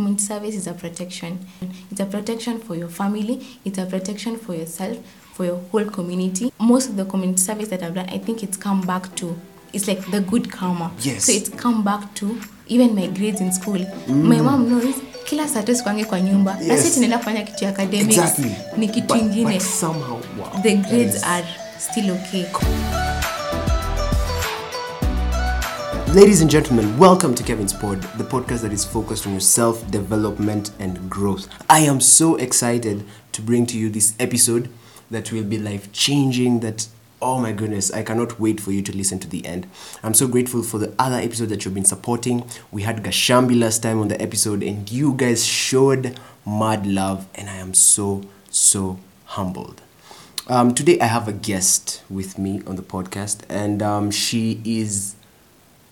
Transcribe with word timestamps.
community 0.00 0.24
service 0.24 0.54
is 0.54 0.66
a 0.66 0.72
protection. 0.72 1.38
It's 1.90 2.00
a 2.00 2.06
protection 2.06 2.58
for 2.58 2.74
your 2.74 2.88
family, 2.88 3.46
it's 3.66 3.78
a 3.78 3.84
protection 3.84 4.38
for 4.38 4.54
yourself, 4.54 4.96
for 5.34 5.44
your 5.44 5.58
whole 5.70 5.84
community. 5.84 6.52
Most 6.58 6.88
of 6.88 6.96
the 6.96 7.04
community 7.04 7.42
service 7.42 7.68
that 7.68 7.82
I've 7.82 7.94
done, 7.94 8.08
I 8.08 8.18
think 8.18 8.42
it's 8.42 8.56
come 8.56 8.80
back 8.80 9.14
to 9.16 9.38
it's 9.72 9.86
like 9.86 10.10
the 10.10 10.22
good 10.22 10.50
karma. 10.50 10.90
Yes. 11.00 11.24
So 11.24 11.32
it's 11.32 11.50
come 11.50 11.84
back 11.84 12.14
to 12.16 12.40
even 12.66 12.94
my 12.94 13.08
grades 13.08 13.40
in 13.40 13.52
school. 13.52 13.84
My 14.08 14.40
mom 14.40 14.68
knows 14.68 14.94
kila 15.26 15.48
saa 15.48 15.62
tu 15.62 15.74
sikwange 15.74 16.04
kwa 16.04 16.20
nyumba. 16.20 16.56
Yes. 16.60 16.68
nasi 16.68 16.94
tunaenda 16.94 17.18
kufanya 17.18 17.42
kitu 17.42 17.64
ya 17.64 17.70
academics. 17.70 18.18
Exactly. 18.18 18.56
Ni 18.76 18.88
kitu 18.88 19.16
ingine. 19.16 19.60
wow. 19.82 20.62
The 20.62 20.76
grades 20.76 21.14
yes. 21.14 21.24
are 21.24 21.46
still 21.78 22.10
okay. 22.10 22.44
Ladies 26.12 26.40
and 26.40 26.50
gentlemen, 26.50 26.98
welcome 26.98 27.36
to 27.36 27.44
Kevin's 27.44 27.72
Pod, 27.72 28.02
the 28.18 28.24
podcast 28.24 28.62
that 28.62 28.72
is 28.72 28.84
focused 28.84 29.28
on 29.28 29.32
your 29.32 29.40
self 29.40 29.88
development 29.92 30.72
and 30.80 31.08
growth. 31.08 31.48
I 31.70 31.80
am 31.80 32.00
so 32.00 32.34
excited 32.34 33.04
to 33.30 33.40
bring 33.40 33.64
to 33.66 33.78
you 33.78 33.88
this 33.88 34.16
episode 34.18 34.70
that 35.08 35.30
will 35.30 35.44
be 35.44 35.56
life 35.56 35.92
changing. 35.92 36.60
That, 36.60 36.88
oh 37.22 37.38
my 37.40 37.52
goodness, 37.52 37.92
I 37.92 38.02
cannot 38.02 38.40
wait 38.40 38.58
for 38.58 38.72
you 38.72 38.82
to 38.82 38.96
listen 38.96 39.20
to 39.20 39.28
the 39.28 39.46
end. 39.46 39.68
I'm 40.02 40.14
so 40.14 40.26
grateful 40.26 40.64
for 40.64 40.78
the 40.78 40.92
other 40.98 41.14
episode 41.14 41.48
that 41.50 41.64
you've 41.64 41.74
been 41.74 41.84
supporting. 41.84 42.44
We 42.72 42.82
had 42.82 43.04
Gashambi 43.04 43.56
last 43.60 43.80
time 43.80 44.00
on 44.00 44.08
the 44.08 44.20
episode, 44.20 44.64
and 44.64 44.90
you 44.90 45.14
guys 45.14 45.46
showed 45.46 46.18
mad 46.44 46.88
love, 46.88 47.28
and 47.36 47.48
I 47.48 47.58
am 47.58 47.72
so, 47.72 48.24
so 48.50 48.98
humbled. 49.26 49.80
Um, 50.48 50.74
today, 50.74 50.98
I 50.98 51.06
have 51.06 51.28
a 51.28 51.32
guest 51.32 52.02
with 52.10 52.36
me 52.36 52.62
on 52.66 52.74
the 52.74 52.82
podcast, 52.82 53.42
and 53.48 53.80
um, 53.80 54.10
she 54.10 54.60
is 54.64 55.14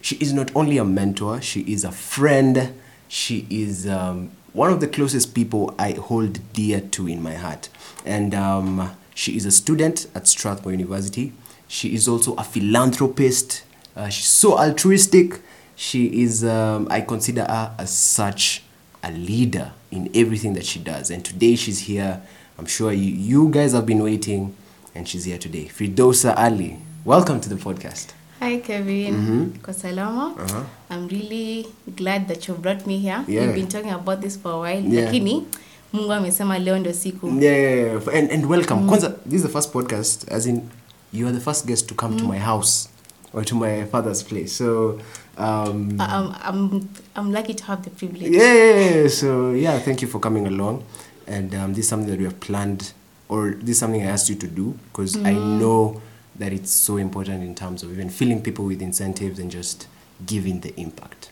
she 0.00 0.16
is 0.16 0.32
not 0.32 0.54
only 0.54 0.78
a 0.78 0.84
mentor, 0.84 1.40
she 1.40 1.60
is 1.62 1.84
a 1.84 1.92
friend, 1.92 2.74
she 3.08 3.46
is 3.50 3.86
um, 3.86 4.30
one 4.52 4.72
of 4.72 4.80
the 4.80 4.88
closest 4.88 5.34
people 5.34 5.74
I 5.78 5.92
hold 5.92 6.40
dear 6.52 6.80
to 6.80 7.08
in 7.08 7.22
my 7.22 7.34
heart. 7.34 7.68
And 8.04 8.34
um, 8.34 8.96
she 9.14 9.36
is 9.36 9.44
a 9.44 9.50
student 9.50 10.06
at 10.14 10.28
Strathmore 10.28 10.72
University. 10.72 11.32
She 11.66 11.94
is 11.94 12.08
also 12.08 12.34
a 12.34 12.44
philanthropist. 12.44 13.64
Uh, 13.96 14.08
she's 14.08 14.28
so 14.28 14.58
altruistic. 14.58 15.40
She 15.74 16.22
is, 16.22 16.44
um, 16.44 16.88
I 16.90 17.00
consider 17.00 17.42
her 17.42 17.74
as 17.78 17.90
such 17.96 18.62
a 19.02 19.12
leader 19.12 19.72
in 19.90 20.10
everything 20.14 20.54
that 20.54 20.66
she 20.66 20.78
does. 20.78 21.10
And 21.10 21.24
today 21.24 21.56
she's 21.56 21.80
here. 21.80 22.22
I'm 22.58 22.66
sure 22.66 22.92
you, 22.92 23.12
you 23.12 23.50
guys 23.50 23.72
have 23.72 23.86
been 23.86 24.02
waiting, 24.02 24.56
and 24.94 25.08
she's 25.08 25.24
here 25.24 25.38
today. 25.38 25.66
Fridosa 25.66 26.36
Ali, 26.36 26.78
welcome 27.04 27.40
to 27.40 27.48
the 27.48 27.54
podcast. 27.54 28.12
Hi 28.40 28.58
Kevin. 28.60 29.14
Mm-hmm. 29.14 29.42
Kosalama. 29.62 30.38
Uh-huh. 30.38 30.64
I'm 30.90 31.08
really 31.08 31.66
glad 31.96 32.28
that 32.28 32.46
you 32.46 32.54
brought 32.54 32.86
me 32.86 32.98
here. 32.98 33.24
Yeah. 33.26 33.46
We've 33.46 33.54
been 33.54 33.68
talking 33.68 33.90
about 33.90 34.20
this 34.20 34.36
for 34.36 34.52
a 34.52 34.58
while. 34.58 34.80
Yeah. 34.82 35.06
Lakini 35.06 35.44
Mungu 35.92 36.12
amesema 36.12 36.58
leo 36.58 36.78
ndio 36.78 36.92
siku. 36.92 37.26
Yeah, 37.28 37.42
yeah, 37.42 37.76
yeah. 37.76 38.18
And, 38.18 38.30
and 38.32 38.46
welcome. 38.46 38.86
Kwanza, 38.88 39.08
this 39.26 39.34
is 39.34 39.42
the 39.42 39.48
first 39.52 39.72
podcast, 39.72 40.28
as 40.30 40.46
in, 40.46 40.70
you 41.12 41.26
are 41.26 41.32
the 41.32 41.40
first 41.40 41.66
guest 41.66 41.88
to 41.88 41.94
come 41.94 42.16
to 42.16 42.24
my 42.24 42.38
house 42.38 42.88
or 43.32 43.44
to 43.44 43.54
my 43.54 43.84
father's 43.84 44.22
place. 44.22 44.52
So, 44.52 45.00
um, 45.36 45.96
I'm, 46.00 46.34
I'm, 46.42 46.88
I'm 47.16 47.32
lucky 47.32 47.54
to 47.54 47.64
have 47.64 47.82
the 47.82 47.90
privilege. 47.90 48.30
yeah, 48.30 48.54
yeah, 48.54 49.02
yeah. 49.02 49.08
So, 49.08 49.50
yeah, 49.50 49.78
thank 49.78 50.02
you 50.02 50.08
for 50.08 50.20
coming 50.20 50.46
along. 50.46 50.84
And 51.26 51.54
um, 51.54 51.74
this 51.74 51.84
is 51.84 51.88
something 51.88 52.10
that 52.10 52.18
we 52.18 52.24
have 52.24 52.38
planned, 52.40 52.92
or 53.28 53.50
this 53.50 53.70
is 53.70 53.78
something 53.78 54.02
I 54.02 54.06
asked 54.06 54.28
you 54.30 54.36
to 54.36 54.46
do 54.46 54.78
because 54.92 55.16
I 55.16 55.32
know 55.32 56.00
that 56.38 56.52
it's 56.52 56.70
so 56.70 56.96
important 56.96 57.42
in 57.42 57.54
terms 57.54 57.82
of 57.82 57.92
even 57.92 58.08
filling 58.08 58.42
people 58.42 58.64
with 58.64 58.80
incentives 58.80 59.38
and 59.38 59.50
just 59.50 59.86
giving 60.24 60.60
the 60.60 60.78
impact. 60.80 61.30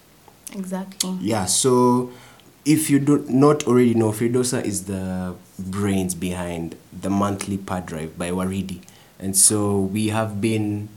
Exactly. 0.53 1.17
Yeah, 1.21 1.47
so 1.47 2.11
if 2.65 2.91
you 2.91 2.99
do 2.99 3.25
not 3.29 3.67
already 3.67 3.95
know, 3.95 4.11
Firdosa 4.13 4.65
is 4.65 4.87
the 4.87 5.35
brains 5.59 6.15
behind 6.15 6.77
the 6.93 7.11
monthly 7.11 7.57
pad 7.57 7.87
drive 7.87 8.19
by 8.19 8.31
Waridi. 8.31 8.83
And 9.19 9.37
so 9.37 9.79
we 9.81 10.09
have 10.09 10.41
been 10.41 10.89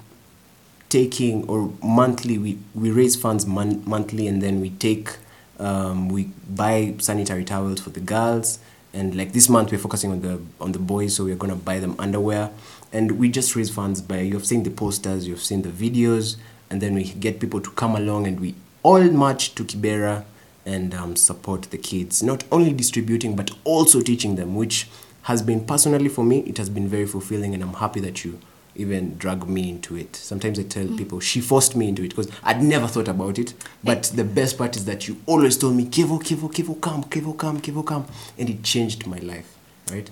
taking, 0.90 1.47
or 1.47 1.72
monthly, 1.84 2.38
we, 2.38 2.58
we 2.74 2.90
raise 2.91 3.16
funds 3.16 3.46
mon- 3.46 3.84
monthly 3.86 4.28
and 4.28 4.41
then 4.41 4.59
we 4.59 4.72
take, 4.72 5.12
um, 5.59 6.09
we 6.09 6.31
buy 6.50 6.96
sanitary 6.97 7.46
towels 7.46 7.80
for 7.80 7.91
the 7.91 8.00
girls. 8.00 8.59
And 8.91 9.16
like 9.16 9.34
this 9.34 9.47
month, 9.47 9.72
we're 9.72 9.78
focusing 9.78 10.12
on 10.12 10.22
the 10.22 10.41
on 10.59 10.72
the 10.72 10.80
boys, 10.80 11.16
so 11.16 11.24
we're 11.24 11.36
gonna 11.36 11.56
buy 11.56 11.80
them 11.80 11.96
underwear, 12.00 12.50
and 12.92 13.20
we 13.20 13.30
just 13.30 13.56
raise 13.56 13.70
funds 13.70 14.02
by 14.02 14.20
you've 14.20 14.46
seen 14.46 14.64
the 14.64 14.72
posters, 14.72 15.28
you've 15.28 15.44
seen 15.44 15.62
the 15.62 15.70
videos, 15.70 16.38
and 16.70 16.82
then 16.82 16.96
we 16.96 17.04
get 17.04 17.40
people 17.40 17.62
to 17.62 17.70
come 17.72 17.96
along 17.96 18.28
and 18.28 18.40
we 18.40 18.56
all 18.84 19.04
march 19.04 19.56
to 19.56 19.64
Kibera 19.64 20.26
and 20.66 20.94
um, 20.94 21.16
support 21.16 21.64
the 21.64 21.78
kids. 21.78 22.22
Not 22.24 22.44
only 22.52 22.74
distributing, 22.74 23.36
but 23.36 23.52
also 23.64 24.02
teaching 24.02 24.36
them, 24.36 24.56
which 24.56 24.88
has 25.24 25.42
been 25.42 25.66
personally 25.66 26.10
for 26.10 26.24
me, 26.24 26.40
it 26.42 26.58
has 26.58 26.70
been 26.70 26.88
very 26.88 27.06
fulfilling, 27.06 27.54
and 27.54 27.64
I'm 27.64 27.74
happy 27.74 28.00
that 28.02 28.24
you 28.24 28.40
even 28.76 29.18
drag 29.18 29.48
me 29.48 29.70
into 29.70 29.96
it. 29.96 30.16
Sometimes 30.16 30.58
I 30.58 30.64
tell 30.64 30.88
people 30.88 31.20
she 31.20 31.42
forced 31.42 31.76
me 31.76 31.90
into 31.90 32.04
it 32.04 32.10
because 32.10 32.32
I'd 32.44 32.64
never 32.64 32.88
thought 32.88 33.08
about 33.08 33.38
it. 33.38 33.54
But 33.84 34.04
the 34.16 34.24
best 34.24 34.58
part 34.58 34.78
is 34.78 34.86
that 34.86 35.08
you 35.08 35.18
always 35.26 35.58
told 35.58 35.76
me, 35.76 35.86
Kevo, 35.86 36.22
Kevo, 36.22 36.52
Kevo, 36.52 36.80
come, 36.80 37.04
Kevo, 37.04 37.38
come, 37.38 37.60
Kevo, 37.60 37.86
come, 37.86 38.06
and 38.38 38.50
it 38.50 38.64
changed 38.64 39.06
my 39.06 39.18
life, 39.20 39.58
right? 39.92 40.10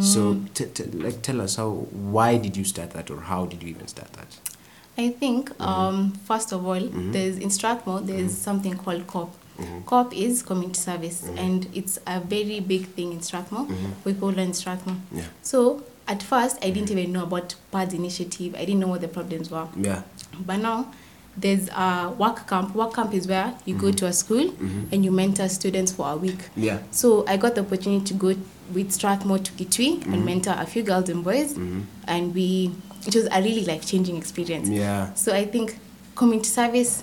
So, 0.00 0.40
t- 0.54 0.66
t- 0.66 0.84
like, 0.84 1.22
tell 1.22 1.40
us 1.40 1.56
how, 1.56 1.70
why 1.70 2.36
did 2.36 2.56
you 2.56 2.64
start 2.64 2.90
that, 2.90 3.10
or 3.10 3.20
how 3.20 3.46
did 3.46 3.62
you 3.62 3.70
even 3.70 3.88
start 3.88 4.12
that? 4.14 4.38
I 4.98 5.08
think, 5.10 5.50
Mm-hmm. 5.50 5.62
um, 5.62 6.12
first 6.26 6.52
of 6.52 6.66
all, 6.66 6.80
there's 6.80 7.38
in 7.38 7.48
Strathmore, 7.50 8.00
there's 8.00 8.36
something 8.36 8.76
called 8.76 9.06
COP. 9.06 9.34
COP 9.86 10.14
is 10.14 10.42
community 10.42 10.78
service, 10.80 11.22
Mm-hmm. 11.22 11.38
and 11.38 11.68
it's 11.74 11.98
a 12.06 12.20
very 12.20 12.60
big 12.60 12.86
thing 12.88 13.12
in 13.12 13.22
Strathmore. 13.22 13.66
We 14.04 14.14
call 14.14 14.30
it 14.30 14.38
in 14.38 14.52
Strathmore. 14.52 14.96
Yeah. 15.12 15.24
So 15.42 15.82
at 16.08 16.22
first, 16.22 16.58
I 16.62 16.70
didn't 16.70 16.90
even 16.90 17.12
know 17.12 17.22
about 17.22 17.54
PADS 17.72 17.94
initiative. 17.94 18.54
I 18.56 18.64
didn't 18.66 18.80
know 18.80 18.88
what 18.88 19.00
the 19.00 19.08
problems 19.08 19.50
were. 19.50 19.68
Yeah. 19.76 20.02
But 20.46 20.58
now 20.58 20.92
there's 21.36 21.68
a 21.70 22.14
work 22.18 22.46
camp. 22.48 22.74
Work 22.74 22.94
camp 22.94 23.14
is 23.14 23.26
where 23.26 23.54
you 23.64 23.74
Mm-hmm. 23.74 23.86
go 23.86 23.92
to 23.92 24.06
a 24.06 24.12
school 24.12 24.52
and 24.92 25.04
you 25.04 25.10
mentor 25.10 25.48
students 25.48 25.92
for 25.92 26.10
a 26.10 26.16
week. 26.16 26.38
Yeah. 26.56 26.78
So 26.90 27.24
I 27.26 27.36
got 27.36 27.54
the 27.54 27.60
opportunity 27.62 28.04
to 28.06 28.14
go 28.14 28.34
with 28.74 28.92
Strathmore 28.92 29.38
to 29.38 29.52
Kitui 29.52 29.98
Mm-hmm. 30.00 30.12
and 30.14 30.24
mentor 30.24 30.54
a 30.58 30.66
few 30.66 30.82
girls 30.82 31.08
and 31.08 31.24
boys, 31.24 31.56
and 32.06 32.34
we 32.34 32.72
it 33.06 33.14
was 33.14 33.26
a 33.30 33.40
really 33.42 33.64
life 33.64 33.86
changing 33.86 34.16
experience. 34.16 34.68
Yeah. 34.68 35.14
So 35.14 35.32
I 35.34 35.46
think 35.46 35.78
community 36.16 36.48
service 36.48 37.02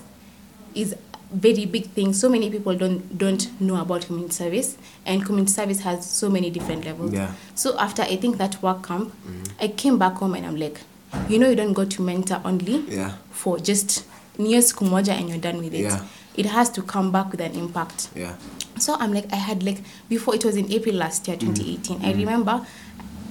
is 0.74 0.92
a 0.92 0.98
very 1.32 1.64
big 1.66 1.86
thing. 1.90 2.12
So 2.12 2.28
many 2.28 2.50
people 2.50 2.74
don't 2.76 3.18
don't 3.18 3.60
know 3.60 3.80
about 3.80 4.02
community 4.06 4.34
service, 4.34 4.76
and 5.04 5.24
community 5.24 5.52
service 5.52 5.80
has 5.80 6.08
so 6.08 6.28
many 6.30 6.50
different 6.50 6.84
levels. 6.84 7.12
Yeah. 7.12 7.32
So 7.54 7.76
after 7.78 8.02
I 8.02 8.16
think 8.16 8.36
that 8.38 8.62
work 8.62 8.86
camp, 8.86 9.12
I 9.60 9.68
came 9.68 9.98
back 9.98 10.14
home 10.14 10.34
and 10.34 10.46
I'm 10.46 10.56
like, 10.56 10.80
you 11.28 11.38
know, 11.38 11.48
you 11.48 11.56
don't 11.56 11.72
go 11.72 11.84
to 11.84 12.02
mentor 12.02 12.40
only 12.44 12.84
Yeah. 12.88 13.12
for 13.30 13.58
just 13.58 14.04
near 14.38 14.60
siku 14.62 14.84
moja 14.84 15.12
and 15.12 15.28
you're 15.28 15.38
done 15.38 15.58
with 15.58 15.74
it. 15.74 15.80
Yeah. 15.80 16.00
It 16.36 16.46
has 16.46 16.70
to 16.70 16.82
come 16.82 17.10
back 17.10 17.32
with 17.32 17.40
an 17.40 17.52
impact. 17.54 18.08
Yeah. 18.14 18.34
So 18.78 18.94
I'm 18.94 19.12
like, 19.12 19.26
I 19.32 19.36
had 19.36 19.62
like 19.64 19.78
before 20.08 20.34
it 20.36 20.44
was 20.44 20.56
in 20.56 20.70
April 20.72 20.94
last 20.94 21.26
year, 21.28 21.36
Mm-hmm. 21.36 21.54
2018. 21.54 22.04
I 22.04 22.12
remember 22.12 22.66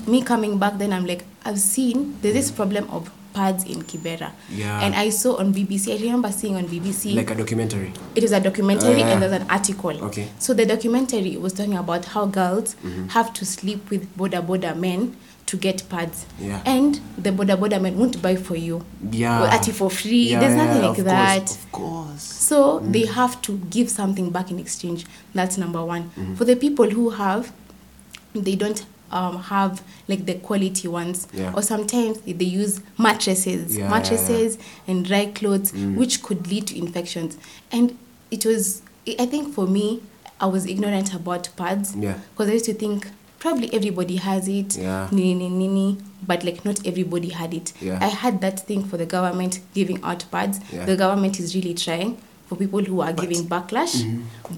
me 0.05 0.21
coming 0.21 0.57
back. 0.59 0.77
Then 0.77 0.91
I'm 0.93 1.05
like, 1.05 1.23
I've 1.45 1.59
seen 1.59 2.17
there's 2.21 2.33
this 2.35 2.51
problem 2.51 2.89
of 2.89 3.09
pads 3.33 3.63
in 3.63 3.83
Kibera. 3.83 4.31
Yeah. 4.49 4.81
And 4.81 4.93
I 4.95 5.09
saw 5.09 5.37
on 5.37 5.53
BBC. 5.53 5.97
I 5.97 6.01
remember 6.03 6.31
seeing 6.31 6.55
on 6.57 6.65
BBC. 6.67 7.15
Like 7.15 7.31
a 7.31 7.35
documentary. 7.35 7.93
it 8.15 8.23
was 8.23 8.31
a 8.33 8.39
documentary 8.41 9.03
Ah. 9.03 9.07
and 9.13 9.21
there's 9.21 9.31
an 9.41 9.45
article. 9.49 10.03
Okay. 10.05 10.27
So 10.39 10.53
the 10.53 10.65
documentary 10.65 11.37
was 11.37 11.53
talking 11.53 11.77
about 11.77 12.05
how 12.05 12.25
girls 12.25 12.75
Mm-hmm. 12.83 13.07
have 13.09 13.31
to 13.33 13.45
sleep 13.45 13.89
with 13.89 14.03
boda 14.17 14.41
boda 14.45 14.75
men 14.75 15.15
to 15.47 15.57
get 15.57 15.87
pads. 15.89 16.25
Yeah. 16.39 16.61
And 16.65 16.99
the 17.17 17.31
boda 17.31 17.57
boda 17.57 17.81
men 17.81 17.97
won't 17.97 18.21
buy 18.21 18.35
for 18.35 18.55
you. 18.55 18.85
Yeah. 19.11 19.43
Or 19.43 19.47
at 19.47 19.67
it 19.67 19.73
for 19.73 19.89
free. 19.89 20.29
Yeah, 20.31 20.39
There's 20.41 20.55
nothing 20.55 20.81
yeah, 20.81 20.89
like 20.89 20.97
of 20.99 21.05
that. 21.05 21.39
Course, 21.39 21.55
of 21.63 21.71
course. 21.71 22.23
So 22.23 22.79
mm. 22.79 22.91
they 22.91 23.05
have 23.05 23.41
to 23.43 23.57
give 23.69 23.89
something 23.89 24.29
back 24.29 24.51
in 24.51 24.59
exchange. 24.59 25.05
That's 25.33 25.57
number 25.57 25.83
one. 25.83 26.03
Mm-hmm. 26.11 26.35
For 26.35 26.45
the 26.45 26.55
people 26.55 26.89
who 26.89 27.11
have, 27.11 27.51
they 28.33 28.55
don't 28.55 28.85
um, 29.11 29.41
have 29.43 29.81
like 30.07 30.25
the 30.25 30.35
quality 30.35 30.87
ones, 30.87 31.27
Yeah. 31.33 31.53
or 31.55 31.61
sometimes 31.61 32.19
they 32.21 32.45
use 32.45 32.81
mattresses, 32.97 33.77
Yeah, 33.77 33.89
mattresses 33.89 34.57
and 34.87 35.05
dry 35.05 35.27
clothes, 35.27 35.71
mm. 35.71 35.95
which 35.95 36.23
could 36.23 36.47
lead 36.47 36.67
to 36.67 36.77
infections. 36.77 37.37
And 37.71 37.97
it 38.31 38.45
was, 38.45 38.81
I 39.19 39.25
think 39.25 39.53
for 39.53 39.65
me, 39.65 40.01
I 40.39 40.45
was 40.45 40.65
ignorant 40.65 41.13
about 41.13 41.49
pads 41.55 41.95
Yeah. 41.95 42.17
because 42.31 42.49
I 42.49 42.53
used 42.53 42.65
to 42.65 42.73
think 42.73 43.07
probably 43.39 43.73
everybody 43.73 44.15
has 44.17 44.47
it, 44.47 44.77
Yeah. 44.77 45.07
nini, 45.11 45.49
nini, 45.49 45.97
but 46.25 46.43
like 46.43 46.65
not 46.65 46.85
everybody 46.85 47.29
had 47.29 47.53
it. 47.53 47.73
Yeah. 47.81 47.99
I 48.01 48.07
had 48.07 48.41
that 48.41 48.59
thing 48.61 48.83
for 48.83 48.97
the 48.97 49.05
government 49.05 49.59
giving 49.73 50.03
out 50.03 50.25
pads. 50.31 50.59
Yeah. 50.71 50.85
The 50.85 50.95
government 50.95 51.39
is 51.39 51.55
really 51.55 51.73
trying, 51.73 52.17
for 52.47 52.55
people 52.55 52.81
who 52.83 53.01
are 53.01 53.13
giving 53.13 53.43
backlash, 53.47 53.93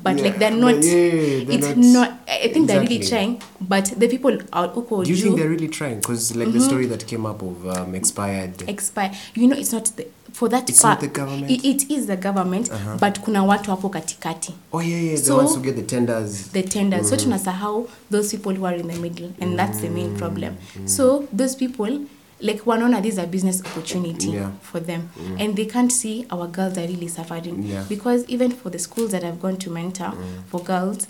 but 0.03 0.17
Yeah, 0.17 0.23
like 0.23 0.37
they're 0.39 0.51
not. 0.51 0.75
yeah, 0.83 1.43
they're 1.45 1.57
it's 1.57 1.67
not- 1.67 1.77
not. 1.77 2.19
I 2.27 2.47
think 2.53 2.67
they're 2.67 2.81
really 2.81 2.99
trying, 2.99 3.41
but 3.61 3.85
the 3.97 4.07
people 4.07 4.37
out 4.53 4.73
who 4.75 5.03
Do 5.03 5.09
you 5.11 5.15
think 5.17 5.37
they're 5.37 5.49
really 5.49 5.67
trying? 5.69 5.95
Because 5.99 6.35
like 6.35 6.51
the 6.51 6.59
story 6.61 6.85
that 6.87 7.05
came 7.07 7.25
up 7.25 7.41
of 7.41 7.65
um, 7.67 7.95
expired. 7.95 8.63
expired 8.69 9.11
you 9.35 9.47
know 9.47 9.55
it's 9.57 9.73
not 9.73 9.85
the, 9.97 10.05
for 10.33 10.47
that 10.49 10.69
It's 10.69 10.81
part 10.81 11.01
not 11.01 11.13
the 11.13 11.19
government? 11.19 11.49
it, 11.51 11.65
it 11.65 11.91
is 11.91 12.05
the 12.05 12.15
government 12.17 12.69
Uh-huh. 12.71 12.97
but 12.99 13.19
kuna 13.25 13.43
watu 13.43 13.71
hapo 13.71 13.89
katikati 13.89 14.53
Oh 14.73 14.81
yeah, 14.81 15.03
yeah. 15.03 15.17
The 15.21 15.33
ones 15.33 15.55
who 15.55 15.61
get 15.61 15.75
the 15.75 15.81
tenders. 15.81 16.51
the 16.51 16.61
tenders 16.63 17.03
Mm. 17.03 17.09
so 17.09 17.15
tunasahau 17.15 17.87
those 18.11 18.29
people 18.37 18.53
who 18.55 18.65
are 18.67 18.79
in 18.79 18.87
the 18.87 18.99
middle 18.99 19.29
and 19.41 19.57
that's 19.57 19.79
the 19.81 19.89
main 19.89 20.15
problem 20.17 20.53
Mm. 20.79 20.87
so 20.87 21.23
those 21.37 21.55
people 21.55 21.99
like 22.41 22.61
wanaona 22.65 23.01
this 23.01 23.13
is 23.13 23.19
a 23.19 23.27
business 23.27 23.61
opportunity 23.65 24.29
Yeah. 24.29 24.49
for 24.61 24.79
them 24.79 25.09
and 25.39 25.55
they 25.55 25.65
can't 25.65 25.91
see 25.91 26.25
our 26.31 26.47
girls 26.47 26.77
are 26.77 26.87
really 26.87 27.07
suffering 27.07 27.63
Yeah. 27.63 27.83
because 27.89 28.25
even 28.29 28.51
for 28.51 28.69
the 28.71 28.79
schools 28.79 29.11
that 29.11 29.23
i've 29.23 29.39
gone 29.41 29.57
to 29.57 29.69
mentor 29.69 30.13
for 30.51 30.63
girls 30.63 31.07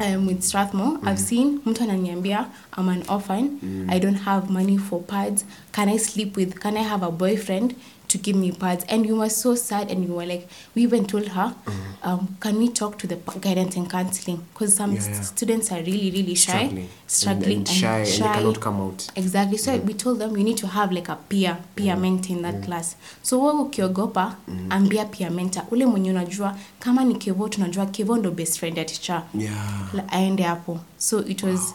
um, 0.00 0.26
with 0.26 0.42
Strathmore, 0.42 0.98
I've 1.04 1.18
seen 1.18 1.60
mtu 1.66 1.82
ananiambia 1.82 2.46
I'm 2.72 2.88
an 2.88 3.02
orphan, 3.08 3.60
I 3.90 3.98
don't 3.98 4.14
have 4.24 4.48
money 4.48 4.78
for 4.78 5.02
pads. 5.02 5.44
Can 5.72 5.88
I 5.88 5.98
sleep 5.98 6.36
with? 6.36 6.60
Can 6.60 6.76
I 6.76 6.82
have 6.82 7.02
a 7.02 7.10
boyfriend 7.10 7.74
to 8.12 8.18
give 8.18 8.36
me 8.36 8.52
pads? 8.52 8.84
And 8.88 9.06
we 9.06 9.12
were 9.12 9.30
so 9.30 9.54
sad, 9.54 9.90
and 9.90 10.08
we 10.08 10.14
were 10.14 10.26
like, 10.26 10.48
we 10.74 10.82
even 10.82 11.04
told 11.06 11.28
her, 11.28 11.54
um, 12.02 12.36
can 12.40 12.58
we 12.58 12.68
talk 12.68 12.98
to 12.98 13.06
the 13.06 13.16
guidance 13.40 13.76
and 13.76 13.90
counseling? 13.90 14.40
Because 14.52 14.74
some 14.76 14.92
Yeah, 14.94 15.00
yeah. 15.08 15.12
st- 15.14 15.24
students 15.26 15.72
are 15.72 15.82
really, 15.82 16.10
really 16.10 16.34
shy, 16.34 16.52
Struggling. 16.52 16.88
struggling 17.06 17.58
And- 17.58 17.68
and 17.68 17.78
shy, 17.78 17.86
and 17.88 18.06
they 18.06 18.18
cannot 18.38 18.60
come 18.60 18.80
out. 18.80 19.08
Exactly. 19.16 19.58
So 19.58 19.76
we 19.86 19.94
told 19.94 20.18
them 20.18 20.36
you 20.36 20.44
need 20.44 20.58
to 20.58 20.66
have 20.66 20.92
like 20.94 21.08
a 21.12 21.16
peer 21.28 21.56
peer 21.76 21.96
mentor 21.96 22.36
in 22.36 22.42
that 22.42 22.62
class. 22.64 22.96
So 23.22 23.40
wewe 23.40 23.60
ukiogopa 23.60 24.36
ambia 24.70 25.04
peer 25.04 25.30
mentor 25.30 25.62
ule 25.70 25.86
mwenye 25.86 26.10
unajua 26.10 26.56
kama 26.78 27.04
ni 27.04 27.14
Kevo 27.14 27.48
tunajua 27.48 27.86
Kevo 27.86 28.16
ndo 28.16 28.30
best 28.30 28.58
friend 28.58 28.78
ya 28.78 28.84
teacher 28.84 29.22
Yeah. 29.38 29.90
aende 30.08 30.42
hapo 30.42 30.78
so 30.98 31.24
it 31.24 31.42
was 31.42 31.74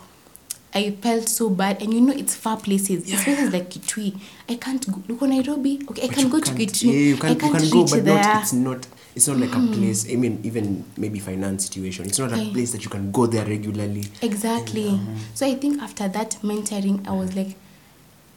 i 0.77 0.91
felt 1.05 1.27
so 1.27 1.49
bad 1.49 1.81
and 1.81 1.93
you 1.93 2.01
know 2.01 2.13
it's 2.13 2.35
far 2.35 2.57
places 2.57 2.99
it's 3.11 3.23
places 3.23 3.53
like 3.53 3.69
kitui 3.69 4.09
i 4.49 4.55
can't 4.55 4.85
go 4.93 4.99
uko 5.13 5.27
nairobi 5.27 5.73
okay 5.89 6.03
i 6.03 6.07
But 6.07 6.15
can 6.15 6.23
you 6.25 6.29
go 6.29 6.39
to 6.39 6.51
kitui 6.59 6.87
Yeah, 6.93 6.99
you 7.09 7.15
i 7.15 7.19
can, 7.19 7.29
you 7.29 7.35
can't 7.43 7.57
can 7.57 7.69
go, 7.69 7.85
but 7.85 8.05
there 8.05 8.23
not. 8.23 8.41
It's 8.43 8.53
not. 8.53 8.87
It's 9.17 9.27
not 9.27 9.37
like 9.37 9.55
a 9.55 9.57
mm-hmm. 9.57 9.73
place. 9.73 10.01
I 10.13 10.15
mean, 10.15 10.39
even 10.43 10.85
maybe 10.95 11.17
finance 11.17 11.65
situation. 11.65 12.05
It's 12.05 12.19
not 12.19 12.31
a 12.33 12.51
place 12.53 12.71
that 12.73 12.83
you 12.83 12.91
can 12.91 13.11
go 13.11 13.25
there 13.25 13.45
regularly. 13.45 14.03
exactly 14.21 14.99
so 15.33 15.45
i 15.45 15.55
think 15.55 15.81
after 15.81 16.07
that 16.07 16.37
mentoring 16.43 16.97
i 17.07 17.11
was 17.11 17.35
like 17.35 17.55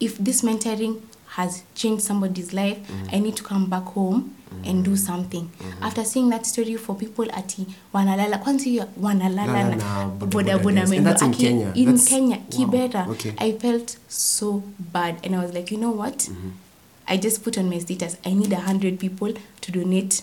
if 0.01 0.17
this 0.19 0.43
mentoring 0.43 1.01
has 1.37 1.63
changed 1.75 2.03
somebody's 2.03 2.53
life 2.53 2.79
i 3.13 3.21
need 3.21 3.35
to 3.35 3.43
come 3.45 3.67
back 3.67 3.85
home 3.85 4.23
and 4.67 4.85
do 4.85 4.97
something 4.97 5.49
after 5.81 6.05
seeing 6.05 6.31
that 6.31 6.45
story 6.47 6.77
for 6.77 6.97
people 6.97 7.31
ati 7.35 7.67
wanalala 7.93 8.39
kwanza 8.39 8.87
wanalala 9.03 9.47
na 9.47 9.77
na 9.77 10.07
boda 10.07 10.59
boda 10.59 10.59
boda 10.59 10.87
boda 10.87 10.87
days. 10.87 10.93
And 10.93 11.07
mendo 11.07 11.27
in 11.27 11.33
Kenya. 11.35 11.73
in 11.75 11.87
That's- 11.89 12.09
kenya 12.09 12.37
wow. 12.37 12.43
kibera 12.49 13.07
Okay. 13.11 13.33
i 13.39 13.53
felt 13.53 13.97
so 14.09 14.63
bad 14.93 15.15
and 15.25 15.35
i 15.35 15.39
was 15.39 15.55
like 15.55 15.75
you 15.75 15.81
know 15.81 15.93
what 15.99 16.29
i 17.07 17.17
just 17.19 17.43
put 17.45 17.59
on 17.59 17.69
my 17.69 17.79
status 17.81 18.17
i 18.25 18.35
need 18.35 18.53
a 18.53 18.61
hundred 18.61 18.99
people 18.99 19.33
to 19.61 19.73
donate 19.73 20.23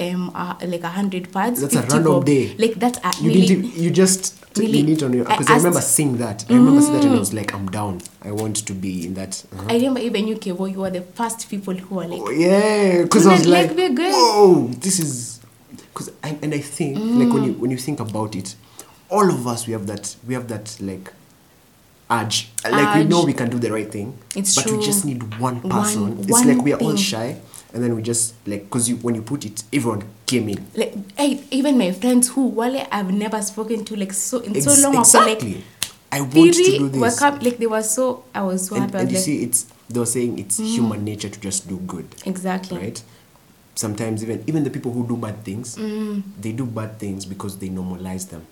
um 0.00 0.30
uh, 0.34 0.54
like 0.66 0.84
a 0.86 0.88
hundred 0.88 1.32
pads 1.32 1.60
That's 1.60 1.74
a 1.76 1.80
random 1.80 2.04
bob. 2.04 2.24
day. 2.24 2.54
like 2.58 2.74
that's 2.78 2.98
a 3.04 3.12
You 3.22 3.30
really 3.30 3.46
didn't. 3.46 3.76
You 3.76 3.90
just 3.90 4.34
Really? 4.56 4.78
you 4.78 4.84
need 4.84 5.02
on 5.02 5.12
your 5.12 5.26
I 5.30 5.36
because 5.38 5.50
I, 5.50 5.56
remember 5.58 5.80
seeing 5.80 6.16
that. 6.18 6.44
I 6.50 6.54
remember 6.54 6.80
seeing 6.80 6.94
that 6.94 7.04
and 7.04 7.14
I 7.14 7.18
was 7.18 7.32
like, 7.32 7.54
I'm 7.54 7.68
down. 7.70 8.00
I 8.22 8.32
want 8.32 8.56
to 8.66 8.72
be 8.72 9.06
in 9.06 9.14
that. 9.14 9.44
Uh-huh. 9.52 9.66
I 9.68 9.74
remember 9.74 10.00
even 10.00 10.26
you, 10.26 10.36
Kevo, 10.36 10.70
you 10.70 10.80
were 10.80 10.90
the 10.90 11.02
first 11.02 11.48
people 11.48 11.74
who 11.74 11.94
were 11.94 12.06
like, 12.06 12.20
Oh, 12.20 12.30
yeah, 12.30 13.02
because 13.02 13.26
I 13.26 13.32
was 13.34 13.46
Like, 13.46 13.76
like, 13.76 13.96
whoa, 13.96 14.66
this 14.80 14.98
is 14.98 15.40
because 15.70 16.10
I 16.24 16.36
and 16.42 16.52
I 16.52 16.58
think 16.58 16.98
like 16.98 17.32
when 17.32 17.42
Mm. 17.42 17.46
you 17.46 17.52
when 17.54 17.70
you 17.70 17.76
think 17.76 18.00
about 18.00 18.34
it, 18.34 18.56
all 19.08 19.28
of 19.30 19.46
us 19.46 19.66
we 19.66 19.72
have 19.72 19.86
that 19.86 20.16
we 20.26 20.34
have 20.34 20.48
that 20.48 20.76
like 20.80 21.12
urge, 22.10 22.48
like 22.68 22.96
we 22.96 23.04
know 23.04 23.24
we 23.24 23.32
can 23.32 23.50
do 23.50 23.58
the 23.58 23.70
right 23.70 23.90
thing, 23.90 24.18
It's 24.34 24.56
but 24.56 24.68
we 24.70 24.84
just 24.84 25.04
need 25.04 25.38
one 25.38 25.62
One- 25.62 25.70
person. 25.70 26.18
it's 26.18 26.30
one 26.30 26.48
like 26.48 26.62
we 26.64 26.72
are 26.72 26.80
all 26.80 26.96
shy, 26.96 27.36
and 27.72 27.82
then 27.82 27.94
we 27.94 28.02
just 28.02 28.34
like 28.46 28.64
because 28.64 28.88
you 28.88 28.96
when 28.96 29.14
you 29.14 29.22
put 29.22 29.44
it, 29.44 29.62
everyone 29.72 30.02
came 30.26 30.48
in. 30.48 30.66
like 30.74 30.94
hey, 31.18 31.42
even 31.50 31.78
my 31.78 31.92
friends 31.92 32.28
who 32.28 32.48
wale 32.48 32.86
I've 32.90 33.12
never 33.12 33.40
spoken 33.42 33.84
to 33.86 33.96
like 33.96 34.12
so 34.12 34.40
in 34.40 34.60
so 34.60 34.70
Ex- 34.72 34.82
long 34.82 34.92
ago, 34.94 35.00
exactly. 35.02 35.54
like 35.54 35.64
I 36.12 36.20
want 36.22 36.54
to 36.54 36.78
do 36.90 37.00
were 37.00 37.06
this. 37.06 37.18
come, 37.18 37.38
like 37.40 37.58
they 37.58 37.66
were 37.66 37.82
so 37.82 38.24
I 38.34 38.42
was 38.42 38.66
so 38.66 38.76
and, 38.76 38.84
happy. 38.84 38.98
And 38.98 39.10
you 39.10 39.16
like, 39.16 39.24
see, 39.24 39.42
it's 39.44 39.66
they 39.88 40.00
were 40.00 40.06
saying 40.06 40.38
it's 40.38 40.58
human 40.58 41.04
nature 41.04 41.28
to 41.28 41.40
just 41.40 41.68
do 41.68 41.78
good. 41.78 42.06
exactly. 42.26 42.78
right 42.78 43.02
sometimes 43.76 44.22
even 44.22 44.44
even 44.46 44.64
the 44.64 44.70
people 44.70 44.92
who 44.92 45.06
do 45.06 45.16
bad 45.16 45.42
things 45.44 45.76
Mm. 45.76 46.22
they 46.40 46.52
do 46.52 46.66
bad 46.66 46.98
things 46.98 47.24
because 47.24 47.58
they 47.58 47.68
normalize 47.68 48.28
them 48.28 48.44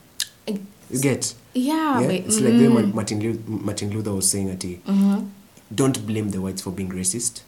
you 0.46 1.00
get 1.00 1.34
Yeah, 1.52 2.00
yeah? 2.00 2.06
but, 2.06 2.14
it's 2.14 2.40
like 2.40 2.54
the 2.56 2.68
way 2.68 2.82
mm, 2.82 2.94
martin 2.94 3.20
luther, 3.20 3.50
martin 3.50 3.90
luther 3.90 4.12
was 4.14 4.30
saying 4.30 4.48
at 4.50 4.60
mhm. 4.60 5.28
don't 5.74 6.06
blame 6.06 6.30
the 6.30 6.40
whites 6.40 6.62
for 6.62 6.70
being 6.70 6.88
racist 6.90 7.42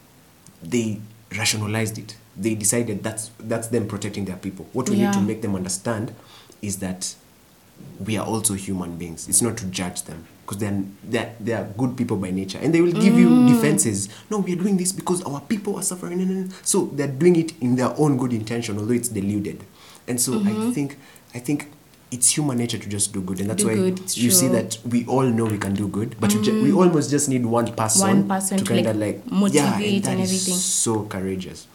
they 0.61 0.99
rationalized 1.37 1.97
it. 1.97 2.15
They 2.37 2.55
decided 2.55 3.03
that's 3.03 3.29
that's 3.39 3.67
them 3.67 3.87
protecting 3.87 4.25
their 4.25 4.37
people. 4.37 4.67
What 4.73 4.89
we 4.89 4.97
need 4.97 5.13
to 5.13 5.21
make 5.21 5.41
them 5.41 5.55
understand 5.55 6.13
is 6.61 6.77
that 6.77 7.15
we 8.05 8.17
are 8.17 8.25
also 8.25 8.53
human 8.53 8.97
beings. 8.97 9.27
It's 9.27 9.41
not 9.41 9.57
to 9.57 9.65
judge 9.65 10.03
them 10.03 10.25
because 10.45 10.57
they're, 10.59 10.83
they're, 11.03 11.33
they 11.39 11.53
are 11.53 11.63
good 11.77 11.97
people 11.97 12.17
by 12.17 12.29
nature. 12.31 12.59
And 12.61 12.73
they 12.73 12.81
will 12.81 12.91
give 12.91 13.13
Mm. 13.15 13.19
you 13.19 13.45
defenses. 13.47 14.07
No 14.29 14.39
we 14.39 14.53
are 14.53 14.55
doing 14.55 14.77
this 14.77 14.91
because 14.91 15.21
our 15.23 15.41
people 15.41 15.75
are 15.77 15.81
suffering. 15.83 16.21
And 16.21 16.53
so 16.63 16.85
they're 16.93 17.07
doing 17.07 17.35
it 17.37 17.53
in 17.61 17.75
their 17.75 17.93
own 17.99 18.17
good 18.17 18.33
intention 18.33 18.77
although 18.77 18.93
it's 18.93 19.09
deluded. 19.09 19.63
And 20.07 20.19
so 20.19 20.39
i 20.45 20.71
think 20.73 20.97
i 21.33 21.39
think 21.39 21.71
it's 22.11 22.37
human 22.37 22.57
nature 22.57 22.77
to 22.77 22.89
just 22.89 23.13
do 23.13 23.21
good 23.21 23.39
and 23.39 23.49
that's. 23.49 23.63
Do 23.63 23.69
why 23.69 23.75
good, 23.75 24.17
you 24.17 24.31
see 24.31 24.47
that 24.49 24.77
we 24.89 25.05
all 25.05 25.23
know 25.23 25.45
we 25.45 25.57
can 25.57 25.73
do 25.73 25.87
good 25.87 26.15
but 26.19 26.33
we, 26.33 26.41
ju- 26.41 26.61
we 26.63 26.71
almost 26.73 27.09
just 27.09 27.29
need 27.29 27.45
one 27.45 27.71
person, 27.73 28.07
One 28.07 28.27
person 28.27 28.57
to 28.57 28.63
to, 28.65 28.73
kind 28.73 28.87
of 28.87 28.97
like 28.97 29.21
yeah, 29.25 29.39
motivate 29.39 29.93
and, 29.95 30.03
that 30.03 30.11
and 30.11 30.21
is 30.21 30.31
everything. 30.31 30.55
so 30.57 31.03
courageous 31.03 31.67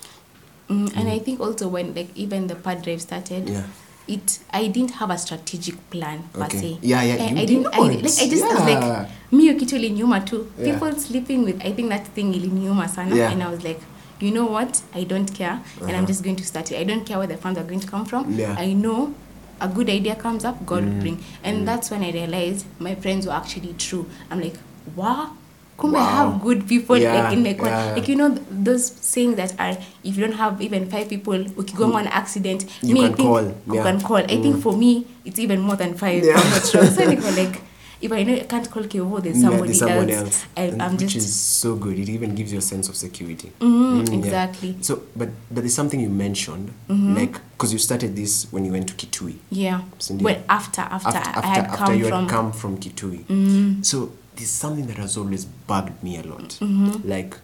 Mm, 0.68 0.96
and 0.96 1.08
I 1.08 1.20
think 1.20 1.38
also 1.38 1.68
when 1.68 1.94
like 1.94 2.08
even 2.16 2.48
the 2.48 2.56
pad 2.56 2.82
drive 2.82 3.00
started, 3.00 3.48
Yeah. 3.48 3.62
it 4.08 4.40
I 4.52 4.66
didn't 4.66 4.90
have 5.00 5.10
a 5.10 5.16
strategic 5.18 5.76
plan 5.90 6.24
per 6.32 6.42
Okay. 6.46 6.58
se. 6.58 6.78
Yeah, 6.82 7.02
yeah, 7.04 7.22
I, 7.22 7.42
I 7.42 7.44
didn't. 7.46 7.68
I, 7.72 7.78
like 7.78 7.98
I 7.98 8.02
just 8.02 8.42
I 8.42 8.54
was 8.54 8.68
Yeah. 8.68 9.00
like 9.00 9.10
me 9.30 9.54
kitu 9.54 9.76
iliniuma 9.76 10.26
too. 10.26 10.50
Yeah. 10.58 10.72
People 10.74 10.98
sleeping 10.98 11.44
with 11.44 11.62
I 11.64 11.70
think 11.72 11.88
that 11.90 12.08
thing 12.16 12.34
iliniuma 12.34 12.88
sana, 12.88 13.14
Yeah. 13.14 13.30
and 13.32 13.42
I 13.42 13.48
was 13.50 13.62
like. 13.64 13.80
You 14.18 14.30
know 14.32 14.46
what? 14.46 14.80
I 14.94 15.04
don't 15.04 15.30
care, 15.38 15.60
and 15.80 15.90
I'm 15.90 15.96
Uh-huh. 15.96 16.06
just 16.10 16.22
going 16.24 16.36
to 16.36 16.44
start 16.50 16.72
it. 16.72 16.78
I 16.80 16.84
don't 16.84 17.04
care 17.04 17.18
where 17.18 17.26
the 17.28 17.36
funds 17.36 17.58
are 17.60 17.64
going 17.64 17.80
to 17.80 17.86
come 17.86 18.06
from. 18.06 18.32
Yeah. 18.32 18.56
I 18.58 18.72
know 18.72 19.12
a 19.60 19.68
good 19.68 19.88
idea 19.88 20.14
comes 20.16 20.44
up, 20.44 20.64
God 20.66 20.82
Mm. 20.84 20.92
will 20.94 21.00
bring, 21.00 21.24
and 21.44 21.62
mm. 21.62 21.66
that's 21.66 21.90
when 21.90 22.02
I 22.02 22.10
realized 22.12 22.66
my 22.78 22.94
friends 22.94 23.26
were 23.26 23.32
actually 23.32 23.74
true. 23.78 24.06
I'm 24.30 24.40
like, 24.40 24.56
wow, 24.94 25.30
kumbe 25.78 25.96
I 25.98 26.04
have 26.16 26.40
good 26.42 26.66
people 26.68 26.96
Yeah, 26.98 27.14
like 27.24 27.32
in 27.36 27.42
my 27.42 27.54
corner. 27.54 27.70
yeah. 27.76 27.94
Like 27.94 28.08
you 28.08 28.16
know 28.16 28.28
th- 28.34 28.46
those 28.50 28.84
sayings 28.86 29.36
that 29.36 29.52
are 29.58 29.76
if 30.04 30.16
you 30.16 30.26
don't 30.26 30.36
have 30.40 30.60
even 30.62 30.88
five 30.90 31.08
people 31.08 31.36
ukigoma 31.62 31.94
mm. 31.96 32.00
an 32.00 32.06
accident 32.08 32.64
You 32.82 32.94
me 32.94 33.04
I 33.04 33.08
can 33.08 33.16
think 33.16 33.28
call, 33.28 33.44
you 33.44 33.74
yeah. 33.74 33.82
can 33.82 34.00
call 34.00 34.16
i 34.18 34.36
think 34.44 34.56
mm. 34.56 34.62
for 34.62 34.72
me 34.76 35.04
it's 35.26 35.38
even 35.38 35.60
more 35.60 35.76
than 35.76 35.92
five 35.94 36.24
Yeah. 36.24 36.36
i'm 36.40 36.50
not 36.50 36.64
sure 36.66 36.86
so 36.86 37.04
like 37.04 37.60
if 38.00 38.12
i 38.12 38.22
know 38.22 38.34
i 38.34 38.40
can't 38.40 38.70
call 38.70 38.82
Kevo 38.84 39.22
there's 39.22 39.36
Yeah, 39.42 39.48
somebody 39.50 39.72
someone 39.74 40.10
else, 40.10 40.22
else, 40.22 40.46
I, 40.56 40.84
I'm 40.84 40.92
which 40.92 41.00
just 41.14 41.16
is 41.16 41.34
so 41.34 41.76
good 41.76 41.98
it 41.98 42.08
even 42.08 42.34
gives 42.34 42.52
you 42.52 42.58
a 42.58 42.62
sense 42.62 42.88
of 42.88 42.96
security 42.96 43.52
Mhm, 43.60 43.86
Mm, 44.06 44.08
yeah. 44.10 44.18
exactly 44.18 44.76
so 44.80 45.02
but 45.16 45.28
but 45.50 45.62
there's 45.62 45.74
something 45.74 46.00
you 46.00 46.08
mentioned 46.10 46.72
like 46.88 47.32
because 47.52 47.72
you 47.72 47.78
started 47.78 48.14
this 48.16 48.46
when 48.52 48.64
you 48.64 48.72
went 48.72 48.86
to 48.88 48.94
kitui 48.94 49.36
yeah 49.50 49.80
well 50.20 50.42
after 50.48 50.82
after, 50.82 51.08
after, 51.16 51.40
i 51.40 51.46
had 51.46 51.64
after, 51.64 51.76
come 51.84 51.94
you 51.98 52.04
had 52.04 52.10
from 52.14 52.28
come 52.28 52.52
from 52.52 52.78
Kitui. 52.78 53.24
Mm. 53.24 53.84
So 53.84 54.12
there's 54.36 54.50
something 54.50 54.86
that 54.86 54.98
has 54.98 55.16
always 55.16 55.44
bugged 55.46 56.02
me 56.02 56.18
a 56.18 56.22
lot. 56.22 56.58
Mm-hmm. 56.60 57.08
Like 57.08 57.38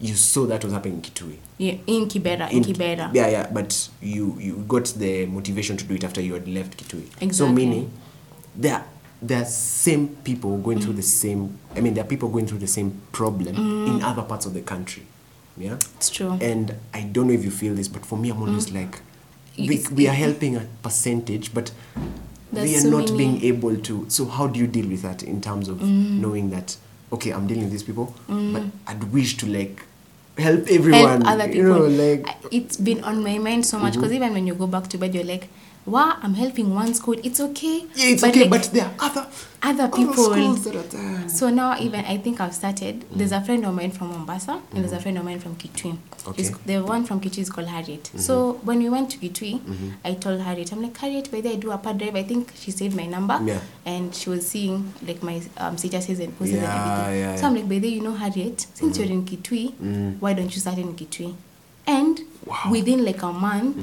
you 0.00 0.14
saw 0.16 0.44
that 0.46 0.64
was 0.64 0.72
happening 0.72 0.96
in 0.96 1.02
Kitui. 1.02 1.36
yeah, 1.58 1.74
in 1.86 2.08
kibera 2.08 2.50
in, 2.50 2.64
kibera 2.64 3.10
Yeah, 3.14 3.28
yeah, 3.28 3.46
but 3.52 3.88
you 4.00 4.36
you 4.40 4.56
got 4.66 4.86
the 4.98 5.26
motivation 5.26 5.76
to 5.76 5.84
do 5.84 5.94
it 5.94 6.02
after 6.04 6.20
you 6.20 6.34
had 6.34 6.48
left 6.48 6.76
Kitui. 6.76 7.02
Exactly. 7.20 7.32
So 7.32 7.46
meaning 7.48 7.92
there 8.56 8.82
there 9.22 9.40
are 9.42 9.44
same 9.46 10.08
people 10.24 10.58
going 10.58 10.80
through 10.80 10.94
the 10.94 11.02
same 11.02 11.56
I 11.76 11.80
mean 11.80 11.94
there 11.94 12.04
are 12.04 12.08
people 12.08 12.28
going 12.28 12.46
through 12.46 12.58
the 12.58 12.66
same 12.66 13.00
problem 13.12 13.54
Mm. 13.56 13.88
in 13.98 14.02
other 14.02 14.22
parts 14.22 14.46
of 14.46 14.52
the 14.54 14.60
country. 14.62 15.04
Yeah? 15.56 15.74
it's 15.96 16.10
true 16.10 16.32
And 16.40 16.74
I 16.94 17.02
don't 17.02 17.26
know 17.28 17.34
if 17.34 17.44
you 17.44 17.50
feel 17.50 17.74
this, 17.74 17.86
but 17.88 18.04
for 18.06 18.16
me, 18.18 18.30
I'm 18.30 18.40
always 18.42 18.72
like, 18.72 19.00
we, 19.58 19.78
Mm. 19.78 19.90
We 19.92 20.08
are 20.08 20.14
helping 20.14 20.56
a 20.56 20.66
percentage, 20.82 21.52
but 21.54 21.72
There's 22.52 22.70
we 22.70 22.76
are 22.76 22.80
so 22.80 22.90
not 22.90 23.04
many- 23.12 23.16
being 23.18 23.44
able 23.44 23.76
to. 23.76 24.06
So, 24.08 24.24
how 24.26 24.46
do 24.46 24.58
you 24.58 24.66
deal 24.66 24.88
with 24.88 25.02
that 25.02 25.22
in 25.22 25.40
terms 25.40 25.68
of 25.68 25.76
Mm. 25.78 26.20
knowing 26.20 26.50
that, 26.50 26.76
okay, 27.12 27.30
I'm 27.32 27.46
dealing 27.46 27.64
with 27.64 27.72
these 27.72 27.82
people, 27.82 28.14
but 28.28 28.62
I'd 28.86 29.04
wish 29.12 29.36
to 29.38 29.46
like 29.46 29.84
help 30.38 30.66
everyone. 30.68 31.20
help 31.22 31.26
other 31.26 31.46
people. 31.48 31.58
You 31.58 31.68
know, 31.68 31.86
like, 32.04 32.26
I- 32.28 32.36
it's 32.50 32.76
been 32.78 33.04
on 33.04 33.22
my 33.22 33.36
mind 33.38 33.66
so 33.66 33.78
much 33.78 33.94
because 33.94 34.12
even 34.12 34.32
when 34.32 34.46
you 34.46 34.54
go 34.54 34.66
back 34.66 34.88
to 34.88 34.98
bed, 34.98 35.14
you're 35.14 35.24
like, 35.24 35.48
wow, 35.86 36.18
I'm 36.22 36.34
helping 36.34 36.74
one 36.74 36.94
school. 36.94 37.16
It's 37.22 37.40
okay. 37.40 37.86
Yeah, 37.94 38.06
it's 38.08 38.24
okay, 38.24 38.40
like, 38.42 38.50
but 38.50 38.70
there 38.72 38.86
are 38.86 38.94
other 39.00 39.26
other 39.62 39.84
other 39.84 39.96
people. 39.96 40.32
are. 40.34 41.28
So 41.28 41.50
now 41.50 41.78
even 41.78 42.04
I 42.04 42.18
think 42.18 42.40
I've 42.40 42.54
started. 42.54 43.04
There's 43.10 43.32
a 43.32 43.36
mm. 43.36 43.46
friend 43.46 43.66
of 43.66 43.74
mine 43.74 43.90
from 43.92 44.08
Mombasa 44.08 44.52
and 44.52 44.62
there's 44.72 44.92
a 44.92 44.96
mm-hmm. 44.96 45.02
friend 45.02 45.18
of 45.18 45.24
mine 45.24 45.38
from 45.38 45.56
Kitui. 45.56 45.96
Okay. 46.26 46.50
The 46.66 46.80
one 46.80 47.04
from 47.04 47.20
Kitui 47.20 47.38
is 47.38 47.50
called 47.50 47.68
Harriet. 47.68 48.04
Mm-hmm. 48.04 48.18
So 48.18 48.54
when 48.64 48.78
we 48.78 48.88
went 48.88 49.10
to 49.10 49.18
Kitui, 49.18 49.60
mm-hmm. 49.60 49.90
I 50.04 50.14
told 50.14 50.40
Harriet, 50.40 50.72
I'm 50.72 50.82
like, 50.82 50.96
Harriet, 50.96 51.30
by 51.30 51.40
the 51.40 51.50
way, 51.50 51.54
I 51.54 51.58
do 51.58 51.70
a 51.70 51.78
pad 51.78 51.98
drive. 51.98 52.16
I 52.16 52.22
think 52.24 52.52
she 52.56 52.70
saved 52.70 52.96
my 52.96 53.06
number. 53.06 53.38
Yeah. 53.44 53.60
And 53.84 54.14
she 54.14 54.30
was 54.30 54.46
seeing 54.46 54.92
like 55.06 55.22
my 55.22 55.36
um, 55.56 55.76
statuses 55.76 56.20
and 56.20 56.36
posts 56.38 56.54
Yeah, 56.54 56.62
and 56.62 57.02
everything. 57.02 57.20
yeah, 57.20 57.36
so. 57.36 57.46
I'm 57.46 57.54
like, 57.54 57.68
by 57.68 57.78
the 57.78 57.88
way, 57.88 57.94
you 57.94 58.02
know, 58.02 58.14
Harriet, 58.14 58.66
since 58.74 58.98
you're 58.98 59.08
in 59.08 59.24
Kitui, 59.24 59.72
mm. 59.74 60.20
why 60.20 60.32
don't 60.32 60.52
you 60.52 60.60
start 60.60 60.78
in 60.78 60.94
Kitui? 60.94 61.34
And 61.86 62.20
Wow. 62.44 62.72
within 62.72 63.04
like 63.04 63.22
a 63.22 63.32
month 63.32 63.76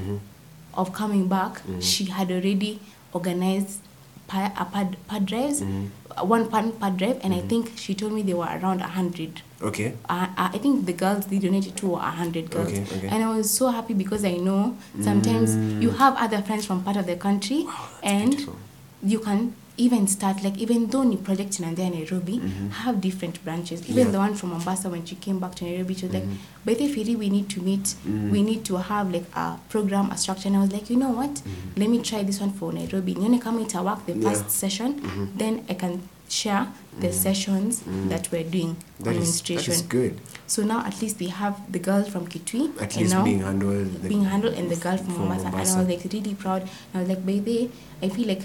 of 0.74 0.94
coming 0.94 1.28
back, 1.28 1.62
she 1.80 2.06
had 2.06 2.32
already 2.32 2.80
organized 3.14 3.80
pa- 4.28 4.54
a 4.58 4.66
pad, 4.66 4.96
pad 5.08 5.26
drives, 5.26 5.62
uh, 5.62 6.24
one 6.26 6.50
pad, 6.50 6.80
pad 6.80 6.98
drive, 6.98 7.20
and 7.24 7.34
I 7.34 7.42
think 7.42 7.72
she 7.78 7.94
told 7.96 8.14
me 8.14 8.22
they 8.22 8.34
were 8.34 8.46
around 8.46 8.80
100. 8.82 9.42
Okay. 9.62 9.94
Uh, 10.08 10.28
I 10.38 10.58
think 10.58 10.86
the 10.86 10.94
girls 10.94 11.26
they 11.26 11.40
donated 11.40 11.76
to 11.78 11.88
were 11.88 11.98
100 11.98 12.50
girls. 12.52 12.68
Okay, 12.72 12.82
okay. 12.98 13.08
And 13.08 13.24
I 13.24 13.36
was 13.36 13.50
so 13.52 13.68
happy 13.70 13.94
because 13.94 14.24
I 14.24 14.36
know 14.38 14.78
sometimes 15.02 15.56
you 15.84 15.92
have 15.92 16.16
other 16.18 16.42
friends 16.42 16.66
from 16.66 16.84
part 16.84 16.96
of 16.98 17.06
the 17.08 17.16
country 17.18 17.66
and 18.02 18.30
beautiful. 18.38 18.56
you 19.04 19.20
can 19.20 19.54
even 19.80 20.08
start 20.08 20.44
like 20.44 20.58
even 20.58 20.88
though 20.88 21.04
ni 21.04 21.16
project 21.18 21.60
in 21.60 21.74
Nairobi 21.74 22.38
mm-hmm. 22.40 22.70
have 22.70 23.00
different 23.02 23.44
branches. 23.46 23.82
Even 23.90 24.06
Yeah. 24.08 24.12
the 24.12 24.18
one 24.20 24.36
from 24.36 24.50
Mombasa 24.50 24.90
when 24.90 25.06
she 25.06 25.16
came 25.16 25.40
back 25.40 25.56
to 25.56 25.66
Nairobi, 25.66 25.94
she 25.96 26.06
was 26.06 26.14
like, 26.14 26.24
mm-hmm. 26.24 26.66
by 26.66 26.74
the 26.74 26.88
Firi, 26.94 27.16
we 27.16 27.30
need 27.30 27.50
to 27.50 27.62
meet. 27.62 27.84
Mm-hmm. 27.84 28.32
We 28.32 28.44
need 28.44 28.66
to 28.66 28.78
have 28.78 29.12
like 29.12 29.26
a 29.36 29.58
program, 29.70 30.12
a 30.12 30.18
structure. 30.18 30.50
And 30.50 30.58
I 30.58 30.62
was 30.62 30.72
like, 30.74 30.90
you 30.90 30.98
know 30.98 31.10
what? 31.12 31.42
Let 31.78 31.90
me 31.90 32.02
try 32.02 32.24
this 32.24 32.40
one 32.42 32.52
for 32.52 32.74
Nairobi. 32.74 33.16
Nione 33.16 33.42
kama 33.42 33.62
ita 33.62 33.82
work 33.82 34.06
the 34.06 34.14
Yeah. 34.14 34.30
first 34.30 34.52
session, 34.52 35.02
then 35.38 35.64
I 35.70 35.74
can 35.76 36.02
share 36.30 36.68
the 37.00 37.12
sessions 37.12 37.82
that 38.10 38.30
we're 38.32 38.44
doing 38.44 38.76
That 39.00 39.16
on 39.16 39.16
is, 39.16 39.30
menstruation. 39.30 39.72
that 39.74 39.80
is 39.80 39.82
good. 39.82 40.20
So 40.46 40.64
now 40.64 40.86
at 40.86 41.02
least 41.02 41.20
we 41.20 41.28
have 41.28 41.56
the 41.72 41.80
girl 41.80 42.04
from 42.04 42.28
Kitui 42.28 42.70
At 42.78 42.94
and 42.94 43.02
least 43.02 43.14
now 43.16 43.24
being 43.24 43.40
handled. 43.42 44.08
being 44.08 44.26
handled 44.26 44.54
and 44.54 44.70
the 44.70 44.76
girl 44.76 44.98
from, 44.98 45.14
from 45.16 45.20
Mombasa. 45.30 45.46
And 45.46 45.54
Mombasa. 45.56 45.78
I 45.78 45.82
was 45.82 45.90
like 45.90 46.14
really 46.14 46.36
proud. 46.36 46.62
And 46.62 46.96
I 46.96 47.00
was 47.00 47.10
like, 47.10 47.26
baby, 47.26 47.72
I 48.04 48.10
feel 48.10 48.28
like 48.28 48.44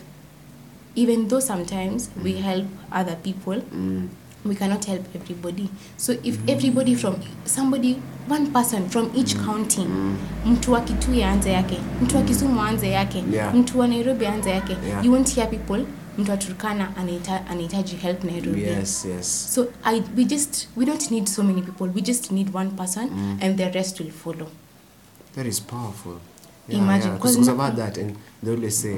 even 0.97 1.29
though 1.29 1.41
sometimes 1.47 2.11
we 2.25 2.33
help 2.33 2.65
other 2.93 3.17
people, 3.23 3.63
Mm. 3.75 4.09
we 4.45 4.55
cannot 4.55 4.87
help 4.87 5.17
everybody. 5.17 5.69
So 5.97 6.13
if 6.23 6.39
everybody 6.49 6.95
from 6.97 7.15
somebody 7.45 7.97
one 8.29 8.47
person 8.47 8.89
from 8.89 9.11
each 9.17 9.35
Mm. 9.37 9.45
county, 9.45 9.87
mtu 10.47 10.73
wa 10.73 10.81
Kitui 10.81 11.23
aanze 11.25 11.53
yake, 11.53 11.79
mtu 12.03 12.17
wa 12.17 12.23
Kisumu 12.23 12.61
aanze 12.61 12.89
yake, 12.91 13.25
Yeah. 13.33 13.55
mtu 13.55 13.79
wa 13.79 13.87
Nairobi 13.89 14.27
aanze 14.27 14.51
yake. 14.51 14.77
Yeah. 14.87 15.05
You 15.05 15.13
won't 15.13 15.35
hear 15.35 15.51
people 15.51 15.85
mtu 16.19 16.31
wa 16.31 16.37
Turkana 16.37 16.89
anahita- 16.97 17.47
anahitaji 17.51 17.97
help 17.97 18.25
Nairobi. 18.25 18.63
Yes, 18.63 19.05
yes. 19.05 19.55
So 19.55 19.67
I 19.85 20.03
we 20.17 20.25
just 20.25 20.69
we 20.77 20.85
don't 20.87 21.11
need 21.11 21.27
so 21.27 21.43
many 21.43 21.63
people. 21.63 21.85
We 21.95 22.01
just 22.03 22.31
need 22.31 22.55
one 22.57 22.71
person, 22.71 23.09
Mm. 23.11 23.39
and 23.41 23.57
the 23.57 23.71
rest 23.71 24.01
will 24.01 24.11
follow. 24.11 24.47
That 25.37 25.47
is 25.47 25.61
powerful. 25.63 26.13
Imagine, 26.69 27.13
because 27.13 27.37
'cause 27.37 27.49
I've 27.51 27.57
no- 27.59 27.65
had 27.65 27.77
that, 27.77 27.99
and 27.99 28.15
they 28.45 28.55
always 28.55 28.81
say, 28.81 28.97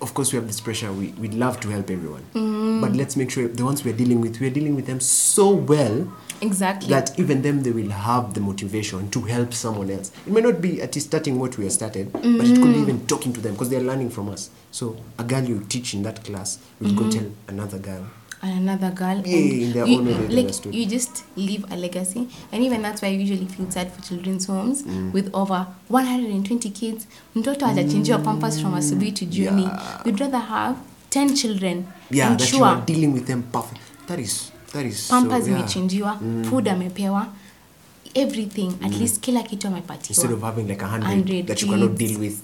of 0.00 0.14
course, 0.14 0.32
we 0.32 0.36
have 0.36 0.46
this 0.46 0.60
pressure. 0.60 0.92
We 0.92 1.08
we'd 1.18 1.34
love 1.34 1.60
to 1.60 1.68
help 1.68 1.90
everyone, 1.90 2.22
Mm. 2.34 2.80
but 2.80 2.92
let's 2.96 3.16
make 3.16 3.30
sure 3.30 3.48
the 3.48 3.64
ones 3.64 3.84
we're 3.84 3.96
dealing 3.96 4.20
with, 4.20 4.40
we're 4.40 4.50
dealing 4.50 4.74
with 4.76 4.86
them 4.86 5.00
so 5.00 5.50
well 5.50 6.08
Exactly. 6.40 6.88
that 6.88 7.18
even 7.18 7.42
them 7.42 7.62
they 7.62 7.70
will 7.70 7.90
have 7.90 8.32
the 8.34 8.40
motivation 8.40 9.10
to 9.10 9.20
help 9.22 9.52
someone 9.52 9.90
else. 9.90 10.10
It 10.26 10.32
may 10.32 10.40
not 10.40 10.60
be 10.62 10.80
at 10.80 10.94
starting 10.94 11.38
what 11.38 11.58
we 11.58 11.64
have 11.64 11.72
started, 11.74 12.12
but 12.12 12.22
it 12.22 12.56
could 12.56 12.72
be 12.72 12.80
Mm. 12.80 12.82
even 12.82 13.06
talking 13.06 13.32
to 13.34 13.40
them 13.40 13.52
because 13.52 13.68
they're 13.68 13.82
learning 13.82 14.10
from 14.10 14.28
us. 14.30 14.48
So 14.70 14.96
a 15.18 15.24
girl 15.24 15.44
you 15.44 15.64
teach 15.68 15.92
in 15.94 16.02
that 16.04 16.24
class 16.24 16.58
will 16.80 16.94
go 16.94 17.10
tell 17.10 17.26
another 17.48 17.78
girl. 17.78 18.06
And 18.42 18.52
another 18.68 18.90
girl. 18.90 19.22
Yeah, 19.26 19.36
and 19.38 19.52
in 19.62 19.72
their 19.72 19.86
you, 19.86 19.98
own 19.98 20.06
way 20.06 20.12
like 20.14 20.38
understood. 20.38 20.74
you 20.74 20.86
just 20.86 21.24
leave 21.36 21.64
a 21.72 21.76
legacy, 21.76 22.28
and 22.52 22.64
even 22.64 22.82
that's 22.82 23.02
why 23.02 23.08
I 23.08 23.12
usually 23.12 23.46
feel 23.46 23.70
sad 23.70 23.92
for 23.92 24.02
children's 24.02 24.46
homes 24.46 24.82
Mm. 24.82 25.12
with 25.12 25.30
over 25.34 25.66
120 25.88 26.70
kids. 26.70 27.06
Mtoto 27.34 27.66
hajachinjiwa 27.66 28.18
pampers 28.18 28.60
from 28.60 28.74
asubuhi 28.74 29.12
to 29.12 29.26
jioni. 29.26 29.62
Yeah. 29.62 30.02
We'd 30.04 30.20
rather 30.20 30.38
have 30.40 30.76
10 31.10 31.34
children. 31.36 31.84
Yeah, 32.10 32.36
that 32.36 32.52
you 32.52 32.64
are 32.64 32.80
dealing 32.86 33.12
with 33.12 33.26
them 33.26 33.42
perfect. 33.42 33.80
That 34.06 34.18
is 34.18 34.52
that 34.72 34.86
is 34.86 35.08
pampers 35.08 35.44
so, 35.44 35.50
yeah. 35.50 35.60
imechinjiwa, 35.60 36.18
food 36.50 36.68
amepewa, 36.68 37.26
everything. 38.14 38.72
At 38.82 38.92
least 39.00 39.20
kila 39.20 39.42
kitu 39.42 39.68
amepatiwa. 39.68 40.08
Instead 40.08 40.32
of 40.32 40.42
having 40.42 40.68
like 40.68 40.82
a 40.84 40.88
hundred 40.88 41.08
100 41.10 41.46
that 41.46 41.62
you 41.62 41.68
cannot 41.68 41.96
deal 41.98 42.18
with. 42.20 42.38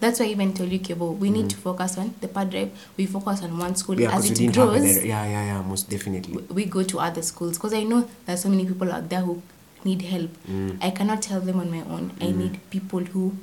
That's 0.00 0.20
why 0.20 0.26
I 0.26 0.28
even 0.30 0.54
told 0.54 0.70
you, 0.70 0.78
Kevo, 0.78 1.16
we 1.18 1.28
need 1.30 1.50
to 1.50 1.56
focus 1.56 1.98
on 1.98 2.14
the 2.20 2.28
pad 2.28 2.50
drive. 2.50 2.70
We 2.96 3.06
focus 3.06 3.42
on 3.42 3.58
one 3.58 3.74
school. 3.74 4.00
Yeah, 4.00 4.14
As 4.16 4.30
it 4.30 4.52
grows. 4.54 5.04
Yeah, 5.04 5.24
yeah, 5.26 5.44
yeah, 5.46 5.62
most 5.62 5.90
definitely. 5.90 6.42
we 6.50 6.64
go 6.66 6.82
to 6.84 7.00
other 7.00 7.22
schools 7.22 7.58
because 7.58 7.74
I 7.74 7.82
know 7.82 8.08
there's 8.24 8.42
so 8.42 8.48
many 8.48 8.64
people 8.64 8.92
out 8.92 9.08
there 9.08 9.20
who 9.22 9.42
need 9.84 10.02
help. 10.02 10.30
Mm. 10.48 10.78
I 10.80 10.90
cannot 10.90 11.24
help 11.24 11.44
them 11.44 11.58
on 11.58 11.70
my 11.70 11.80
own. 11.82 12.12
I 12.20 12.30
need 12.30 12.60
people 12.70 13.00
who 13.00 13.36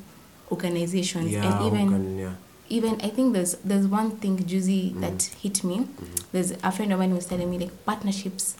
organizations 0.51 1.31
Yeah, 1.31 1.43
and 1.43 1.65
even 1.65 1.89
can- 1.89 2.17
yeah. 2.19 2.33
even 2.69 3.01
I 3.01 3.09
think 3.09 3.33
there's 3.33 3.55
there's 3.65 3.87
one 3.87 4.11
thing 4.17 4.37
Juicy 4.45 4.91
Mm. 4.91 5.01
that 5.01 5.23
hit 5.41 5.63
me. 5.63 5.77
Mm-hmm. 5.79 6.15
There's 6.31 6.51
a 6.63 6.71
friend 6.71 6.93
of 6.93 6.99
mine 6.99 7.09
who 7.09 7.15
was 7.17 7.25
telling 7.25 7.49
me 7.49 7.57
like 7.59 7.73
partnerships 7.85 8.55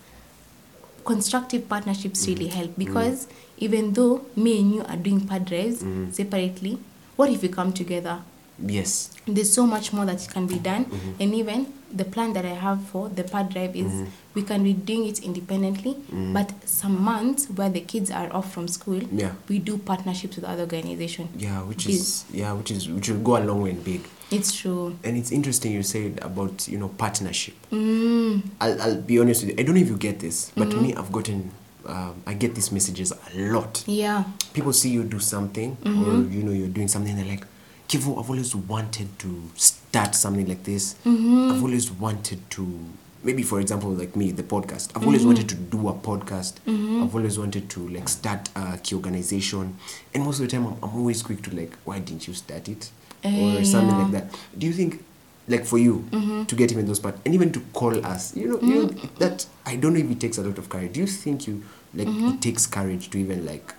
constructive 1.05 1.69
partnerships 1.69 2.27
really 2.27 2.47
Mm-hmm. 2.47 2.57
help 2.57 2.77
because 2.77 3.27
even 3.57 3.93
though 3.93 4.25
me 4.35 4.59
and 4.59 4.73
you 4.75 4.83
are 4.83 4.97
doing 4.97 5.21
pad 5.27 5.45
drives 5.45 5.83
Mm-hmm. 5.83 6.11
separately, 6.11 6.79
what 7.15 7.29
if 7.29 7.41
we 7.41 7.49
come 7.49 7.71
together? 7.73 8.19
Yes. 8.57 9.11
there's 9.27 9.51
so 9.53 9.65
much 9.67 9.91
more 9.91 10.05
that 10.05 10.25
can 10.31 10.47
be 10.47 10.57
done 10.59 10.85
Mm-hmm. 10.85 11.21
and 11.21 11.33
even 11.35 11.73
the 11.91 12.05
plan 12.05 12.31
that 12.33 12.45
i 12.45 12.53
have 12.55 12.81
for 12.87 13.09
the 13.09 13.23
pad 13.23 13.49
drive 13.49 13.75
is 13.75 13.91
we 14.33 14.43
can 14.43 14.63
be 14.63 14.71
doing 14.71 15.05
it 15.07 15.19
independently 15.23 15.97
but 16.33 16.53
some 16.65 17.01
months 17.01 17.47
where 17.49 17.69
the 17.69 17.81
kids 17.81 18.09
are 18.11 18.31
off 18.31 18.53
from 18.53 18.69
school 18.69 18.99
Mm-hmm. 19.01 19.19
Yeah. 19.19 19.33
we 19.49 19.59
do 19.59 19.77
partnerships 19.77 20.37
with 20.37 20.45
other 20.45 20.61
organizations 20.63 21.29
Yeah, 21.37 21.63
which 21.63 21.83
This- 21.85 21.95
is 21.99 22.25
yeah, 22.31 22.53
which 22.53 22.71
is 22.71 22.87
which 22.87 23.09
will 23.09 23.19
go 23.19 23.35
a 23.35 23.43
long 23.43 23.61
way 23.61 23.71
and 23.71 23.83
big. 23.83 24.01
it's 24.31 24.53
true 24.55 24.95
And 25.03 25.17
it's 25.17 25.31
interesting 25.33 25.73
you 25.73 25.83
said 25.83 26.19
about 26.21 26.65
you 26.69 26.77
know 26.77 26.87
partnership. 26.89 27.55
mm, 27.71 28.41
I'll, 28.61 28.81
I'll 28.81 29.01
be 29.01 29.19
honest 29.19 29.43
with 29.43 29.49
you. 29.51 29.55
I 29.59 29.63
don't 29.63 29.75
know 29.75 29.81
if 29.81 29.89
you 29.89 29.97
get 29.97 30.19
this, 30.19 30.51
but 30.55 30.69
Mm-hmm. 30.69 30.81
me, 30.81 30.95
I've 30.95 31.11
gotten 31.11 31.51
um, 31.87 32.21
I 32.25 32.33
get 32.33 32.55
these 32.55 32.71
messages 32.71 33.11
a 33.11 33.51
lot. 33.51 33.83
yeah 33.87 34.23
People 34.53 34.73
see 34.73 34.89
you 34.89 35.03
do 35.03 35.19
something, 35.19 35.77
or 35.85 36.31
you 36.33 36.43
know 36.43 36.51
you're 36.51 36.67
doing 36.67 36.87
something. 36.87 37.15
They're 37.15 37.25
like, 37.25 37.45
Kevo, 37.87 38.17
I've 38.19 38.29
always 38.29 38.55
wanted 38.55 39.17
to 39.19 39.29
start 39.55 40.15
something 40.15 40.47
like 40.47 40.63
this. 40.63 40.95
I've 41.05 41.61
always 41.61 41.91
wanted 41.91 42.39
to. 42.51 42.79
Maybe, 43.23 43.41
for 43.41 43.59
example, 43.59 43.89
like 43.89 44.15
me, 44.15 44.31
the 44.31 44.43
podcast. 44.43 44.91
I've 44.95 45.03
always 45.05 45.25
wanted 45.25 45.49
to 45.49 45.55
do 45.55 45.89
a 45.89 45.93
podcast. 45.93 46.53
I've 46.67 47.15
always 47.15 47.37
wanted 47.39 47.69
to 47.71 47.87
like 47.89 48.07
start 48.07 48.49
a 48.55 48.77
key 48.77 48.95
organization, 48.95 49.77
and 50.13 50.23
most 50.23 50.39
of 50.39 50.45
the 50.45 50.51
time, 50.51 50.67
I'm, 50.67 50.77
I'm 50.83 50.95
always 50.95 51.21
quick 51.23 51.41
to 51.43 51.55
like, 51.55 51.75
why 51.85 51.99
didn't 51.99 52.27
you 52.27 52.33
start 52.33 52.69
it, 52.69 52.89
Eh, 53.23 53.57
or 53.59 53.63
something 53.65 53.89
yeah. 53.97 54.03
like 54.03 54.11
that. 54.11 54.39
Do 54.57 54.67
you 54.67 54.73
think, 54.73 55.03
like 55.47 55.65
for 55.65 55.77
you, 55.77 56.07
mm-hmm. 56.09 56.45
to 56.45 56.55
get 56.55 56.71
him 56.71 56.79
in 56.79 56.87
those 56.87 56.99
part, 56.99 57.15
and 57.25 57.33
even 57.33 57.51
to 57.51 57.59
call 57.73 58.05
us, 58.05 58.35
you 58.35 58.47
know, 58.47 58.59
you 58.61 58.75
know 58.75 58.87
mm-hmm. 58.87 59.15
that 59.19 59.45
I 59.65 59.75
don't 59.75 59.93
know 59.93 59.99
if 59.99 60.09
it 60.09 60.19
takes 60.19 60.37
a 60.37 60.41
lot 60.43 60.57
of 60.57 60.69
courage. 60.69 60.93
Do 60.93 61.01
you 61.01 61.07
think 61.07 61.47
you 61.47 61.63
like 61.93 62.07
mm-hmm. 62.07 62.29
it 62.29 62.41
takes 62.41 62.65
courage 62.65 63.09
to 63.11 63.17
even 63.17 63.45
like 63.45 63.73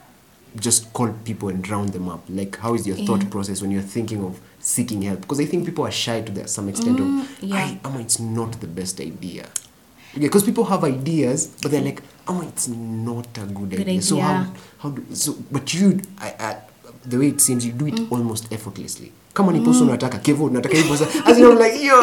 just 0.59 0.93
call 0.93 1.13
people 1.25 1.49
and 1.49 1.69
round 1.69 1.91
them 1.91 2.09
up? 2.09 2.25
Like, 2.29 2.57
how 2.59 2.75
is 2.75 2.87
your 2.87 2.97
thought 2.97 3.23
Yeah. 3.23 3.29
process 3.29 3.63
when 3.63 3.71
you're 3.71 3.83
thinking 3.83 4.25
of 4.25 4.41
seeking 4.61 5.03
help? 5.03 5.21
Because 5.23 5.41
I 5.41 5.45
think 5.45 5.67
people 5.67 5.85
are 5.85 5.91
shy 5.91 6.21
to 6.23 6.33
that 6.33 6.49
some 6.51 6.69
extent 6.69 6.99
Mm, 6.99 7.23
of, 7.23 7.43
yeah. 7.43 7.77
I, 7.85 7.99
it's 8.01 8.19
not 8.21 8.61
the 8.61 8.67
best 8.67 9.01
idea. 9.01 9.49
Yeah, 10.15 10.23
because 10.23 10.45
people 10.45 10.65
have 10.65 10.83
ideas, 10.85 11.49
but 11.61 11.71
they're 11.73 11.83
like, 11.83 12.03
oh, 12.27 12.43
it's 12.43 12.69
not 12.69 13.27
a 13.37 13.45
good, 13.47 13.71
Good 13.71 13.81
idea. 13.81 14.03
So 14.03 14.19
how, 14.19 14.53
how 14.79 14.91
do, 14.91 15.05
so, 15.15 15.37
but 15.53 15.75
you, 15.75 16.01
I, 16.19 16.35
I, 16.39 16.57
the 17.05 17.19
way 17.19 17.29
it 17.29 17.41
seems, 17.41 17.67
you 17.67 17.73
do 17.73 17.87
it 17.87 17.95
mm. 17.95 18.11
almost 18.11 18.51
effortlessly. 18.53 19.13
Kama 19.37 19.53
ni 19.53 19.61
post 19.61 19.81
unataka 19.81 20.19
kevo 20.19 20.45
unataka 20.45 20.77
hivyo 20.77 20.97
sasa 20.97 21.25
as 21.27 21.39
you 21.39 21.45
know 21.53 21.65
like 21.65 21.85
yo 21.85 21.97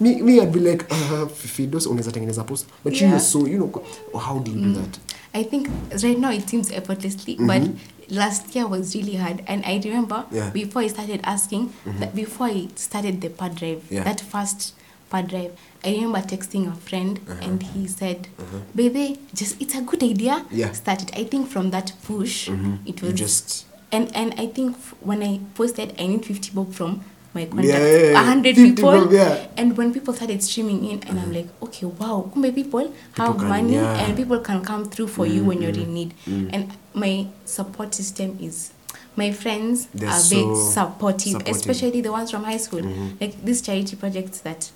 me, 0.00 0.22
me 0.22 0.32
I'd 0.36 0.50
be 0.52 0.60
like 0.60 0.84
uh, 0.90 1.28
Fidos 1.28 1.86
unaweza 1.86 2.12
tengeneza 2.12 2.44
post 2.44 2.66
but 2.84 3.00
Yeah. 3.00 3.12
you 3.14 3.20
so 3.20 3.38
you 3.38 3.56
know 3.56 3.82
how 4.20 4.38
do 4.40 4.50
you 4.52 4.56
mm. 4.58 4.74
do 4.74 4.80
that 4.80 4.98
i 5.32 5.44
think 5.44 5.66
right 6.02 6.18
now 6.18 6.32
it 6.32 6.48
seems 6.48 6.70
effortlessly 6.70 7.36
mm 7.38 7.46
-hmm. 7.50 7.60
but 7.60 7.70
last 8.10 8.56
year 8.56 8.66
was 8.70 8.94
really 8.94 9.16
hard 9.16 9.42
and 9.46 9.64
i 9.66 9.78
remember 9.80 10.16
Mm-hmm. 10.16 10.36
Yeah. 10.36 10.46
Mm-hmm. 10.46 10.66
before 10.66 10.86
i 10.86 10.88
started 10.90 11.20
asking 11.22 11.60
mm-hmm. 11.86 11.98
that 12.00 12.14
before 12.14 12.50
i 12.52 12.68
started 12.74 13.20
the 13.20 13.28
pad 13.28 13.54
drive 13.54 13.80
Yeah. 13.90 14.04
that 14.04 14.22
first 14.22 14.74
pad 15.10 15.26
drive 15.28 15.50
i 15.84 15.92
remember 15.94 16.20
texting 16.26 16.68
a 16.68 16.74
friend 16.90 17.18
Uh-huh. 17.28 17.48
and 17.48 17.62
he 17.74 17.88
said 17.88 18.16
uh-huh. 18.38 18.60
baby 18.74 19.16
just 19.34 19.62
it's 19.62 19.74
a 19.74 19.80
good 19.80 20.02
idea 20.02 20.44
Yeah. 20.52 20.72
start 20.74 21.02
it 21.02 21.10
i 21.16 21.24
think 21.24 21.48
from 21.48 21.70
that 21.70 21.92
push 22.06 22.48
mm-hmm. 22.48 22.74
it 22.84 23.02
was 23.02 23.10
You 23.10 23.16
just- 23.16 23.66
and 23.92 24.14
and 24.16 24.34
i 24.38 24.46
think 24.46 24.76
when 25.00 25.22
i 25.22 25.38
posted 25.54 25.94
i 25.98 26.06
need 26.06 26.24
50 26.24 26.50
bob 26.52 26.72
from 26.72 27.04
my 27.34 27.46
contacts 27.46 27.68
Yeah, 27.68 27.78
yeah, 27.78 28.10
yeah. 28.10 28.14
100 28.14 28.56
people. 28.56 29.06
bob, 29.08 29.48
and 29.56 29.76
when 29.76 29.92
people 29.94 30.12
started 30.14 30.42
streaming 30.42 30.84
in 30.84 30.98
and 31.08 31.18
i'm 31.18 31.30
uh-huh. 31.30 31.32
like 31.32 31.48
okay 31.62 31.86
wow 31.86 32.30
kumbe 32.34 32.54
people, 32.54 32.92
have 33.16 33.38
can- 33.38 33.48
money 33.48 33.76
and 33.76 34.16
people 34.16 34.38
can 34.40 34.62
come 34.62 34.84
through 34.90 35.08
for 35.08 35.26
you 35.26 35.44
when 35.44 35.62
you're 35.62 35.70
in 35.70 35.76
mm-hmm. 35.76 35.94
need. 35.94 36.14
Mm-hmm. 36.26 36.50
And 36.54 36.72
my 36.94 37.26
support 37.46 37.94
system 37.94 38.36
is 38.40 38.72
my 39.16 39.32
friends 39.32 39.86
They're 39.94 40.08
are 40.10 40.18
so 40.18 40.36
very 40.36 40.56
supportive, 40.56 41.32
supportive. 41.32 41.56
especially 41.56 42.00
the 42.02 42.12
ones 42.12 42.30
from 42.30 42.44
high 42.44 42.58
school. 42.58 42.80
Mm-hmm. 42.80 43.16
Like 43.20 43.42
these 43.44 43.60
charity 43.62 43.96
projects 43.96 44.40
that 44.40 44.70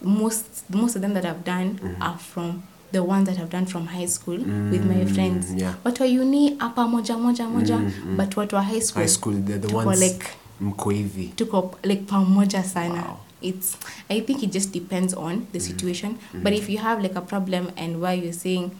most 0.00 0.68
most 0.70 0.96
of 0.96 1.02
them 1.02 1.14
that 1.14 1.24
I've 1.24 1.44
done 1.44 1.78
Mm-hmm. 1.78 2.02
are 2.02 2.18
from 2.18 2.62
the 2.92 3.02
ones 3.02 3.28
that 3.28 3.38
I've 3.38 3.50
done 3.50 3.66
from 3.66 3.86
high 3.86 4.06
school 4.08 4.38
with 4.70 4.84
my 4.84 5.04
friends. 5.04 5.50
Mm, 5.50 5.60
yeah. 5.60 5.74
Watu 5.84 6.02
wa 6.02 6.08
uni 6.08 6.54
hapa 6.58 6.88
moja 6.88 7.18
moja 7.18 7.48
moja, 7.48 7.78
but 8.16 8.36
watu 8.36 8.56
wa 8.56 8.62
high 8.62 8.80
school, 8.80 9.02
high 9.02 9.08
school 9.08 9.34
the 9.44 9.58
tuko 9.58 9.76
ones 9.76 10.00
like 10.00 10.26
mko 10.60 10.90
hivi 10.90 11.26
tuko 11.36 11.74
like 11.82 12.02
pamoja 12.02 12.64
sana 12.64 12.94
Wow. 13.02 13.16
it's 13.40 13.76
i 14.08 14.20
think 14.20 14.42
it 14.42 14.52
just 14.52 14.72
depends 14.72 15.14
on 15.14 15.46
the 15.52 15.60
situation 15.60 16.10
Mm-hmm. 16.12 16.42
but 16.42 16.52
if 16.52 16.68
you 16.68 16.78
have 16.78 17.02
like 17.02 17.16
a 17.18 17.20
problem 17.20 17.66
and 17.76 17.96
why 18.02 18.12
you're 18.14 18.32
saying 18.38 18.70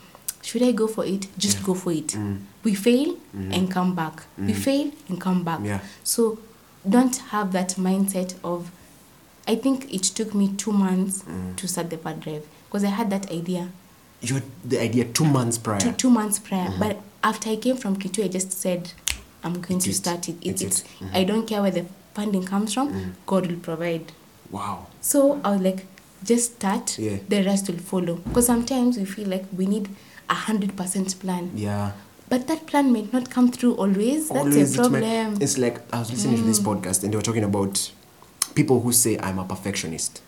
should 0.42 0.62
i 0.62 0.72
go 0.72 0.86
for 0.88 1.06
it 1.06 1.26
just 1.38 1.62
go 1.62 1.74
for 1.74 1.92
it 1.92 2.18
we 2.64 2.74
fail 2.74 3.14
and 3.52 3.72
come 3.72 3.94
back 3.94 4.22
we 4.38 4.52
fail 4.52 4.90
and 5.08 5.18
come 5.20 5.42
back. 5.44 5.60
Yeah. 5.64 5.80
so 6.04 6.38
don't 6.88 7.16
have 7.30 7.52
that 7.52 7.76
mindset 7.78 8.34
of 8.44 8.70
i 9.48 9.56
think 9.56 9.94
it 9.94 10.02
took 10.02 10.34
me 10.34 10.48
two 10.48 10.72
months 10.72 11.24
Mm. 11.28 11.56
to 11.56 11.66
start 11.68 11.88
the 11.90 11.96
pad 11.96 12.20
drive 12.20 12.42
because 12.68 12.84
i 12.86 12.90
had 12.90 13.10
that 13.10 13.30
idea 13.32 13.68
you 14.22 14.34
had 14.34 14.42
the 14.64 14.80
idea 14.80 15.04
two 15.04 15.24
months 15.24 15.58
prior 15.58 15.80
two, 15.80 15.92
two 15.92 16.10
months 16.10 16.38
prior. 16.38 16.70
But 16.78 16.98
after 17.24 17.50
I 17.50 17.56
came 17.56 17.76
from 17.76 17.96
Kitui, 17.96 18.24
I 18.24 18.28
just 18.28 18.52
said, 18.52 18.92
I'm 19.42 19.54
going 19.60 19.64
Mm-hmm. 19.64 19.74
It's 19.76 19.84
to 19.84 19.90
it. 19.90 19.94
start 19.94 20.28
it. 20.28 20.36
It's 20.42 20.62
It's, 20.62 20.80
it. 20.82 20.86
Mm-hmm. 21.00 21.16
I 21.16 21.24
don't 21.24 21.46
care 21.46 21.62
where 21.62 21.70
the 21.70 21.86
funding 22.14 22.44
comes 22.44 22.74
from, 22.74 23.14
God 23.26 23.46
will 23.46 23.58
provide. 23.60 24.12
wow 24.50 24.86
So 25.00 25.40
I 25.44 25.52
was 25.52 25.60
like, 25.62 25.86
just 26.24 26.56
start, 26.56 26.98
Yeah. 26.98 27.18
the 27.28 27.42
rest 27.44 27.68
will 27.70 27.78
follow. 27.78 28.16
Because 28.16 28.46
sometimes 28.46 28.98
we 28.98 29.04
feel 29.06 29.28
like 29.28 29.44
we 29.56 29.66
need 29.66 29.88
a 30.28 30.34
hundred 30.34 30.76
percent 30.76 31.18
plan. 31.20 31.50
yeah 31.54 31.92
But 32.28 32.46
that 32.48 32.66
plan 32.66 32.92
may 32.92 33.08
not 33.12 33.30
come 33.30 33.50
through 33.50 33.74
always. 33.76 34.28
That's 34.28 34.40
Always, 34.40 34.74
a 34.74 34.80
problem. 34.82 35.02
Mm. 35.02 35.42
it's 35.42 35.56
like 35.58 35.80
I 35.92 35.98
was 36.00 36.10
listening 36.10 36.36
to 36.36 36.42
this 36.42 36.60
podcast 36.60 37.02
and 37.04 37.12
they 37.12 37.16
were 37.16 37.22
talking 37.30 37.44
about 37.44 37.90
people 38.54 38.80
who 38.80 38.92
say 38.92 39.18
I'm 39.18 39.38
a 39.38 39.44
perfectionist. 39.44 40.20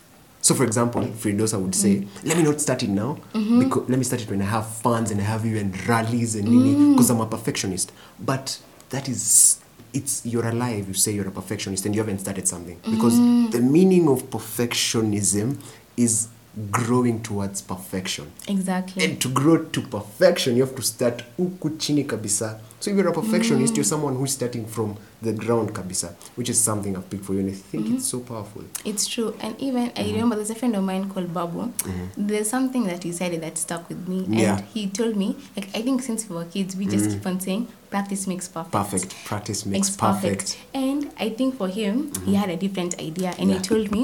So, 0.43 0.55
for 0.55 0.65
example, 0.65 1.03
Fridosa 1.23 1.57
would 1.61 1.75
say, 1.75 1.95
Mm. 2.01 2.07
"Let 2.25 2.37
me 2.37 2.43
not 2.43 2.61
start 2.61 2.83
it 2.83 2.91
now. 2.91 3.17
Mm-hmm. 3.35 3.59
Because 3.61 3.89
let 3.89 3.99
me 3.99 4.05
start 4.05 4.23
it 4.23 4.31
when 4.31 4.43
I 4.43 4.47
have 4.57 4.67
funds 4.67 5.11
and 5.13 5.21
I 5.21 5.25
have 5.25 5.47
even 5.47 5.73
rallies 5.89 6.35
and 6.35 6.49
Mm. 6.49 6.93
because 6.93 7.11
I'm 7.11 7.21
a 7.21 7.27
perfectionist." 7.27 7.93
But 8.19 8.59
that 8.91 9.09
is, 9.09 9.59
it's 9.95 10.23
you're 10.25 10.49
alive. 10.49 10.85
You 10.89 10.95
say 10.95 11.13
you're 11.15 11.29
a 11.29 11.37
perfectionist 11.41 11.87
and 11.87 11.95
you 11.95 12.01
haven't 12.03 12.19
started 12.21 12.47
something 12.49 12.77
because 12.91 13.15
Mm. 13.21 13.51
the 13.53 13.61
meaning 13.61 14.09
of 14.09 14.19
perfectionism 14.31 15.57
is 15.97 16.29
growing 16.71 17.21
towards 17.23 17.63
perfection. 17.63 18.27
exactly. 18.49 19.05
And 19.05 19.19
to 19.21 19.29
grow 19.29 19.57
to 19.59 19.81
perfection, 19.81 20.57
you 20.57 20.63
have 20.67 20.75
to 20.77 20.83
start 20.83 21.23
ukuchini 21.39 22.05
kabisa. 22.05 22.59
So 22.83 22.91
if 22.91 22.97
you're 22.97 23.07
a 23.07 23.13
perfectionist, 23.13 23.77
you're 23.77 23.85
mm. 23.85 23.95
someone 23.95 24.17
who's 24.17 24.33
starting 24.33 24.67
from 24.67 24.97
the 25.23 25.33
ground 25.33 25.73
kabisa, 25.73 26.17
which 26.35 26.49
is 26.49 26.61
something 26.61 26.97
I've 26.97 27.09
picked 27.09 27.25
for 27.25 27.35
you, 27.35 27.39
and 27.39 27.51
I 27.51 27.53
think 27.53 27.85
it's 27.85 27.93
mm-hmm. 27.93 27.99
so 28.01 28.21
powerful. 28.21 28.65
It's 28.85 29.07
true. 29.07 29.37
And 29.41 29.55
even 29.61 29.85
I 29.85 29.87
mm-hmm. 29.87 30.13
remember 30.15 30.35
there's 30.35 30.51
a 30.51 30.57
friend 30.57 30.75
of 30.75 30.83
mine 30.83 31.09
called 31.09 31.33
Babu. 31.33 31.67
Mm-hmm. 31.69 32.27
There's 32.27 32.51
something 32.51 32.83
that 32.89 33.05
he 33.05 33.13
said 33.13 33.41
that 33.41 33.57
stuck 33.57 33.89
with 33.89 34.09
me. 34.09 34.25
And 34.25 34.35
Yeah. 34.35 34.63
he 34.75 34.89
told 34.89 35.17
me, 35.17 35.37
like 35.57 35.69
I 35.77 35.83
think 35.83 36.03
since 36.03 36.29
we 36.29 36.35
were 36.35 36.45
kids, 36.45 36.75
we 36.75 36.87
just 36.87 37.09
keep 37.09 37.25
on 37.25 37.39
saying 37.39 37.69
practice 37.93 38.27
makes 38.27 38.49
perfect. 38.49 38.73
Perfect. 38.73 39.15
Practice 39.27 39.67
makes 39.67 39.89
Makes 39.89 39.97
perfect. 39.97 40.59
And 40.75 41.11
I 41.21 41.29
think 41.29 41.57
for 41.59 41.69
him, 41.69 42.11
he 42.27 42.35
had 42.35 42.51
a 42.51 42.57
different 42.57 42.99
idea 42.99 43.35
and 43.39 43.51
Yeah. 43.51 43.59
he 43.59 43.63
told 43.63 43.93
me 43.93 44.03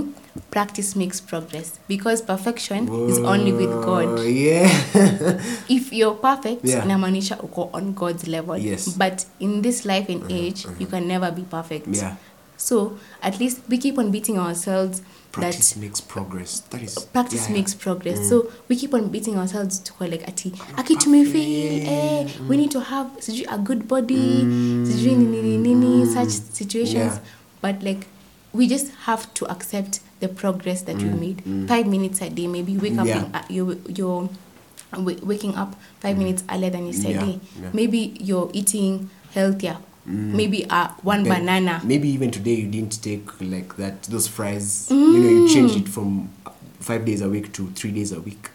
practice 0.51 0.95
makes 0.95 1.21
progress. 1.21 1.81
Because 1.89 2.23
perfection 2.23 2.89
is 3.09 3.19
only 3.19 3.53
with 3.53 3.73
God. 3.89 4.21
Yeah. 4.25 4.69
If 5.77 5.93
you're 5.93 6.15
perfect, 6.15 6.65
Yeah. 6.65 6.85
inamaanisha 6.85 7.37
uko 7.47 7.71
on 7.73 7.93
God's 7.95 8.29
level. 8.29 8.57
Yes. 8.71 8.89
But 8.97 9.27
in 9.41 9.63
this 9.63 9.85
life 9.85 10.09
and 10.09 10.31
age, 10.31 10.67
you 10.79 10.87
can 10.87 11.07
never 11.09 11.31
be 11.31 11.43
perfect. 11.43 11.87
Yeah. 11.89 12.17
So 12.57 12.99
at 13.23 13.39
least 13.39 13.61
we 13.69 13.79
keep 13.79 13.99
on 13.99 14.11
beating 14.11 14.39
ourselves 14.39 15.03
Practice 15.31 15.73
that 15.75 15.81
makes 15.81 16.01
progress. 16.01 16.61
That 16.71 16.83
is 16.83 16.99
practice 17.13 17.47
yeah, 17.49 17.55
makes 17.55 17.75
yeah. 17.75 17.83
progress. 17.83 18.29
So 18.29 18.51
we 18.69 18.77
keep 18.77 18.95
on 18.95 19.09
beating 19.11 19.37
ourselves 19.39 19.79
to 19.79 19.93
call 19.93 20.09
like 20.09 20.25
ati 20.27 20.53
aki 20.77 20.97
tumefail 20.97 21.87
eh 21.87 22.27
Mm. 22.41 22.49
we 22.49 22.57
need 22.57 22.71
to 22.73 22.81
have 22.81 23.11
a 23.49 23.59
good 23.59 23.87
body 23.87 24.43
sijui 24.89 25.15
nini 25.17 25.57
nini 25.59 26.07
such 26.07 26.31
situations 26.53 27.21
Yeah. 27.21 27.21
but 27.63 27.83
like 27.85 28.07
we 28.55 28.67
just 28.67 28.89
have 29.07 29.27
to 29.35 29.47
accept 29.47 30.01
the 30.21 30.29
progress 30.29 30.83
that 30.83 30.97
we 30.97 31.11
made. 31.15 31.43
Five 31.69 31.87
minutes 31.87 32.21
a 32.23 32.31
day, 32.31 32.47
maybe 32.49 32.75
wake 32.77 32.99
up 32.99 33.07
Mm. 33.07 33.17
In, 33.17 33.35
uh, 33.35 33.45
you 33.49 33.81
you're 33.87 34.29
wa- 34.97 35.21
waking 35.23 35.55
up 35.55 35.75
five 36.01 36.17
minutes 36.17 36.43
earlier 36.51 36.71
than 36.71 36.87
yesterday. 36.87 37.15
Mm. 37.39 37.41
Yeah, 37.57 37.63
yeah. 37.63 37.71
Maybe 37.73 37.99
you're 38.21 38.51
eating 38.53 39.11
healthier. 39.33 39.77
Maybe 40.07 40.65
uh, 40.71 40.89
one 41.03 41.23
Then 41.23 41.45
banana. 41.45 41.83
Maybe 41.85 42.09
even 42.09 42.31
today 42.31 42.55
you 42.55 42.67
didn't 42.67 43.03
take 43.03 43.29
like 43.43 43.77
that 43.77 44.05
those 44.05 44.27
fries. 44.27 44.89
You 44.91 44.97
know, 45.21 45.29
you 45.29 45.49
changed 45.53 45.77
it 45.77 45.87
from 45.89 46.31
five 46.81 47.05
days 47.05 47.21
a 47.21 47.29
week 47.29 47.53
to 47.53 47.69
three 47.77 47.93
days 47.93 48.13
a 48.13 48.21
week. 48.21 48.49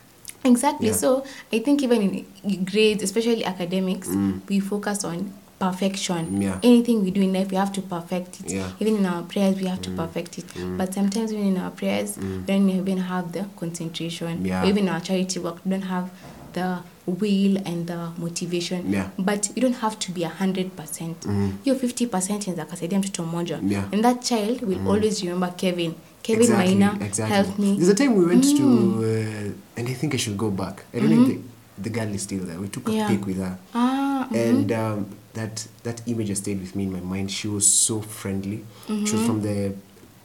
Exactly. 0.43 0.87
Yeah. 0.87 0.93
So 0.93 1.23
I 1.53 1.59
think 1.59 1.83
even 1.83 2.25
in 2.43 2.65
grades, 2.65 3.03
especially 3.03 3.45
academics, 3.45 4.09
we 4.49 4.59
focus 4.59 5.03
on 5.03 5.31
perfection. 5.71 6.25
Mm. 6.25 6.41
Yeah. 6.43 6.59
Anything 6.63 7.03
we 7.03 7.11
do 7.11 7.21
in 7.21 7.33
life, 7.33 7.51
we 7.51 7.57
have 7.57 7.71
to 7.73 7.81
perfect 7.81 8.39
it. 8.41 8.51
Yeah. 8.51 8.67
Mm. 8.69 8.81
Even 8.81 8.95
in 8.97 9.05
our 9.05 9.23
prayers, 9.23 9.55
we 9.61 9.65
have 9.67 9.81
to 9.81 9.89
perfect 9.91 10.37
it. 10.37 10.45
But 10.77 10.93
sometimes 10.93 11.31
even 11.33 11.47
in 11.47 11.57
our 11.57 11.71
prayers, 11.71 12.17
we 12.17 12.23
don't 12.45 12.69
even 12.69 12.97
have 12.97 13.31
the 13.31 13.45
concentration. 13.59 14.45
Yeah. 14.45 14.65
Even 14.69 14.89
our 14.89 14.99
charity 15.01 15.39
work, 15.39 15.57
we 15.65 15.71
don't 15.71 15.81
have 15.89 16.09
the 16.53 16.77
will 17.05 17.57
and 17.65 17.87
the 17.87 18.11
motivation. 18.17 18.91
Yeah. 18.93 19.09
But 19.17 19.51
you 19.55 19.61
don't 19.61 19.75
have 19.81 19.97
to 19.99 20.11
be 20.11 20.23
a 20.23 20.29
hundred 20.29 20.75
percent. 20.75 21.17
Hiyo 21.63 21.75
50 21.75 22.07
percent 22.07 22.47
inaweza 22.47 22.65
kasaidia 22.65 22.99
mtoto 22.99 23.23
mmoja. 23.25 23.59
Yeah. 23.67 23.85
And 23.93 24.03
that 24.03 24.23
child 24.23 24.61
will 24.61 24.87
always 24.87 25.21
remember 25.21 25.53
Kevin. 25.57 25.93
Kevin 26.23 26.41
exactly, 26.41 26.75
Maina 26.75 26.97
exactly. 27.05 27.35
helped 27.35 27.59
me. 27.59 27.67
Mm. 27.67 27.75
There's 27.77 27.89
a 27.89 27.95
time 27.95 28.15
we 28.15 28.25
went 28.25 28.43
to, 28.57 28.63
uh, 28.63 29.79
and 29.79 29.89
I 29.89 29.93
think 29.93 30.13
I 30.13 30.17
should 30.17 30.37
go 30.37 30.51
back. 30.51 30.83
I 30.93 30.99
don't 30.99 31.09
know 31.09 31.21
if 31.23 31.27
the, 31.27 31.39
the 31.83 31.89
girl 31.89 32.13
is 32.15 32.21
still 32.21 32.45
there. 32.45 32.59
We 32.59 32.67
took 32.69 32.87
a 32.87 32.91
Mm-hmm. 32.91 32.99
Yeah. 32.99 33.07
pic 33.09 33.25
with 33.25 33.37
her. 33.37 33.57
Ah, 33.75 34.27
and 34.33 34.71
um, 34.71 35.05
that 35.33 35.67
that 35.83 36.01
image 36.07 36.29
has 36.29 36.37
stayed 36.39 36.59
with 36.59 36.75
me 36.75 36.83
in 36.83 36.91
my 36.93 36.99
mind. 36.99 37.31
She 37.31 37.47
was 37.47 37.65
so 37.65 38.01
friendly. 38.01 38.63
She 38.87 39.13
was 39.15 39.25
from 39.25 39.41
the 39.41 39.73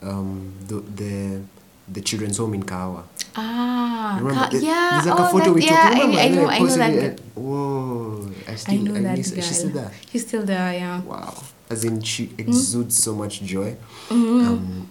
um, 0.03 0.53
the 0.67 0.81
the 0.81 1.41
the 1.89 2.01
children's 2.03 2.37
home 2.37 2.55
in 2.55 2.63
Kawa. 2.63 3.05
Ah, 3.35 4.17
Remember? 4.21 4.41
Ka- 4.41 4.51
the- 4.51 4.61
yeah. 4.65 4.91
There's 4.93 5.07
like 5.07 5.19
a 5.19 5.23
oh, 5.23 5.31
photo 5.33 5.45
that, 5.45 5.53
we 5.55 5.61
took. 5.63 5.71
yeah, 5.71 5.89
Remember? 5.91 6.19
I, 6.19 6.23
I 6.23 6.29
know, 6.29 6.47
I 6.49 6.59
know 6.59 6.65
posted 6.67 6.81
that. 6.81 6.93
and- 6.99 7.21
Whoa! 7.35 8.31
I 8.47 8.53
I 8.53 8.55
still 8.57 8.83
know 8.83 8.95
I 8.97 9.01
that 9.03 9.17
miss. 9.19 9.31
girl. 9.31 9.43
She's 9.43 9.59
still 9.59 9.71
there. 9.71 9.93
She's 10.11 10.27
still 10.27 10.43
there, 10.45 10.73
yeah. 10.75 11.01
Wow. 11.03 11.35
As 11.71 11.85
in, 11.85 12.01
she 12.03 12.27
Mm-hmm. 12.27 12.41
exudes 12.41 12.97
so 13.03 13.15
much 13.15 13.41
joy. 13.43 13.77
Um, 14.11 14.89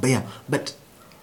but 0.00 0.10
yeah, 0.10 0.22
but 0.48 0.74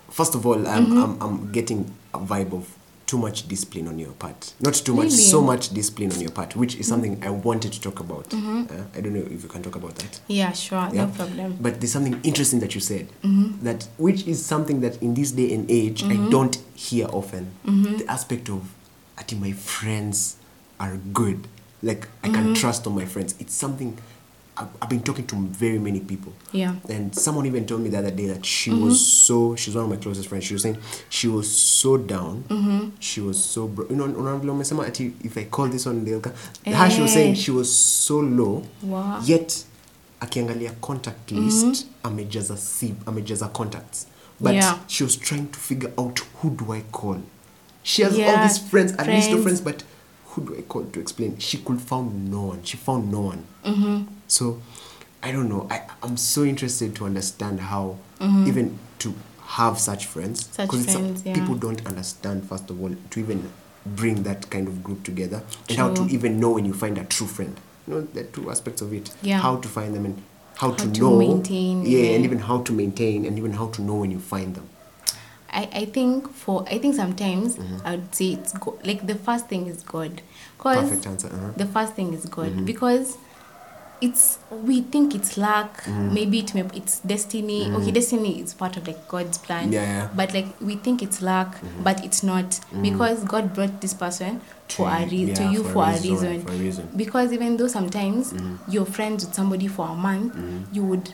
first 0.09 0.35
of 0.35 0.45
all, 0.45 0.67
I'm, 0.67 0.85
Mm-hmm. 0.87 0.97
I'm, 1.03 1.21
I'm 1.21 1.51
getting 1.51 1.93
a 2.13 2.19
vibe 2.19 2.51
of 2.53 2.67
too 3.07 3.17
much 3.19 3.47
discipline 3.47 3.87
on 3.87 3.99
your 3.99 4.11
part. 4.13 4.53
Not 4.59 4.73
too 4.73 4.93
much, 4.95 5.05
Really? 5.05 5.17
so 5.17 5.41
much 5.41 5.69
discipline 5.73 6.11
on 6.11 6.19
your 6.21 6.31
part, 6.31 6.55
which 6.55 6.75
is 6.75 6.87
something 6.87 7.17
Mm-hmm. 7.17 7.27
I 7.27 7.29
wanted 7.29 7.71
to 7.73 7.81
talk 7.81 7.99
about. 7.99 8.33
Uh, 8.33 8.65
I 8.95 9.01
don't 9.01 9.13
know 9.13 9.25
if 9.29 9.43
you 9.43 9.49
can 9.49 9.61
talk 9.61 9.75
about 9.75 9.95
that. 9.95 10.19
Yeah, 10.27 10.51
sure, 10.53 10.89
Yeah. 10.91 11.05
no 11.05 11.11
problem. 11.11 11.57
But 11.61 11.79
there's 11.81 11.91
something 11.91 12.19
interesting 12.23 12.59
that 12.61 12.73
you 12.73 12.81
said 12.81 13.07
Mm-hmm. 13.23 13.63
that 13.63 13.87
which 13.97 14.25
is 14.27 14.43
something 14.43 14.81
that 14.81 15.01
in 15.03 15.13
this 15.13 15.31
day 15.31 15.53
and 15.53 15.69
age 15.69 16.03
I 16.03 16.15
don't 16.29 16.57
hear 16.73 17.07
often. 17.07 17.51
Mm-hmm. 17.65 17.97
The 17.97 18.07
aspect 18.11 18.49
of 18.49 18.73
I 19.17 19.23
think 19.23 19.41
my 19.41 19.51
friends 19.53 20.37
are 20.79 20.97
good. 21.13 21.47
Like 21.83 22.07
I 22.23 22.29
can 22.29 22.43
Mm-hmm. 22.45 22.53
trust 22.53 22.87
on 22.87 22.95
my 22.95 23.05
friends. 23.05 23.35
It's 23.39 23.53
something 23.53 23.97
I've, 24.57 24.67
I've 24.81 24.89
been 24.89 25.01
talking 25.03 25.27
to 25.27 25.35
very 25.35 25.79
many 25.79 25.99
people. 25.99 26.31
Yeah. 26.51 26.75
And 26.89 27.13
someone 27.13 27.45
even 27.45 27.65
told 27.65 27.81
me 27.81 27.89
the 27.89 27.97
other 27.99 28.11
day 28.11 28.27
that 28.27 28.45
she 28.45 28.71
Mm-hmm. 28.71 28.85
was 28.85 29.05
so 29.05 29.55
she's 29.55 29.75
one 29.75 29.83
of 29.85 29.89
my 29.89 29.97
closest 29.97 30.29
friends. 30.29 30.45
She 30.45 30.53
was 30.53 30.63
saying 30.63 30.77
she 31.09 31.27
was 31.27 31.47
so 31.61 31.97
down. 31.97 32.43
Mm-hmm. 32.47 32.89
She 32.99 33.21
was 33.21 33.43
so 33.43 33.67
bro- 33.67 33.87
you 33.89 33.95
know 33.95 34.07
vile 34.37 34.51
umesema 34.51 34.85
ati 34.87 35.11
if 35.23 35.37
I 35.37 35.43
call 35.45 35.67
this 35.69 35.85
one 35.85 36.05
they'll 36.05 36.21
come. 36.21 36.33
How 36.73 36.89
she 36.89 37.01
was 37.01 37.11
Eh. 37.11 37.13
saying 37.13 37.35
she 37.35 37.51
was 37.51 37.69
so 38.05 38.19
low. 38.21 38.63
Wow. 38.83 39.19
Yet 39.25 39.65
akiangalia 40.19 40.71
contact 40.81 41.31
list 41.31 41.87
amejaza 42.03 42.57
si 42.57 42.93
amejaza 43.05 43.47
contacts 43.53 44.07
but 44.39 44.53
Yeah. 44.53 44.77
she 44.87 45.03
was 45.03 45.17
trying 45.17 45.47
to 45.47 45.59
figure 45.59 45.91
out 45.97 46.19
who 46.41 46.49
do 46.49 46.71
i 46.73 46.81
call 46.91 47.17
she 47.83 48.01
has 48.03 48.13
all 48.13 48.19
Yeah, 48.19 48.47
these 48.47 48.57
friends 48.59 48.93
a 48.97 49.03
list 49.05 49.31
of 49.31 49.43
friends. 49.43 49.43
friends 49.43 49.61
but 49.61 49.83
who 50.25 50.41
do 50.41 50.55
i 50.57 50.61
call 50.61 50.85
to 50.85 50.99
explain 50.99 51.37
she 51.39 51.57
could 51.57 51.79
found 51.81 52.31
no 52.31 52.41
one 52.47 52.63
she 52.63 52.77
found 52.77 53.11
no 53.11 53.21
one 53.21 53.43
Mm-hmm. 53.65 54.03
So 54.27 54.61
i 55.23 55.31
don't 55.31 55.49
know 55.49 55.67
I, 55.69 55.81
i'm 56.03 56.17
so 56.17 56.43
interested 56.43 56.95
to 56.95 57.05
understand 57.05 57.59
how 57.59 57.97
even 58.21 58.77
to 58.99 59.13
have 59.45 59.79
such 59.79 60.05
friends 60.07 60.47
Such 60.51 60.69
'cause 60.69 60.83
it's 60.85 60.95
a- 60.95 60.99
friends, 60.99 61.23
yeah. 61.25 61.33
people 61.33 61.55
don't 61.55 61.85
understand 61.85 62.47
first 62.49 62.69
of 62.69 62.81
all 62.81 62.93
to 63.11 63.19
even 63.19 63.51
bring 63.85 64.23
that 64.23 64.49
kind 64.49 64.67
of 64.67 64.83
group 64.83 65.03
together 65.03 65.43
and 65.69 65.77
how 65.77 65.93
to 65.93 66.05
even 66.07 66.39
know 66.39 66.51
when 66.51 66.65
you 66.65 66.73
find 66.73 66.97
a 66.97 67.03
true 67.05 67.27
friend 67.27 67.59
you 67.87 67.93
know 67.93 68.01
the 68.01 68.23
two 68.23 68.49
aspects 68.49 68.81
of 68.81 68.91
it 68.93 69.11
Yeah. 69.21 69.39
how 69.39 69.57
to 69.57 69.67
find 69.67 69.93
them 69.95 70.05
and 70.05 70.21
how, 70.57 70.71
to, 70.71 70.91
to 70.91 70.99
know 71.01 71.17
maintain, 71.19 71.85
yeah, 71.85 71.99
yeah. 71.99 72.15
and 72.15 72.23
even 72.25 72.39
how 72.39 72.61
to 72.63 72.71
maintain 72.73 73.25
and 73.25 73.37
even 73.37 73.51
how 73.53 73.67
to 73.67 73.81
know 73.81 73.95
when 73.95 74.09
you 74.11 74.19
find 74.19 74.55
them 74.55 74.67
I, 75.51 75.69
I 75.81 75.85
think 75.85 76.31
for 76.33 76.65
I 76.67 76.77
think 76.79 76.95
sometimes 76.95 77.57
Mm-hmm. 77.57 77.87
I 77.87 77.91
would 77.97 78.13
say 78.15 78.31
it's 78.33 78.53
go- 78.57 78.77
like 78.83 79.05
the 79.07 79.15
first 79.15 79.47
thing 79.47 79.67
is 79.67 79.83
God, 79.83 80.21
cause 80.57 80.77
Perfect 80.89 81.07
answer, 81.07 81.27
uh-huh. 81.27 81.51
the 81.55 81.65
first 81.65 81.93
thing 81.93 82.13
is 82.13 82.25
God 82.25 82.65
because 82.65 83.17
it's 84.01 84.39
we 84.51 84.81
think 84.81 85.15
it's 85.15 85.37
luck 85.37 85.83
Mm. 85.85 86.11
maybe 86.13 86.39
it 86.39 86.53
may, 86.53 86.61
it's 86.73 86.99
destiny 86.99 87.65
mm. 87.65 87.75
okay 87.75 87.91
destiny 87.91 88.41
is 88.41 88.53
part 88.53 88.75
of 88.77 88.87
like 88.87 89.07
god's 89.07 89.37
plan 89.37 89.71
Yeah, 89.71 89.81
yeah. 89.83 90.09
but 90.15 90.33
like 90.33 90.47
we 90.61 90.75
think 90.75 91.01
it's 91.01 91.21
luck 91.21 91.55
mm-hmm. 91.55 91.83
but 91.83 92.03
it's 92.03 92.21
not 92.23 92.45
mm. 92.73 92.81
because 92.81 93.23
god 93.23 93.53
brought 93.53 93.79
this 93.81 93.93
person 93.93 94.41
To 94.67 94.75
for 94.75 94.89
a 94.89 95.05
you, 95.05 95.27
reason 95.27 95.35
to 95.35 95.51
you 95.53 95.63
for 95.63 95.69
a 95.69 95.73
for 95.73 95.81
a 95.81 95.93
reason, 95.93 96.11
reason, 96.11 96.41
for 96.45 96.51
a 96.51 96.57
reason. 96.57 96.89
because 96.97 97.31
even 97.31 97.57
though 97.57 97.67
sometimes 97.67 98.33
mm-hmm. 98.33 98.55
you're 98.71 98.85
friends 98.85 99.25
with 99.25 99.33
somebody 99.35 99.67
for 99.67 99.87
a 99.87 99.95
month 99.95 100.33
mm-hmm. 100.33 100.73
you 100.75 100.83
would 100.83 101.13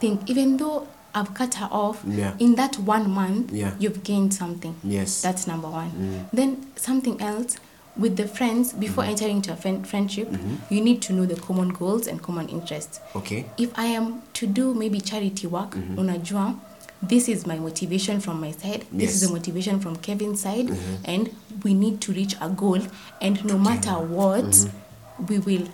think 0.00 0.28
even 0.30 0.56
though 0.58 0.86
i've 1.14 1.34
cut 1.34 1.54
her 1.54 1.68
off 1.70 2.02
Yeah. 2.06 2.34
in 2.38 2.54
that 2.54 2.78
one 2.78 3.10
month 3.10 3.50
Yeah. 3.52 3.74
you've 3.78 4.02
gained 4.04 4.32
something 4.32 4.74
Yes. 4.84 5.20
that's 5.22 5.46
number 5.46 5.68
one. 5.68 5.90
Mm. 5.90 6.30
Then 6.32 6.66
something 6.76 7.20
else 7.20 7.56
with 7.96 8.16
the 8.16 8.26
friends 8.26 8.72
before 8.72 9.04
mm-hmm. 9.04 9.10
entering 9.10 9.36
into 9.36 9.52
a 9.52 9.56
friend- 9.56 9.86
friendship, 9.86 10.28
mm-hmm. 10.28 10.74
you 10.74 10.80
need 10.80 11.02
to 11.02 11.12
know 11.12 11.26
the 11.26 11.36
common 11.40 11.70
goals 11.70 12.06
and 12.06 12.22
common 12.22 12.48
interests. 12.48 13.00
Okay. 13.14 13.44
If 13.58 13.78
I 13.78 13.84
am 13.86 14.22
to 14.34 14.46
do 14.46 14.74
maybe 14.74 15.00
charity 15.00 15.46
work, 15.46 15.70
mm-hmm. 15.72 15.98
unajua, 15.98 16.56
this 17.02 17.28
is 17.28 17.46
my 17.46 17.56
motivation 17.56 18.20
from 18.20 18.40
my 18.40 18.52
side. 18.52 18.84
yes. 18.84 18.86
This 18.92 19.14
is 19.14 19.28
the 19.28 19.32
motivation 19.32 19.80
from 19.80 19.96
Kevin's 19.96 20.40
side, 20.40 20.70
and 21.04 21.34
we 21.64 21.74
need 21.74 22.00
to 22.02 22.12
reach 22.12 22.36
a 22.40 22.48
goal. 22.48 22.80
And 23.20 23.44
no 23.44 23.58
matter 23.58 23.90
what, 23.90 24.68
we 25.28 25.38
will. 25.40 25.68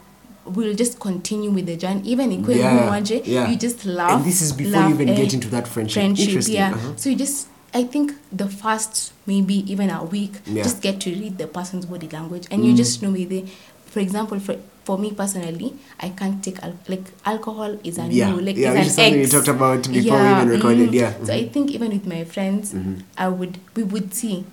We'll 0.47 0.75
just 0.75 0.99
continue 0.99 1.51
with 1.51 1.67
the 1.67 1.77
journey, 1.77 2.09
even 2.09 2.33
in 2.33 2.43
Yeah, 2.43 2.99
yeah. 3.25 3.49
you 3.51 3.59
just 3.59 3.85
laugh. 3.85 4.13
And 4.13 4.25
this 4.25 4.41
is 4.41 4.53
before 4.55 4.81
you 4.81 4.95
even 4.95 5.09
get 5.09 5.35
into 5.35 5.49
that 5.49 5.69
friendship. 5.69 6.01
Friendship, 6.01 6.45
yeah. 6.49 6.73
uh-huh. 6.73 6.97
So 6.97 7.11
you 7.11 7.17
just, 7.17 7.49
I 7.75 7.85
think 7.85 8.13
the 8.33 8.49
first 8.49 9.13
maybe 9.27 9.55
even 9.73 9.91
a 9.91 10.05
week, 10.05 10.33
Yeah. 10.47 10.63
Mm. 10.63 10.65
just 10.65 10.83
get 10.83 11.01
to 11.01 11.11
read 11.11 11.39
the 11.39 11.47
person's 11.47 11.87
body 11.87 12.09
language, 12.09 12.47
and 12.51 12.65
you 12.65 12.75
just 12.75 13.03
know 13.03 13.11
whether, 13.11 13.43
for 13.87 14.01
example, 14.01 14.41
for 14.41 14.57
for 14.85 14.99
me 14.99 15.11
personally, 15.13 15.75
I 16.01 16.09
can't 16.09 16.43
take 16.43 16.63
al- 16.65 16.73
like 16.89 17.05
alcohol 17.27 17.77
is 17.85 17.99
a 17.99 18.07
Yeah, 18.07 18.31
no, 18.31 18.37
like 18.41 18.57
yeah, 18.57 18.73
it's 18.73 18.79
an 18.79 18.87
is 18.87 18.95
something 18.97 19.21
we 19.21 19.27
talked 19.27 19.49
about 19.49 19.83
before 19.93 20.19
we 20.23 20.29
even 20.33 20.49
recorded, 20.49 20.95
yeah. 20.95 21.13
So 21.25 21.33
I 21.35 21.49
think 21.49 21.71
even 21.73 21.91
with 21.91 22.07
my 22.07 22.25
friends, 22.25 22.73
Mm-hmm. 22.73 22.95
I 23.19 23.29
would 23.29 23.59
we 23.77 23.83
would 23.83 24.15
see 24.15 24.45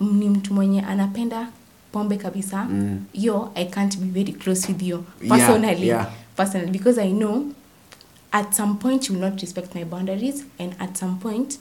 ni 0.00 0.28
mtu 0.28 0.54
mwenye 0.54 0.82
anapenda 0.82 1.48
pombe 1.92 2.16
kabisa. 2.16 2.66
Yo, 3.14 3.52
I 3.54 3.64
can't 3.64 3.98
be 3.98 4.06
very 4.22 4.32
close 4.32 4.68
with 4.72 4.82
you 4.82 4.96
Mm. 4.96 5.26
Yeah, 5.26 5.36
personally. 5.48 5.86
yeah. 5.88 6.06
Personally, 6.36 6.70
because 6.70 6.98
I 7.02 7.12
know 7.12 7.44
at 8.32 8.54
some 8.54 8.78
point 8.78 9.08
you 9.08 9.14
will 9.14 9.30
not 9.30 9.40
respect 9.42 9.74
my 9.74 9.84
boundaries, 9.84 10.44
and 10.58 10.72
at 10.78 10.96
some 10.96 11.16
point 11.18 11.58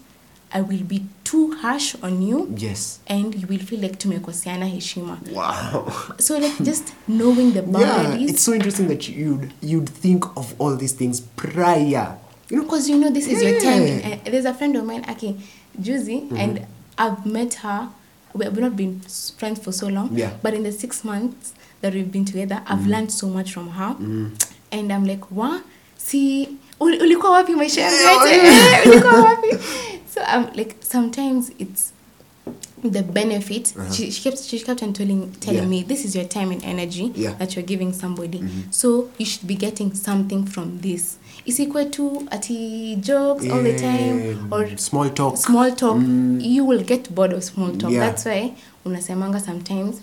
I 0.54 0.62
will 0.62 0.84
be 0.84 1.02
too 1.24 1.52
harsh 1.62 1.96
on 2.04 2.22
you, 2.22 2.54
Yes. 2.58 3.00
and 3.08 3.34
you 3.36 3.48
will 3.48 3.60
feel 3.66 3.82
like 3.82 3.98
tumekosiana 3.98 4.66
heshima. 4.68 5.18
Wow. 5.32 5.92
So 6.20 6.38
like 6.38 6.63
just 6.63 6.94
knowing 7.08 7.54
the 7.54 7.62
boundaries. 7.63 8.22
Yeah, 8.22 8.30
it's 8.30 8.44
so 8.44 8.54
interesting 8.54 8.88
that 8.88 9.10
you'd 9.10 9.52
you'd 9.62 9.89
think 9.89 10.26
of 10.38 10.54
all 10.60 10.76
these 10.78 10.94
things 10.96 11.22
prior. 11.22 12.18
You 12.50 12.58
know, 12.58 12.63
because 12.63 12.88
you 12.89 12.98
know 13.00 13.10
this 13.10 13.28
is 13.28 13.42
yeah. 13.42 13.50
your 13.50 13.62
time. 13.62 14.12
Uh, 14.13 14.30
there's 14.32 14.46
a 14.46 14.54
friend 14.54 14.76
of 14.76 14.86
mine, 14.86 15.04
Aki 15.08 15.38
Juzi, 15.82 16.22
Mm-hmm. 16.22 16.38
and 16.38 16.68
I've 16.98 17.26
met 17.26 17.56
her. 17.56 17.89
we- 18.34 18.48
We've 18.50 18.60
not 18.62 18.76
been 18.76 19.00
friends 19.38 19.60
for 19.60 19.72
so 19.72 19.88
long, 19.88 20.10
Yeah. 20.13 20.32
But 20.44 20.54
in 20.54 20.63
the 20.63 20.72
six 20.72 21.04
months 21.04 21.54
that 21.82 21.94
we've 21.94 22.12
been 22.12 22.26
together, 22.26 22.62
I've 22.68 22.80
mm. 22.80 22.89
learned 22.89 23.12
so 23.12 23.28
much 23.28 23.54
from 23.54 23.70
her, 23.72 23.96
Mm. 24.00 24.32
and 24.72 24.92
I'm 24.92 25.06
like, 25.06 25.26
what? 25.32 25.63
See, 25.98 26.58
ulikuwa 26.80 27.32
wapi 27.32 27.56
maisha 27.56 27.82
yangu 27.82 27.98
yote? 28.04 28.36
Eh, 28.36 28.88
ulikuwa 28.88 29.13
wapi? 29.22 29.48
So 30.13 30.21
um, 30.28 30.49
like, 30.56 30.76
sometimes 30.82 31.52
it's 31.60 31.91
the 32.84 33.02
benefit 33.02 33.73
she, 33.93 34.12
she 34.12 34.21
kept 34.30 34.38
she 34.43 34.60
kept 34.60 34.84
on 34.84 34.91
telling 34.93 35.32
telling 35.39 35.60
Uh-huh. 35.62 35.69
Yeah. 35.71 35.82
me 35.82 35.84
this 35.84 36.04
is 36.06 36.13
your 36.15 36.26
time 36.26 36.52
and 36.52 36.62
energy 36.65 37.04
Yeah. 37.15 37.30
Mm-hmm. 37.30 37.39
that 37.39 37.56
you're 37.56 37.65
giving 37.65 37.93
somebody 37.93 38.43
so 38.71 39.10
you 39.17 39.26
should 39.26 39.47
be 39.47 39.56
getting 39.56 39.93
something 39.95 40.45
from 40.45 40.80
this 40.82 41.17
isikwe 41.45 41.86
tu 41.86 42.28
ati 42.32 42.95
jokes 42.99 43.45
all 43.52 43.63
the 43.63 43.76
time 43.80 44.47
or 44.52 44.67
small 44.78 45.10
talk. 45.10 45.38
small 45.38 45.71
talk 45.71 45.97
you 46.56 46.65
will 46.65 46.84
get 46.84 47.10
bored 47.15 47.32
of 47.34 47.43
small 47.43 47.71
talk 47.78 47.91
Yeah. 47.91 48.06
that's 48.10 48.26
why 48.26 48.54
unasemanga 48.86 49.39
sometimes 49.39 50.02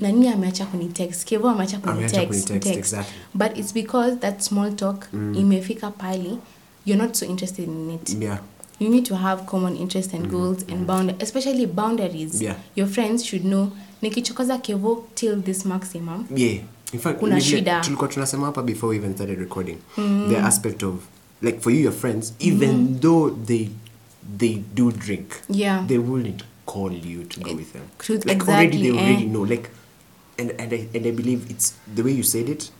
nani 0.00 0.28
ameacha 0.28 0.66
kunitext 0.66 1.24
kevo 1.28 1.48
ameacha 1.48 1.76
Ameacha 1.82 1.92
kunitext 2.26 2.48
kunitext, 2.48 2.48
text. 2.64 2.78
exactly. 2.78 3.16
but 3.34 3.56
it's 3.58 3.72
because 3.72 4.16
that 4.18 4.42
small 4.42 4.72
talk 4.72 5.08
imefika 5.12 5.90
pali 5.90 6.38
you're 6.86 7.02
not 7.02 7.14
so 7.16 7.26
interested 7.26 7.68
in 7.68 7.90
it 7.90 8.16
Yeah. 8.22 8.38
You 8.80 8.88
need 8.88 9.04
to 9.06 9.14
have 9.16 9.42
common 9.46 9.76
interests 9.76 10.14
and 10.14 10.26
goals 10.30 10.64
and 10.68 10.86
bound 10.86 11.22
especially 11.22 11.66
boundaries 11.66 12.32
Mm-hmm. 12.34 12.44
Yeah. 12.44 12.56
your 12.76 12.86
friends 12.88 13.24
should 13.24 13.42
know 13.44 13.68
nikichokoza 14.02 14.58
kevo 14.58 15.04
till 15.14 15.42
this 15.42 15.64
maximum 15.64 16.26
Yeah. 16.36 16.58
In 16.92 17.00
fact, 17.00 17.18
Kuna 17.20 17.40
shida. 17.40 17.80
tulikuwa 17.80 18.08
tunasema 18.08 18.46
hapa 18.46 18.62
before 18.62 18.90
we 18.90 18.96
even 18.96 19.14
started 19.14 19.38
recording. 19.38 19.76
The 20.28 20.36
aspect 20.38 20.82
of 20.82 20.94
like 21.42 21.60
for 21.60 21.72
you 21.72 21.80
your 21.80 21.92
friends 21.92 22.34
even 22.38 23.00
though 23.00 23.30
they 23.46 23.68
they 24.38 24.62
do 24.74 24.92
drink. 24.92 25.26
Yeah. 25.50 25.86
They 25.86 25.98
wouldn't 25.98 26.42
call 26.66 26.92
you 26.92 27.24
to 27.24 27.40
go 27.40 27.54
with 27.54 27.72
them. 27.72 27.82
Truth- 27.98 28.24
like 28.26 28.48
already 28.48 28.78
they 28.82 28.90
already 28.90 29.24
eh. 29.24 29.28
know 29.32 29.44
like 29.46 29.70
and 30.38 30.50
and 30.60 30.72
I, 30.72 30.88
and 30.94 31.06
I 31.06 31.10
believe 31.12 31.50
it's 31.50 31.74
the 31.96 32.02
way 32.02 32.12
you 32.12 32.22
said 32.22 32.48
it 32.48 32.70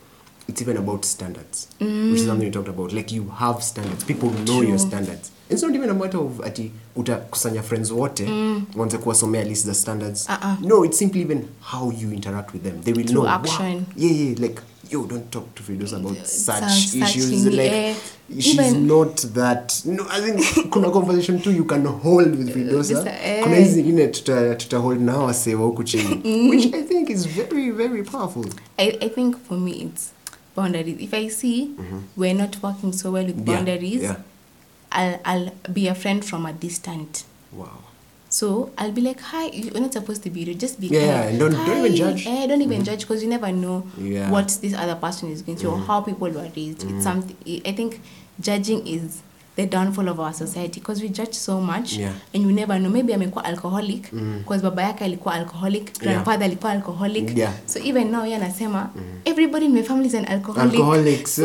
it's 0.47 0.61
even 0.61 0.77
about 0.77 1.05
standards 1.05 1.67
which 1.79 2.19
is 2.19 2.25
something 2.25 2.45
you 2.47 2.51
talked 2.53 2.69
about 2.69 2.93
like 2.93 3.15
you 3.15 3.27
have 3.39 3.61
standards 3.63 4.03
people 4.05 4.29
know 4.45 4.61
your 4.61 4.79
standards 4.79 5.31
it's 5.49 5.63
not 5.63 5.75
even 5.75 5.89
a 5.89 5.93
matter 5.93 6.19
of 6.19 6.41
ati 6.45 6.71
utakusanya 6.95 7.63
friends 7.63 7.91
wote 7.91 8.29
wanze 8.75 8.97
kuwasomea 8.97 9.43
list 9.43 9.65
the 9.65 9.73
standards 9.73 10.29
Uh-uh. 10.29 10.67
no 10.67 10.85
it's 10.85 10.97
simply 10.97 11.21
even 11.21 11.41
how 11.61 11.93
you 12.01 12.11
interact 12.13 12.53
with 12.53 12.63
them 12.63 12.81
they 12.83 12.93
will 12.93 13.05
Through 13.07 13.23
know 13.23 13.29
action. 13.33 13.75
Wow, 13.75 13.83
yeah 13.97 14.11
yeah 14.21 14.39
like 14.39 14.61
yo 14.91 15.05
don't 15.05 15.29
talk 15.31 15.55
to 15.55 15.63
Fidos 15.63 15.93
about 15.93 16.17
such, 16.25 16.63
such 16.87 16.95
issues 16.95 17.45
like 17.45 17.71
air. 17.71 17.95
she's 18.39 18.53
even- 18.59 18.87
not 18.87 19.15
that 19.33 19.81
no 19.85 20.05
i 20.09 20.21
think 20.21 20.69
kuna 20.73 20.89
conversation 20.89 21.39
tu 21.41 21.51
you 21.51 21.65
can 21.65 21.85
hold 21.85 22.35
with 22.37 22.53
Fidosa 22.53 22.93
Just, 22.93 23.07
eh. 23.07 23.43
kuna 23.43 23.55
hizi 23.55 23.71
zingine 23.71 24.07
tuta, 24.07 24.55
tuta 24.55 24.77
hold 24.77 25.01
na 25.01 25.17
wase 25.17 25.55
wa 25.55 25.65
huku 25.65 25.83
chini 25.83 26.21
which 26.49 26.73
i 26.73 26.83
think 26.83 27.09
is 27.09 27.27
very 27.27 27.71
very 27.71 28.03
powerful 28.03 28.45
I, 28.77 28.87
I 29.01 29.09
think 29.09 29.35
for 29.47 29.57
me 29.57 29.71
it's 29.71 30.11
boundaries 30.55 30.95
if 30.99 31.13
i 31.13 31.29
see 31.29 31.69
we're 32.17 32.37
not 32.41 32.57
working 32.63 32.93
so 32.93 33.11
well 33.11 33.25
with 33.25 33.35
Mm-hmm. 33.35 33.67
Yeah, 33.67 34.01
yeah. 34.01 34.15
I'll, 34.99 35.19
I'll 35.31 35.49
be 35.79 35.87
a 35.87 35.95
friend 36.03 36.19
from 36.29 36.45
a 36.45 36.53
distant 36.65 37.23
wow 37.61 37.83
So 38.29 38.47
I'll 38.77 38.91
be 38.91 39.01
like, 39.01 39.21
hi, 39.31 39.45
you're 39.57 39.79
not 39.83 39.93
supposed 39.97 40.21
to 40.23 40.29
be 40.29 40.41
rude. 40.47 40.59
Just 40.63 40.75
be 40.83 40.87
Yeah, 40.87 41.23
kind. 41.23 41.39
don't- 41.41 41.53
don't 41.67 41.77
even 41.81 41.95
judge. 41.99 42.21
Mm-hmm. 42.25 42.43
Eh, 42.43 42.47
don't 42.51 42.63
even 42.65 42.81
judge 42.89 43.01
because 43.05 43.23
you 43.23 43.29
never 43.35 43.51
know 43.63 43.77
Yeah. 43.97 44.23
Mm-hmm. 44.23 44.31
what 44.35 44.47
this 44.63 44.73
other 44.83 44.95
person 45.05 45.31
is 45.35 45.39
going 45.45 45.57
through 45.59 45.71
or 45.75 45.79
how 45.89 45.97
people 46.09 46.29
were 46.39 46.49
raised. 46.59 46.83
It's 46.89 47.03
something. 47.09 47.37
I 47.69 47.71
think 47.79 48.01
judging 48.47 48.81
is 48.95 49.21
the 49.57 49.65
downfall 49.65 50.07
of 50.09 50.19
our 50.19 50.33
society 50.33 50.79
because 50.79 51.01
we 51.03 51.09
judge 51.09 51.33
so 51.33 51.59
much 51.61 51.93
Yeah. 51.97 52.13
and 52.33 52.43
you 52.43 52.51
never 52.51 52.79
know. 52.79 52.89
Maybe 52.89 53.13
amekuwa 53.13 53.45
alcoholic 53.45 54.13
mm. 54.13 54.37
because 54.39 54.63
baba 54.63 54.83
yake 54.83 55.03
alikuwa 55.05 55.33
alcoholic, 55.33 55.99
grandfather 55.99 56.45
alikuwa 56.45 56.71
alcoholic. 56.71 57.37
Yeah. 57.37 57.53
So 57.65 57.79
even 57.79 58.11
now 58.11 58.23
yeye 58.25 58.35
anasema 58.35 58.89
mm. 58.95 59.01
everybody 59.25 59.65
in 59.65 59.71
my 59.73 59.83
family 59.83 60.07
is 60.07 60.15
an 60.15 60.25
alcoholic. 60.25 60.73
Alcoholic, 60.73 61.27
So 61.27 61.43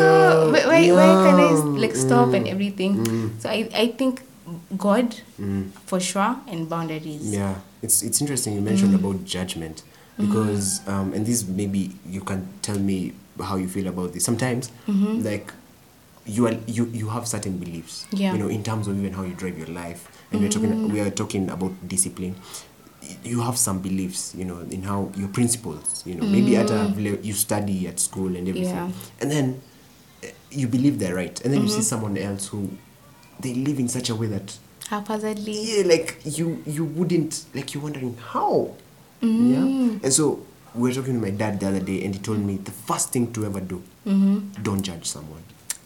why, 0.52 0.92
why 0.92 1.06
can 1.24 1.40
I 1.40 1.80
like 1.80 1.96
stop 1.96 2.34
and 2.34 2.46
mm. 2.46 2.52
everything? 2.52 2.94
So 3.42 3.48
I, 3.48 3.68
I 3.74 3.86
think 3.88 4.20
God 4.76 5.14
Mm. 5.38 5.64
for 5.86 6.00
sure 6.00 6.36
and 6.46 6.68
boundaries. 6.68 7.32
Yeah, 7.34 7.54
it's 7.82 8.02
it's 8.02 8.20
interesting 8.20 8.54
you 8.54 8.60
mentioned 8.60 8.94
about 8.94 9.24
judgment 9.24 9.82
because 10.18 10.80
um, 10.86 11.12
and 11.14 11.26
this 11.26 11.44
maybe 11.48 11.90
you 12.06 12.20
can 12.20 12.46
tell 12.62 12.78
me 12.78 13.12
how 13.40 13.56
you 13.56 13.68
feel 13.68 13.88
about 13.88 14.12
this. 14.12 14.24
Sometimes 14.24 14.70
mm-hmm. 14.88 15.22
like 15.24 15.52
you 16.26 16.46
are 16.46 16.54
you 16.66 16.86
you 16.92 17.08
have 17.08 17.26
certain 17.26 17.58
beliefs. 17.58 18.06
Yeah. 18.12 18.32
You 18.32 18.38
know, 18.38 18.48
in 18.48 18.62
terms 18.62 18.88
of 18.88 18.96
even 18.98 19.12
how 19.12 19.22
you 19.24 19.34
drive 19.34 19.58
your 19.58 19.68
life, 19.68 20.08
and 20.30 20.40
we're 20.40 20.50
talking 20.50 20.90
we 20.92 21.00
are 21.00 21.10
talking 21.10 21.50
about 21.50 21.72
discipline. 21.88 22.36
You 23.24 23.40
have 23.42 23.58
some 23.58 23.80
beliefs, 23.80 24.32
you 24.36 24.44
know, 24.44 24.60
in 24.70 24.82
how 24.84 25.10
your 25.16 25.28
principles, 25.28 26.02
you 26.06 26.14
know, 26.14 26.24
maybe 26.26 26.56
at 26.56 26.70
a 26.70 26.94
you 27.22 27.32
study 27.34 27.86
at 27.88 27.98
school 27.98 28.36
and 28.36 28.48
everything, 28.48 28.74
Yeah. 28.74 28.90
and 29.20 29.30
then 29.30 29.60
uh, 30.22 30.28
you 30.50 30.68
believe 30.68 30.98
they're 30.98 31.14
right, 31.14 31.38
and 31.44 31.52
then 31.52 31.62
you 31.62 31.68
see 31.68 31.82
someone 31.82 32.16
else 32.16 32.46
who 32.48 32.70
they 33.40 33.54
live 33.54 33.78
in 33.80 33.88
such 33.88 34.08
a 34.08 34.14
way 34.14 34.28
that 34.28 34.56
Haphazardly. 34.88 35.52
yeah 35.52 35.82
like 35.86 36.18
you 36.24 36.62
you 36.66 36.84
wouldn't 36.84 37.44
like 37.54 37.74
you're 37.74 37.82
wondering 37.82 38.16
how 38.32 38.74
Mm. 39.22 39.50
yeah 39.50 39.98
and 40.02 40.12
so 40.12 40.44
we 40.74 40.88
were 40.88 40.94
talking 40.94 41.14
to 41.14 41.20
my 41.20 41.30
dad 41.30 41.60
the 41.60 41.66
other 41.68 41.80
day 41.80 42.04
and 42.04 42.14
he 42.14 42.20
told 42.20 42.40
me 42.40 42.56
the 42.56 42.72
first 42.72 43.10
thing 43.12 43.32
to 43.32 43.44
ever 43.46 43.60
do 43.60 43.82
Mm-hmm. 44.06 44.62
don't 44.62 44.82
judge 44.82 45.06
someone 45.06 45.42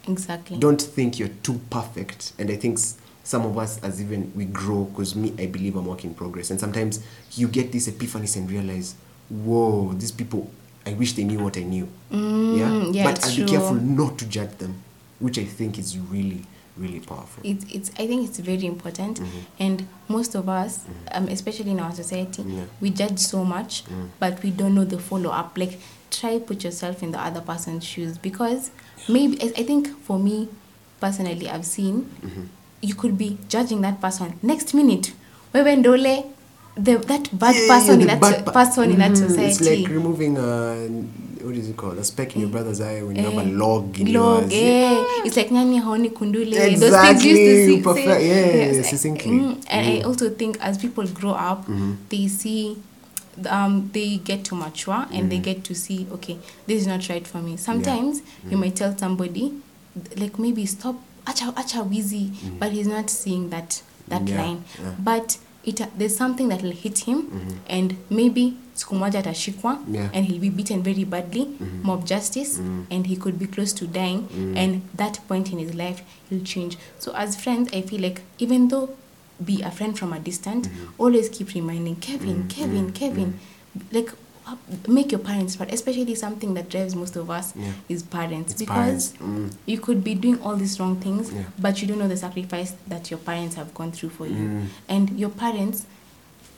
Exactly. 0.09 0.59
don't 0.59 0.81
think 0.81 1.19
you're 1.19 1.35
too 1.43 1.61
perfect 1.71 2.33
and 2.39 2.51
i 2.51 2.57
think 2.57 2.79
some 3.25 3.45
of 3.45 3.59
us 3.59 3.83
as 3.83 4.01
even 4.01 4.33
we 4.37 4.45
grow 4.45 4.85
because 4.85 5.15
me 5.17 5.33
i 5.39 5.47
believe 5.47 5.77
i'm 5.77 5.87
work 5.87 6.05
in 6.05 6.15
progress 6.15 6.51
and 6.51 6.61
sometimes 6.61 7.01
you 7.35 7.49
get 7.49 7.73
these 7.73 7.89
epiphanies 7.89 8.37
and 8.37 8.51
realize 8.51 8.95
whoa 9.31 9.93
these 9.95 10.13
people 10.13 10.51
i 10.87 10.93
wish 10.95 11.15
they 11.15 11.25
knew 11.25 11.39
what 11.41 11.57
i 11.57 11.63
knew 11.63 11.89
Mm, 12.13 12.95
yeah, 12.95 13.05
but 13.05 13.25
i'll 13.25 13.33
true. 13.35 13.45
be 13.45 13.51
careful 13.51 13.75
not 13.75 14.17
to 14.19 14.27
judge 14.27 14.57
them 14.59 14.81
which 15.19 15.39
i 15.39 15.45
think 15.45 15.79
is 15.79 15.99
really 15.99 16.43
really 16.77 17.01
powerful. 17.01 17.43
it's, 17.45 17.65
it's 17.73 17.91
i 17.99 18.07
think 18.07 18.29
it's 18.29 18.39
very 18.39 18.67
important. 18.67 19.21
Mm-hmm. 19.21 19.39
And 19.59 19.89
most 20.09 20.35
of 20.35 20.49
us 20.49 20.79
mm-hmm. 20.79 21.09
um, 21.13 21.29
especially 21.29 21.71
in 21.71 21.81
our 21.81 21.93
society 21.95 22.43
Yeah. 22.43 22.65
we 22.81 22.91
judge 22.91 23.19
so 23.19 23.45
much 23.45 23.85
but 24.21 24.43
we 24.43 24.51
don't 24.51 24.75
know 24.75 24.85
the 24.85 24.99
follow-up. 24.99 25.57
Like 25.59 25.79
try 26.11 26.39
put 26.39 26.65
yourself 26.65 27.03
in 27.03 27.11
the 27.13 27.21
other 27.21 27.41
person's 27.41 27.85
shoes 27.85 28.19
because 28.19 28.71
maybe 29.09 29.41
i 29.43 29.47
I 29.61 29.65
think 29.65 29.89
for 30.07 30.19
me 30.19 30.49
personally 31.01 31.49
i've 31.49 31.67
seen 31.67 31.95
mm-hmm. 32.05 32.45
you 32.83 32.95
could 32.95 33.17
be 33.19 33.39
judging 33.49 33.81
that 33.83 34.01
person 34.01 34.39
next 34.43 34.75
minute. 34.75 35.13
Wewe 35.55 35.77
ndole 35.77 36.25
the, 36.77 36.99
that 36.99 37.29
bad 37.39 37.55
Yeah, 37.57 37.69
person 37.69 37.99
the 38.01 38.03
in 38.13 38.21
that 38.21 38.45
pa- 38.45 38.53
person 38.53 38.91
in 38.93 38.99
that 38.99 39.13
Mhm, 39.13 39.17
society 39.29 39.47
It's 39.47 39.61
like 39.61 39.89
removing 39.89 40.37
a 40.37 40.89
what 41.45 41.55
is 41.55 41.69
it 41.69 41.77
called? 41.77 41.97
A 41.99 42.05
speck 42.05 42.35
in 42.35 42.41
your 42.43 42.51
brother's 42.51 42.81
eye 42.81 43.03
when 43.03 43.17
you 43.17 43.23
have 43.23 43.39
a 43.39 43.43
Eh, 43.49 43.53
log 43.53 43.99
in 44.01 44.13
log, 44.13 44.43
yours. 44.43 44.53
eh. 44.53 45.05
It's 45.25 45.37
like 45.37 45.49
nyani 45.51 45.81
haoni 45.81 46.11
kundule. 46.11 46.51
Those 46.81 46.97
things 46.97 47.25
used 47.25 47.45
to 47.45 47.67
see- 47.67 47.83
perfect, 47.83 48.07
say- 48.21 48.27
yes, 48.27 48.93
yes, 48.93 49.05
mm, 49.05 49.65
And 49.71 49.87
I 49.87 50.01
also 50.03 50.29
think 50.31 50.59
as 50.61 50.77
people 50.79 51.07
grow 51.07 51.31
up, 51.33 51.67
they 52.09 52.27
see, 52.29 52.77
um, 53.49 53.91
they 53.93 54.17
get 54.17 54.45
to 54.47 54.55
mature 54.57 55.07
and 55.13 55.31
they 55.31 55.39
get 55.39 55.63
to 55.65 55.75
see, 55.75 56.07
okay, 56.13 56.37
this 56.67 56.81
is 56.83 56.87
not 56.87 57.09
right 57.09 57.27
for 57.27 57.39
me. 57.39 57.57
Sometimes 57.57 58.23
you 58.51 58.57
might 58.59 58.75
tell 58.77 58.97
somebody, 58.99 59.53
like 60.17 60.39
maybe 60.39 60.67
stop, 60.67 60.97
acha 61.27 61.55
acha 61.55 61.89
wizi, 61.89 62.31
but 62.59 62.73
he's 62.73 62.87
not 62.89 63.09
seeing 63.09 63.51
that 63.51 63.83
that 64.09 64.29
Yeah, 64.29 64.43
line. 64.43 64.65
yeah. 64.83 64.93
But 64.99 65.37
it 65.67 65.83
there's 65.99 66.17
something 66.17 66.49
that 66.49 66.63
will 66.63 66.73
hit 66.73 66.99
him, 66.99 67.23
mm-hmm. 67.23 67.59
and 67.69 67.97
maybe 68.11 68.55
siku 68.75 68.95
moja 68.95 69.19
atashikwa 69.19 69.79
Yeah. 69.91 70.11
and 70.15 70.27
he'll 70.27 70.41
be 70.41 70.51
beaten 70.51 70.83
very 70.83 71.05
badly, 71.05 71.45
mm-hmm. 71.47 71.87
mob 71.87 72.05
justice, 72.07 72.59
mm-hmm. 72.59 72.83
and 72.91 73.07
he 73.07 73.17
could 73.17 73.39
be 73.39 73.47
close 73.47 73.73
to 73.75 73.87
dying. 73.87 74.29
And 74.57 74.83
that 74.95 75.21
point 75.29 75.53
in 75.53 75.59
his 75.59 75.75
life, 75.75 76.03
he'll 76.31 76.45
change. 76.45 76.77
So 76.99 77.13
as 77.15 77.37
friends, 77.37 77.71
I 77.73 77.83
feel 77.83 78.01
like 78.01 78.21
even 78.39 78.69
though 78.69 78.91
be 79.45 79.63
a 79.63 79.71
friend 79.71 79.99
from 79.99 80.13
a 80.13 80.19
distance, 80.19 80.69
always 80.99 81.29
keep 81.29 81.55
reminding 81.55 81.97
Kevin, 81.97 82.49
Kevin, 82.49 82.93
Kevin, 82.93 83.39
like 83.93 84.11
uh, 84.13 84.15
make 84.89 85.13
your 85.13 85.21
parents 85.21 85.57
proud. 85.57 85.73
Especially 85.73 86.15
something 86.15 86.55
that 86.55 86.69
drives 86.69 86.95
most 86.95 87.17
of 87.17 87.31
us 87.31 87.53
Yeah. 87.57 87.73
is 87.89 88.03
parents 88.03 88.53
It's 88.53 88.61
because 88.61 88.77
parents, 88.77 89.13
mm. 89.21 89.51
you 89.67 89.79
could 89.79 90.05
be 90.05 90.15
doing 90.15 90.39
all 90.43 90.57
these 90.57 90.79
wrong 90.81 90.97
things, 91.01 91.31
Yeah. 91.33 91.43
but 91.59 91.83
you 91.83 91.89
don't 91.89 91.99
know 91.99 92.09
the 92.09 92.17
sacrifice 92.17 92.75
that 92.89 93.11
your 93.11 93.19
parents 93.21 93.57
have 93.57 93.75
gone 93.75 93.93
through 93.93 94.11
for 94.11 94.27
you. 94.27 94.35
Mm. 94.49 94.67
And 94.89 95.19
your 95.21 95.31
parents, 95.31 95.85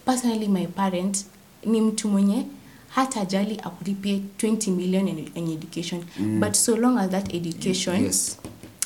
personally 0.05 0.49
my 0.49 0.67
parent 0.67 1.25
ni 1.65 1.81
mtu 1.81 2.09
mwenye 2.09 2.47
hata 2.89 3.25
jali 3.25 3.61
akulipie 3.63 4.23
20 4.39 4.71
million 4.71 5.09
in, 5.09 5.31
in 5.35 5.53
education 5.53 6.05
Mm. 6.19 6.41
but 6.41 6.55
so 6.55 6.77
long 6.77 6.99
as 6.99 7.11
that 7.11 7.35
education 7.35 8.05
Yes. 8.05 8.39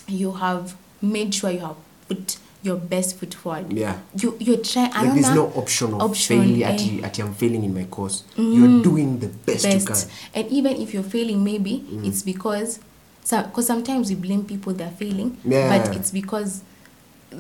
you 0.09 0.33
have 0.33 0.75
made 1.03 1.33
sure 1.33 1.55
you 1.55 1.61
have 1.61 1.77
put 2.09 2.39
your 2.63 2.77
best 2.77 3.17
foot 3.19 3.35
forward 3.35 3.73
Yeah. 3.73 3.99
you 4.17 4.37
you're 4.39 4.59
trying 4.63 4.93
Like 4.93 5.15
there's 5.15 5.35
no 5.35 5.47
option 5.57 5.95
of 5.95 6.01
option, 6.03 6.41
failure 6.43 6.67
eh. 6.67 6.99
at, 7.03 7.05
at 7.05 7.19
I'm 7.19 7.35
failing 7.35 7.65
in 7.65 7.75
my 7.75 7.85
course. 7.85 8.23
You're 8.37 8.83
doing 8.83 9.19
the 9.19 9.29
best, 9.29 9.65
you 9.67 9.81
can. 9.85 9.97
and 10.35 10.47
even 10.53 10.77
if 10.77 10.95
you're 10.95 11.03
failing 11.17 11.43
maybe 11.45 11.85
Mm. 11.91 12.07
it's 12.07 12.23
because 12.23 12.79
so 13.25 13.43
because 13.43 13.67
sometimes 13.67 14.11
we 14.11 14.17
blame 14.17 14.45
people 14.45 14.73
that 14.75 14.93
are 14.93 14.97
failing 14.97 15.37
Yeah. 15.45 15.69
but 15.79 15.97
it's 15.97 16.11
because 16.11 16.63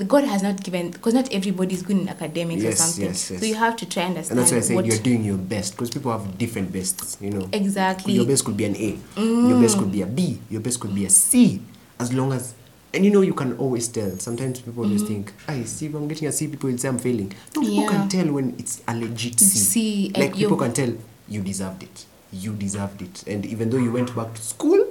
God 0.08 0.24
has 0.24 0.42
not 0.42 0.62
given 0.64 0.90
because 0.90 1.12
not 1.12 1.30
everybody 1.32 1.74
is 1.74 1.82
good 1.82 1.98
in 1.98 2.08
academics 2.08 2.62
Yes, 2.62 2.72
or 2.74 2.76
something 2.82 3.04
yes, 3.12 3.30
yes. 3.30 3.40
so 3.40 3.46
you 3.46 3.54
have 3.56 3.76
to 3.76 3.86
try 3.86 4.04
and 4.04 4.16
And 4.16 4.24
understand 4.24 4.38
that's 4.40 4.50
why 4.52 4.56
I 4.56 4.82
said 4.82 4.86
you're 4.86 5.02
doing 5.04 5.22
your 5.22 5.36
best 5.36 5.72
because 5.74 5.90
people 5.90 6.10
have 6.12 6.38
different 6.38 6.72
bests, 6.72 7.18
you 7.20 7.30
know. 7.30 7.46
exactly 7.52 8.14
Your 8.14 8.24
best 8.26 8.44
could 8.44 8.56
be 8.56 8.64
an 8.64 8.74
A. 8.74 8.98
Your 9.20 9.60
best 9.60 9.76
could 9.78 9.92
be 9.92 10.00
a 10.02 10.06
B. 10.06 10.40
Your 10.50 10.62
best 10.62 10.80
could 10.80 10.94
be 10.94 11.04
a 11.04 11.10
C. 11.10 11.60
As 12.00 12.10
long 12.12 12.32
as, 12.32 12.54
and 12.94 13.04
you 13.04 13.10
know, 13.10 13.20
you 13.22 13.32
can 13.34 13.56
always 13.58 13.88
tell. 13.88 14.10
Sometimes 14.18 14.60
people 14.60 14.84
always 14.84 15.02
mm-hmm. 15.02 15.24
think, 15.24 15.32
I 15.48 15.64
see 15.64 15.86
if 15.86 15.94
I'm 15.94 16.08
getting 16.08 16.28
a 16.28 16.32
C, 16.32 16.48
people 16.48 16.70
will 16.70 16.78
say 16.78 16.88
I'm 16.88 16.98
failing. 16.98 17.32
No, 17.54 17.62
people 17.62 17.82
Yeah. 17.84 17.88
can 17.88 18.08
tell 18.08 18.32
when 18.32 18.54
it's 18.58 18.82
a 18.86 18.94
legit 18.94 19.40
C. 19.40 19.58
C, 19.58 20.12
eh, 20.14 20.20
Like 20.20 20.34
people 20.34 20.56
can 20.56 20.72
tell 20.72 20.92
you 21.28 21.40
deserved 21.42 21.82
it. 21.82 22.04
You 22.32 22.52
deserved 22.52 23.02
it. 23.02 23.24
And 23.26 23.46
even 23.46 23.70
though 23.70 23.78
you 23.78 23.92
went 23.92 24.14
back 24.14 24.34
to 24.34 24.42
school, 24.42 24.86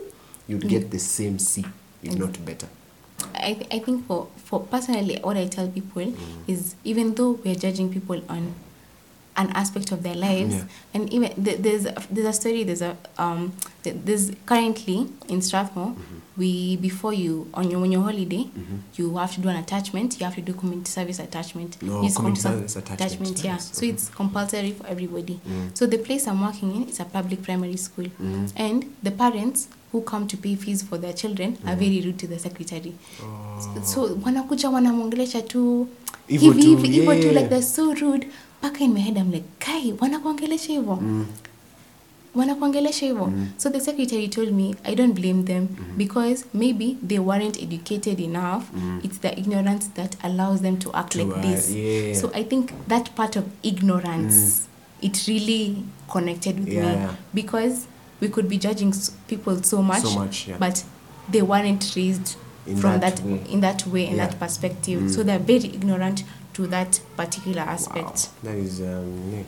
you'd 0.47 0.67
get 0.67 0.89
the 0.91 0.99
same 0.99 1.37
C, 1.39 1.65
if 2.03 2.17
not 2.17 2.31
mm. 2.33 2.45
better. 2.45 2.67
I, 3.35 3.53
th- 3.53 3.67
I 3.71 3.79
think 3.79 4.07
for, 4.07 4.27
for 4.35 4.61
personally 4.61 5.19
what 5.23 5.37
I 5.37 5.45
tell 5.47 5.67
people 5.67 6.01
Mm. 6.03 6.15
is 6.47 6.75
even 6.83 7.13
though 7.15 7.31
we're 7.43 7.55
judging 7.55 7.91
people 7.93 8.21
on 8.27 8.53
an 9.35 9.49
aspect 9.55 9.91
of 9.91 10.03
their 10.03 10.15
lives 10.15 10.53
Yeah. 10.55 10.63
and 10.93 11.13
even 11.13 11.29
th- 11.43 11.57
there's 11.61 11.83
there's 12.11 12.27
a 12.27 12.33
story 12.33 12.63
there's 12.63 12.81
a 12.81 12.95
um 13.17 13.51
th- 13.83 13.95
there's 14.05 14.31
currently 14.45 15.07
in 15.27 15.41
Strathmore 15.41 15.87
Mm-hmm. 15.91 16.17
we 16.37 16.77
before 16.77 17.13
you 17.13 17.47
on 17.53 17.71
your 17.71 17.81
when 17.81 17.91
your 17.91 18.03
holiday 18.03 18.43
mm-hmm. 18.43 18.77
you 18.97 19.17
have 19.17 19.33
to 19.35 19.41
do 19.41 19.49
an 19.49 19.55
attachment 19.55 20.19
you 20.19 20.25
have 20.25 20.35
to 20.35 20.41
do 20.41 20.53
community 20.53 20.91
service 20.91 21.19
attachment 21.19 21.81
No, 21.81 22.03
It's 22.05 22.15
community 22.15 22.41
compul- 22.41 22.51
service 22.55 22.75
attachment, 22.75 23.01
attachment 23.11 23.43
yeah 23.43 23.53
yes. 23.53 23.69
so 23.73 23.81
mm-hmm. 23.85 23.95
it's 23.95 24.09
compulsory 24.09 24.71
for 24.71 24.87
everybody 24.87 25.39
Mm. 25.47 25.69
so 25.73 25.85
the 25.87 25.97
place 25.97 26.27
I'm 26.27 26.41
working 26.45 26.75
in 26.75 26.89
is 26.89 26.99
a 26.99 27.05
public 27.05 27.41
primary 27.41 27.77
school 27.77 28.05
Mm-hmm. 28.05 28.45
and 28.55 28.85
the 29.03 29.11
parents 29.11 29.67
who 29.91 30.01
come 30.01 30.27
to 30.27 30.37
pay 30.37 30.55
fees 30.55 30.83
for 30.83 30.97
their 30.97 31.13
children 31.13 31.57
are 31.65 31.75
very 31.75 32.01
rude 32.01 32.17
to 32.19 32.27
the 32.27 32.39
secretary 32.39 32.93
Oh. 33.23 33.81
so 33.83 34.17
wanakuja 34.25 34.69
wanamwongelesha 34.69 35.41
tu 35.41 35.87
hivi 36.27 36.61
hivi 36.61 36.87
hivyo 36.89 37.15
tu 37.21 37.27
like 37.27 37.47
they're 37.47 37.61
so 37.65 37.93
rude 37.93 38.27
mpaka 38.61 38.83
in 38.83 38.93
my 38.93 38.99
head 39.01 39.17
I'm 39.17 39.31
like 39.31 39.45
kai 39.59 39.93
wanakuongelesha 39.99 40.73
hivyo 40.73 40.95
Mm. 41.01 41.25
wanakuongelesha 42.35 43.05
hivyo 43.05 43.33
so 43.57 43.69
the 43.69 43.79
secretary 43.79 44.27
told 44.27 44.51
me 44.53 44.75
i 44.83 44.95
don't 44.95 45.13
blame 45.13 45.43
them 45.43 45.67
because 45.97 46.45
maybe 46.53 46.97
they 47.07 47.19
weren't 47.19 47.57
educated 47.63 48.19
enough. 48.19 48.63
It's 49.03 49.19
the 49.21 49.39
ignorance 49.39 49.89
that 49.95 50.15
allows 50.23 50.61
them 50.61 50.77
to 50.77 50.89
act 50.93 51.11
To, 51.11 51.17
like 51.25 51.37
uh, 51.37 51.41
this. 51.51 51.69
yeah. 51.69 52.15
so 52.21 52.31
i 52.33 52.43
think 52.43 52.71
that 52.87 53.09
part 53.15 53.35
of 53.35 53.43
ignorance 53.63 54.61
it 55.01 55.27
really 55.27 55.75
connected 56.11 56.59
with 56.59 56.73
Yeah, 56.73 57.05
me 57.07 57.11
because 57.33 57.75
we 58.21 58.27
could 58.29 58.47
be 58.47 58.57
judging 58.57 58.93
people 59.27 59.63
so 59.63 59.81
much, 59.81 60.01
So 60.03 60.09
much, 60.19 60.47
yeah. 60.47 60.57
but 60.59 60.83
they 61.31 61.41
weren't 61.41 61.95
raised 61.95 62.37
In 62.67 62.77
from 62.77 62.99
that 62.99 63.15
that, 63.15 63.49
in 63.51 63.61
that 63.61 63.87
way 63.87 64.03
in 64.05 64.15
Yeah. 64.15 64.27
that 64.27 64.39
perspective 64.39 65.09
so 65.13 65.23
they're 65.23 65.39
very 65.45 65.65
ignorant 65.73 66.23
to 66.61 66.67
that 66.67 66.99
particular 67.17 67.61
aspect 67.61 68.05
Wow, 68.05 68.51
that 68.51 68.55
is 68.55 68.81
um, 68.81 69.33
yeah. 69.33 69.43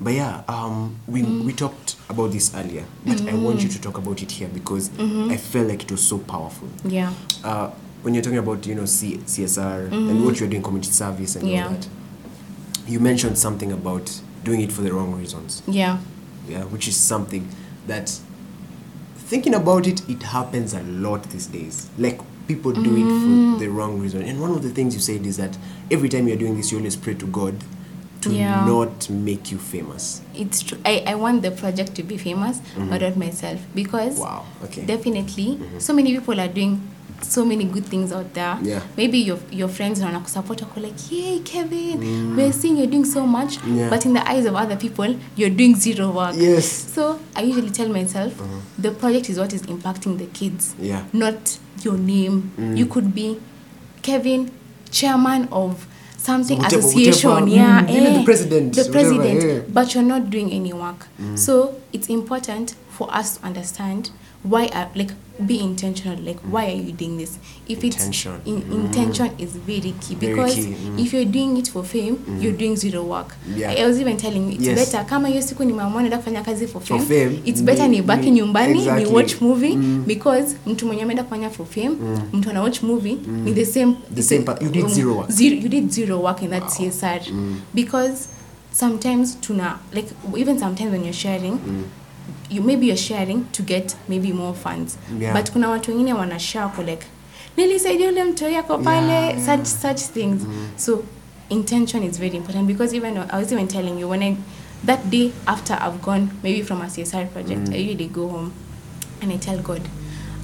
But 0.00 0.14
yeah, 0.14 0.42
um, 0.48 0.96
we 1.06 1.22
Mm. 1.22 1.44
we 1.44 1.52
talked 1.52 1.96
about 2.08 2.32
this 2.32 2.52
earlier, 2.54 2.84
but 3.06 3.20
I 3.28 3.34
want 3.34 3.62
you 3.62 3.68
to 3.68 3.80
talk 3.80 3.96
about 3.98 4.22
it 4.22 4.30
here 4.32 4.48
because 4.48 4.88
Mm-hmm. 4.90 5.30
I 5.30 5.36
felt 5.36 5.68
like 5.68 5.82
it 5.84 5.90
was 5.90 6.02
so 6.02 6.18
powerful. 6.18 6.68
yeah 6.84 7.12
Uh, 7.44 7.70
when 8.02 8.14
you're 8.14 8.22
talking 8.24 8.38
about 8.38 8.66
you 8.66 8.74
know 8.74 8.86
C- 8.86 9.18
CSR 9.26 9.92
and 9.92 10.24
what 10.24 10.40
you're 10.40 10.48
doing, 10.50 10.62
community 10.62 10.90
service 10.92 11.36
and 11.36 11.44
Mm-hmm. 11.44 11.54
Yeah. 11.54 11.66
all 11.68 11.74
that, 11.74 11.88
you 12.88 13.00
mentioned 13.00 13.38
something 13.38 13.72
about 13.72 14.20
doing 14.44 14.60
it 14.60 14.72
for 14.72 14.82
the 14.82 14.90
wrong 14.92 15.14
reasons. 15.20 15.62
yeah 15.68 15.98
Yeah, 16.48 16.64
which 16.64 16.88
is 16.88 16.96
something 16.96 17.46
that 17.86 18.20
thinking 19.30 19.54
about 19.54 19.86
it, 19.86 20.02
it 20.08 20.22
happens 20.22 20.74
a 20.74 20.82
lot 20.82 21.22
these 21.30 21.46
days. 21.46 21.88
Like 21.98 22.20
people 22.46 22.72
do 22.72 22.80
it 22.96 23.04
Mm. 23.04 23.54
for 23.54 23.58
the 23.60 23.68
wrong 23.68 23.98
reason. 24.00 24.22
And 24.22 24.40
one 24.40 24.50
of 24.52 24.62
the 24.62 24.70
things 24.70 24.94
you 24.94 25.00
said 25.00 25.24
is 25.26 25.36
that 25.38 25.56
every 25.90 26.08
time 26.08 26.28
you're 26.28 26.36
doing 26.36 26.56
this, 26.56 26.70
you 26.72 26.78
always 26.78 26.96
pray 26.96 27.14
to 27.14 27.26
God 27.26 27.54
to 28.20 28.32
Yeah. 28.32 28.64
not 28.66 29.08
make 29.10 29.50
you 29.52 29.58
famous. 29.58 30.22
it's 30.34 30.62
true 30.62 30.78
I, 30.84 31.04
I 31.06 31.14
want 31.14 31.42
the 31.42 31.50
project 31.50 31.94
to 31.96 32.02
be 32.02 32.16
famous 32.16 32.60
but 32.90 33.02
not 33.02 33.16
myself 33.18 33.60
because 33.74 34.18
Wow. 34.18 34.44
Okay. 34.64 34.82
definitely 34.86 35.60
so 35.78 35.92
many 35.92 36.12
people 36.14 36.40
are 36.40 36.48
doing 36.48 36.80
so 37.30 37.44
many 37.44 37.64
good 37.64 37.84
things 37.84 38.12
out 38.12 38.32
there 38.34 38.56
Yeah. 38.62 38.82
maybe 38.96 39.18
your 39.18 39.38
your 39.52 39.68
friends 39.68 40.00
wana 40.00 40.20
kusupport 40.20 40.62
wako 40.62 40.80
like 40.80 41.14
yay 41.14 41.38
kevin 41.38 42.34
we're 42.36 42.52
seeing 42.52 42.76
you're 42.78 42.90
doing 42.90 43.04
so 43.04 43.26
much 43.26 43.58
Mm. 43.66 43.78
Yeah. 43.78 43.90
but 43.90 44.04
in 44.04 44.12
the 44.14 44.20
eyes 44.30 44.46
of 44.46 44.54
other 44.54 44.78
people 44.78 45.16
you're 45.36 45.54
doing 45.56 45.74
zero 45.76 46.10
work 46.12 46.36
Yes. 46.36 46.86
so 46.94 47.18
i 47.34 47.50
usually 47.50 47.70
tell 47.70 47.88
myself 47.88 48.32
the 48.82 48.90
project 48.90 49.28
is 49.28 49.38
what 49.38 49.52
is 49.52 49.62
impacting 49.62 50.18
the 50.18 50.26
kids 50.26 50.74
Yeah. 50.82 51.02
not 51.12 51.34
your 51.84 51.98
name 51.98 52.42
Mm. 52.58 52.76
you 52.78 52.86
could 52.86 53.06
be 53.14 53.36
kevin 54.02 54.50
chairman 54.90 55.48
of 55.50 55.86
something 56.18 56.58
Whatever- 56.58 56.78
association 56.88 57.30
whatever, 57.30 57.50
yeah 57.56 57.82
mm, 57.82 57.90
even 57.90 58.12
the 58.14 58.20
eh, 58.20 58.24
president, 58.24 58.74
the 58.74 58.80
whatever, 58.82 58.92
president 58.92 59.42
yeah. 59.44 59.60
but 59.74 59.94
you're 59.94 60.08
not 60.08 60.30
doing 60.30 60.50
any 60.52 60.72
work 60.72 61.06
so 61.34 61.72
it's 61.92 62.08
important 62.10 62.74
for 62.98 63.08
us 63.20 63.38
to 63.38 63.46
understand 63.46 64.10
why 64.44 64.66
are 64.74 64.88
like 64.94 65.12
be 65.46 65.58
intentional 65.58 66.18
like 66.24 66.38
why 66.52 66.66
are 66.66 66.76
you 66.86 66.92
doing 66.92 67.16
this? 67.18 67.38
If 67.68 67.82
Intention. 67.84 68.34
it's 68.44 68.46
in, 68.46 68.72
intention 68.72 69.30
is 69.38 69.56
very 69.66 69.94
key 70.00 70.14
Very 70.14 70.34
because 70.34 70.54
key, 70.54 70.74
mm. 70.74 70.98
if 71.00 71.12
you're 71.14 71.24
doing 71.32 71.56
it 71.56 71.68
for 71.70 71.82
fame 71.84 72.16
you're 72.40 72.52
doing 72.56 72.76
zero 72.76 73.02
work. 73.02 73.34
Yeah. 73.56 73.70
I, 73.72 73.86
was 73.86 73.98
even 74.00 74.16
telling 74.16 74.44
you 74.48 74.54
it's 74.58 74.62
Yes. 74.66 74.78
better 74.92 75.06
kama 75.06 75.28
hiyo 75.28 75.42
siku 75.42 75.64
nimeamua 75.64 76.02
naenda 76.02 76.18
kufanya 76.18 76.42
kazi 76.42 76.66
for 76.66 76.82
For 76.82 76.98
fame, 77.00 77.24
fame, 77.24 77.38
it's 77.44 77.62
better 77.62 77.88
nibaki 77.88 78.24
ni- 78.24 78.30
nyumbani 78.30 78.78
exactly. 78.78 79.04
ni 79.04 79.10
watch 79.16 79.40
movie 79.40 79.76
Mm. 79.76 80.04
because 80.06 80.56
mtu 80.66 80.86
mwenye 80.86 81.02
ameenda 81.02 81.22
kufanya 81.24 81.50
for 81.50 81.66
fame 81.66 81.96
mtu 82.32 82.50
ana 82.50 82.62
watch 82.62 82.82
movie 82.82 83.16
ni 83.44 83.52
the 83.54 83.66
same 83.66 83.94
The 84.14 84.22
same 84.22 84.44
you 84.60 84.68
did 84.68 84.86
zero 84.88 85.14
work. 85.16 85.30
zero, 85.30 85.56
you 85.56 85.68
did 85.68 85.90
zero 85.90 86.20
work 86.20 86.42
in 86.42 86.50
that 86.50 86.64
CSR 86.68 87.20
because 87.74 88.28
sometimes 88.72 89.36
tuna 89.40 89.78
like 89.92 90.08
even 90.36 90.58
sometimes 90.58 90.92
when 90.92 91.00
you're 91.02 91.12
sharing 91.18 91.58
you 92.56 92.62
maybe 92.62 92.86
you're 92.86 93.02
sharing 93.02 93.44
to 93.52 93.62
get 93.62 93.96
maybe 94.08 94.32
more 94.32 94.54
funds 94.54 94.98
Yeah. 95.20 95.34
but 95.36 95.50
kuna 95.52 95.68
watu 95.68 95.90
wengine 95.90 96.12
wana 96.12 96.38
share 96.38 96.68
kwa 96.68 96.84
like 96.84 97.06
nilisaidia 97.56 98.08
ule 98.08 98.24
mtoi 98.24 98.52
yako 98.54 98.78
pale 98.78 99.06
Yeah, 99.12 99.24
yeah. 99.38 99.46
such 99.46 99.66
such 99.66 100.00
things 100.12 100.42
so 100.76 101.02
intention 101.50 102.02
is 102.02 102.18
very 102.18 102.36
important 102.36 102.66
because 102.66 102.96
even 102.96 103.16
i 103.16 103.38
was 103.42 103.52
even 103.52 103.68
telling 103.68 104.00
you 104.00 104.10
when 104.10 104.22
i 104.22 104.36
that 104.86 105.04
day 105.10 105.30
after 105.46 105.76
i've 105.86 105.98
gone 106.02 106.26
maybe 106.42 106.62
from 106.64 106.82
a 106.82 106.86
csr 106.90 107.26
project 107.26 107.68
i 107.68 107.76
usually 107.84 108.06
go 108.08 108.28
home 108.28 108.50
and 109.22 109.32
i 109.32 109.36
tell 109.38 109.58
god 109.58 109.80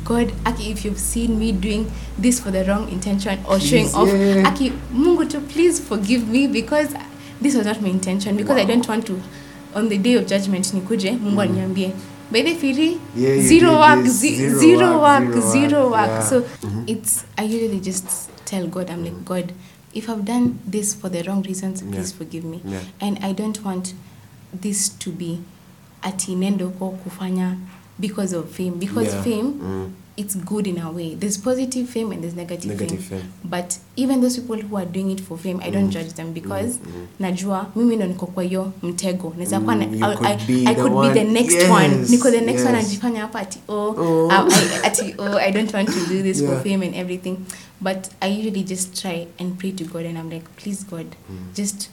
god 0.04 0.32
aki 0.44 0.70
if 0.70 0.84
you've 0.84 1.00
seen 1.00 1.38
me 1.38 1.52
doing 1.52 1.86
this 2.22 2.40
for 2.42 2.52
the 2.52 2.62
wrong 2.64 2.88
intention 2.92 3.38
or 3.48 3.60
showing 3.60 3.88
off 3.94 4.08
yeah. 4.08 4.48
aki 4.48 4.72
mungu 4.92 5.24
to 5.24 5.40
please 5.40 5.82
forgive 5.88 6.26
me 6.26 6.48
because 6.48 6.88
this 7.42 7.54
was 7.54 7.66
not 7.66 7.80
my 7.82 7.90
intention 7.90 8.36
because 8.36 8.60
i 8.62 8.66
don't 8.66 8.88
want 8.88 9.04
to 9.06 9.12
on 9.74 9.88
the 9.88 9.98
day 9.98 10.16
of 10.16 10.26
judgment 10.26 10.74
nikuje 10.74 11.12
mungu 11.12 11.40
aniambie 11.40 11.92
by 12.32 12.42
the 12.42 12.54
firi 12.54 12.98
Yeah, 13.16 13.36
you 13.36 13.42
zero 13.42 13.70
did 13.70 13.78
work 13.80 14.02
this, 14.04 14.20
zi- 14.20 14.36
zero 14.36 14.58
zero 14.60 14.98
work, 15.00 15.02
work 15.02 15.32
zero 15.32 15.52
zero 15.52 15.90
work, 15.90 16.08
yeah. 16.08 16.28
so 16.30 16.42
it's 16.86 17.24
i 17.36 17.44
usually 17.56 17.80
just 17.80 18.06
tell 18.44 18.66
god 18.66 18.90
i'm 18.90 19.04
like 19.04 19.16
god 19.24 19.52
if 19.94 20.08
i've 20.08 20.22
done 20.22 20.50
this 20.70 20.96
for 20.96 21.10
the 21.10 21.22
wrong 21.22 21.42
reasons 21.42 21.82
Yeah. 21.82 21.92
please 21.92 22.14
forgive 22.14 22.44
me 22.48 22.60
Yeah. 22.64 22.82
and 23.00 23.18
i 23.24 23.32
don't 23.34 23.64
want 23.64 23.94
this 24.60 24.98
to 24.98 25.10
be 25.10 25.38
ati 26.02 26.34
nendo 26.36 26.66
huko 26.66 26.90
kufanya 26.90 27.56
because 27.98 28.36
of 28.36 28.50
fame 28.50 28.70
because 28.70 29.10
Yeah. 29.12 29.24
fame 29.24 29.52
Mm. 29.62 29.90
It's 30.20 30.36
good 30.36 30.66
in 30.66 30.78
a 30.78 30.90
way 30.90 31.16
there's 31.16 31.38
positive 31.38 31.86
fame 31.92 32.12
and 32.12 32.20
there's 32.22 32.36
negative, 32.36 32.70
Negative 32.70 33.02
fame. 33.02 33.20
fame. 33.20 33.32
but 33.44 33.74
even 33.96 34.20
those 34.20 34.40
people 34.40 34.56
who 34.62 34.76
are 34.78 34.86
doing 34.86 35.10
it 35.12 35.20
for 35.22 35.38
fame 35.38 35.60
i 35.62 35.70
don't 35.70 35.84
Mm. 35.86 35.92
judge 35.92 36.12
them 36.14 36.32
because 36.32 36.78
Mm, 36.84 37.06
najua 37.20 37.66
mimi 37.76 37.96
ndo 37.96 38.06
niko 38.06 38.26
kwa 38.26 38.42
hiyo 38.42 38.72
mtego 38.82 39.32
naweza 39.36 39.60
kuwa 39.60 39.76
Mm, 39.76 39.82
I- 39.82 40.16
could 40.16 40.26
I- 40.26 40.46
be 40.46 40.70
I 40.70 40.74
could 40.74 40.92
be 41.14 41.20
the 41.20 41.24
next 41.32 41.52
Yes, 41.54 41.70
one 41.70 41.88
niko 42.10 42.30
the 42.30 42.40
next 42.40 42.64
one 42.66 42.76
yes. 42.76 42.84
najifanya 42.86 43.20
hapa 43.20 43.40
ati 43.40 43.58
oh, 43.68 43.74
Oh. 43.74 44.26
um, 44.26 44.32
I, 44.32 44.86
ati 44.86 45.14
oh 45.18 45.38
i 45.38 45.52
don't 45.52 45.74
want 45.74 45.88
to 45.88 46.14
do 46.14 46.22
this 46.22 46.40
Yeah. 46.40 46.52
for 46.54 46.62
fame 46.62 46.86
and 46.86 46.94
everything 46.96 47.36
but 47.80 47.96
i 48.20 48.38
usually 48.38 48.62
just 48.62 48.94
try 49.02 49.26
and 49.38 49.54
pray 49.58 49.72
to 49.72 49.84
god 49.84 50.06
and 50.06 50.18
i'm 50.18 50.30
like 50.30 50.46
please 50.56 50.84
god 50.90 51.06
just 51.54 51.90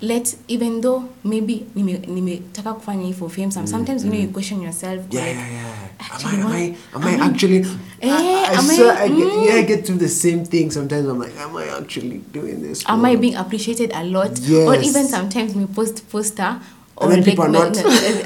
let 0.00 0.36
even 0.48 0.80
though 0.80 1.02
maybe 1.24 1.66
nime- 1.74 2.06
nimetaka 2.06 2.74
kufanya 2.74 3.04
hii 3.06 3.12
for 3.12 3.30
fame 3.30 3.50
some, 3.50 3.66
sometimes 3.66 4.04
you 4.04 4.10
know 4.10 4.20
you 4.20 4.28
question 4.28 4.62
yourself 4.62 5.00
Yeah, 5.10 5.26
like, 5.26 5.36
yeah, 5.36 5.52
yeah. 5.52 5.74
Am 6.10 6.26
I, 6.26 6.40
am 6.40 6.46
I, 6.52 6.74
am 6.94 7.02
am 7.02 7.20
I 7.20 7.24
actually? 7.26 7.58
Eh, 8.00 8.10
I, 8.10 8.44
I 8.44 8.54
am 8.58 8.70
I- 8.70 9.02
I, 9.04 9.08
get, 9.08 9.28
mm. 9.28 9.46
yeah, 9.46 9.54
I 9.54 9.62
get 9.62 9.84
through 9.86 9.98
the 9.98 10.08
same 10.08 10.44
thing. 10.44 10.70
Sometimes 10.70 11.08
I'm 11.08 11.18
like, 11.18 11.36
am 11.40 11.56
I 11.56 11.66
actually 11.78 12.18
doing 12.32 12.62
this? 12.62 12.84
am 12.88 13.04
I 13.04 13.16
being 13.16 13.34
appreciated 13.36 13.90
a 13.94 14.04
lot? 14.04 14.38
yes. 14.38 14.68
Or 14.68 14.76
even 14.76 15.08
sometimes 15.08 15.54
we 15.54 15.66
post 15.66 16.08
poster 16.10 16.60
or 16.96 17.12
And 17.12 17.12
then 17.12 17.24
people 17.24 17.44
are 17.44 17.70
not. 17.70 17.76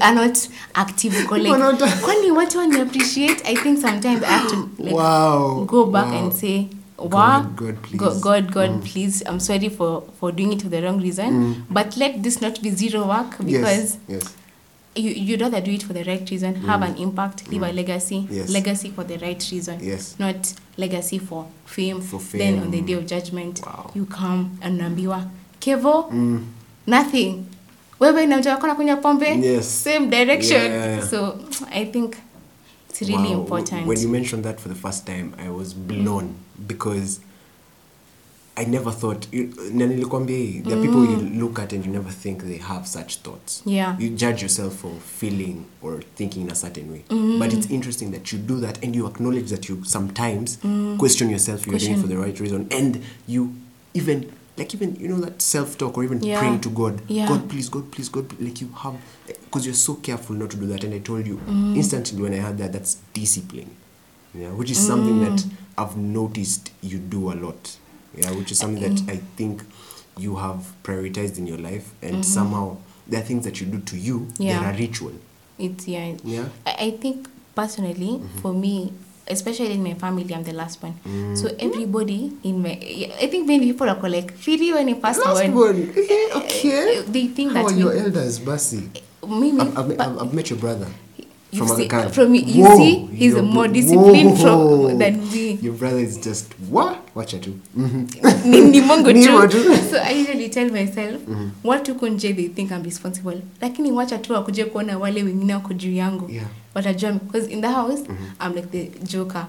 are 0.00 0.14
not 0.14 0.48
active. 0.74 1.12
Like, 1.30 1.42
People 1.42 1.52
are 1.52 1.58
not. 1.72 1.78
kwani 2.02 2.30
watu 2.30 2.58
wani 2.58 2.80
appreciate? 2.80 3.42
I 3.48 3.54
think 3.56 3.78
sometimes 3.80 4.22
I 4.22 4.26
have 4.26 4.50
to 4.50 4.68
like 4.78 4.94
Wow, 4.94 5.64
go 5.66 5.86
back 5.86 6.06
wow. 6.12 6.18
and 6.24 6.32
say, 6.34 6.68
God, 6.96 7.56
God, 7.56 7.82
please." 7.82 7.98
God, 7.98 8.20
God, 8.20 8.52
God, 8.52 8.82
please, 8.84 9.22
I'm 9.26 9.40
sorry 9.40 9.68
for, 9.68 10.02
for 10.20 10.32
doing 10.32 10.52
it 10.52 10.62
for 10.62 10.68
the 10.68 10.82
wrong 10.82 11.00
reason, 11.02 11.64
but 11.70 11.96
let 11.96 12.22
this 12.22 12.40
not 12.40 12.62
be 12.62 12.70
zero 12.70 13.06
work 13.08 13.38
because 13.38 13.52
yes, 13.62 13.98
yes. 14.08 14.34
you, 14.94 15.10
you'd 15.10 15.40
rather 15.40 15.60
do 15.60 15.70
it 15.72 15.82
for 15.82 15.92
the 15.94 16.04
right 16.04 16.30
reason, 16.30 16.54
have 16.54 16.82
an 16.82 16.96
impact, 16.96 17.48
leave 17.48 17.62
a 17.62 17.72
legacy, 17.72 18.26
Yes. 18.30 18.50
legacy 18.50 18.90
for 18.90 19.04
the 19.04 19.16
right 19.18 19.48
reason, 19.52 19.78
Yes. 19.82 20.16
not 20.18 20.54
legacy 20.76 21.18
for 21.18 21.46
fame. 21.66 22.00
For 22.00 22.20
Then 22.38 22.58
on 22.60 22.70
the 22.70 22.80
day 22.82 22.92
of 22.94 23.06
judgment, 23.06 23.60
Wow. 23.66 23.90
you 23.94 24.04
come 24.06 24.58
and 24.60 24.80
unaambiwa 24.80 25.24
kevo 25.60 26.08
Mm. 26.12 26.44
nothing. 26.86 27.44
Wewe 28.00 28.26
na 28.26 28.38
mtu 28.38 28.48
wako 28.48 28.64
anakunywa 28.66 28.96
pombe 28.96 29.26
Yes. 29.40 29.84
same 29.84 30.06
direction. 30.06 30.60
Yeah. 30.72 31.08
So 31.10 31.38
I 31.72 31.84
think 31.86 32.14
it's 33.02 33.10
really 33.10 33.34
Wow. 33.34 33.40
important. 33.40 33.86
When 33.86 34.00
you 34.00 34.08
mentioned 34.08 34.44
that 34.44 34.60
for 34.60 34.68
the 34.68 34.74
first 34.74 35.06
time, 35.06 35.32
I 35.38 35.48
was 35.50 35.74
mm. 35.74 35.86
blown 35.86 36.34
because 36.66 37.20
I 38.56 38.64
never 38.64 38.92
thought. 38.92 39.26
you- 39.32 39.48
na 39.72 39.86
nilikwambia 39.86 40.36
hii, 40.38 40.60
There 40.60 40.74
are 40.74 40.82
people 40.82 41.04
you 41.04 41.20
mm. 41.20 41.40
look 41.40 41.58
at 41.58 41.72
and 41.72 41.86
you 41.86 41.92
never 41.92 42.12
think 42.12 42.38
they 42.42 42.58
have 42.58 42.86
such 42.86 43.16
thoughts. 43.22 43.62
Yeah. 43.66 44.00
You 44.00 44.08
judge 44.08 44.42
yourself 44.42 44.74
for 44.80 44.90
feeling 45.20 45.56
or 45.82 46.02
thinking 46.16 46.42
in 46.42 46.50
a 46.50 46.54
certain 46.54 46.90
way. 46.90 47.02
Mm. 47.10 47.38
But 47.38 47.52
it's 47.52 47.70
interesting 47.70 48.10
that 48.12 48.32
you 48.32 48.38
do 48.38 48.60
that 48.60 48.84
and 48.84 48.96
you 48.96 49.06
acknowledge 49.06 49.48
that 49.48 49.68
you 49.68 49.78
sometimes 49.84 50.58
question 50.98 51.30
yourself 51.30 51.66
you're 51.66 51.78
doing 51.78 51.92
it 51.94 52.00
for 52.00 52.08
the 52.08 52.18
right 52.18 52.40
reason. 52.40 52.66
And 52.70 52.98
you 53.28 53.52
even 53.94 54.24
like 54.62 54.74
even 54.74 54.94
you 54.96 55.08
know 55.08 55.20
that 55.20 55.42
self 55.42 55.76
talk 55.76 55.98
or 55.98 56.04
even 56.04 56.22
Yeah. 56.22 56.38
praying 56.38 56.60
to 56.60 56.70
God. 56.70 57.02
Yeah. 57.08 57.28
God 57.28 57.48
please, 57.50 57.68
God 57.68 57.90
please, 57.90 58.08
God 58.08 58.28
please. 58.28 58.48
like 58.48 58.60
you 58.60 58.68
have 58.78 58.94
because 59.26 59.66
you're 59.66 59.74
so 59.74 59.94
careful 59.94 60.36
not 60.36 60.50
to 60.50 60.56
do 60.56 60.66
that. 60.66 60.84
And 60.84 60.94
I 60.94 60.98
told 61.00 61.26
you 61.26 61.36
mm. 61.38 61.76
instantly 61.76 62.22
when 62.22 62.32
I 62.32 62.38
heard 62.38 62.58
that 62.58 62.72
that's 62.72 62.96
discipline. 63.12 63.70
Yeah, 64.34 64.50
which 64.50 64.70
is 64.70 64.78
something 64.78 65.20
that 65.20 65.40
mm. 65.40 65.50
I've 65.76 65.96
noticed 65.96 66.70
you 66.80 66.98
do 66.98 67.32
a 67.32 67.34
lot. 67.34 67.76
Yeah, 68.14 68.30
which 68.32 68.52
is 68.52 68.58
something 68.58 68.82
that 68.82 69.02
mm. 69.02 69.10
I 69.10 69.16
think 69.36 69.62
you 70.16 70.36
have 70.36 70.72
prioritized 70.84 71.38
in 71.38 71.46
your 71.46 71.58
life, 71.58 71.92
and 72.02 72.12
mm-hmm. 72.12 72.22
somehow 72.22 72.76
there 73.06 73.20
are 73.20 73.24
things 73.24 73.44
that 73.44 73.60
you 73.60 73.66
do 73.66 73.80
to 73.80 73.96
you 73.96 74.28
Yeah. 74.38 74.60
that 74.60 74.74
are 74.74 74.78
ritual. 74.78 75.12
It's 75.58 75.88
yeah. 75.88 76.14
Yeah. 76.24 76.48
I, 76.66 76.76
I 76.86 76.90
think 76.92 77.28
personally, 77.54 78.18
mm-hmm. 78.18 78.38
for 78.38 78.52
me, 78.54 78.92
especially 79.32 79.72
in 79.72 79.82
my 79.82 79.94
family, 79.94 80.32
I'm 80.34 80.44
the 80.44 80.52
last 80.52 80.82
one. 80.82 80.94
Mm. 81.06 81.36
So 81.36 81.48
everybody 81.58 82.32
in 82.44 82.62
my, 82.62 82.78
I 83.20 83.26
think 83.26 83.46
many 83.46 83.72
people 83.72 83.88
are 83.88 83.98
like, 84.08 84.34
Firi 84.36 84.72
when 84.74 84.88
you 84.88 84.96
pass 84.96 85.18
Last 85.18 85.44
on, 85.44 85.54
one, 85.54 85.92
yeah, 85.96 86.36
okay. 86.36 86.98
Uh, 86.98 87.02
they 87.08 87.26
think 87.28 87.52
How 87.52 87.64
that 87.64 87.72
are 87.72 87.78
your 87.78 87.92
elders, 87.96 88.38
Basi? 88.38 88.88
Mimi, 89.26 89.60
I've, 89.60 90.00
I've, 90.00 90.18
I've, 90.22 90.34
met 90.34 90.50
your 90.50 90.58
brother. 90.58 90.88
You 91.50 91.66
From 91.66 91.76
see, 91.76 91.88
from 91.88 92.34
you 92.34 92.64
Whoa, 92.64 92.76
see, 92.76 93.06
he's 93.06 93.34
more 93.36 93.68
disciplined 93.68 94.40
from- 94.40 94.98
than 94.98 95.20
me. 95.30 95.52
Your 95.60 95.74
brother 95.74 95.98
is 95.98 96.18
just 96.18 96.52
what? 96.68 97.01
Ni, 98.44 98.60
ni 98.60 98.80
mongo 98.80 99.12
tu. 99.12 99.48
tu. 99.48 99.58
so 99.90 99.96
i 100.04 100.22
usually 100.22 100.48
tell 100.48 100.70
myself 100.70 101.20
watu 101.64 101.92
huko 101.92 102.08
nje 102.08 102.34
they 102.34 102.48
think 102.48 102.70
i'm 102.70 102.82
responsible. 102.82 103.38
Lakini 103.60 103.92
wacha 103.92 104.18
tu 104.18 104.32
wakuje 104.32 104.64
kuona 104.64 104.98
wale 104.98 105.22
wengine 105.22 105.54
wako 105.54 105.74
juu 105.74 105.92
yangu. 105.94 106.30
Yeah. 106.30 106.46
watajua 106.74 107.12
because 107.12 107.52
in 107.52 107.60
the 107.60 107.68
house 107.68 108.02
i'm 108.46 108.54
like 108.54 108.66
the 108.72 108.90
joker. 109.12 109.46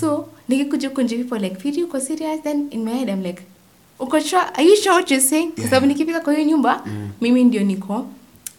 So 0.00 0.28
nikikuja 0.48 0.88
huko 0.88 1.02
nje 1.02 1.16
people 1.16 1.38
like 1.48 1.56
fiti 1.56 1.82
uko 1.82 2.00
serious 2.00 2.42
then 2.42 2.66
in 2.70 2.84
my 2.84 2.92
head 2.94 3.08
i'm 3.08 3.22
like 3.22 3.42
uko 3.98 4.20
sure? 4.20 4.42
Are 4.54 4.64
you 4.64 4.76
sure 4.76 4.94
what 4.94 5.10
you're 5.10 5.28
saying? 5.28 5.46
Kwa 5.52 5.58
Yeah. 5.60 5.70
sababu 5.70 5.86
nikifika 5.86 6.20
kwa 6.20 6.32
hiyo 6.34 6.46
nyumba 6.48 6.84
mimi 7.20 7.44
ndio 7.44 7.62
niko 7.64 8.06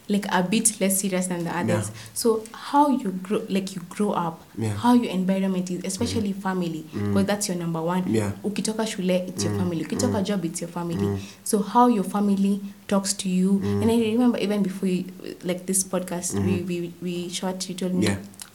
like 0.08 0.26
a 0.32 0.42
bit 0.42 0.80
less 0.80 1.00
serious 1.00 1.26
than 1.26 1.44
the 1.44 1.50
others 1.50 1.88
Yeah. 1.88 1.94
so 2.14 2.42
how 2.52 2.88
you 2.88 3.10
grow 3.10 3.42
like 3.48 3.76
you 3.76 3.82
grow 3.90 4.12
up 4.12 4.40
Yeah. 4.58 4.74
how 4.74 4.94
your 4.94 5.10
environment 5.12 5.70
is 5.70 5.80
especially 5.84 6.32
mm. 6.32 6.42
family 6.42 6.84
because 6.92 7.24
mm. 7.24 7.26
that's 7.26 7.48
your 7.48 7.58
number 7.58 7.82
one 7.82 8.04
Yeah. 8.06 8.32
ukitoka 8.44 8.86
shule 8.86 9.10
it's 9.28 9.44
mm. 9.44 9.50
your 9.50 9.58
family 9.58 9.84
ukitoka 9.84 10.22
job 10.22 10.44
it's 10.44 10.60
your 10.62 10.70
family 10.70 11.18
so 11.44 11.58
how 11.58 11.88
your 11.88 12.04
family 12.04 12.60
talks 12.86 13.12
to 13.14 13.28
you 13.28 13.60
and 13.64 13.90
i 13.90 13.96
remember 14.12 14.38
even 14.38 14.62
before 14.62 14.88
you, 14.88 15.04
like 15.44 15.66
this 15.66 15.84
podcast 15.84 16.34
we, 16.34 16.62
we 16.62 16.92
we 17.02 17.28
shot 17.28 17.68
you 17.68 17.74
told 17.74 17.94
me 17.94 18.08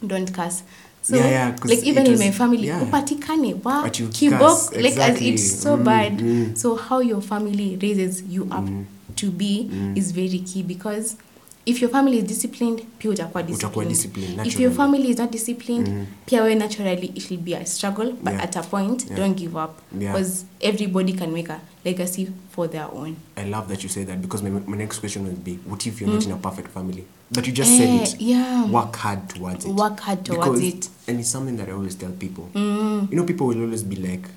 don't 0.07 0.33
curse. 0.33 0.63
so 1.01 1.15
Yeah, 1.17 1.29
yeah, 1.29 1.55
like 1.65 1.83
even 1.83 2.03
was, 2.07 2.19
in 2.21 2.27
my 2.27 2.31
family 2.31 2.67
yeah. 2.67 2.81
upatikane 2.81 3.53
wa 3.63 3.89
kibok 3.89 4.73
exactly. 4.73 4.81
like 4.83 4.97
as 4.99 5.21
it's 5.21 5.61
so 5.61 5.77
Mm, 5.77 5.83
bad 5.83 6.13
mm. 6.19 6.55
so 6.57 6.75
how 6.75 6.99
your 7.01 7.21
family 7.21 7.77
raises 7.81 8.23
you 8.29 8.47
up 8.51 8.67
to 9.15 9.29
be 9.31 9.69
is 9.95 10.11
very 10.13 10.39
key 10.39 10.63
because 10.63 11.15
if 11.65 11.81
your 11.81 11.91
family 11.91 12.17
is 12.17 12.23
disciplined 12.25 12.81
pia 12.99 13.11
utakuwa 13.11 13.43
disciplined. 13.43 13.89
disciplined, 13.89 14.47
if 14.47 14.59
your 14.59 14.71
family 14.71 15.09
is 15.09 15.17
not 15.17 15.31
disciplined 15.31 15.87
mm. 15.87 16.05
pia 16.25 16.43
we 16.43 16.55
naturally 16.55 17.05
it 17.15 17.31
will 17.31 17.39
be 17.39 17.55
a 17.55 17.65
struggle 17.65 18.11
but 18.23 18.33
Yeah. 18.33 18.43
at 18.43 18.55
a 18.55 18.61
point 18.63 19.05
Yeah. 19.05 19.17
don't 19.17 19.37
give 19.37 19.55
up 19.57 19.79
because 19.91 20.45
Yeah. 20.59 20.73
everybody 20.73 21.13
can 21.13 21.31
make 21.31 21.49
a 21.53 21.59
legacy 21.85 22.27
for 22.51 22.69
their 22.69 22.87
own 22.93 23.15
I 23.35 23.49
love 23.49 23.67
that 23.67 23.83
you 23.83 23.89
say 23.89 24.03
that 24.05 24.21
because 24.21 24.43
my, 24.43 24.49
my 24.67 24.77
next 24.77 24.99
question 24.99 25.23
will 25.23 25.35
be 25.43 25.59
what 25.69 25.87
if 25.87 26.01
you're 26.01 26.09
mm. 26.09 26.15
not 26.15 26.25
in 26.25 26.31
a 26.31 26.37
perfect 26.37 26.67
family? 26.73 27.03
But 27.31 27.47
you 27.47 27.53
just 27.53 27.71
eh, 27.71 27.77
said 27.77 28.01
it. 28.01 28.21
yeah. 28.21 28.65
Work 28.71 28.95
hard 28.95 29.27
towards 29.29 29.65
it. 29.65 29.71
Work 29.71 29.99
hard 29.99 30.23
towards 30.25 30.59
Because- 30.61 30.63
it. 30.63 30.89
And 31.07 31.19
it's 31.19 31.29
something 31.31 31.57
that 31.57 31.69
I 31.69 31.71
always 31.71 31.95
tell 31.95 32.11
people. 32.11 32.43
mm. 32.53 33.07
You 33.11 33.17
know, 33.17 33.23
people 33.25 33.47
will 33.47 33.61
always 33.63 33.83
be 33.83 33.95
like, 33.95 34.27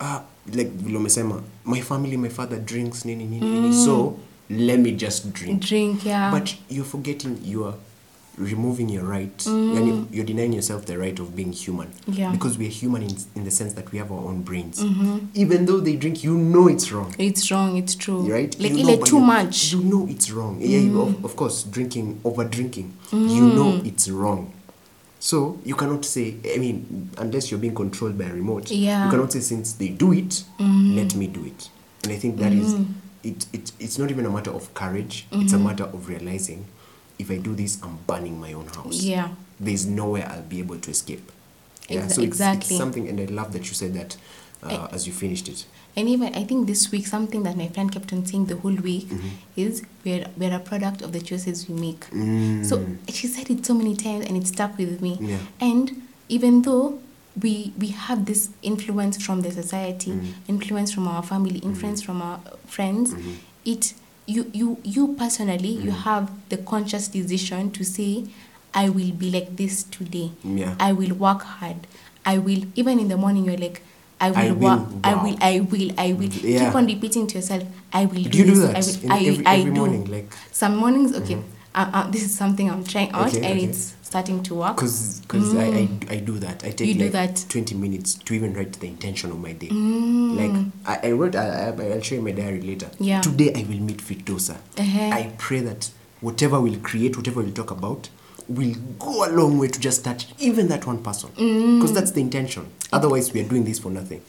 ah, 0.00 0.22
like 0.54 0.70
vile 0.70 0.96
umesema, 0.98 1.42
my 1.64 1.80
family, 1.80 2.16
my 2.16 2.28
father 2.28 2.58
drinks, 2.58 3.04
nini, 3.04 3.24
nini, 3.24 3.46
nini. 3.60 3.84
So 3.84 4.16
let 4.50 4.78
me 4.80 4.92
just 4.92 5.32
drink. 5.32 5.62
drink 5.62 6.04
yeah 6.04 6.30
But 6.30 6.56
you're 6.68 6.84
forgetting 6.84 7.40
you 7.44 7.64
are 7.66 7.74
removing 8.38 8.88
your 8.88 9.04
right. 9.04 9.36
Mm. 9.38 9.74
Yani 9.76 10.06
you're 10.10 10.24
denying 10.24 10.52
yourself 10.54 10.86
the 10.86 10.96
right 10.98 11.18
of 11.20 11.36
being 11.36 11.52
human. 11.52 11.88
Yeah. 12.06 12.32
Because 12.32 12.56
we 12.58 12.66
are 12.66 12.70
human 12.70 13.02
in, 13.02 13.16
in 13.36 13.44
the 13.44 13.50
sense 13.50 13.74
that 13.74 13.92
we 13.92 13.98
have 13.98 14.10
our 14.10 14.18
own 14.24 14.42
brains. 14.42 14.82
Mm-hmm. 14.82 15.26
Even 15.34 15.66
though 15.66 15.78
they 15.80 15.94
drink, 15.96 16.24
you 16.24 16.36
know 16.36 16.66
it's 16.68 16.90
wrong. 16.90 17.14
it's 17.18 17.50
wrong 17.50 17.76
it's 17.76 17.94
true 17.94 18.22
Right? 18.32 18.58
like 18.58 18.72
You 18.72 18.88
ile 18.88 18.96
but 18.98 19.06
too 19.06 19.18
you- 19.18 19.24
much 19.26 19.72
You 19.72 19.82
know 19.82 20.06
it's 20.08 20.30
wrong. 20.30 20.56
Yeah, 20.60 20.78
you, 20.78 20.92
mm. 20.92 21.08
of, 21.18 21.24
of 21.24 21.36
course, 21.36 21.64
drinking, 21.64 22.20
over 22.24 22.44
drinking. 22.44 22.92
You 23.12 23.42
know 23.54 23.72
mm. 23.72 23.86
it's 23.86 24.08
wrong. 24.08 24.52
So 25.18 25.58
you 25.64 25.74
cannot 25.76 26.04
say, 26.06 26.36
I 26.54 26.56
mean, 26.56 27.10
unless 27.18 27.50
you're 27.50 27.60
being 27.60 27.74
controlled 27.74 28.16
by 28.16 28.24
a 28.24 28.32
remote, 28.32 28.70
Yeah. 28.70 29.04
you 29.04 29.10
cannot 29.10 29.32
say, 29.32 29.40
since 29.40 29.74
they 29.74 29.88
do 29.90 30.12
it, 30.14 30.44
let 30.58 31.14
me 31.14 31.26
do 31.26 31.44
it. 31.44 31.68
And 32.04 32.12
I 32.12 32.16
think 32.16 32.38
that 32.38 32.52
is, 32.54 32.74
it, 33.22 33.46
it, 33.52 33.72
it's 33.78 33.98
not 33.98 34.10
even 34.10 34.26
a 34.26 34.30
matter 34.30 34.50
of 34.50 34.72
courage, 34.74 35.26
it's 35.32 35.52
a 35.52 35.58
matter 35.58 35.84
of 35.84 36.08
realizing 36.08 36.66
if 37.18 37.30
I 37.30 37.36
do 37.36 37.54
this, 37.54 37.82
I'm 37.82 37.98
burning 38.06 38.40
my 38.40 38.52
own 38.54 38.66
house. 38.68 39.02
Yeah. 39.02 39.28
There's 39.58 39.84
nowhere 39.86 40.26
I'll 40.26 40.42
be 40.42 40.58
able 40.60 40.78
to 40.78 40.90
escape. 40.90 41.30
Yeah, 41.88 42.02
Exa- 42.02 42.12
so 42.12 42.22
it's, 42.22 42.28
exactly. 42.28 42.68
it's 42.74 42.78
something, 42.78 43.08
and 43.08 43.20
I 43.20 43.24
love 43.26 43.52
that 43.52 43.66
you 43.68 43.74
said 43.74 43.92
that 43.94 44.16
uh, 44.62 44.88
I- 44.90 44.94
as 44.94 45.06
you 45.06 45.12
finished 45.12 45.48
it. 45.48 45.66
And 45.96 46.08
even 46.08 46.34
I 46.36 46.44
think 46.44 46.66
this 46.68 46.90
week 46.92 47.06
something 47.08 47.42
that 47.42 47.56
my 47.56 47.66
friend 47.68 47.90
kept 47.92 48.12
on 48.12 48.24
saying 48.24 48.46
the 48.46 48.56
whole 48.56 48.74
week 48.76 49.08
Mm-hmm. 49.08 49.28
is 49.56 49.82
we're 50.04 50.24
we're 50.36 50.54
a 50.54 50.60
product 50.60 51.02
of 51.02 51.12
the 51.12 51.20
choices 51.20 51.68
we 51.68 51.74
make. 51.74 52.04
So 52.64 52.86
she 53.08 53.26
said 53.26 53.50
it 53.50 53.66
so 53.66 53.74
many 53.74 53.96
times 53.96 54.24
and 54.26 54.36
it 54.36 54.46
stuck 54.46 54.78
with 54.78 55.02
me. 55.02 55.16
Mm. 55.16 55.28
Yeah. 55.28 55.38
And 55.60 56.02
even 56.28 56.62
though 56.62 57.00
we 57.42 57.72
we 57.78 57.88
have 57.88 58.24
this 58.26 58.50
influence 58.62 59.22
from 59.22 59.42
the 59.42 59.50
society, 59.50 60.10
Mm. 60.10 60.32
influence 60.48 60.92
from 60.92 61.08
our 61.08 61.22
family, 61.22 61.58
influence 61.58 62.02
from 62.02 62.22
our 62.22 62.40
friends, 62.66 63.12
Mm-hmm. 63.14 63.32
it 63.64 63.94
you 64.26 64.50
you 64.52 64.78
you 64.84 65.14
personally 65.18 65.68
you 65.86 65.90
have 65.90 66.30
the 66.50 66.56
conscious 66.58 67.08
decision 67.08 67.70
to 67.72 67.84
say, 67.84 68.24
I 68.74 68.88
will 68.88 69.12
be 69.12 69.30
like 69.30 69.56
this 69.56 69.82
today. 69.84 70.30
Yeah. 70.44 70.74
I 70.78 70.92
will 70.92 71.14
work 71.14 71.42
hard. 71.42 71.86
I 72.24 72.38
will 72.38 72.64
even 72.76 72.98
in 73.00 73.08
the 73.08 73.16
morning 73.16 73.44
you're 73.46 73.56
like 73.56 73.82
I 74.20 74.30
will, 74.30 74.36
I 74.38 74.50
will, 74.50 74.58
work. 74.68 74.88
I 75.02 75.14
will. 75.24 75.36
I 75.40 75.60
will. 75.60 75.90
I 75.98 76.12
will. 76.12 76.28
Yeah. 76.28 76.66
Keep 76.66 76.74
on 76.76 76.86
repeating 76.86 77.26
to 77.28 77.34
yourself. 77.36 77.64
I 77.92 78.04
will. 78.04 78.22
Do 78.22 78.38
you 78.38 78.44
do 78.44 78.54
this. 78.54 78.96
that 78.96 79.10
I 79.10 79.18
will. 79.22 79.34
in 79.40 79.46
I, 79.46 79.56
every- 79.56 79.62
I 79.62 79.64
do. 79.64 79.72
morning, 79.72 80.04
like- 80.04 80.28
Mm-hmm. 80.30 80.52
some 80.52 80.76
mornings. 80.76 81.16
Okay. 81.16 81.38
Uh, 81.74 81.90
uh, 81.94 82.10
this 82.10 82.22
is 82.24 82.34
something 82.36 82.68
I'm 82.68 82.82
trying 82.84 83.10
out, 83.12 83.28
Okay, 83.28 83.36
and 83.38 83.58
okay. 83.58 83.64
it's 83.66 83.94
starting 84.02 84.42
to 84.42 84.54
work. 84.56 84.76
Because 84.76 85.22
cause 85.28 85.54
I, 85.54 85.66
I, 85.66 85.88
I 86.10 86.16
do 86.18 86.38
that. 86.40 86.64
I 86.64 86.70
take 86.72 86.88
Mm. 86.90 86.94
You 86.96 87.02
like 87.04 87.12
that. 87.12 87.44
20 87.48 87.74
minutes 87.76 88.14
to 88.14 88.34
even 88.34 88.54
write 88.54 88.72
the 88.72 88.88
intention 88.88 89.30
of 89.30 89.38
my 89.38 89.52
day. 89.52 89.68
Mm. 89.68 90.36
Like, 90.36 91.00
I, 91.02 91.08
I 91.08 91.12
wrote, 91.12 91.36
I, 91.36 91.68
I'll 91.68 92.00
show 92.00 92.16
you 92.16 92.22
my 92.22 92.32
diary 92.32 92.60
later. 92.60 92.90
Yeah. 92.98 93.20
Today 93.20 93.52
I 93.54 93.62
will 93.68 93.78
meet 93.80 93.98
Fitosa. 93.98 94.56
Uh-huh. 94.78 95.10
I 95.12 95.32
pray 95.38 95.60
that 95.60 95.90
whatever 96.20 96.60
we'll 96.60 96.80
create, 96.80 97.16
whatever 97.16 97.40
we'll 97.40 97.52
talk 97.52 97.70
about, 97.70 98.08
will 98.48 98.74
go 98.98 99.24
a 99.24 99.30
long 99.30 99.56
way 99.58 99.68
to 99.68 99.78
just 99.78 100.04
touch 100.04 100.26
even 100.40 100.66
that 100.68 100.84
one 100.88 101.00
person. 101.04 101.30
Mm. 101.36 101.78
Because 101.78 101.92
that's 101.94 102.10
the 102.10 102.20
intention. 102.20 102.66
Otherwise, 102.92 103.32
we 103.32 103.42
are 103.42 103.48
doing 103.48 103.62
this 103.62 103.78
for 103.78 103.90
nothing. 103.90 104.22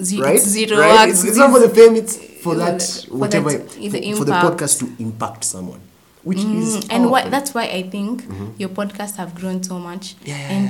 Ze- 0.00 0.20
right? 0.20 0.34
it's 0.34 0.46
zero 0.46 0.78
right? 0.78 1.08
It's, 1.08 1.22
it's 1.24 1.36
not 1.36 1.50
for 1.52 1.60
the 1.60 1.68
fame, 1.68 1.94
it's 1.96 2.16
for 2.42 2.54
that, 2.56 2.82
for 3.08 3.16
whatever, 3.18 3.50
that- 3.52 3.70
for, 3.70 4.16
for 4.16 4.24
the 4.24 4.32
podcast 4.32 4.80
to 4.80 5.00
impact 5.02 5.44
someone. 5.44 5.80
Which 6.28 6.44
is 6.44 6.76
Mm, 6.76 6.86
and 6.92 7.10
what 7.10 7.30
that's 7.30 7.54
why 7.56 7.64
I 7.64 7.82
think 7.88 8.24
your 8.60 8.68
podcasts 8.68 9.16
have 9.16 9.34
grown 9.34 9.62
so 9.62 9.78
much. 9.78 10.14
Yeah. 10.24 10.36
And 10.36 10.68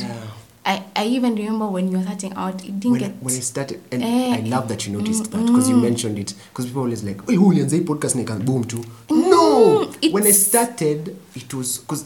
I, 0.64 0.84
I 0.94 1.04
even 1.06 1.34
remember 1.34 1.66
when 1.66 1.90
you 1.90 1.96
were 1.98 2.04
starting 2.04 2.32
out, 2.34 2.62
it 2.64 2.78
didn't 2.78 2.92
when, 2.92 3.00
get. 3.00 3.12
when 3.22 3.34
I 3.34 3.40
started, 3.40 3.80
and 3.90 4.02
Eh, 4.04 4.36
I 4.38 4.40
love 4.46 4.68
that 4.68 4.86
you 4.86 4.92
noticed 4.96 5.32
that 5.32 5.44
because 5.46 5.68
you 5.68 5.76
mentioned 5.80 6.18
it. 6.18 6.34
Because 6.50 6.66
people 6.66 6.82
always 6.82 7.02
like, 7.02 7.20
"Oh, 7.26 7.50
you 7.50 7.68
say 7.68 7.80
podcast 7.80 8.14
na 8.16 8.24
can 8.24 8.44
boom 8.44 8.64
too." 8.64 8.84
No, 9.11 9.90
when 10.12 10.26
I 10.26 10.30
started, 10.32 11.16
it 11.34 11.50
was 11.54 11.78
because, 11.78 12.04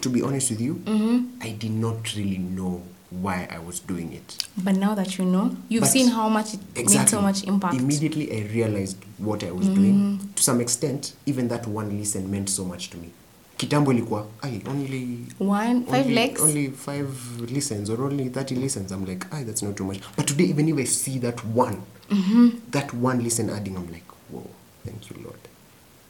to 0.00 0.08
be 0.10 0.20
honest 0.20 0.50
with 0.50 0.60
you, 0.60 0.74
Mm-hmm. 0.84 1.40
I 1.40 1.50
did 1.56 1.70
not 1.72 2.14
really 2.16 2.38
know 2.38 2.82
why 3.20 3.46
I 3.50 3.58
was 3.58 3.80
doing 3.80 4.12
it. 4.12 4.46
but 4.64 4.74
now 4.76 4.94
that 4.94 5.18
you 5.18 5.24
know, 5.24 5.56
you've 5.68 5.82
But- 5.82 5.90
seen 5.92 6.08
how 6.08 6.28
much 6.28 6.54
it 6.54 6.60
made 6.90 7.08
so 7.08 7.20
much 7.20 7.44
impact. 7.44 7.74
Immediately, 7.74 8.30
I 8.32 8.48
realized 8.54 8.96
what 9.18 9.42
I 9.44 9.50
was 9.50 9.66
doing. 9.68 10.18
To 10.34 10.42
some 10.42 10.60
extent, 10.62 11.12
even 11.26 11.48
that 11.48 11.66
one 11.66 11.98
listen 11.98 12.30
meant 12.30 12.48
so 12.50 12.64
much 12.64 12.90
to 12.90 12.96
me. 12.96 13.08
Kitambo 13.56 13.92
ilikuwa, 13.92 14.26
"Ai, 14.42 14.60
only 14.66 15.18
One 15.38 15.84
five 15.84 16.02
only, 16.06 16.14
legs. 16.14 16.40
only 16.40 16.70
five 16.70 17.08
listens 17.50 17.90
or 17.90 18.02
only 18.02 18.28
30 18.30 18.54
listens 18.54 18.92
i'm 18.92 19.04
like 19.04 19.26
ah 19.30 19.44
that's 19.44 19.62
not 19.62 19.76
too 19.76 19.84
much 19.84 20.00
but 20.16 20.26
today 20.26 20.46
even 20.50 20.68
if 20.68 20.78
i 20.78 20.84
see 20.86 21.18
that 21.18 21.40
one 21.54 21.76
Mm-hmm. 22.10 22.48
that 22.70 22.92
one 22.94 23.22
listen 23.22 23.50
adding 23.50 23.76
i'm 23.76 23.86
like 23.92 24.04
whoa 24.32 24.46
thank 24.84 25.10
you 25.10 25.16
lord 25.24 25.38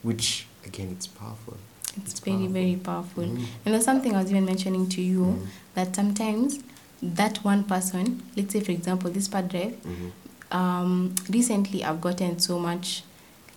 which 0.02 0.46
again 0.66 0.88
it's 0.92 1.06
powerful 1.08 1.54
It's, 1.96 2.20
very, 2.24 2.36
powerful. 2.36 2.52
very 2.52 2.76
powerful. 2.76 3.24
Mm. 3.24 3.36
And 3.66 3.74
there's 3.74 3.84
something 3.84 4.14
I 4.14 4.22
was 4.22 4.30
even 4.30 4.44
mentioning 4.46 4.88
to 4.88 5.02
you 5.02 5.24
Mm. 5.24 5.46
that 5.74 5.94
sometimes 5.96 6.58
that 7.02 7.38
one 7.44 7.64
person, 7.64 8.22
let's 8.36 8.52
say 8.52 8.60
for 8.60 8.72
example, 8.72 9.10
this 9.10 9.28
part 9.28 9.48
drive, 9.48 9.74
Mhm. 9.84 10.10
um, 10.56 11.14
recently 11.30 11.82
I've 11.84 12.00
gotten 12.00 12.38
so 12.38 12.58
much, 12.58 13.02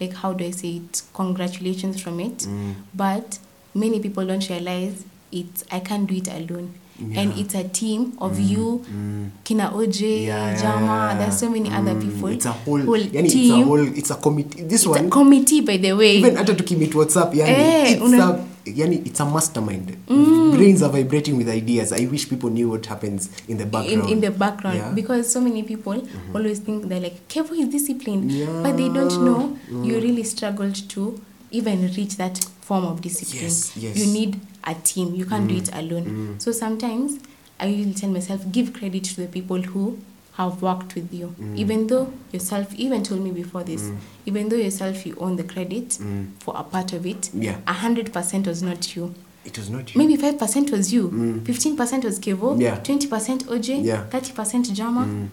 like 0.01 0.13
how 0.13 0.33
do 0.33 0.43
I 0.45 0.51
say 0.51 0.77
it, 0.77 1.03
congratulations 1.13 2.01
from 2.01 2.19
it. 2.19 2.39
Mm. 2.39 2.73
But 2.93 3.39
many 3.75 3.99
people 3.99 4.25
don't 4.25 4.49
realize 4.49 5.03
it's 5.31 5.63
I 5.71 5.79
can't 5.79 6.07
do 6.07 6.15
it 6.15 6.27
alone. 6.27 6.69
And 7.15 7.37
it's 7.37 7.53
a 7.55 7.63
team 7.67 8.13
of 8.19 8.39
you, 8.39 8.81
Mm. 8.89 9.29
Kina 9.43 9.69
OJ, 9.75 10.01
Yeah, 10.23 10.51
yeah, 10.53 10.61
Jama, 10.61 10.85
yeah. 10.85 11.17
there's 11.19 11.37
so 11.39 11.49
many 11.49 11.69
other 11.69 11.91
Mm. 11.93 12.01
people. 12.01 12.29
it's 12.29 12.45
a 12.45 12.51
whole, 12.53 12.79
whole 12.81 12.97
yani, 12.97 13.25
it's 13.25 13.35
a 13.51 13.63
whole 13.65 13.87
it's 13.97 14.11
a 14.11 14.15
committee 14.15 14.61
this 14.63 14.81
it's 14.83 14.87
one 14.87 15.05
a 15.05 15.09
committee 15.09 15.59
by 15.61 15.77
the 15.77 15.91
way. 15.91 16.17
even 16.19 16.35
hata 16.37 16.53
tukimit 16.53 16.95
whatsapp 16.95 17.35
yani 17.35 17.51
Eh, 17.51 17.91
it's 17.93 18.01
una- 18.01 18.23
a 18.29 18.39
yani 18.65 19.05
it's 19.05 19.19
a 19.19 19.25
mastermind. 19.25 19.97
Brains 20.07 20.81
are 20.81 20.89
vibrating 20.89 21.37
with 21.37 21.49
ideas. 21.49 21.91
I 21.93 22.05
wish 22.05 22.29
people 22.29 22.49
knew 22.49 22.69
what 22.69 22.85
happens 22.85 23.29
in 23.47 23.57
the 23.57 23.65
background 23.65 24.03
in, 24.03 24.09
in 24.09 24.21
the 24.21 24.31
background. 24.31 24.77
Yeah. 24.77 24.85
Mm-hmm. 24.85 24.95
because 24.95 25.31
so 25.31 25.41
many 25.41 25.63
people 25.63 26.07
always 26.33 26.59
think 26.59 26.85
they're 26.89 26.99
like 26.99 27.27
Kevo 27.27 27.51
is 27.51 27.69
disciplined. 27.69 28.31
But 28.63 28.77
they 28.77 28.89
don't 28.89 29.23
know 29.23 29.57
mm. 29.69 29.85
you 29.85 29.95
really 29.95 30.23
struggled 30.23 30.75
to 30.89 31.21
even 31.51 31.87
reach 31.93 32.17
that 32.17 32.37
form 32.61 32.85
of 32.85 33.01
discipline. 33.01 33.43
Yes, 33.43 33.77
yes. 33.77 33.97
you 33.97 34.11
need 34.11 34.39
a 34.63 34.73
team. 34.73 35.13
You 35.15 35.25
can't 35.25 35.47
do 35.47 35.55
it 35.55 35.65
Mm. 35.65 36.41
so 36.41 36.51
sometimes 36.51 37.19
i 37.59 37.65
usually 37.65 37.93
tell 37.93 38.09
myself 38.09 38.41
give 38.51 38.73
credit 38.73 39.03
to 39.03 39.21
the 39.21 39.27
people 39.27 39.61
who 39.61 39.97
have 40.37 40.61
worked 40.61 40.95
with 40.95 41.13
you 41.13 41.27
Mm. 41.39 41.57
even 41.57 41.87
though 41.87 42.07
yourself 42.33 42.73
even 42.75 43.03
told 43.03 43.21
me 43.21 43.31
before 43.31 43.63
this 43.63 43.83
even 44.25 44.49
though 44.49 44.57
yourself 44.57 45.05
you 45.05 45.15
own 45.19 45.35
the 45.37 45.43
credit 45.43 45.89
Mm. 46.01 46.25
for 46.39 46.53
a 46.57 46.63
part 46.63 46.93
of 46.93 47.05
it 47.05 47.29
Yeah. 47.33 47.55
hundred 47.65 48.11
percent 48.11 48.47
was 48.47 48.61
not 48.61 48.95
you 48.95 49.13
it 49.45 49.57
was 49.57 49.69
not 49.69 49.93
you 49.95 49.99
maybe 50.01 50.17
five 50.17 50.37
percent 50.37 50.71
was 50.71 50.91
you 50.93 51.09
Mm. 51.09 51.41
15% 51.43 52.03
was 52.03 52.19
kevo 52.19 52.59
Yeah. 52.61 52.77
20% 52.83 53.45
oj 53.47 53.69
Yeah. 53.85 54.03
30% 54.09 54.73
jama 54.73 55.05
Mm. 55.05 55.27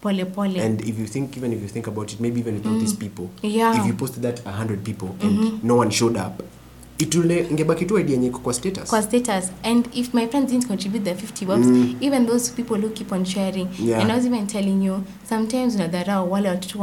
pole 0.00 0.24
pole 0.26 0.60
And 0.60 0.80
if 0.80 0.98
you 0.98 1.06
think, 1.06 1.36
even 1.36 1.52
if 1.52 1.62
you 1.62 1.68
think 1.68 1.86
about 1.86 2.12
it, 2.12 2.20
maybe 2.20 2.40
even 2.40 2.54
without 2.54 2.78
these 2.80 2.92
people, 2.94 3.30
Yeah. 3.42 3.78
if 3.80 3.86
you 3.86 3.94
posted 3.94 4.22
that 4.22 4.40
a 4.46 4.50
hundred 4.52 4.82
people 4.84 5.08
and 5.22 5.62
no 5.64 5.76
one 5.76 5.90
showed 5.90 6.16
up, 6.16 6.42
it 6.98 7.14
will 7.14 7.46
tu 7.86 7.98
idea 7.98 8.14
yenye 8.14 8.26
iko 8.26 8.38
kwa 8.38 8.54
status. 8.54 8.90
kwa 8.90 9.02
status 9.02 9.44
and 9.62 9.88
if 9.94 10.14
my 10.14 10.26
friends 10.26 10.50
didn't 10.50 10.66
contribute 10.66 11.04
the 11.04 11.26
50 11.26 11.46
bucks 11.46 11.66
even 12.00 12.26
those 12.26 12.52
people 12.52 12.74
who 12.76 12.88
keep 12.88 13.12
on 13.12 13.24
sharing 13.24 13.64
Mm. 13.78 13.88
Yeah. 13.88 14.00
and 14.02 14.10
i 14.10 14.16
was 14.16 14.26
even 14.26 14.46
telling 14.46 14.84
you 14.86 15.00
sometimes 15.28 15.74
unadharau 15.74 16.30
wale 16.32 16.48
watoto 16.48 16.78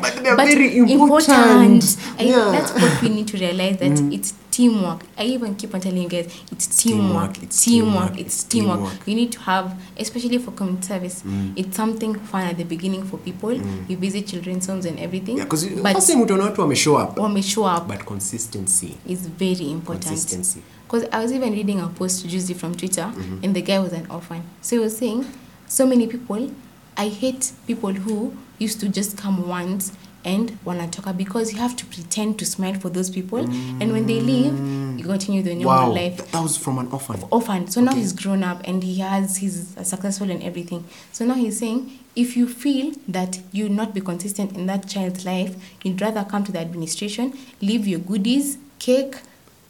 but 0.00 0.22
they're 0.22 0.36
very 0.36 0.76
important. 0.76 1.84
Yeah. 2.20 2.52
that's 2.52 2.72
what 2.72 3.02
we 3.02 3.08
need 3.08 3.26
to 3.26 3.36
realize 3.36 3.76
that 3.78 4.12
it's 4.12 4.34
teamwork 4.56 5.00
i 5.18 5.24
even 5.34 5.54
keep 5.54 5.74
on 5.74 5.80
telling 5.80 6.02
you 6.02 6.08
guys 6.08 6.26
it's 6.52 6.66
teamwork, 6.82 7.32
teamwork, 7.34 7.42
it's 7.42 7.64
teamwork, 7.64 8.08
teamwork, 8.14 8.18
it's 8.26 8.44
teamwork. 8.44 8.78
teamwork. 8.78 9.08
you 9.08 9.14
need 9.14 9.30
to 9.32 9.40
have 9.40 9.70
especially 10.00 10.38
for 10.38 10.50
community 10.54 10.86
service 10.88 11.22
Mm. 11.26 11.52
it's 11.56 11.76
something 11.76 12.14
fun 12.14 12.42
at 12.42 12.56
the 12.56 12.64
beginning 12.64 13.04
for 13.04 13.18
people 13.18 13.50
Mm. 13.50 13.90
you 13.90 13.96
visit 13.96 14.26
children's 14.26 14.66
homes 14.66 14.86
and 14.86 14.98
everything 14.98 15.36
Yeah, 15.38 15.44
because 15.44 15.66
first 15.94 16.06
time 16.10 16.22
utaona 16.22 16.44
watu 16.44 16.60
wame 16.62 16.74
show 16.76 16.96
up, 17.02 17.18
wame 17.18 17.66
up 17.76 17.88
but 17.88 18.04
consistency. 18.04 18.94
is 19.06 19.18
very 19.38 19.70
important. 19.70 20.04
Consistency. 20.06 20.60
Because 20.88 21.08
I 21.12 21.22
was 21.22 21.32
even 21.32 21.52
reading 21.52 21.80
a 21.80 21.88
post 21.88 22.26
juicy 22.26 22.54
from 22.54 22.74
Twitter, 22.74 23.12
Mm-hmm. 23.16 23.44
and 23.44 23.54
the 23.54 23.62
guy 23.62 23.78
was 23.78 23.92
an 23.92 24.06
orphan. 24.10 24.42
So 24.62 24.76
he 24.76 24.82
was 24.84 24.96
saying, 24.96 25.24
so 25.68 25.86
many 25.86 26.06
people, 26.06 26.50
I 26.96 27.08
hate 27.08 27.52
people 27.66 27.92
who 27.92 28.32
used 28.58 28.80
to 28.80 28.88
just 28.88 29.16
come 29.22 29.48
once 29.48 29.92
and 30.26 30.50
wanatoka 30.64 31.16
because 31.16 31.52
you 31.52 31.58
have 31.60 31.74
to 31.76 31.86
pretend 31.86 32.38
to 32.38 32.44
smile 32.44 32.74
for 32.74 32.90
those 32.90 33.10
people, 33.10 33.38
and 33.38 33.92
when 33.92 34.06
they 34.06 34.20
leave, 34.20 34.52
you 34.98 35.04
continue 35.04 35.42
the 35.42 35.54
normal 35.54 35.88
Wow, 35.88 35.92
life. 35.92 36.16
Th- 36.18 36.30
that 36.32 36.42
was 36.42 36.56
from 36.56 36.78
an 36.78 36.88
orphan. 36.92 37.22
Orphan. 37.30 37.66
So 37.68 37.80
now 37.80 37.94
he's 37.94 38.12
grown 38.12 38.42
up 38.44 38.60
and 38.68 38.82
he 38.82 38.96
has 39.00 39.36
he's 39.36 39.68
successful 39.82 40.30
and 40.30 40.42
everything. 40.42 40.84
So 41.12 41.24
now 41.24 41.34
he's 41.34 41.58
saying 41.58 41.90
if 42.16 42.36
you 42.36 42.46
feel 42.48 42.92
that 43.08 43.38
you 43.52 43.68
not 43.68 43.94
be 43.94 44.00
consistent 44.00 44.56
in 44.56 44.66
that 44.66 44.88
child's 44.88 45.24
life, 45.24 45.54
you'd 45.84 46.00
rather 46.00 46.24
come 46.24 46.44
to 46.44 46.52
the 46.52 46.58
administration, 46.60 47.32
leave 47.62 47.86
your 47.86 48.00
goodies, 48.00 48.58
cake, 48.78 49.16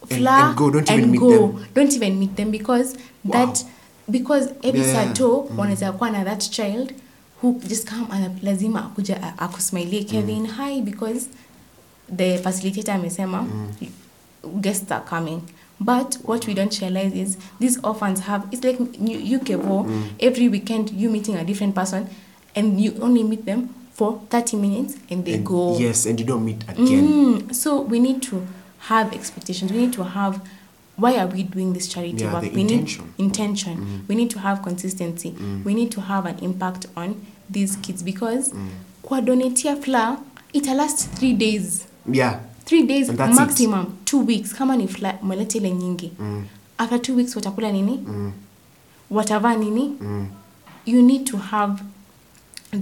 flour, 0.09 0.49
and 0.49 0.57
go. 0.57 0.71
Don't 0.71 0.91
even 0.91 1.03
and 1.05 1.13
meet 1.13 1.21
them. 1.21 1.67
Don't 1.75 1.93
even 1.95 2.19
meet 2.19 2.37
them 2.37 2.51
because 2.51 2.97
Wow. 3.25 3.47
that 3.47 3.65
because 4.11 4.53
every 4.63 4.81
Yeah. 4.81 4.93
sato 5.09 5.49
mm. 5.51 5.59
wanaweza 5.59 5.93
kuwa 5.93 6.11
na 6.11 6.25
that 6.25 6.51
child 6.51 6.93
who 7.43 7.61
just 7.69 7.87
come 7.87 8.09
and 8.11 8.43
lazima 8.43 8.85
akuja 8.85 9.39
akusmailie 9.39 10.05
Kevin. 10.05 10.47
Hi 10.47 10.81
because 10.81 11.29
the 12.17 12.39
facilitator 12.39 12.95
amesema 12.95 13.47
guests 14.61 14.91
are 14.93 15.05
coming. 15.05 15.41
But 15.79 16.15
what 16.25 16.47
we 16.47 16.55
don't 16.55 16.81
realize 16.81 17.13
is 17.13 17.37
these 17.61 17.79
orphans 17.85 18.21
have 18.21 18.47
it's 18.51 18.65
like 18.65 18.81
UK 18.81 18.99
you 18.99 19.39
Kevo, 19.41 19.87
every 20.21 20.49
weekend 20.49 20.91
you 20.91 21.11
meeting 21.11 21.37
a 21.37 21.45
different 21.45 21.75
person 21.75 22.09
and 22.55 22.81
you 22.81 22.97
only 23.03 23.23
meet 23.23 23.45
them 23.45 23.69
for 23.93 24.21
30 24.31 24.57
minutes 24.57 24.97
and 25.11 25.25
they 25.25 25.35
And 25.35 25.47
go. 25.47 25.79
Yes, 25.79 26.07
and 26.07 26.19
you 26.19 26.27
don't 26.27 26.45
meet 26.45 26.63
again. 26.69 26.87
Mm, 26.87 27.55
so 27.55 27.81
we 27.83 27.99
need 28.01 28.23
to 28.25 28.47
have 28.79 29.13
expectations. 29.13 29.73
We 29.73 29.79
need 29.79 29.93
to 29.95 30.05
have 30.05 30.41
why 30.99 31.19
are 31.19 31.27
we 31.27 31.43
doing 31.43 31.73
this 31.73 31.89
charity 31.89 32.25
Yeah, 32.25 32.33
work? 32.35 32.43
we 32.55 32.61
intention. 32.61 33.05
need 33.19 33.27
intention. 33.27 34.05
We 34.09 34.15
need 34.15 34.31
to 34.31 34.39
have 34.39 34.63
consistency. 34.63 35.35
We 35.65 35.75
need 35.75 35.91
to 35.93 36.01
have 36.01 36.27
an 36.29 36.39
impact 36.45 36.87
on 36.97 37.15
these 37.53 37.77
kids 37.83 38.03
because 38.03 38.55
kwa 39.03 39.21
donatia 39.21 39.77
flour 39.77 40.19
it 40.53 40.67
last 40.67 41.09
three 41.19 41.33
days. 41.35 41.87
Yeah. 42.13 42.41
Three 42.65 42.83
days 42.87 43.07
that's 43.09 43.33
it. 43.35 43.41
maximum 43.41 43.87
two 44.05 44.21
weeks 44.27 44.53
kama 44.55 44.77
ni 44.77 44.87
flour 44.89 45.19
umeleta 45.23 45.59
ile 45.59 45.71
nyingi 45.71 46.13
after 46.79 46.99
two 47.03 47.15
weeks 47.17 47.37
watakula 47.37 47.73
nini 47.73 48.01
whatever 49.11 49.57
nini 49.59 49.97
Mm. 50.01 50.27
you 50.87 51.03
need 51.03 51.25
to 51.27 51.37
have 51.37 51.83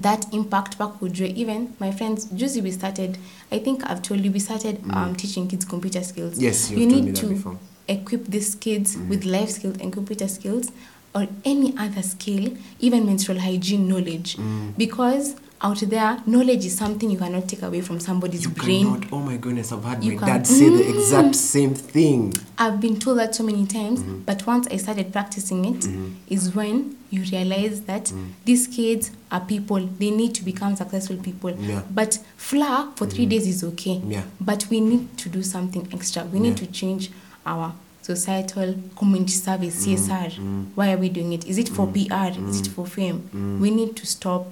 that 0.00 0.26
impact 0.34 0.78
back 0.78 0.92
even 1.36 1.68
my 1.80 1.92
friends 1.92 2.28
juicy 2.32 2.60
we 2.62 2.72
started 2.72 3.18
i 3.50 3.58
think 3.58 3.82
i've 3.90 4.00
told 4.02 4.24
you 4.24 4.32
we 4.32 4.40
started 4.40 4.78
um, 4.92 5.14
teaching 5.14 5.46
kids 5.48 5.66
computer 5.66 6.02
skills 6.04 6.36
Mm. 6.38 6.42
Yes, 6.42 6.70
you 6.70 6.86
need 6.86 7.14
to 7.14 7.26
before. 7.26 7.56
Mm. 7.88 8.00
equip 8.00 8.26
these 8.26 8.54
kids 8.54 8.96
with 9.08 9.24
life 9.24 9.50
skills 9.50 9.76
and 9.80 9.92
computer 9.92 10.28
skills 10.28 10.70
or 11.14 11.26
any 11.44 11.74
other 11.78 12.02
skill 12.02 12.52
even 12.80 13.06
menstrual 13.06 13.38
hygiene 13.38 13.88
knowledge 13.88 14.36
Mm. 14.36 14.76
because 14.76 15.36
out 15.60 15.78
there 15.88 16.18
knowledge 16.26 16.66
is 16.66 16.76
something 16.76 17.10
you 17.10 17.16
cannot 17.18 17.48
take 17.48 17.62
away 17.62 17.80
from 17.80 17.98
somebody's 17.98 18.44
You 18.44 18.50
brain 18.50 18.84
cannot. 18.84 19.12
Oh 19.12 19.20
my 19.20 19.36
goodness, 19.38 19.72
I've 19.72 19.84
had 19.84 20.04
You 20.04 20.12
my 20.12 20.18
can- 20.18 20.28
dad 20.28 20.46
say 20.46 20.68
the 20.68 20.88
exact 20.88 21.34
same 21.36 21.74
thing. 21.74 22.34
I've 22.58 22.80
been 22.80 22.98
told 22.98 23.18
that 23.18 23.34
so 23.34 23.44
many 23.44 23.64
times, 23.64 24.00
Mm-hmm. 24.00 24.22
but 24.26 24.46
once 24.46 24.66
I 24.70 24.76
started 24.76 25.10
practicing 25.12 25.64
it, 25.64 25.88
is 26.28 26.54
when 26.54 26.96
you 27.10 27.22
realize 27.32 27.82
that 27.82 28.06
Mm. 28.06 28.26
these 28.44 28.66
kids 28.66 29.10
are 29.30 29.40
people. 29.40 29.88
They 29.98 30.10
need 30.10 30.34
to 30.34 30.44
become 30.44 30.76
successful 30.76 31.16
people. 31.16 31.50
Yeah. 31.50 31.80
Mm-hmm. 31.80 31.94
But 31.94 32.18
flour 32.36 32.88
for 32.96 33.06
three 33.06 33.24
days 33.26 33.46
is 33.46 33.62
okay. 33.64 34.02
Yeah. 34.06 34.24
But 34.40 34.66
we 34.68 34.80
need 34.80 35.16
to 35.18 35.28
do 35.30 35.42
something 35.42 35.86
extra. 35.92 36.24
We 36.30 36.40
need 36.40 36.58
Yeah. 36.60 36.66
to 36.66 36.72
change 36.72 37.10
our 37.46 37.72
societal 38.02 38.74
community 38.96 39.32
service 39.32 39.86
CSR. 39.86 40.30
Mm-hmm. 40.30 40.62
Why 40.74 40.92
are 40.92 40.98
we 40.98 41.08
doing 41.08 41.32
it? 41.32 41.46
Is 41.46 41.58
it 41.58 41.68
for 41.68 41.86
PR? 41.86 42.38
Is 42.48 42.60
it 42.60 42.68
for 42.68 42.86
fame? 42.86 43.28
Mm. 43.34 43.60
We 43.60 43.70
need 43.70 43.96
to 43.96 44.06
stop 44.06 44.46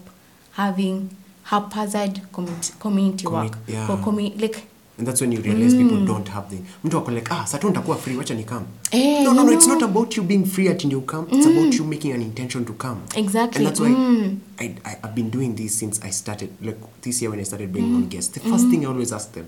having 0.53 1.11
haphazard 1.45 2.21
community, 2.33 2.73
community 2.81 3.25
Commu- 3.27 3.33
work. 3.51 3.59
yeah. 3.67 3.87
For 3.87 3.97
commu- 3.97 4.41
like 4.41 4.63
And 4.99 5.07
that's 5.09 5.21
when 5.23 5.33
you 5.33 5.41
realize 5.41 5.75
people 5.75 5.97
Mm. 5.97 6.07
don't 6.07 6.29
have 6.29 6.51
the 6.51 6.59
mtu 6.85 6.99
ako 6.99 7.11
like 7.11 7.29
ah 7.33 7.45
sasa 7.47 7.69
nitakuwa 7.69 7.97
free 7.97 8.17
wacha 8.17 8.35
come. 8.47 8.67
Eh, 8.93 9.23
no 9.25 9.33
no 9.33 9.41
you 9.43 9.47
no 9.47 9.53
it's 9.53 9.67
not 9.67 9.83
about 9.83 10.17
you 10.17 10.23
being 10.23 10.45
free 10.45 10.69
at 10.69 10.85
you 10.85 11.01
come. 11.01 11.27
It's 11.33 11.47
about 11.47 11.75
you 11.75 11.85
making 11.85 12.13
an 12.13 12.23
intention 12.23 12.65
to 12.65 12.73
come. 12.75 13.01
Exactly. 13.17 13.59
And 13.59 13.67
that's 13.67 13.81
why 13.81 13.89
Mm. 13.91 14.39
I, 14.59 14.65
I 14.85 14.97
I've 15.03 15.15
been 15.15 15.31
doing 15.31 15.55
this 15.57 15.79
since 15.79 16.01
I 16.07 16.11
started 16.11 16.51
like 16.63 16.77
this 17.03 17.23
year 17.23 17.31
when 17.31 17.41
I 17.41 17.45
started 17.45 17.73
bringing 17.73 17.91
Mm-hmm. 17.93 18.03
on 18.05 18.09
guests. 18.09 18.35
The 18.35 18.41
1st 18.41 18.71
thing 18.71 18.85
I 18.85 18.89
always 18.89 19.13
ask 19.13 19.33
them, 19.33 19.47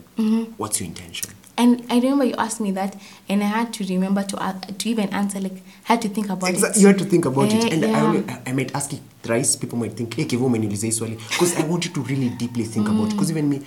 what's 0.58 0.80
your 0.80 0.88
intention? 0.88 1.30
And 1.56 1.84
I 1.88 1.96
remember 2.00 2.24
you 2.24 2.34
asked 2.34 2.60
me 2.60 2.72
that, 2.72 2.96
and 3.28 3.42
I 3.42 3.46
had 3.46 3.72
to 3.74 3.84
remember 3.84 4.22
to 4.24 4.36
uh, 4.36 4.52
to 4.60 4.88
even 4.88 5.08
answer. 5.10 5.40
Like, 5.40 5.62
had 5.84 6.02
to 6.02 6.08
think 6.08 6.28
about 6.28 6.50
it. 6.50 6.76
You 6.76 6.86
have 6.88 6.98
to 6.98 7.04
think 7.04 7.24
about 7.26 7.52
Eh, 7.52 7.56
it. 7.66 7.72
And 7.72 7.84
I, 7.84 7.88
yeah. 8.14 8.40
I, 8.46 8.50
I 8.50 8.52
might 8.52 8.74
ask 8.74 8.92
it 8.92 9.00
thrice. 9.22 9.54
People 9.56 9.78
might 9.78 9.92
think, 9.92 10.14
hey, 10.14 10.24
Kevo 10.24 10.46
umeniuliza 10.46 10.90
swali. 10.92 11.16
Because 11.30 11.56
I 11.56 11.62
want 11.66 11.84
you 11.84 11.92
to 11.92 12.00
really 12.02 12.28
deeply 12.30 12.64
think 12.64 12.88
about 12.88 13.04
it. 13.08 13.10
Because 13.12 13.30
even 13.30 13.48
me, 13.48 13.60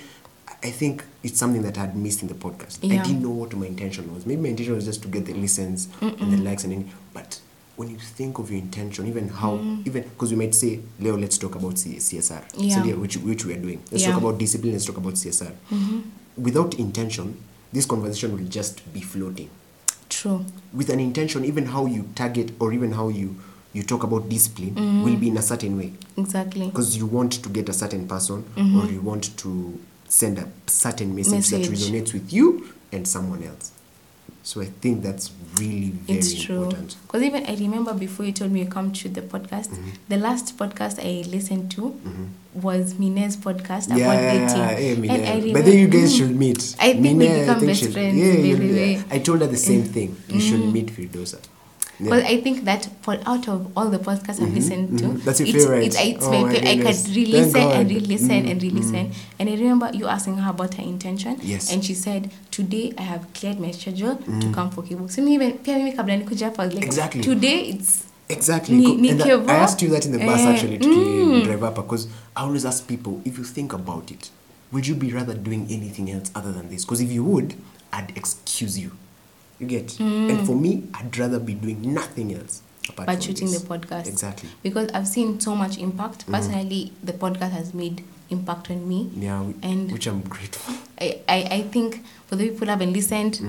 I 0.62 0.70
think 0.70 1.02
it's 1.22 1.38
something 1.38 1.62
that 1.62 1.78
I 1.78 1.80
had 1.82 1.96
missed 1.96 2.22
in 2.22 2.28
the 2.28 2.34
podcast. 2.34 2.84
I 2.84 3.02
didn't 3.02 3.22
know 3.22 3.30
what 3.30 3.54
my 3.54 3.66
intention 3.66 4.12
was. 4.14 4.26
Maybe 4.26 4.42
my 4.42 4.48
intention 4.48 4.74
was 4.74 4.84
just 4.84 5.02
to 5.02 5.08
get 5.08 5.24
the 5.24 5.32
listens 5.34 5.88
and 6.00 6.32
the 6.32 6.36
likes 6.38 6.64
and 6.64 6.72
any. 6.74 6.86
But 7.14 7.40
when 7.76 7.88
you 7.90 7.96
think 7.98 8.38
of 8.38 8.50
your 8.50 8.58
intention, 8.60 9.06
even 9.06 9.28
how, 9.28 9.54
even 9.86 10.02
because 10.02 10.30
we 10.32 10.36
might 10.36 10.54
say, 10.54 10.80
Leo, 11.00 11.16
let's 11.16 11.38
talk 11.38 11.54
about 11.54 11.78
C- 11.78 11.96
CSR, 11.96 12.42
Yeah. 12.56 12.74
So, 12.76 12.84
yeah, 12.84 12.94
which, 12.96 13.16
which 13.18 13.44
we 13.44 13.54
are 13.54 13.60
doing. 13.60 13.80
Let's 13.90 14.02
Yeah. 14.04 14.12
talk 14.12 14.20
about 14.22 14.38
discipline, 14.38 14.72
let's 14.72 14.84
talk 14.84 14.96
about 14.98 15.14
CSR. 15.14 15.52
Without 16.36 16.74
intention, 16.74 17.36
this 17.72 17.86
conversation 17.86 18.36
will 18.36 18.48
just 18.48 18.92
be 18.92 19.00
floating. 19.00 19.50
True. 20.08 20.44
with 20.72 20.88
an 20.88 21.00
intention 21.00 21.44
even 21.44 21.66
how 21.66 21.84
you 21.84 22.08
target 22.14 22.52
or 22.58 22.72
even 22.72 22.92
how 22.92 23.08
you 23.08 23.36
you 23.74 23.82
talk 23.82 24.02
about 24.02 24.28
discipline 24.28 24.70
mm-hmm. 24.70 25.04
will 25.04 25.16
be 25.16 25.28
in 25.28 25.36
a 25.36 25.42
certain 25.42 25.76
way. 25.76 25.92
Exactly. 26.16 26.66
because 26.66 26.96
you 26.96 27.06
want 27.06 27.32
to 27.32 27.48
get 27.50 27.68
a 27.68 27.72
certain 27.72 28.08
person 28.08 28.42
mm-hmm. 28.56 28.80
or 28.80 28.90
you 28.90 29.00
want 29.00 29.36
to 29.36 29.78
send 30.08 30.38
a 30.38 30.48
certain 30.66 31.14
message, 31.14 31.48
that 31.48 31.60
resonates 31.70 32.14
with 32.14 32.32
you 32.32 32.72
and 32.90 33.06
someone 33.06 33.42
else 33.42 33.72
so 34.48 34.60
i 34.60 34.68
think 34.82 35.02
that's 35.06 35.26
really 35.60 35.90
very 36.06 36.18
It's 36.18 36.32
true. 36.44 36.56
important 36.62 36.96
Because 37.06 37.22
even 37.28 37.42
I 37.52 37.54
remember 37.66 37.92
before 38.06 38.24
you 38.28 38.32
told 38.38 38.50
me 38.54 38.60
you 38.64 38.68
come 38.76 38.88
to 39.00 39.08
the 39.16 39.22
podcast, 39.34 39.70
Mm-hmm. 39.74 39.90
the 40.12 40.18
last 40.26 40.46
podcast 40.60 40.96
I 41.10 41.12
listened 41.34 41.66
to 41.76 41.82
mm-hmm. 41.82 42.26
was 42.66 42.84
Mine's 43.02 43.36
podcast 43.46 43.84
yeah, 43.88 43.96
about 44.04 44.18
yeah, 44.22 44.32
dating. 44.32 44.64
yeah, 44.64 44.78
yeah. 44.78 45.14
And 45.14 45.22
I 45.50 45.52
but 45.56 45.64
then 45.66 45.78
you 45.82 45.88
guys 45.96 46.10
should 46.16 46.34
meet 46.44 46.60
I 46.78 46.92
think 46.92 47.18
we 47.18 47.28
Mine, 47.28 47.40
become 47.40 47.60
best 47.70 47.84
friends, 47.94 48.16
yeah, 48.24 48.34
by 48.34 48.48
you- 48.50 48.56
the 48.56 48.86
yeah. 48.92 49.02
i 49.16 49.18
told 49.18 49.38
her 49.44 49.50
the 49.56 49.62
same 49.70 49.82
mm. 49.84 49.92
thing 49.96 50.08
you 50.28 50.40
should 50.48 50.60
mm-hmm. 50.60 50.72
meet 50.72 50.88
Firdosa 50.96 51.40
yeah. 52.00 52.10
Well, 52.10 52.22
I 52.24 52.40
think 52.40 52.64
that 52.64 52.88
for 53.02 53.18
out 53.26 53.48
of 53.48 53.72
all 53.76 53.88
the 53.90 53.98
podcasts 53.98 54.40
I've 54.42 54.54
listened 54.54 54.98
to, 54.98 55.04
mhm. 55.04 55.24
That's 55.24 55.40
your 55.40 55.48
it's, 55.48 55.64
favorite. 55.64 55.86
It's, 55.86 55.96
it's 56.00 56.24
Oh 56.24 56.30
my 56.30 56.52
favorite. 56.52 56.68
I 56.68 56.76
could 56.76 57.16
re-listen 57.16 57.60
and 57.60 57.70
God. 57.72 57.86
Mm-hmm. 57.86 57.88
re-listen 57.94 58.46
and 58.46 58.62
re-listen. 58.62 59.12
And 59.38 59.48
I 59.48 59.54
remember 59.54 59.90
you 59.92 60.06
asking 60.06 60.36
her 60.38 60.50
about 60.50 60.74
her 60.74 60.82
intention. 60.82 61.38
Yes. 61.42 61.72
And 61.72 61.84
she 61.84 61.94
said, 61.94 62.30
"Today 62.50 62.92
I 62.98 63.02
have 63.02 63.32
cleared 63.34 63.58
my 63.60 63.70
schedule 63.72 64.16
to 64.16 64.52
come 64.52 64.70
for 64.70 64.82
Kibu." 64.82 65.10
So 65.10 65.22
me 65.22 65.34
even 65.34 65.58
pia 65.58 65.76
mimi 65.78 65.92
kabla 65.92 66.16
nikuja 66.16 66.46
hapa, 66.50 66.62
I 66.62 66.66
was 66.66 66.74
like, 66.74 66.84
Mm. 66.84 66.88
Exactly. 66.88 67.22
Today 67.22 67.60
it's 67.70 68.04
Exactly. 68.28 68.76
Ni- 68.76 68.96
ni 68.96 69.10
and 69.10 69.22
I, 69.22 69.30
I 69.30 69.56
asked 69.64 69.80
you 69.82 69.88
that 69.88 70.04
in 70.04 70.12
the 70.12 70.18
bus 70.18 70.40
Eh, 70.40 70.48
actually 70.52 70.78
to 70.78 71.42
drive 71.44 71.62
up 71.64 71.74
because 71.76 72.08
I 72.36 72.42
always 72.42 72.64
ask 72.66 72.86
people 72.86 73.20
if 73.24 73.38
you 73.38 73.44
think 73.44 73.72
about 73.72 74.10
it, 74.10 74.30
would 74.70 74.86
you 74.86 74.94
be 74.94 75.12
rather 75.12 75.32
doing 75.34 75.66
anything 75.70 76.10
else 76.10 76.30
other 76.34 76.52
than 76.52 76.68
this? 76.68 76.84
Because 76.84 77.00
if 77.00 77.10
you 77.10 77.24
would, 77.24 77.54
I'd 77.92 78.12
excuse 78.16 78.78
you. 78.78 78.92
You 79.58 79.66
get? 79.66 79.98
And 80.00 80.46
for 80.46 80.54
me, 80.54 80.84
I'd 80.94 81.16
rather 81.18 81.38
be 81.40 81.54
doing 81.54 81.92
nothing 81.94 82.34
else. 82.34 82.62
From 82.94 83.20
shooting 83.20 83.50
this. 83.50 83.60
the 83.62 83.68
podcast. 83.78 84.06
Exactly. 84.08 84.48
Mm. 84.48 84.52
Because 84.62 84.90
I've 84.92 85.06
seen 85.08 85.40
so 85.40 85.54
much 85.54 85.76
impact. 85.78 86.26
Personally, 86.26 86.92
the 87.02 87.12
podcast 87.12 87.50
has 87.50 87.74
made 87.74 88.02
impact 88.30 88.70
on 88.70 88.88
me. 88.88 89.10
Yeah, 89.14 89.42
we- 89.42 89.54
And 89.62 89.92
which 89.92 90.06
I'm 90.06 90.20
grateful. 90.22 90.74
I, 91.00 91.20
I, 91.28 91.42
I 91.50 91.62
think 91.62 92.02
for 92.26 92.36
the 92.36 92.44
people 92.48 92.66
who 92.66 92.70
haven't 92.70 92.92
listened, 92.94 93.40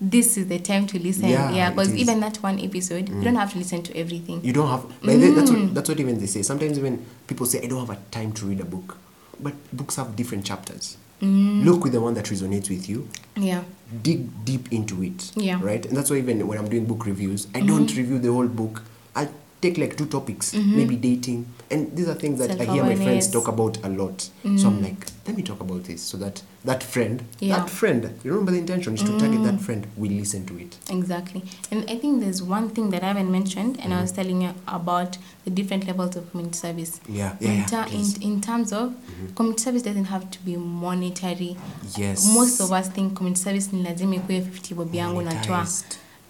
this 0.00 0.36
is 0.36 0.46
the 0.48 0.58
time 0.58 0.86
to 0.88 0.98
listen. 0.98 1.24
Mm. 1.24 1.30
Yeah, 1.30 1.50
Yeah, 1.52 1.70
because. 1.70 1.88
Mm. 1.88 1.96
even 1.96 2.20
that 2.20 2.36
one 2.42 2.58
episode, 2.60 3.08
you 3.08 3.22
don't 3.22 3.36
have 3.36 3.52
to 3.52 3.58
listen 3.58 3.82
to 3.84 3.96
everything. 3.96 4.44
You 4.44 4.52
don't 4.52 4.68
have. 4.68 4.84
Like 5.02 5.20
that- 5.20 5.34
That's 5.36 5.50
Mm. 5.50 5.62
what 5.66 5.74
that's 5.74 5.88
what 5.88 5.98
even 6.00 6.18
they 6.20 6.26
say. 6.26 6.42
Sometimes 6.42 6.76
even 6.78 7.04
people 7.26 7.46
say 7.46 7.62
I 7.62 7.66
don't 7.68 7.86
have 7.86 7.96
a 7.96 8.00
time 8.10 8.32
to 8.32 8.46
read 8.46 8.60
a 8.60 8.64
book, 8.66 8.98
but 9.40 9.54
books 9.72 9.96
have 9.96 10.16
different 10.16 10.44
chapters. 10.44 10.96
Mm. 11.22 11.64
Look 11.64 11.84
with 11.84 11.92
the 11.92 12.00
one 12.00 12.14
that 12.14 12.24
resonates 12.26 12.68
with 12.68 12.88
you. 12.88 13.08
yeah. 13.36 13.62
dig 14.02 14.44
deep 14.44 14.72
into 14.72 15.02
it. 15.02 15.30
Yeah. 15.36 15.54
Mm-hmm. 15.54 15.64
Right? 15.66 15.86
And 15.86 15.96
that's 15.96 16.10
why 16.10 16.16
even 16.16 16.46
when 16.48 16.58
I'm 16.58 16.68
doing 16.68 16.84
book 16.84 17.06
reviews, 17.06 17.46
I 17.54 17.60
don't 17.60 17.94
review 17.96 18.18
the 18.18 18.32
whole 18.32 18.48
book. 18.48 18.82
I 19.14 19.28
take 19.62 19.80
like 19.80 19.96
two 19.96 20.06
topics, 20.06 20.54
mm 20.54 20.60
-hmm. 20.60 20.76
maybe 20.76 20.96
dating. 20.96 21.44
And 21.70 21.96
these 21.96 22.10
are 22.10 22.18
things 22.20 22.38
that 22.38 22.60
I 22.60 22.64
hear 22.64 22.84
my 22.84 22.96
friends 22.96 23.30
talk 23.30 23.48
about 23.48 23.78
a 23.84 23.88
lot. 23.88 24.30
mm. 24.44 24.58
So 24.58 24.68
I'm 24.68 24.82
like, 24.82 25.06
let 25.26 25.36
me 25.36 25.42
talk 25.42 25.60
about 25.60 25.84
this 25.84 26.10
so 26.10 26.18
that 26.18 26.42
that 26.64 26.82
friend, 26.82 27.22
Yeah. 27.40 27.56
that 27.56 27.70
friend, 27.70 28.02
you 28.24 28.30
remember 28.30 28.52
the 28.52 28.58
intention 28.58 28.94
is 28.94 29.02
to 29.02 29.12
mm. 29.12 29.18
target 29.18 29.42
that 29.44 29.60
friend, 29.60 29.86
we 29.96 30.08
listen 30.08 30.44
to 30.46 30.54
it. 30.58 30.76
Exactly. 30.90 31.42
And 31.70 31.90
I 31.90 31.98
think 31.98 32.20
there's 32.20 32.42
one 32.42 32.68
thing 32.70 32.90
that 32.90 33.02
I 33.02 33.06
haven't 33.06 33.30
mentioned, 33.30 33.80
and 33.82 33.92
I 33.94 34.00
was 34.00 34.12
telling 34.12 34.42
you 34.42 34.50
about 34.66 35.18
the 35.44 35.50
different 35.50 35.86
levels 35.86 36.16
of 36.16 36.30
community 36.30 36.58
service. 36.58 37.00
Yeah, 37.08 37.36
yeah, 37.40 37.50
in, 37.50 37.58
yeah, 37.58 37.66
ter- 37.66 37.90
in, 37.96 38.06
in 38.32 38.40
terms 38.40 38.72
of 38.72 38.86
-hmm. 38.90 39.34
community 39.34 39.62
service 39.62 39.84
doesn't 39.88 40.08
have 40.14 40.24
to 40.30 40.38
be 40.44 40.56
monetary. 40.56 41.56
Yes. 41.98 42.26
Most 42.34 42.60
of 42.60 42.70
us 42.70 42.88
think 42.88 43.14
community 43.14 43.42
service 43.42 43.68
ni 43.72 43.82
lazima 43.82 44.14
ikuwe 44.14 44.40
50 44.40 44.74
bobi 44.74 44.96
yangu 44.98 45.22
natoa. 45.22 45.66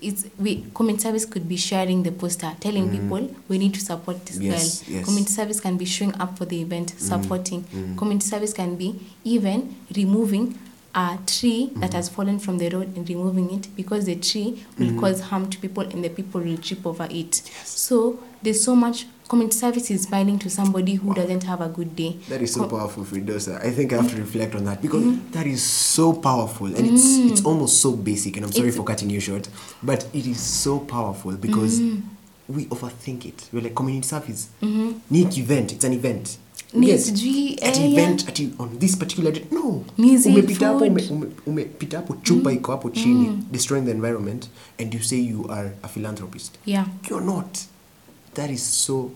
It's 0.03 0.27
we 0.39 0.65
community 0.75 1.03
service 1.05 1.25
could 1.25 1.49
be 1.49 1.57
sharing 1.57 2.03
the 2.03 2.13
poster, 2.13 2.51
telling 2.61 2.91
people 2.91 3.35
we 3.49 3.59
need 3.59 3.75
to 3.75 3.81
support 3.81 4.27
this 4.27 4.39
Mm. 4.39 4.43
Yes, 4.43 4.83
girl. 4.83 4.95
yes. 4.97 5.03
Mm. 5.03 5.05
Community 5.07 5.33
service 5.33 5.61
can 5.61 5.77
be 5.77 5.85
showing 5.85 6.15
up 6.21 6.37
for 6.39 6.45
the 6.45 6.61
event, 6.61 6.95
supporting. 6.99 7.65
Community 7.97 8.27
service 8.27 8.53
can 8.53 8.77
be 8.77 8.99
even 9.25 9.75
removing 9.97 10.59
a 10.95 11.19
tree 11.27 11.69
Mm-hmm. 11.71 11.81
that 11.81 11.93
has 11.95 12.09
fallen 12.11 12.39
from 12.39 12.59
the 12.59 12.69
road 12.69 12.95
and 12.97 13.09
removing 13.09 13.51
it 13.53 13.69
because 13.77 14.05
the 14.05 14.17
tree 14.17 14.63
will 14.79 14.89
Mm-hmm. 14.89 15.01
cause 15.01 15.21
harm 15.21 15.49
to 15.51 15.59
people 15.59 15.85
and 15.85 16.05
the 16.05 16.11
people 16.11 16.41
will 16.41 16.59
trip 16.59 16.85
over 16.87 17.05
it. 17.11 17.43
Yes. 17.47 17.69
So 17.69 18.19
there's 18.43 18.63
so 18.63 18.75
much 18.77 19.07
community 19.33 19.57
service 19.59 19.91
is 19.91 20.03
smiling 20.03 20.39
to 20.39 20.51
somebody 20.51 20.95
who 20.97 21.15
doesn't 21.15 21.43
have 21.45 21.63
a 21.63 21.69
good 21.69 21.97
day. 21.97 22.17
That 22.29 22.43
is 22.43 22.53
so 22.53 22.61
Co- 22.69 22.77
powerful, 22.77 23.03
Fridosa. 23.05 23.65
I 23.65 23.71
think 23.71 23.93
I 23.95 23.97
have 23.97 24.11
to 24.11 24.17
reflect 24.21 24.55
on 24.55 24.65
that 24.67 24.83
because 24.83 25.03
Mm-hmm. 25.03 25.33
that 25.33 25.47
is 25.47 25.63
so 25.63 26.13
powerful 26.13 26.67
and 26.67 26.87
it's 26.87 27.07
it's 27.31 27.45
almost 27.47 27.81
so 27.81 27.93
basic. 27.97 28.37
And 28.37 28.45
I'm 28.47 28.53
sorry 28.53 28.69
It's- 28.69 28.77
for 28.77 28.85
cutting 28.85 29.09
you 29.09 29.21
short, 29.21 29.49
but 29.83 30.07
it 30.13 30.27
is 30.27 30.39
so 30.39 30.79
powerful 30.81 31.33
because 31.33 31.81
Mm-hmm. 31.81 32.55
we 32.57 32.67
overthink 32.67 33.25
it. 33.25 33.49
We're 33.53 33.63
like 33.63 33.75
community 33.75 34.07
service, 34.07 34.49
neat 35.11 35.39
event. 35.39 35.73
It's 35.73 35.85
an 35.85 35.93
event. 35.95 36.37
Ni 36.75 36.89
Yes, 36.89 37.05
sijui, 37.07 37.59
at 37.63 37.77
eh, 37.79 37.93
event 37.93 38.29
at 38.29 38.41
on 38.61 38.79
this 38.79 38.97
particular 38.97 39.31
day. 39.33 39.45
No, 39.51 39.85
Music, 39.99 40.33
umepita 40.33 40.67
hapo, 40.67 40.79
food. 40.79 40.91
ume- 40.93 41.11
ume- 41.11 41.33
umepita 41.47 41.97
hapo 41.97 42.15
chupa 42.23 42.53
iko 42.53 42.73
hapo 42.73 42.91
chini, 42.91 43.39
destroying 43.51 43.85
the 43.85 43.91
environment, 43.91 44.49
and 44.79 44.95
you 44.95 45.01
say 45.03 45.19
you 45.19 45.47
are 45.51 45.73
a 45.83 45.89
philanthropist. 45.89 46.59
Yeah. 46.67 46.87
You're 47.11 47.25
not. 47.27 47.59
That 48.35 48.51
is 48.51 48.63
so, 48.63 49.13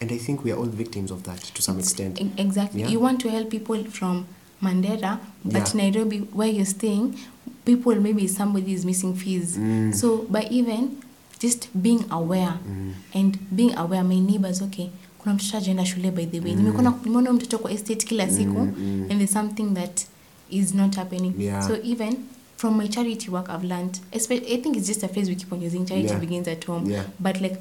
and 0.00 0.10
I 0.12 0.18
think 0.18 0.44
we 0.44 0.52
are 0.52 0.56
all 0.58 0.66
victims 0.66 1.10
of 1.10 1.22
that 1.24 1.40
to 1.54 1.62
some 1.62 1.78
extent. 1.78 2.20
E- 2.20 2.30
Exactly. 2.36 2.82
Yeah. 2.82 2.88
You 2.88 3.00
want 3.00 3.20
to 3.22 3.30
help 3.30 3.50
people 3.50 3.82
from 3.84 4.26
Mandera, 4.62 5.18
but 5.44 5.74
Yeah. 5.74 5.82
Nairobi, 5.90 6.18
where 6.32 6.48
you're 6.48 6.64
staying, 6.66 7.18
people 7.64 7.94
maybe 8.00 8.28
somebody 8.28 8.72
is 8.72 8.84
missing 8.84 9.14
fees. 9.16 9.56
Mm. 9.58 9.92
So 9.94 10.18
by 10.30 10.46
even 10.50 11.02
just 11.40 11.68
being 11.82 12.04
aware 12.10 12.54
Mm. 12.68 12.92
and 13.14 13.38
being 13.56 13.74
aware, 13.76 14.04
my 14.04 14.20
neighbors, 14.20 14.62
okay, 14.62 14.90
kuna 15.22 15.34
mtoto 15.34 15.56
ajaenda 15.58 15.84
shule 15.86 16.10
by 16.10 16.24
the 16.26 16.40
way. 16.40 16.54
Nimeona 16.54 16.94
nimeona 17.04 17.32
mtoto 17.32 17.58
kwa 17.58 17.70
estate 17.72 18.04
kila 18.06 18.30
siku 18.30 18.58
Mm, 18.58 18.74
mm. 18.78 19.06
and 19.10 19.18
there's 19.18 19.32
something 19.32 19.74
that 19.74 20.06
is 20.50 20.74
not 20.74 20.94
happening. 20.96 21.34
Yeah. 21.38 21.66
So 21.68 21.76
even 21.82 22.16
from 22.56 22.76
my 22.76 22.88
charity 22.88 23.30
work 23.30 23.48
I've 23.48 23.64
learned, 23.66 23.98
I 24.12 24.18
think 24.58 24.76
it's 24.76 24.86
just 24.86 25.02
a 25.02 25.08
phrase 25.08 25.28
we 25.30 25.34
keep 25.36 25.52
on 25.52 25.62
using, 25.62 25.84
charity 25.86 26.08
Yeah. 26.08 26.20
begins 26.20 26.48
at 26.48 26.64
home. 26.64 26.90
Yeah. 26.90 27.04
But 27.20 27.40
like 27.40 27.56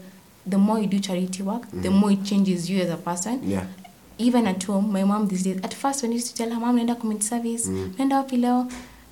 the 0.49 0.57
more 0.57 0.81
you 0.81 0.87
do 0.87 0.99
charity 0.99 1.43
work 1.43 1.63
the 1.81 1.89
more 1.89 2.13
it 2.13 2.23
changes 2.23 2.69
you 2.69 2.81
as 2.81 2.89
a 2.89 2.97
person. 2.97 3.39
Yeah. 3.49 3.63
even 4.17 4.47
at 4.47 4.63
home 4.63 4.91
my 4.91 5.03
mom 5.03 5.27
these 5.27 5.43
days 5.43 5.57
at 5.63 5.73
first 5.73 6.03
when 6.03 6.11
I 6.11 6.15
used 6.15 6.27
to 6.27 6.35
tell 6.35 6.49
her 6.53 6.59
mom 6.59 6.75
naenda 6.77 6.95
community 6.95 7.25
service 7.27 7.67
naenda 7.97 8.15
wapi 8.17 8.37
leo? 8.37 8.67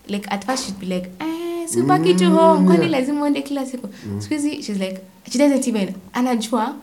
Like 0.07 0.27
at 0.31 0.43
first 0.45 0.65
she'd 0.65 0.79
be 0.79 0.85
like 0.85 1.09
eh 1.19 1.67
subaki 1.67 2.13
tu 2.17 2.29
home 2.31 2.65
kwani 2.67 2.87
lazima 2.89 3.21
uende 3.23 3.41
kila 3.41 3.65
siku? 3.65 3.89
Siku 4.19 4.33
hizi 4.33 4.63
she's 4.63 4.79
like 4.79 4.99
she 5.31 5.37
doesn't 5.37 5.67
even 5.67 5.93
anajua 6.13 6.75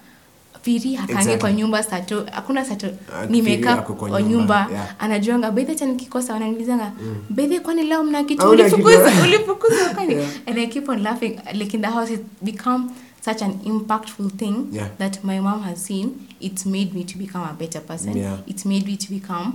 piri 0.63 0.95
hakange 0.95 1.13
Exactly. 1.21 1.41
kwa 1.41 1.53
nyumba 1.53 1.83
sato 1.83 2.27
hakuna 2.33 2.65
sato 2.65 2.87
Ah, 3.15 3.27
nimekaa 3.27 3.77
kwa 3.77 4.23
nyumba, 4.23 4.69
yeah. 4.73 4.95
anajuanga 4.99 5.51
bedhe 5.51 5.73
hata 5.73 5.87
nikikosa 5.87 6.33
wananilizanga 6.33 6.93
bedhe 7.31 7.61
kwani 7.61 7.83
leo 7.83 8.05
mna 8.05 8.25
kitu. 8.25 8.51
ulifukuza 8.51 9.13
ulifukuza 9.23 9.89
kwani? 9.95 10.15
Yeah. 10.15 10.31
and 10.47 10.59
i 10.59 10.67
keep 10.67 10.89
on 10.89 11.03
laughing 11.03 11.39
like 11.53 11.77
in 11.77 11.83
the 11.83 11.89
house 11.91 12.13
it 12.15 12.21
become 12.43 12.85
such 13.27 13.43
an 13.47 13.53
impactful 13.73 14.29
thing 14.41 14.57
Yeah. 14.73 14.89
that 14.99 15.15
my 15.25 15.39
mom 15.47 15.61
has 15.69 15.79
seen 15.89 16.07
it's 16.41 16.65
made 16.67 16.91
me 16.95 17.05
to 17.05 17.19
become 17.19 17.45
a 17.53 17.55
better 17.63 17.81
person 17.91 18.17
Yeah. 18.17 18.37
it's 18.51 18.65
made 18.73 18.85
me 18.91 18.97
to 19.05 19.09
become 19.19 19.47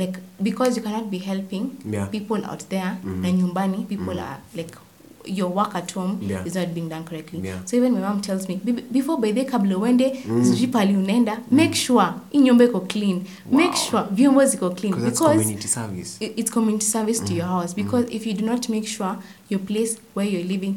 like 0.00 0.16
because 0.48 0.76
you 0.76 0.82
cannot 0.86 1.06
be 1.10 1.18
helping 1.30 1.64
Yeah. 1.94 2.06
people 2.16 2.40
out 2.50 2.62
there 2.74 2.90
mm-hmm. 3.04 3.22
na 3.22 3.30
nyumbani 3.32 3.78
people 3.88 4.14
mm-hmm. 4.14 4.32
are 4.32 4.38
like 4.60 4.74
your 5.38 5.48
work 5.58 5.74
at 5.74 5.90
home 5.94 6.12
Yeah. 6.22 6.46
is 6.46 6.54
not 6.54 6.68
being 6.74 6.88
done 6.88 7.04
correctly 7.04 7.40
Yeah. 7.44 7.58
so 7.64 7.76
even 7.76 7.92
my 7.92 8.00
mom 8.00 8.20
tells 8.20 8.48
me 8.48 8.54
before 8.92 9.18
by 9.20 9.32
the 9.32 9.44
kabla 9.44 9.78
uende 9.78 10.06
mm. 10.28 10.44
sijui 10.44 10.66
pali 10.66 10.96
unaenda 10.96 11.38
make 11.50 11.68
mm. 11.68 11.74
sure 11.74 12.06
hii 12.30 12.38
nyumba 12.38 12.64
iko 12.64 12.80
clean 12.80 13.22
make 13.52 13.76
sure 13.90 14.02
vyombo 14.10 14.44
ziko 14.46 14.70
clean 14.70 14.94
Because 14.94 15.10
because 15.10 15.38
community 15.38 15.68
service. 15.68 16.24
it's 16.36 16.50
community 16.50 16.86
service 16.86 17.20
to 17.24 17.32
your 17.34 17.46
mm-hmm. 17.46 17.60
house 17.60 17.74
because 17.74 18.14
if 18.16 18.26
you 18.26 18.32
do 18.32 18.46
not 18.46 18.68
make 18.68 18.86
sure 18.86 19.14
your 19.50 19.60
place 19.60 19.98
where 20.14 20.30
you're 20.32 20.48
living 20.54 20.74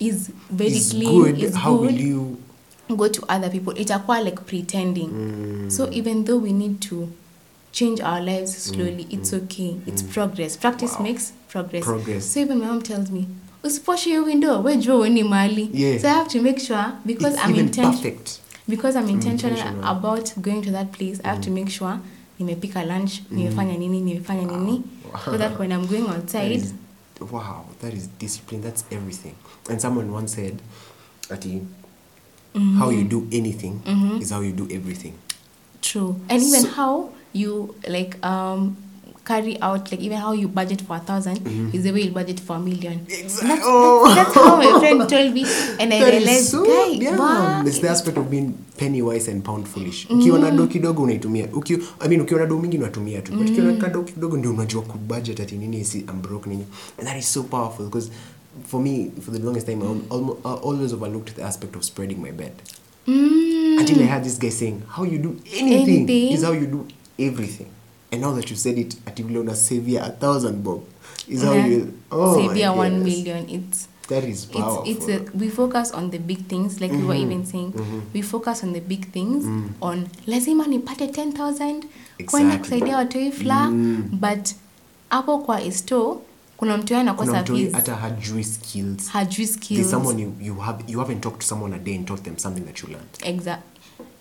is 0.00 0.30
very 0.50 0.70
Is 0.76 0.90
clean 0.90 1.22
good. 1.22 1.42
is 1.42 1.54
How 1.54 1.76
good 1.76 1.80
will 1.92 2.00
you? 2.00 2.36
go 2.96 3.08
to 3.08 3.22
other 3.28 3.50
people 3.50 3.72
itakuwa 3.78 4.20
like 4.20 4.40
pretending 4.46 5.10
so 5.70 5.88
even 5.92 6.24
though 6.24 6.42
we 6.42 6.52
need 6.52 6.80
to 6.80 7.08
change 7.72 8.00
our 8.02 8.20
lives 8.20 8.64
slowly 8.64 9.06
it's 9.10 9.32
okay 9.32 9.76
it's 9.86 10.02
progress 10.02 10.56
practice 10.58 10.92
Wow. 10.94 11.02
makes 11.02 11.32
progress. 11.48 11.84
Progress. 11.84 12.32
so 12.34 12.40
even 12.40 12.58
my 12.58 12.66
mom 12.66 12.82
tells 12.82 13.10
me 13.10 13.26
usiposhe 13.62 14.10
your 14.10 14.24
window 14.24 14.62
we 14.62 14.76
jua 14.76 14.96
ueni 14.98 15.22
mali 15.24 15.70
Yeah. 15.72 16.00
so 16.00 16.08
i 16.08 16.12
have 16.12 16.28
to 16.30 16.42
make 16.42 16.58
sure 16.60 16.84
because 17.06 17.34
It's 17.36 17.44
i'm 17.46 17.54
intentional 17.58 18.12
because 18.68 18.98
i'm 18.98 19.08
intentional, 19.08 19.58
intentional. 19.58 19.96
about 19.96 20.38
going 20.40 20.62
to 20.62 20.70
that 20.70 20.90
place 20.92 21.20
i 21.24 21.28
have 21.28 21.40
to 21.40 21.50
make 21.50 21.70
sure 21.70 21.98
nimepika 22.38 22.84
lunch 22.84 23.12
nimefanya 23.30 23.76
nini 23.78 24.00
nimefanya 24.00 24.42
nini 24.56 24.82
so 25.24 25.38
that 25.38 25.58
when 25.58 25.72
i'm 25.72 25.86
going 25.86 26.04
That 26.32 26.52
is, 26.52 26.74
wow, 27.32 27.64
that 27.80 27.94
is 27.94 28.08
discipline. 28.18 28.62
That's 28.62 28.84
everything. 28.90 29.34
And 29.70 29.80
someone 29.80 30.12
once 30.12 30.34
said, 30.34 30.60
Ati, 31.30 31.62
how 32.78 32.90
you 32.90 33.04
do 33.04 33.26
anything 33.32 33.80
is 34.20 34.30
how 34.30 34.40
you 34.40 34.52
do 34.52 34.68
everything. 34.70 35.14
True. 35.82 36.20
And 36.28 36.42
even 36.42 36.62
So- 36.62 36.68
how 36.68 37.10
you 37.32 37.74
like 37.88 38.16
um 38.24 38.76
carry 39.24 39.58
out 39.62 39.90
like 39.90 40.00
even 40.02 40.18
how 40.18 40.32
you 40.32 40.46
budget 40.48 40.82
for 40.82 40.96
a 40.96 41.00
1000 41.00 41.72
is 41.74 41.82
the 41.82 41.90
way 41.92 42.02
you 42.02 42.10
budget 42.12 42.38
for 42.40 42.56
a 42.56 42.60
million. 42.60 43.00
exactly 43.08 43.48
That's, 43.48 43.62
Oh. 43.66 44.04
that's, 44.04 44.16
that's 44.16 44.34
how 44.34 44.56
my 44.56 44.78
friend 44.80 45.08
told 45.08 45.32
me 45.32 45.44
and 45.80 45.92
I 45.94 46.10
realized 46.10 46.50
so- 46.50 46.64
guy, 46.64 46.88
yeah. 47.00 47.16
wow, 47.18 47.62
There's 47.62 47.80
the 47.80 47.88
aspect 47.88 48.18
of 48.18 48.30
being 48.30 48.52
penny 48.76 49.00
wise 49.02 49.26
and 49.28 49.42
pound 49.44 49.66
foolish. 49.66 50.06
mm. 50.08 50.20
ukiona 50.20 50.50
do 50.50 50.66
kidogo 50.66 51.02
unaitumia. 51.02 51.48
Uki, 51.52 51.78
I 52.00 52.08
mean 52.08 52.20
ukiona 52.20 52.46
do 52.46 52.58
mingi 52.58 52.78
unatumia 52.78 53.22
tu. 53.22 53.32
But 53.32 53.50
ukiona 53.50 53.72
na 53.72 53.78
kado 53.80 54.02
kidogo 54.02 54.36
ndio 54.36 54.50
unajua 54.50 54.82
kubudget 54.82 55.40
ati 55.40 55.56
nini 55.56 55.84
si 55.84 55.98
I'm 55.98 56.20
broke 56.22 56.48
nini. 56.50 56.64
And 56.98 57.06
that 57.08 57.16
is 57.18 57.32
so 57.32 57.42
powerful 57.42 57.84
because 57.86 58.10
for 58.64 58.80
me 58.80 59.10
for 59.20 59.30
the 59.30 59.38
longest 59.38 59.66
time 59.66 59.82
I 59.82 60.14
I 60.48 60.52
always 60.54 60.92
overlooked 60.92 61.36
the 61.36 61.42
aspect 61.42 61.76
of 61.76 61.84
spreading 61.84 62.22
my 62.22 62.30
bed. 62.30 62.52
Mm. 63.06 63.78
Until 63.80 64.00
I 64.00 64.06
had 64.06 64.24
this 64.24 64.38
guy 64.38 64.48
saying, 64.50 64.82
how 64.88 65.04
you 65.04 65.18
do 65.18 65.36
anything, 65.52 66.08
Anything. 66.08 66.32
is 66.32 66.42
how 66.44 66.52
you 66.52 66.66
do 66.66 66.86
everything. 67.18 67.66
And 68.12 68.22
now 68.22 68.32
that 68.32 68.48
you 68.50 68.56
said 68.56 68.78
it, 68.78 68.96
ati 69.06 69.22
vile 69.22 69.40
una 69.40 69.54
save 69.54 69.96
a 69.96 70.10
thousand 70.10 70.62
bob 70.64 70.82
is 71.28 71.42
how 71.42 71.52
you 71.52 71.92
oh 72.10 72.34
Save 72.48 72.76
one 72.76 73.02
million. 73.04 73.48
It's 73.48 73.88
That 74.08 74.24
is 74.24 74.44
powerful. 74.46 74.84
it's 74.86 75.08
it's 75.08 75.28
a, 75.32 75.36
we 75.36 75.48
focus 75.48 75.90
on 75.92 76.10
the 76.10 76.18
big 76.18 76.46
things 76.46 76.80
like 76.80 76.92
we 76.92 77.02
were 77.02 77.14
even 77.16 77.44
saying 77.46 77.72
we 78.14 78.20
focus 78.22 78.62
on 78.62 78.72
the 78.74 78.80
big 78.80 79.10
things 79.12 79.44
on 79.80 80.08
lazima 80.26 80.66
nipate 80.66 81.06
10000 81.06 81.32
kwenda 81.32 81.86
Exactly. 82.18 82.58
kusaidia 82.58 82.96
watoi 82.96 83.32
fla 83.32 83.70
but 84.12 84.48
hapo 85.10 85.38
kwa 85.38 85.72
store 85.72 86.18
kuna 86.56 86.76
mtu 86.76 86.96
anakosa 86.96 87.44
fees 87.44 87.72
hata 87.72 87.96
hajui 87.96 88.44
skills 88.44 89.08
hajui 89.08 89.34
There's 89.46 89.54
skills 89.54 89.90
someone 89.90 90.22
you, 90.22 90.32
you 90.40 90.54
have 90.54 90.84
you 90.92 90.98
haven't 90.98 91.20
talked 91.20 91.40
to 91.40 91.46
someone 91.46 91.74
a 91.76 91.78
day 91.78 91.94
and 91.96 92.06
taught 92.06 92.22
them 92.22 92.38
something 92.38 92.60
that 92.60 92.82
you 92.82 92.88
learned. 92.88 93.08
exactly 93.22 93.70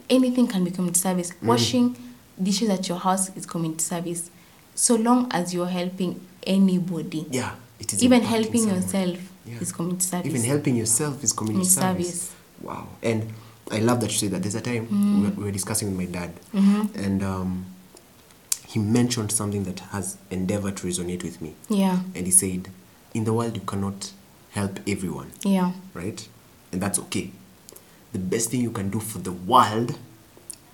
Anything 0.09 0.47
can 0.47 0.63
be 0.63 0.71
community 0.71 0.99
service. 0.99 1.33
Washing 1.43 1.95
dishes 2.43 2.69
at 2.69 2.89
your 2.89 2.99
house 2.99 3.31
is 3.37 3.45
community 3.47 3.83
service. 3.83 4.23
So 4.75 4.95
long 4.97 5.27
as 5.31 5.53
you're 5.53 5.69
helping 5.71 6.15
anybody. 6.45 7.25
Yeah, 7.31 7.51
it 7.79 7.93
is 7.93 8.03
Even 8.03 8.21
helping 8.21 8.61
someone. 8.61 8.81
yourself 8.81 9.17
Yeah. 9.47 9.61
is 9.61 9.71
community 9.73 10.05
service. 10.05 10.29
Even 10.29 10.41
helping 10.49 10.75
yourself 10.77 11.23
is 11.23 11.33
community 11.35 11.69
Community 11.69 12.03
service. 12.03 12.19
service. 12.19 12.31
Wow. 12.63 12.87
And 13.01 13.23
I 13.71 13.79
love 13.79 13.99
that 14.01 14.11
you 14.11 14.17
say 14.17 14.27
that. 14.27 14.41
There's 14.41 14.55
a 14.55 14.61
time 14.61 14.87
Mm. 14.91 15.15
we, 15.21 15.21
were, 15.29 15.33
we 15.37 15.43
were 15.43 15.51
discussing 15.51 15.85
with 15.87 15.97
my 15.97 16.05
dad, 16.19 16.31
Mm-hmm. 16.53 16.99
and 17.05 17.23
um, 17.23 17.65
he 18.73 18.79
mentioned 18.79 19.31
something 19.31 19.65
that 19.65 19.79
has 19.91 20.17
endeavored 20.31 20.75
to 20.77 20.87
resonate 20.87 21.21
with 21.23 21.39
me. 21.41 21.53
Yeah. 21.69 21.99
And 22.15 22.25
he 22.25 22.31
said, 22.31 22.69
In 23.13 23.23
the 23.23 23.31
world, 23.31 23.55
you 23.55 23.61
cannot 23.61 24.11
help 24.49 24.79
everyone, 24.87 25.31
Yeah. 25.43 25.73
right? 25.93 26.27
And 26.71 26.81
that's 26.81 26.97
okay. 26.97 27.31
The 28.13 28.19
best 28.19 28.49
thing 28.49 28.61
you 28.61 28.71
can 28.71 28.89
do 28.89 28.99
for 28.99 29.19
the 29.19 29.31
world 29.31 29.99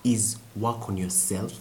is 0.05 0.37
work 0.55 0.87
on 0.87 0.95
yourself. 0.95 1.59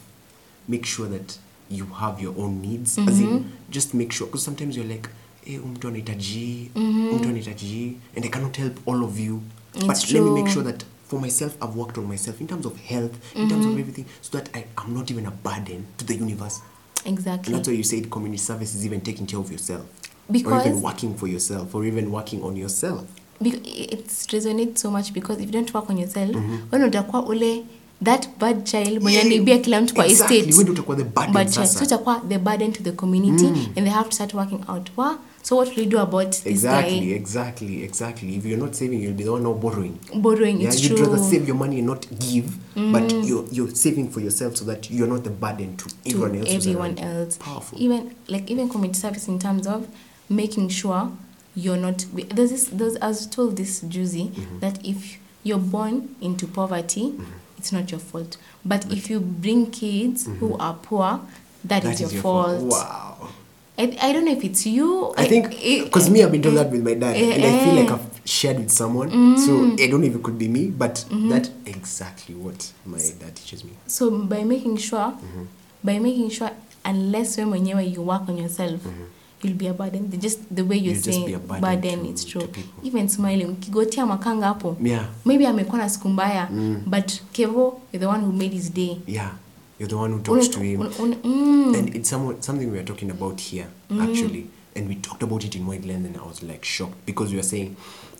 Make 0.68 0.86
sure 0.86 1.08
that 1.08 1.38
you 1.68 1.86
have 1.86 2.20
your 2.20 2.34
own 2.38 2.62
needs. 2.62 2.96
As 2.98 3.18
in, 3.18 3.26
mm-hmm. 3.26 3.48
just 3.70 3.92
make 3.92 4.12
sure. 4.12 4.28
Because 4.28 4.44
sometimes 4.44 4.76
you're 4.76 4.86
like, 4.86 5.08
eh, 5.44 5.50
hey, 5.52 5.58
mtu 5.58 5.88
anahitaji, 5.88 6.70
mtu 6.74 6.80
mm-hmm. 6.80 7.30
anahitaji, 7.30 7.96
and 8.16 8.24
I 8.24 8.28
cannot 8.28 8.56
help 8.56 8.88
all 8.88 9.04
of 9.04 9.18
you. 9.18 9.42
It's 9.74 9.86
but 9.86 10.12
let 10.12 10.22
me 10.22 10.42
make 10.42 10.52
sure 10.52 10.62
that 10.62 10.84
for 11.08 11.18
myself, 11.20 11.56
I've 11.62 11.74
worked 11.76 11.98
on 11.98 12.06
myself 12.08 12.40
in 12.40 12.46
terms 12.46 12.66
of 12.66 12.76
health, 12.76 13.12
in 13.34 13.48
terms 13.48 13.66
of 13.66 13.78
everything, 13.78 14.04
so 14.20 14.38
that 14.38 14.48
I, 14.54 14.64
I'm 14.76 14.94
not 14.94 15.10
even 15.10 15.26
a 15.26 15.30
burden 15.30 15.86
to 15.98 16.04
the 16.04 16.14
universe. 16.14 16.60
Exactly. 17.06 17.46
And 17.52 17.54
that's 17.58 17.68
why 17.68 17.74
you 17.74 17.82
said 17.84 18.10
community 18.10 18.38
service 18.42 18.74
is 18.74 18.84
even 18.84 19.00
taking 19.00 19.26
care 19.26 19.40
of 19.40 19.50
yourself. 19.50 19.82
or 20.30 20.60
even 20.60 20.82
working 20.82 21.14
for 21.16 21.26
yourself, 21.28 21.74
or 21.74 21.84
even 21.86 22.10
working 22.12 22.42
on 22.42 22.56
yourself. 22.56 23.04
It 23.40 24.06
resonates 24.32 24.78
so 24.78 24.90
much 24.90 25.12
because 25.14 25.38
if 25.40 25.46
you 25.46 25.52
don't 25.52 25.72
work 25.74 25.88
on 25.90 25.96
yourself, 25.98 26.30
Mhm. 26.36 26.58
when 26.70 26.82
utakuwa 26.84 27.26
ule 27.26 27.64
that 28.04 28.28
bad 28.38 28.64
child 28.64 29.02
mwenye 29.02 29.20
anaibia 29.20 29.58
kila 29.58 29.80
mtu 29.80 29.94
kwa 29.94 30.06
exactly. 30.06 30.38
estate. 30.38 30.58
Wewe 30.58 30.70
utakuwa 30.70 30.96
the 30.96 31.04
burden 31.04 31.32
Bad 31.34 31.50
child. 31.52 31.66
So 31.68 31.84
utakuwa 31.84 32.20
the 32.28 32.38
burden 32.38 32.72
to 32.72 32.82
the 32.82 32.92
community 32.92 33.44
Mm. 33.46 33.66
and 33.66 33.74
they 33.74 33.88
have 33.92 34.08
to 34.08 34.14
start 34.14 34.34
working 34.34 34.60
out. 34.68 34.90
Wow. 34.96 35.14
So 35.48 35.56
what 35.56 35.68
will 35.68 35.82
you 35.82 35.86
do 35.86 35.96
about 35.96 36.44
Exactly, 36.46 37.14
exactly, 37.14 37.82
exactly. 37.82 38.36
If 38.36 38.44
you're 38.44 38.58
not 38.58 38.74
saving, 38.74 39.00
you'll 39.00 39.14
be 39.14 39.24
the 39.24 39.32
one 39.32 39.44
now 39.44 39.54
borrowing. 39.54 39.98
borrowing? 40.16 40.60
Yeah, 40.60 40.72
you'd 40.72 40.94
true. 40.94 41.06
rather 41.06 41.16
save 41.16 41.46
your 41.46 41.56
money 41.56 41.78
and 41.78 41.86
not 41.86 42.06
give, 42.20 42.54
but 42.74 43.04
mm. 43.04 43.26
you're 43.26 43.46
you're 43.50 43.70
saving 43.70 44.10
for 44.10 44.20
yourself 44.20 44.58
so 44.58 44.66
that 44.66 44.90
you're 44.90 45.06
not 45.06 45.24
the 45.24 45.30
burden 45.30 45.74
to, 45.78 45.88
to 45.88 45.94
everyone 46.10 46.36
else. 46.36 46.50
everyone 46.50 46.98
else. 46.98 47.38
Powerful. 47.38 47.80
Even 47.80 48.14
like 48.28 48.50
even 48.50 48.68
community 48.68 49.00
service 49.00 49.26
in 49.26 49.38
terms 49.38 49.66
of 49.66 49.88
making 50.28 50.68
sure 50.68 51.12
you're 51.54 51.78
not. 51.78 52.04
There's 52.12 52.50
this. 52.50 52.66
There's, 52.66 52.98
I 52.98 53.08
was 53.08 53.26
told 53.26 53.56
this 53.56 53.80
Juicy 53.80 54.26
Mm-hmm. 54.26 54.58
that 54.58 54.84
if 54.84 55.16
you're 55.44 55.56
born 55.56 56.14
into 56.20 56.46
poverty, 56.46 57.12
mm-hmm. 57.12 57.56
it's 57.56 57.72
not 57.72 57.90
your 57.90 58.00
fault. 58.00 58.36
But 58.66 58.92
if 58.92 59.08
you 59.08 59.18
bring 59.18 59.70
kids 59.70 60.26
who 60.26 60.50
mm-hmm. 60.50 60.60
are 60.60 60.74
poor, 60.74 61.20
That 61.64 61.86
is 61.86 62.00
your, 62.12 62.20
fault. 62.20 62.60
Wow. 62.64 63.30
I, 63.78 63.96
I 64.02 64.12
don't 64.12 64.24
know 64.24 64.32
if 64.32 64.44
it's 64.44 64.66
you. 64.66 65.14
I 65.16 65.24
think 65.28 65.54
it- 65.62 65.84
because 65.84 66.10
me, 66.10 66.22
I've 66.24 66.32
been 66.32 66.42
told 66.42 66.56
that 66.56 66.70
with 66.70 66.82
my 66.82 66.94
dad, 66.94 67.14
uh, 67.14 67.18
and 67.34 67.44
I 67.44 67.64
feel 67.64 67.74
like 67.74 67.90
eh. 67.90 67.94
I've 67.94 68.20
shared 68.24 68.58
with 68.58 68.70
someone. 68.70 69.10
So 69.38 69.52
I 69.78 69.86
don't 69.88 70.00
know 70.00 70.06
if 70.06 70.14
it 70.16 70.22
could 70.22 70.38
be 70.38 70.48
me, 70.48 70.66
but 70.66 71.04
that's 71.30 71.50
exactly 71.66 72.34
what 72.34 72.72
my 72.84 72.98
dad 72.98 73.36
teaches 73.36 73.64
me. 73.64 73.70
So 73.86 74.10
by 74.10 74.42
making 74.44 74.76
sure, 74.78 75.14
by 75.84 75.98
making 76.00 76.30
sure, 76.30 76.50
unless 76.84 77.36
when 77.38 77.66
you 77.66 78.02
work 78.02 78.28
on 78.28 78.36
yourself, 78.38 78.80
you'll 79.42 79.54
be 79.56 79.68
a 79.68 79.72
burden. 79.74 80.10
Just 80.20 80.40
the 80.50 80.62
way 80.64 80.76
you're 80.76 80.94
You'll 80.94 81.02
just 81.02 81.26
be 81.26 81.32
a 81.34 81.38
burden 81.38 81.60
burden, 81.62 82.02
to- 82.04 82.10
it's 82.10 82.24
true. 82.24 82.40
to. 82.42 82.60
Even 82.82 83.08
smiling, 83.08 83.46
ukigotea 83.48 84.06
makanga 84.06 84.46
hapo, 84.46 84.76
Yeah, 84.82 85.06
maybe 85.24 85.46
amekuwa 85.46 85.78
na 85.78 85.88
siku 85.88 86.08
mbaya, 86.08 86.48
but 86.86 87.20
Kevo, 87.32 87.80
is 87.92 88.00
the 88.00 88.06
one 88.06 88.20
who 88.24 88.32
made 88.32 88.52
his 88.52 88.70
day. 88.74 88.96
yeah. 89.06 89.30
You're 89.78 89.88
the 89.88 89.96
one 89.96 90.12
who 90.12 90.22
talks 90.22 90.48
to 90.48 90.60
him. 90.60 90.80
Mm. 90.80 91.78
And 91.78 91.94
it's 91.94 92.08
somewhat, 92.08 92.44
something 92.44 92.70
we 92.70 92.78
are 92.78 92.84
talking 92.84 93.10
about 93.10 93.40
here, 93.40 93.68
mm. 93.90 94.02
actually. 94.02 94.48
And 94.74 94.88
we 94.88 94.96
talked 94.96 95.22
about 95.22 95.44
it 95.44 95.54
in 95.56 95.66
Wideland, 95.66 96.06
and 96.06 96.16
I 96.16 96.24
was 96.24 96.42
like 96.42 96.64
shocked 96.64 97.04
because 97.06 97.30
we 97.30 97.36
were 97.36 97.42
saying, 97.42 97.76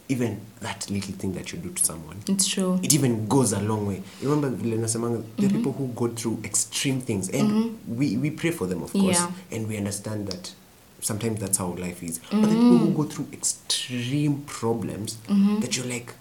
even 0.08 0.40
that 0.60 0.88
little 0.90 1.14
thing 1.14 1.34
that 1.34 1.52
you 1.52 1.58
do 1.58 1.70
to 1.70 1.84
someone, 1.84 2.16
It's 2.26 2.46
true. 2.48 2.80
it 2.82 2.94
even 2.94 3.28
goes 3.28 3.52
a 3.52 3.60
long 3.60 3.86
way. 3.86 4.02
Remember, 4.22 4.48
there 4.48 4.78
are 4.78 4.86
mm-hmm. 4.86 5.48
people 5.48 5.72
who 5.72 5.88
go 5.88 6.08
through 6.08 6.40
extreme 6.44 7.00
things, 7.00 7.28
and 7.28 7.50
mm-hmm. 7.50 7.96
we, 7.96 8.16
we 8.16 8.30
pray 8.30 8.50
for 8.50 8.66
them, 8.66 8.82
of 8.82 8.92
course, 8.92 9.18
Yeah. 9.18 9.30
and 9.52 9.68
we 9.68 9.76
understand 9.76 10.28
that 10.28 10.54
sometimes 11.00 11.40
that's 11.40 11.58
how 11.58 11.68
life 11.74 12.02
is. 12.02 12.18
But 12.30 12.42
the 12.42 12.48
people 12.48 12.78
who 12.78 12.86
mm-hmm. 12.86 12.96
go 12.96 13.04
through 13.04 13.28
extreme 13.32 14.42
problems 14.46 15.18
that 15.60 15.76
you're 15.76 15.86
like, 15.86 16.14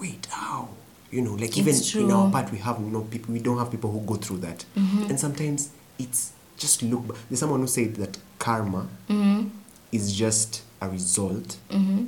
wait, 0.00 0.26
how? 0.30 0.70
You 1.10 1.22
know 1.22 1.34
like 1.34 1.56
even 1.56 1.74
in 2.04 2.10
our 2.10 2.30
part 2.30 2.50
we 2.52 2.58
have 2.58 2.78
you 2.80 2.86
know 2.90 3.02
people 3.02 3.32
we 3.32 3.40
don't 3.40 3.58
have 3.58 3.70
people 3.70 3.90
who 3.90 4.00
go 4.02 4.14
through 4.14 4.38
that 4.38 4.64
Mm-hmm. 4.76 5.10
and 5.10 5.18
sometimes 5.20 5.70
it's 5.98 6.32
just 6.58 6.82
look 6.82 7.16
there's 7.28 7.40
someone 7.40 7.60
who 7.60 7.66
said 7.66 7.94
that 7.96 8.16
karma 8.38 8.86
Mm-hmm. 9.08 9.48
is 9.92 10.14
just 10.14 10.62
a 10.80 10.88
result 10.88 11.56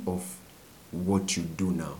of 0.07 0.37
what 0.91 1.35
you 1.37 1.43
do 1.43 1.71
now 1.71 1.95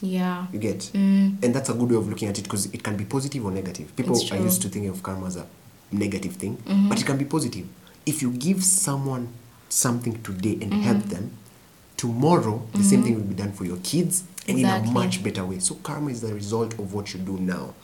Yeah. 0.00 0.46
you 0.52 0.58
get 0.58 0.90
Mm. 0.94 1.42
and 1.44 1.54
that's 1.54 1.68
a 1.70 1.74
good 1.74 1.90
way 1.90 1.96
of 1.96 2.08
looking 2.08 2.28
at 2.28 2.38
it 2.38 2.42
because 2.42 2.66
it 2.66 2.82
can 2.82 2.96
be 2.96 3.04
positive 3.04 3.44
or 3.44 3.50
negative 3.52 3.94
people 3.96 4.14
are. 4.16 4.18
Mm-hmm. 4.20 4.44
used 4.44 4.62
to 4.62 4.68
thinking 4.68 4.90
of 4.90 5.02
karma 5.02 5.26
as 5.26 5.36
a 5.36 5.46
negative 5.90 6.34
thing 6.36 6.56
but 6.88 7.00
it 7.00 7.06
can 7.06 7.16
be 7.18 7.24
positive 7.24 7.66
if 8.04 8.20
you 8.22 8.30
give 8.30 8.62
someone 8.64 9.28
something 9.68 10.20
today 10.22 10.54
and 10.60 10.72
Mm-hmm. 10.72 10.82
help 10.82 11.02
them 11.04 11.30
tomorrow 11.96 12.60
the 12.74 12.82
same 12.82 13.02
thing 13.02 13.14
will 13.14 13.22
be 13.22 13.34
done 13.34 13.52
for 13.52 13.64
your 13.64 13.76
kids 13.78 14.24
and 14.48 14.58
in 14.58 14.64
a 14.66 14.82
much 14.92 15.22
better 15.22 15.44
way 15.44 15.60
so 15.60 15.74
karma 15.82 16.10
is 16.10 16.20
the 16.20 16.34
result 16.34 16.78
of 16.78 16.94
what 16.94 17.14
you 17.14 17.20
do 17.20 17.38
now 17.38 17.74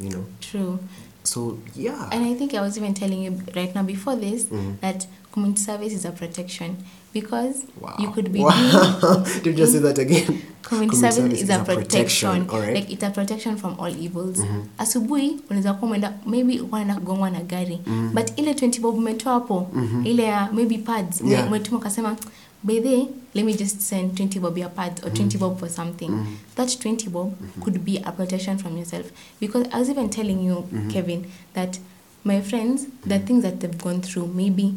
you 0.00 0.08
know 0.10 0.24
True. 0.40 0.78
so 1.22 1.58
yeah 1.76 2.08
And 2.12 2.24
I 2.24 2.34
think 2.34 2.54
I 2.54 2.60
was 2.60 2.76
even 2.78 2.94
telling 2.94 3.22
you 3.22 3.32
right 3.56 3.74
now 3.74 3.82
before 3.82 4.16
this 4.20 4.44
Mhm. 4.50 4.80
that 4.80 5.06
community 5.32 5.60
service 5.62 5.92
is 5.94 6.04
a 6.04 6.10
protection 6.10 6.76
because 7.14 7.62
wow 7.80 7.94
you 7.98 8.10
could 8.10 8.32
be 8.32 8.38
doing 8.38 8.52
did 9.42 9.46
you 9.46 9.52
just 9.54 9.72
say 9.72 9.78
that 9.80 9.98
again 9.98 10.42
community 10.62 10.96
service 10.96 11.42
is 11.42 11.50
a 11.50 11.58
protection, 11.64 12.46
all 12.50 12.60
right 12.60 12.74
like 12.74 12.90
it's 12.92 13.02
a 13.04 13.10
protection 13.10 13.56
from 13.56 13.74
all 13.78 13.90
evils 14.04 14.38
Mhm. 14.38 14.62
asubuhi 14.78 15.36
unaweza 15.50 15.74
kuwa 15.74 15.86
umeenda 15.88 16.12
maybe 16.26 16.60
unaenda 16.60 16.94
kugongwa 16.94 17.30
na 17.30 17.40
gari 17.40 17.78
Mhm. 17.86 18.10
but 18.14 18.38
ile 18.38 18.54
20 18.54 18.80
bob 18.80 18.94
umetoa 18.98 19.32
hapo 19.32 19.66
Mhm. 19.72 20.06
ile 20.06 20.22
ya 20.22 20.48
maybe 20.52 20.78
pads 20.78 21.20
Yeah. 21.20 21.46
umetuma 21.46 21.78
ukasema 21.78 22.16
by 22.62 22.74
the 22.80 23.08
let 23.34 23.44
me 23.44 23.54
just 23.56 23.80
send 23.80 24.16
20 24.16 24.38
bob 24.38 24.58
your 24.58 24.68
pads 24.68 25.02
or 25.02 25.10
20 25.10 25.38
bob 25.38 25.58
for 25.58 25.68
something 25.68 26.10
Mhm. 26.10 26.34
that 26.56 26.76
20 26.80 27.08
bob 27.08 27.34
could 27.62 27.84
be 27.84 27.96
a 27.98 28.12
protection 28.12 28.58
from 28.58 28.76
yourself 28.76 29.10
because 29.40 29.66
i 29.72 29.78
was 29.78 29.88
even 29.88 30.10
telling 30.10 30.42
you 30.42 30.66
Mhm. 30.72 30.90
kevin 30.90 31.26
that 31.54 31.78
my 32.24 32.40
friends 32.42 32.86
the 33.06 33.18
things 33.18 33.42
that 33.42 33.60
they've 33.60 33.78
gone 33.78 34.00
through 34.02 34.26
maybe 34.26 34.74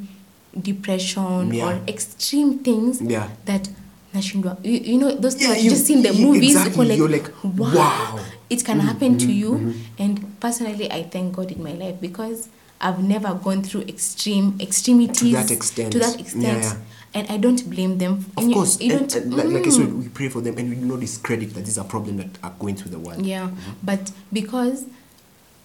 depression 0.61 1.53
Yeah. 1.53 1.65
or 1.65 1.81
extreme 1.88 2.59
things 2.59 3.01
yeah 3.01 3.27
that 3.45 3.69
nashindwa 4.13 4.57
you, 4.63 4.79
you 4.93 4.97
know 4.97 5.11
those 5.15 5.36
things 5.36 5.49
Yeah, 5.49 5.55
that 5.55 5.63
you- 5.63 5.69
just 5.71 5.86
seen 5.86 6.03
the 6.03 6.13
you- 6.13 6.25
movies 6.27 6.55
exactly, 6.55 6.88
like, 6.88 6.97
you're 6.97 7.09
like, 7.09 7.31
wow. 7.43 8.19
it 8.49 8.63
can 8.63 8.79
happen 8.79 9.17
to 9.17 9.31
you 9.31 9.51
mhm. 9.55 9.73
and 9.99 10.39
personally 10.39 10.91
i 10.91 11.03
thank 11.03 11.36
god 11.36 11.51
in 11.51 11.63
my 11.63 11.73
life 11.73 11.95
because 11.99 12.47
i've 12.79 13.01
never 13.03 13.34
gone 13.34 13.63
through 13.63 13.81
extreme 13.88 14.53
extremities 14.59 15.31
To 15.34 15.38
that 15.41 15.51
extent. 15.51 15.91
to 15.93 15.99
that 15.99 16.19
extent 16.19 16.63
yeah. 16.63 16.75
And 17.14 17.28
i 17.32 17.38
don't 17.38 17.64
blame 17.70 17.97
them 17.97 18.11
Of 18.14 18.43
And 18.43 18.49
you- 18.49 18.55
course, 18.55 18.82
you 18.82 18.89
don't 18.91 19.16
and 19.16 19.34
like, 19.34 19.47
like 19.47 19.68
I 19.68 19.72
said, 19.72 19.88
Mm. 19.89 19.99
we 20.03 20.09
pray 20.09 20.30
for 20.30 20.41
them, 20.43 20.57
and 20.57 20.70
we 20.70 20.76
do 20.76 20.86
not 20.86 20.99
discredit 20.99 21.53
that 21.53 21.59
this 21.66 21.70
is 21.74 21.78
a 21.78 21.84
problem 21.84 22.18
that 22.18 22.30
are 22.43 22.53
going 22.59 22.76
through 22.76 22.91
the 22.91 22.99
world. 22.99 23.26
yeah 23.26 23.49
but 23.84 24.11
because 24.32 24.86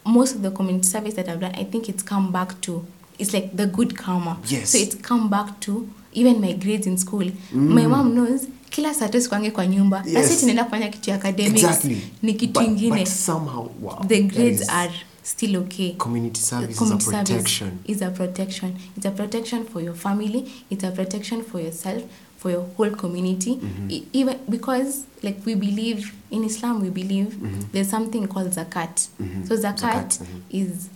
most 0.05 0.35
of 0.37 0.43
the 0.43 0.51
community 0.51 0.87
service 0.89 1.15
that 1.15 1.29
i've 1.29 1.41
done 1.41 1.55
i 1.55 1.65
think 1.65 1.89
it's 1.89 2.03
come 2.05 2.33
back 2.33 2.61
to 2.61 2.85
it's 3.19 3.33
like 3.35 3.57
the 3.57 3.67
good 3.67 3.95
karma 3.97 4.37
Yes. 4.49 4.71
so 4.73 4.79
it's 4.79 4.95
come 5.03 5.29
back 5.29 5.61
to 5.61 5.89
even 6.13 6.41
my 6.41 6.53
grades 6.53 6.87
in 6.87 6.97
school 6.99 7.25
Mm. 7.53 7.75
my 7.75 7.87
mom 7.87 8.13
knows 8.15 8.47
kila 8.71 8.95
saa 8.95 9.09
tu 9.09 9.21
sikwange 9.21 9.51
kwa 9.51 9.67
nyumba 9.67 10.03
Yes. 10.07 10.41
tunaenda 10.41 10.65
kufanya 10.65 10.89
kitu 10.89 11.11
ya 11.11 11.17
academics 11.17 11.65
Exactly. 11.65 12.01
ni 12.23 12.35
kitu 12.35 12.61
but, 12.61 12.69
ingine 12.69 12.97
But 12.99 13.09
somehow, 13.09 13.69
wow. 13.83 14.05
the 14.07 14.23
grades 14.23 14.61
is- 14.61 14.69
are 14.69 14.93
still 15.29 15.57
okay 15.63 15.95
Community 15.99 16.41
service 16.41 16.79
Community 16.79 17.05
is 17.05 17.13
a 17.15 17.19
protection. 17.25 17.79
is 17.85 18.03
a 18.03 18.11
protection 18.11 18.71
it's 18.97 19.07
a 19.07 19.11
protection 19.11 19.65
for 19.65 19.81
your 19.81 19.95
family 19.95 20.41
it's 20.71 20.85
a 20.85 20.91
protection 20.91 21.43
for 21.43 21.61
yourself 21.61 22.03
for 22.39 22.51
your 22.51 22.65
whole 22.77 22.91
community 22.91 23.57
Mhm. 23.57 23.91
E- 23.91 24.07
even 24.13 24.37
because 24.49 25.05
like 25.23 25.39
we 25.45 25.55
believe 25.55 26.01
in 26.31 26.45
islam 26.45 26.81
we 26.81 26.91
believe 26.91 27.29
Mhm. 27.37 27.73
there's 27.73 27.91
something 27.91 28.27
called 28.29 28.53
zakat 28.53 29.09
Mhm. 29.21 29.47
so 29.49 29.57
zakat, 29.57 30.09
Zakat, 30.09 30.19
mhm. 30.21 30.41
is 30.51 30.89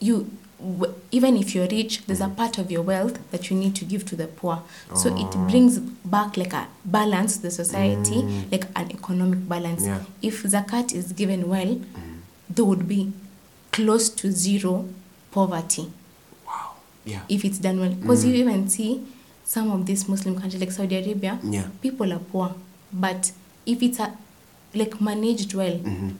you 0.00 0.26
w- 0.60 0.94
even 1.10 1.36
if 1.36 1.54
you're 1.54 1.68
rich 1.68 2.00
there's 2.06 2.20
a 2.22 2.28
Mhm. 2.28 2.36
part 2.36 2.58
of 2.58 2.70
your 2.70 2.82
wealth 2.86 3.18
that 3.32 3.50
you 3.50 3.56
need 3.56 3.74
to 3.74 3.84
give 3.84 4.04
to 4.04 4.16
the 4.16 4.26
poor 4.26 4.58
so 4.94 5.08
it 5.24 5.34
Oh. 5.36 5.46
brings 5.50 5.78
back 6.04 6.36
like 6.36 6.54
a 6.54 6.66
balance 6.84 7.36
to 7.36 7.42
the 7.42 7.50
society 7.50 8.22
Mm. 8.22 8.52
like 8.52 8.66
an 8.76 8.90
economic 8.90 9.40
balance 9.48 9.82
Yeah. 9.84 10.00
if 10.22 10.42
zakat 10.44 10.94
is 10.94 11.12
given 11.12 11.48
well 11.48 11.74
Mhm. 11.74 12.20
there 12.54 12.64
would 12.64 12.86
be 12.88 13.10
close 13.74 14.08
to 14.14 14.30
zero 14.30 14.84
poverty 15.32 15.86
Wow. 16.46 16.76
Yeah. 17.04 17.20
if 17.28 17.44
it's 17.44 17.58
done 17.60 17.80
well 17.80 17.90
because 17.90 18.24
Mm. 18.24 18.28
you 18.28 18.34
even 18.44 18.68
see 18.68 19.00
some 19.44 19.70
of 19.72 19.84
these 19.86 20.08
muslim 20.08 20.34
countries 20.40 20.60
like 20.60 20.72
saudi 20.72 20.96
arabia 20.96 21.38
Yeah. 21.50 21.68
people 21.82 22.12
are 22.12 22.20
poor 22.32 22.54
but 22.92 23.32
if 23.66 23.82
it's 23.82 24.00
a, 24.00 24.12
like 24.74 25.00
managed 25.00 25.54
well 25.54 25.78
Mhm. 25.78 26.10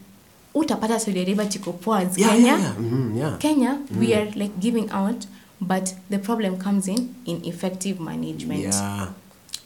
utapata 0.55 0.99
saudi 1.01 1.21
arabia 1.21 1.47
tiko 1.47 1.73
poor 1.73 1.99
as 1.99 2.19
Yeah, 2.19 2.29
kenya 2.31 2.47
yeah, 2.47 2.61
yeah. 2.61 2.75
Mhm, 2.79 3.19
yeah. 3.19 3.39
kenya 3.39 3.79
we 4.01 4.07
Mm. 4.07 4.13
are 4.19 4.31
like 4.39 4.53
giving 4.61 4.89
out 4.91 5.27
but 5.61 5.95
the 6.11 6.19
problem 6.19 6.57
comes 6.59 6.89
in 6.89 7.15
in 7.25 7.45
effective 7.45 8.01
management 8.01 8.61
Yeah. 8.63 9.09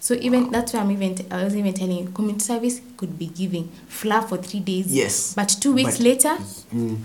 so 0.01 0.15
even 0.15 0.51
that's 0.51 0.75
why 0.75 0.81
i'm 0.81 0.91
even 0.91 1.15
t- 1.15 1.25
i 1.31 1.45
was 1.45 1.55
even 1.57 1.75
telling 1.75 1.99
you 1.99 2.09
community 2.15 2.45
service 2.45 2.81
could 2.97 3.19
be 3.19 3.27
giving 3.27 3.65
flour 3.89 4.23
for 4.29 4.39
three 4.43 4.61
days 4.61 4.87
Yes. 4.93 5.33
but 5.37 5.49
two 5.61 5.73
weeks 5.75 5.97
But- 5.99 6.05
later 6.07 6.37
Mm. 6.75 6.97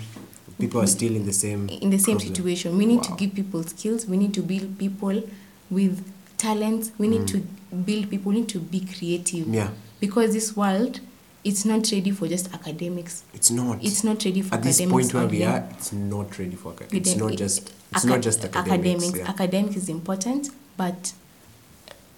People 0.59 0.81
are 0.81 0.87
still 0.87 1.15
in 1.15 1.25
the 1.25 1.33
same 1.33 1.67
in 1.69 1.89
the 1.89 1.97
same 1.97 2.17
problem. 2.17 2.35
situation. 2.35 2.77
We 2.77 2.85
need 2.85 3.03
to 3.03 3.13
give 3.15 3.33
people 3.33 3.63
skills. 3.63 4.05
We 4.07 4.17
need 4.17 4.33
to 4.35 4.41
build 4.41 4.77
people 4.77 5.23
with 5.69 6.03
talents. 6.37 6.91
We 6.97 7.07
need 7.07 7.21
Mm. 7.21 7.27
to 7.27 7.75
build 7.75 8.09
people. 8.09 8.31
We 8.31 8.39
need 8.39 8.49
to 8.49 8.59
be 8.59 8.81
creative. 8.81 9.47
Yeah. 9.47 9.69
Because 9.99 10.33
this 10.33 10.55
world, 10.55 10.99
it's 11.43 11.65
not 11.65 11.91
ready 11.91 12.11
for 12.11 12.27
just 12.27 12.53
academics. 12.53 13.23
It's 13.33 13.49
not. 13.51 13.83
It's 13.83 14.03
not 14.03 14.23
ready 14.23 14.41
for 14.41 14.55
At 14.55 14.63
this 14.63 14.79
academics. 14.79 15.11
point 15.11 15.13
where 15.13 15.27
we 15.31 15.43
are, 15.43 15.67
it's 15.71 15.91
not 15.91 16.37
ready 16.39 16.55
for 16.55 16.71
academics. 16.73 17.09
It's 17.09 17.17
don't- 17.19 17.35
just. 17.37 17.71
It's 17.91 18.05
not 18.05 18.21
just 18.21 18.43
academics. 18.45 19.15
yeah. 19.17 19.27
Academics 19.29 19.75
is 19.75 19.89
important, 19.89 20.49
but 20.77 21.13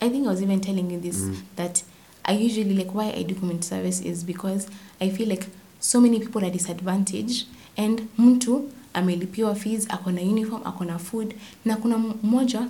I 0.01 0.09
think 0.09 0.27
I 0.27 0.29
was 0.29 0.41
even 0.41 0.59
telling 0.61 0.91
you 0.91 0.99
this 0.99 1.17
Mm. 1.21 1.36
that 1.55 1.83
I 2.25 2.33
usually 2.33 2.75
like 2.75 2.93
why 2.93 3.11
I 3.11 3.23
do 3.23 3.33
community 3.36 3.67
service 3.67 4.01
is 4.01 4.23
because 4.23 4.67
I 4.99 5.09
feel 5.09 5.27
like 5.29 5.47
so 5.79 5.99
many 6.01 6.19
people 6.19 6.43
are 6.43 6.49
disadvantaged 6.49 7.45
and 7.78 8.01
mtu 8.17 8.69
amelipiwa 8.93 9.55
fees, 9.55 9.86
ako 9.89 10.11
na 10.11 10.21
uniform, 10.21 10.61
ako 10.65 10.86
na 10.86 10.97
food 10.99 11.34
na 11.65 11.76
kuna 11.76 11.97
mmoja 11.97 12.67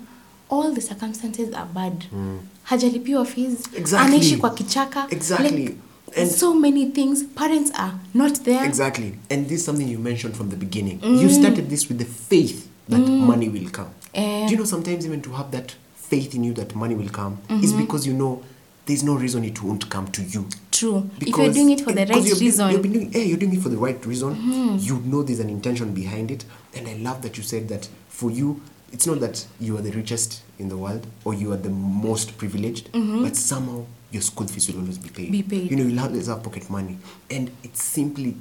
all 0.52 0.74
the 0.76 0.82
circumstances 0.82 1.54
are 1.54 1.68
bad. 1.74 2.06
Mm. 2.14 2.40
Hajalipiwa 2.64 3.26
fees, 3.26 3.54
Exactly. 3.78 4.08
anaishi 4.16 4.38
kwa 4.38 4.50
kichaka. 4.50 5.08
Exactly. 5.10 5.58
Like, 5.64 5.76
And- 6.18 6.32
so 6.32 6.54
many 6.54 6.86
things. 6.86 7.24
Parents 7.36 7.72
are 7.76 7.94
not 8.14 8.34
there. 8.44 8.66
Exactly. 8.66 9.14
And 9.30 9.48
this 9.48 9.60
is 9.60 9.66
something 9.66 9.92
you 9.92 10.00
mentioned 10.00 10.36
from 10.36 10.50
the 10.50 10.56
beginning. 10.56 11.00
Mm. 11.04 11.22
You 11.22 11.30
started 11.30 11.70
this 11.70 11.90
with 11.90 11.98
the 12.00 12.06
faith 12.06 12.68
that 12.90 13.02
money 13.10 13.50
will 13.50 13.70
come. 13.72 13.90
Eh. 14.14 14.46
Do 14.46 14.52
you 14.52 14.58
know 14.58 14.66
sometimes 14.66 15.06
even 15.06 15.22
to 15.22 15.30
have 15.32 15.50
that 15.52 15.74
faith 16.10 16.36
in 16.36 16.44
you 16.44 16.54
that 16.54 16.76
money 16.76 16.96
will 16.96 17.10
come 17.10 17.38
Mm-hmm. 17.50 17.78
because 17.78 18.10
you 18.10 18.14
know 18.16 18.42
there's 18.86 19.04
no 19.04 19.16
reason 19.16 19.44
it 19.44 19.62
won't 19.64 19.90
come 19.90 20.08
to 20.12 20.22
you. 20.22 20.48
True. 20.72 20.98
if 21.18 21.28
you're 21.28 21.38
Because- 21.38 21.56
doing 21.56 21.70
it 21.72 21.82
for 21.82 21.92
the 21.92 22.06
right 22.06 22.24
been- 22.24 22.38
reason. 22.40 22.70
Mm-hmm. 22.70 22.82
been 22.82 22.92
doing, 22.94 23.12
yeah, 23.14 23.22
you're 23.22 23.38
doing 23.38 23.54
it 23.56 23.62
for 23.62 23.70
the 23.70 23.78
right 23.78 24.06
reason. 24.06 24.80
You 24.80 25.00
know 25.06 25.24
there's 25.24 25.40
an 25.40 25.50
intention 25.50 25.94
behind 25.94 26.32
it. 26.32 26.46
And 26.76 26.88
I 26.88 26.94
love 26.96 27.22
that 27.24 27.38
you 27.38 27.44
said 27.44 27.68
that 27.70 27.88
for 28.10 28.30
you, 28.30 28.62
it's 28.92 29.08
not 29.08 29.20
that 29.22 29.46
you 29.60 29.78
are 29.78 29.82
the 29.82 29.92
richest 29.92 30.42
in 30.60 30.70
the 30.70 30.78
world 30.78 31.08
or 31.24 31.34
you 31.34 31.52
are 31.52 31.58
the 31.58 31.70
most 31.70 32.38
privileged, 32.38 32.92
but 32.94 33.36
somehow 33.36 33.86
your 34.12 34.22
school 34.22 34.48
fees 34.48 34.70
will 34.72 34.80
always 34.82 34.98
be 34.98 35.10
paid. 35.10 35.26
Mm-hmm. 35.26 35.32
Be 35.32 35.44
paid. 35.44 35.72
You 35.72 35.78
know, 35.78 35.84
you'll 35.84 36.00
always 36.00 36.28
have 36.28 36.44
pocket 36.44 36.70
money. 36.70 36.98
And 37.30 37.52
it's 37.64 37.84
simply, 37.84 38.36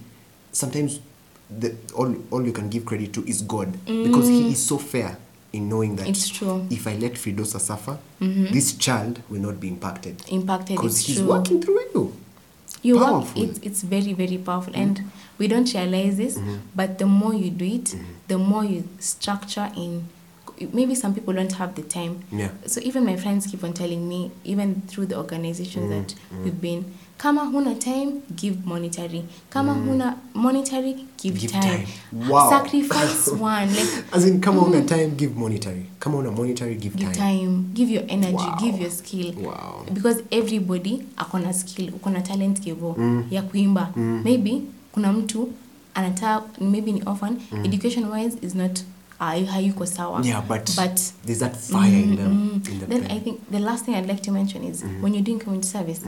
sometimes 0.53 1.01
the, 1.51 1.75
all, 1.95 2.15
all 2.31 2.45
you 2.45 2.53
can 2.53 2.69
give 2.69 2.85
credit 2.85 3.13
to 3.15 3.25
is 3.29 3.43
God 3.43 3.73
because 3.87 4.29
He 4.29 4.51
is 4.53 4.65
so 4.65 4.79
fair 4.79 5.17
in 5.55 5.69
knowing 5.69 5.97
that. 5.97 6.07
It's 6.09 6.29
true. 6.29 6.67
if 6.71 6.87
I 6.87 6.95
let 6.97 7.13
Fridosa 7.15 7.61
suffer, 7.61 7.99
mm-hmm. 8.21 8.53
this 8.53 8.75
child 8.77 9.21
will 9.31 9.41
not 9.41 9.61
be 9.61 9.69
impacted. 9.69 10.23
Impacted, 10.29 10.77
Because 10.77 10.99
He's 11.07 11.19
true. 11.19 11.29
working 11.29 11.63
through 11.63 11.81
you. 11.95 12.05
you 12.83 12.97
work 12.97 13.07
Powerful. 13.09 13.43
it's, 13.45 13.59
it's 13.69 13.83
very 13.83 14.13
very 14.13 14.37
powerful 14.49 14.73
mm-hmm. 14.75 14.83
and 15.01 15.11
we 15.39 15.49
don't 15.49 15.73
realize 15.73 16.17
this 16.23 16.37
mm-hmm. 16.37 16.57
but 16.77 16.99
the 16.99 17.07
more 17.07 17.33
you 17.43 17.49
do 17.51 17.65
it 17.79 17.95
the 18.29 18.37
more 18.37 18.65
you 18.73 18.81
structure 18.99 19.69
in 19.85 19.91
maybe 20.73 20.95
some 20.95 21.13
people 21.15 21.33
don't 21.39 21.53
have 21.61 21.75
the 21.77 21.83
time 21.83 22.15
Yeah. 22.31 22.51
so 22.67 22.81
even 22.83 23.05
my 23.07 23.17
friends 23.17 23.47
keep 23.51 23.65
on 23.65 23.73
telling 23.73 24.03
me 24.09 24.31
even 24.45 24.83
through 24.91 25.07
the 25.07 25.17
organizations 25.17 25.87
Mm, 25.87 25.95
that 25.97 26.15
we've 26.45 26.61
been 26.61 26.83
kama 27.25 27.43
huna 27.45 27.75
time 27.75 28.13
give 28.37 28.57
monetary 28.65 29.25
kama 29.51 29.73
huna 29.73 30.17
monetary 30.35 30.93
give, 31.23 31.35
Mm. 31.35 31.41
Give 31.41 31.53
time, 31.53 31.63
time. 31.63 31.87
Wow. 32.31 32.51
sacrifice 32.51 33.31
one 33.41 33.67
like 33.67 33.89
As 34.13 34.27
in, 34.27 34.41
kama 34.41 34.61
mm. 34.61 34.65
huna 34.67 34.81
time, 34.83 35.07
give 35.07 35.35
monetary. 35.35 35.87
Kama 35.99 36.17
huna 36.17 36.31
monetary, 36.31 36.75
give, 36.75 36.97
give 36.97 37.13
time. 37.13 37.37
time 37.39 37.63
give 37.75 37.93
your 37.95 38.05
energy 38.09 38.35
Wow. 38.37 38.57
give 38.61 38.81
your 38.83 38.91
skill 38.91 39.33
Wow. 39.45 39.87
because 39.95 40.23
everybody 40.31 41.03
akona 41.17 41.53
skill 41.55 41.89
ukona 41.95 42.21
talent 42.21 42.61
kivo 42.61 42.95
Mm. 42.99 43.25
ya 43.31 43.43
kuimba 43.43 43.91
Mm. 43.97 44.21
maybe 44.25 44.63
kuna 44.93 45.13
mtu 45.13 45.49
anataka 45.95 46.43
maybe 46.61 46.93
ni 46.93 47.03
orphan 47.07 47.37
education 47.65 48.05
wise 48.05 48.37
is 48.43 48.55
not 48.55 48.81
hayuko 49.19 49.87
sawa 49.87 50.21
Yeah, 50.25 50.41
but, 50.49 50.73
but 50.77 51.13
there's 51.25 51.39
that 51.41 51.57
fire 51.57 51.93
in 52.03 52.17
them. 52.17 52.33
Mm, 52.33 52.69
In 52.69 52.79
them 52.81 52.89
then 52.91 53.03
thing. 53.03 53.11
I 53.17 53.21
think 53.21 53.51
the 53.51 53.59
last 53.61 53.85
thing 53.85 53.95
I'd 53.95 54.07
like 54.09 54.23
to 54.23 54.31
mention 54.33 54.65
is 54.65 54.83
when 55.01 55.15
you're 55.15 55.23
doing 55.25 55.39
community 55.39 55.69
service, 55.69 56.01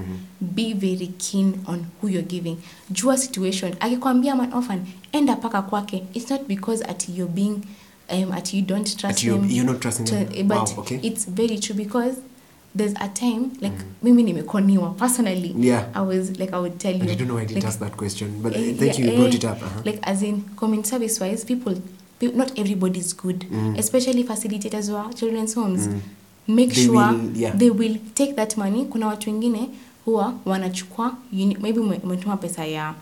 be 0.55 0.73
very 0.75 1.13
keen 1.19 1.61
on 1.67 1.87
who 2.01 2.09
you're 2.09 2.23
giving. 2.23 2.63
Jua 2.93 3.17
situation. 3.19 3.73
Akikwambia 3.81 4.37
man 4.37 4.53
often 4.53 4.87
enda 5.13 5.37
paka 5.41 5.63
kwake. 5.63 6.05
It's 6.15 6.31
not 6.31 6.47
because 6.49 6.83
at 6.83 7.09
you're 7.09 7.33
being 7.35 7.65
um, 8.11 8.33
at 8.33 8.53
you 8.55 8.63
don't 8.63 8.97
trust 8.99 9.19
At 9.19 9.25
you- 9.25 9.33
them. 9.39 9.51
you're 9.51 9.65
not 9.73 9.81
trusting 9.81 10.07
them. 10.07 10.29
to- 10.29 10.45
But 10.45 10.57
Wow, 10.77 10.79
okay. 10.83 11.01
it's 11.03 11.25
very 11.25 11.59
true 11.59 11.75
because 11.77 12.19
there's 12.75 12.93
a 13.01 13.09
time 13.09 13.53
like 13.61 13.73
mimi 14.03 14.23
nimekoniwa 14.23 14.97
personally. 14.99 15.55
Yeah. 15.57 15.89
I 15.95 16.03
was 16.03 16.39
like 16.39 16.53
I 16.53 16.59
would 16.59 16.79
tell 16.79 16.93
you. 16.95 17.01
And 17.03 17.11
I 17.11 17.15
don't 17.15 17.29
know 17.29 17.35
why 17.37 17.43
I 17.43 17.47
didn't 17.47 17.63
like, 17.65 17.69
ask 17.69 17.79
that 17.81 17.97
question, 17.97 18.43
but 18.43 18.55
uh, 18.55 18.59
Eh, 18.59 18.75
thank 18.75 18.99
yeah, 18.99 19.05
you, 19.07 19.11
you 19.13 19.17
brought 19.17 19.33
eh, 19.35 19.37
it 19.37 19.45
up. 19.45 19.63
Uh-huh. 19.63 19.81
Like 19.85 20.01
as 20.03 20.23
in 20.23 20.43
community 20.57 20.89
service 20.91 21.19
wise, 21.21 21.45
people, 21.45 21.75
not 22.23 22.59
everybody's 22.59 23.17
good, 23.17 23.47
Mm. 23.51 23.75
especially 23.79 24.25
facilitators 24.25 24.89
wa 24.89 25.11
children's 25.15 25.55
homes. 25.55 25.89
Make 26.49 26.75
They 26.75 26.85
sure 26.85 27.07
will- 27.07 27.37
yeah. 27.41 27.59
they 27.59 27.71
will 27.71 27.97
take 28.15 28.33
that 28.33 28.57
money. 28.57 28.85
Kuna 28.85 29.07
watu 29.07 29.31
wengine 29.31 29.69
huwa 30.05 30.35
wanachukua 30.45 31.15
maybe 31.33 31.81
umetuma 31.81 32.37
pesa 32.37 32.67
ya 32.67 32.95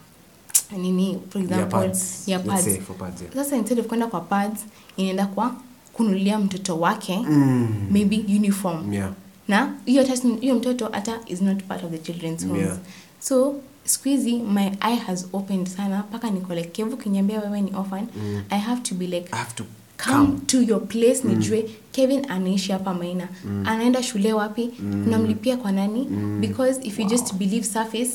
nini 0.79 1.19
for 1.31 1.43
example 1.43 1.79
pads. 1.81 2.29
ya 2.29 2.39
pads. 2.39 2.65
say 2.65 2.81
for 2.81 2.97
pads, 2.97 3.23
yeah. 3.23 3.35
Sasa 3.35 3.57
instead 3.57 3.79
of 3.81 3.87
kwenda 3.87 4.07
kwa 4.07 4.21
pads 4.21 4.61
inaenda 4.97 5.27
kwa 5.27 5.55
kununulia 5.93 6.39
mtoto 6.39 6.81
wake 6.81 7.17
Mm. 7.29 7.69
maybe 7.91 8.17
uniform 8.29 8.93
Yeah. 8.93 9.13
na 9.49 9.75
hiyo 9.87 10.05
hiyo 10.41 10.55
mtoto 10.55 10.89
hata 10.93 11.19
is 11.27 11.43
not 11.43 11.63
part 11.63 11.85
of 11.85 11.91
the 11.91 11.99
children's 11.99 12.47
homes 12.47 12.63
Yeah. 12.63 12.77
so 13.21 13.55
siku 13.85 14.09
hizi 14.09 14.33
my 14.37 14.67
eye 14.81 14.97
has 15.07 15.27
opened 15.33 15.67
sana 15.69 15.99
mpaka 16.09 16.31
niko 16.31 16.55
like 16.55 16.69
kevu 16.69 16.97
kiniambia 16.97 17.41
wewe 17.41 17.61
ni 17.61 17.73
orphan. 17.75 18.07
Mm. 18.17 18.43
i 18.51 18.59
have 18.59 18.81
to 18.83 18.95
be 18.95 19.07
like 19.07 19.29
I 19.33 19.37
have 19.39 19.55
to 19.55 19.65
come 20.05 20.27
come. 20.27 20.39
to 20.47 20.63
your 20.63 20.81
place 20.89 21.21
nijue 21.25 21.71
kevin 21.93 22.31
anaishi 22.31 22.73
hapa 22.73 22.95
maina. 22.95 23.29
Anaenda 23.65 24.03
shule 24.03 24.33
wapi? 24.33 24.71
Unamlipia 25.07 25.57
kwa 25.57 25.73
nani? 25.73 26.05
Because 26.41 26.81
if 26.83 26.99
you 26.99 27.07
just 27.09 27.35
believe 27.35 27.65
surface 27.67 28.11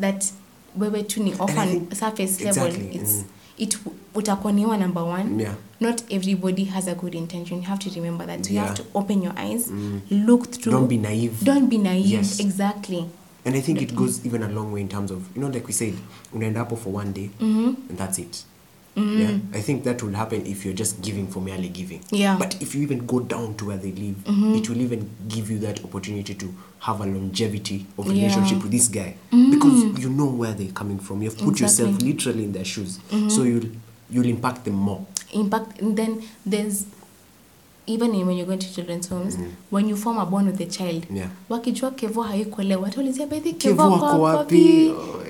that 0.00 0.24
wewe 0.78 1.02
tu 1.02 1.22
ni 1.22 1.34
orphan 1.38 1.68
think- 1.68 1.94
surface 1.94 2.44
level 2.44 2.66
exactly, 2.66 2.96
it's 2.96 3.12
mm. 3.14 3.24
it 3.58 3.78
utakoniwa 4.14 4.76
number 4.76 5.02
one. 5.02 5.42
Yeah. 5.42 5.54
not 5.80 6.02
everybody 6.10 6.64
has 6.64 6.88
a 6.88 6.94
good 6.94 7.14
intention. 7.14 7.58
You 7.60 7.66
have 7.66 7.78
to 7.78 7.90
remember 7.94 8.26
that. 8.26 8.46
So 8.46 8.52
you 8.52 8.60
have 8.60 8.74
to 8.74 8.82
open 8.94 9.22
your 9.22 9.34
eyes 9.38 9.70
look 10.10 10.50
through. 10.50 10.72
Don't 10.72 10.88
be 10.88 10.96
naive. 10.96 11.44
don't 11.44 11.68
be 11.68 11.78
naive. 11.78 12.06
Yes. 12.16 12.40
exactly 12.40 13.04
And 13.46 13.54
I 13.54 13.60
think 13.60 13.80
it 13.80 13.94
goes 13.94 14.26
even 14.26 14.42
a 14.42 14.48
long 14.48 14.72
way 14.72 14.80
in 14.80 14.88
terms 14.88 15.10
of, 15.10 15.34
you 15.34 15.40
know, 15.40 15.48
like 15.48 15.66
we 15.66 15.72
said, 15.72 15.94
unaenda 16.34 16.58
hapo 16.64 16.76
for 16.76 16.90
one 16.92 17.12
day 17.12 17.30
mm-hmm. 17.40 17.74
and 17.88 17.96
that's 17.98 18.18
it. 18.18 18.44
Mm-hmm. 18.96 19.20
Yeah, 19.20 19.58
I 19.58 19.60
think 19.60 19.84
that 19.84 20.02
will 20.02 20.14
happen 20.14 20.46
if 20.46 20.64
you're 20.64 20.74
just 20.74 21.00
giving 21.02 21.26
for 21.28 21.40
merely 21.40 21.68
giving. 21.68 22.00
Yeah. 22.10 22.36
But 22.38 22.60
if 22.62 22.74
you 22.74 22.82
even 22.82 23.06
go 23.06 23.20
down 23.20 23.54
to 23.56 23.66
where 23.66 23.76
they 23.76 23.92
live, 23.92 24.16
mm-hmm. 24.24 24.54
it 24.54 24.68
will 24.70 24.80
even 24.80 25.10
give 25.28 25.50
you 25.50 25.58
that 25.60 25.84
opportunity 25.84 26.34
to 26.34 26.54
have 26.80 27.00
a 27.00 27.06
longevity 27.06 27.86
of 27.98 28.06
Yeah. 28.06 28.12
relationship 28.14 28.62
with 28.62 28.72
this 28.72 28.88
guy 28.88 29.14
because 29.30 29.98
you 30.02 30.08
know 30.08 30.26
where 30.26 30.54
they're 30.54 30.72
coming 30.72 30.98
from. 30.98 31.22
You've 31.22 31.38
put 31.38 31.60
yourself 31.60 32.00
literally 32.02 32.44
in 32.44 32.52
their 32.52 32.64
shoes, 32.64 32.98
so 33.28 33.42
you'll 33.44 33.68
you'll 34.10 34.26
impact 34.26 34.64
them 34.64 34.74
more. 34.74 35.04
impact 35.32 35.80
and 35.82 35.96
then 35.96 36.22
there's 36.46 36.86
even 37.86 38.14
in- 38.14 38.26
when 38.26 38.38
you 38.38 38.44
go 38.46 38.52
into 38.52 38.66
children's 38.74 39.08
homes 39.10 39.38
when 39.72 39.88
you 39.88 39.96
form 39.96 40.18
a 40.18 40.26
bond 40.26 40.46
with 40.48 40.56
the 40.58 40.66
child 40.66 41.04
Yeah. 41.14 41.28
wakijua 41.48 41.90
kevo 41.90 42.22
haikuelewa 42.22 42.82
wataulizia 42.82 43.26
bedhi 43.26 43.52
Kevo 43.52 43.82
wapi? 44.22 44.88
Oh 44.90 45.22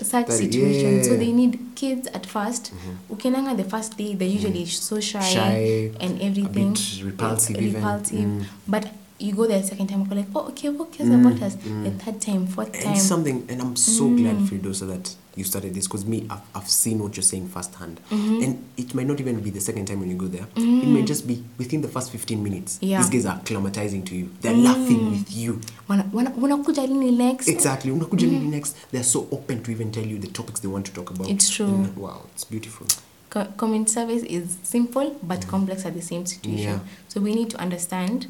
such 0.00 0.26
That- 0.26 0.38
situation. 0.38 1.04
So 1.04 1.16
they 1.16 1.32
need 1.32 1.58
kids 1.74 2.08
at 2.14 2.26
first. 2.26 2.72
Mm-hmm. 2.72 2.96
ukiendanga 3.14 3.54
the 3.54 3.64
first 3.64 3.96
day 3.98 4.14
they're 4.14 4.36
usually 4.36 4.66
so 4.66 5.00
shy, 5.00 5.20
Shy, 5.22 5.90
and 6.00 6.22
everything. 6.22 6.74
repulsive 7.04 7.60
repulsive. 7.60 8.20
Mm. 8.26 8.44
but 8.66 8.84
you 9.20 9.32
go 9.34 9.46
there 9.46 9.58
a 9.60 9.62
second 9.62 9.86
time 9.88 10.06
you're 10.06 10.16
like 10.16 10.28
oh 10.34 10.48
okay 10.48 10.68
who 10.68 10.84
cares 10.86 11.08
about 11.10 11.40
us 11.42 11.54
the 11.56 11.90
third 11.90 12.20
time 12.20 12.46
fourth 12.46 12.74
And 12.74 12.82
time 12.84 12.94
Mm. 12.94 12.98
something, 13.00 13.46
and 13.48 13.60
I'm 13.60 13.76
so 13.76 14.08
glad, 14.08 14.36
Fridosa, 14.48 14.86
that 14.88 15.14
you 15.36 15.44
started 15.44 15.74
this 15.74 15.86
because 15.86 16.04
me, 16.06 16.26
I've, 16.30 16.40
I've 16.54 16.68
seen 16.68 16.98
what 17.02 17.16
you're 17.16 17.22
saying 17.22 17.48
firsthand. 17.48 18.00
Mm-hmm. 18.10 18.42
And 18.42 18.64
it 18.76 18.94
might 18.94 19.06
not 19.06 19.20
even 19.20 19.40
be 19.40 19.50
the 19.50 19.60
second 19.60 19.86
time 19.86 20.00
when 20.00 20.10
you 20.10 20.16
go 20.16 20.26
there. 20.26 20.46
It 20.56 20.88
may 20.88 21.02
just 21.02 21.26
be 21.26 21.44
within 21.58 21.80
the 21.82 21.88
first 21.88 22.10
15 22.10 22.42
minutes. 22.42 22.78
Yeah. 22.80 22.98
Mm. 22.98 23.10
These 23.10 23.10
guys 23.24 23.26
are 23.26 23.38
acclimatizing 23.40 24.04
to 24.06 24.14
you. 24.16 24.30
They're 24.40 24.56
laughing 24.56 25.10
with 25.10 25.32
you. 25.36 25.60
Wana- 25.88 26.10
wana- 26.12 26.34
unakuja 26.34 26.86
lini 26.86 27.12
next 27.12 27.48
Exactly. 27.48 27.92
Unakuja 27.92 28.26
nini 28.26 28.48
next? 28.48 28.76
They're 28.90 29.04
so 29.04 29.26
open 29.30 29.62
to 29.62 29.70
even 29.70 29.90
tell 29.92 30.06
you 30.06 30.18
the 30.18 30.28
topics 30.28 30.60
they 30.60 30.70
want 30.70 30.86
to 30.86 30.92
talk 30.92 31.10
about. 31.10 31.28
It's 31.30 31.48
true. 31.50 31.68
And, 31.68 31.96
wow, 31.96 32.22
it's 32.34 32.44
beautiful. 32.50 32.86
Co- 33.30 33.46
community 33.56 33.92
service 33.92 34.24
is 34.24 34.56
simple 34.64 35.16
but 35.22 35.46
complex 35.46 35.86
at 35.86 35.94
the 35.94 36.02
same 36.02 36.26
situation. 36.26 36.58
Yeah. 36.72 36.78
So 37.08 37.20
we 37.20 37.34
need 37.34 37.50
to 37.50 37.58
understand 37.60 38.26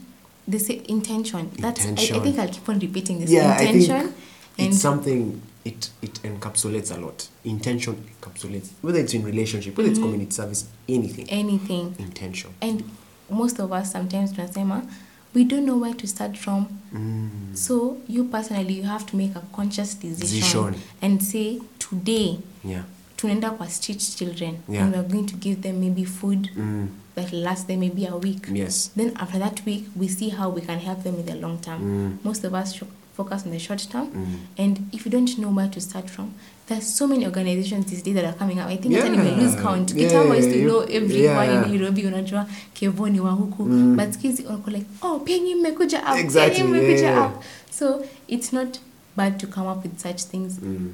the 0.49 0.59
sa- 0.59 0.73
intention. 0.89 1.51
That's 1.59 1.87
I, 1.87 1.91
I 1.91 1.95
think 2.21 2.39
I'll 2.39 2.49
keep 2.49 2.69
on 2.69 2.79
repeating 2.79 3.21
this 3.21 3.31
yeah, 3.31 3.57
I 3.59 3.63
intention. 3.63 4.01
think 4.01 4.15
and 4.59 4.69
it's 4.69 4.81
something 4.81 5.43
it 5.65 5.91
it 6.03 6.15
encapsulates 6.23 6.97
a 6.97 7.01
lot. 7.01 7.29
Intention 7.45 7.95
encapsulates 8.21 8.71
whether 8.83 8.99
it's 8.99 9.15
in 9.15 9.23
relationship, 9.25 9.77
whether 9.77 9.91
it's 9.91 9.99
community 9.99 10.31
service, 10.31 10.69
anything. 10.89 11.29
anything. 11.31 11.95
Intention. 11.99 12.51
And 12.61 12.83
most 13.31 13.59
of 13.61 13.73
us 13.73 13.93
sometimes 13.93 14.33
tunasema 14.33 14.87
we 15.33 15.45
don't 15.45 15.65
know 15.65 15.77
where 15.77 15.95
to 15.95 16.07
start 16.09 16.37
from. 16.37 16.67
Mm. 16.93 17.57
So 17.57 17.99
you 18.09 18.25
personally 18.25 18.75
you 18.75 18.83
have 18.83 19.07
to 19.07 19.17
make 19.17 19.37
a 19.37 19.43
conscious 19.53 19.95
decision, 19.95 20.41
Decision. 20.41 20.75
and 21.03 21.23
say 21.23 21.61
today 21.79 22.39
Yeah. 22.65 22.83
Tunaenda 23.21 23.51
kwa 23.51 23.71
street 23.71 24.17
children 24.17 24.55
Yeah. 24.69 24.85
and 24.85 24.95
we're 24.97 25.09
going 25.09 25.27
to 25.27 25.37
give 25.37 25.57
them 25.63 25.77
maybe 25.79 26.05
food 26.05 26.51
Mm. 26.57 26.89
that 27.15 27.33
lasts 27.33 27.67
them 27.67 27.79
maybe 27.81 28.07
a 28.07 28.15
week. 28.17 28.49
Yes. 28.55 28.91
Then 28.97 29.11
after 29.15 29.41
that 29.41 29.67
week, 29.67 29.85
we 30.01 30.09
see 30.09 30.29
how 30.31 30.55
we 30.55 30.61
can 30.61 30.79
help 30.79 31.03
them 31.03 31.15
in 31.21 31.27
the 31.27 31.35
long 31.35 31.61
term. 31.61 31.83
Mm. 31.83 32.13
Most 32.25 32.45
of 32.45 32.55
us 32.55 32.81
focus 33.17 33.43
on 33.47 33.53
the 33.53 33.59
short 33.59 33.89
term. 33.89 34.07
Mm. 34.15 34.65
And 34.65 34.79
if 34.93 35.07
you 35.07 35.13
don't 35.13 35.39
know 35.39 35.57
where 35.57 35.69
to 35.71 35.81
start 35.81 36.09
from, 36.11 36.31
there's 36.69 36.97
so 36.97 37.07
many 37.07 37.27
organizations 37.27 37.87
these 37.87 38.03
days 38.03 38.15
that 38.15 38.25
are 38.25 38.39
coming 38.39 38.59
up. 38.61 38.67
I 38.71 38.77
think 38.77 38.95
Yeah. 38.95 39.39
lose 39.43 39.57
count. 39.63 39.91
Yeah, 39.95 40.09
Kitambo 40.09 40.35
used 40.37 40.53
to 40.53 40.59
know 40.65 40.81
everyone 40.81 41.49
yeah. 41.49 41.65
in 41.67 41.71
Nairobi 41.73 42.07
unajua 42.07 42.47
kevoni 42.75 43.21
wa 43.21 43.31
huku. 43.31 43.63
Mm. 43.65 43.97
But 43.97 44.17
kids 44.19 44.41
are 44.41 44.73
like, 44.73 44.87
oh, 45.03 45.19
pia 45.19 45.39
nyinyi 45.39 45.55
mmekuja 45.55 45.99
up. 45.99 46.05
pia 46.13 46.21
Exactly, 46.21 46.63
nyinyi 46.65 46.79
mmekuja 46.79 47.07
yeah. 47.11 47.27
up. 47.27 47.43
So 47.79 48.05
it's 48.29 48.53
not 48.53 48.79
bad 49.17 49.39
to 49.39 49.47
come 49.47 49.69
up 49.73 49.85
with 49.85 49.99
such 49.99 50.23
things. 50.23 50.53
Mm. 50.63 50.93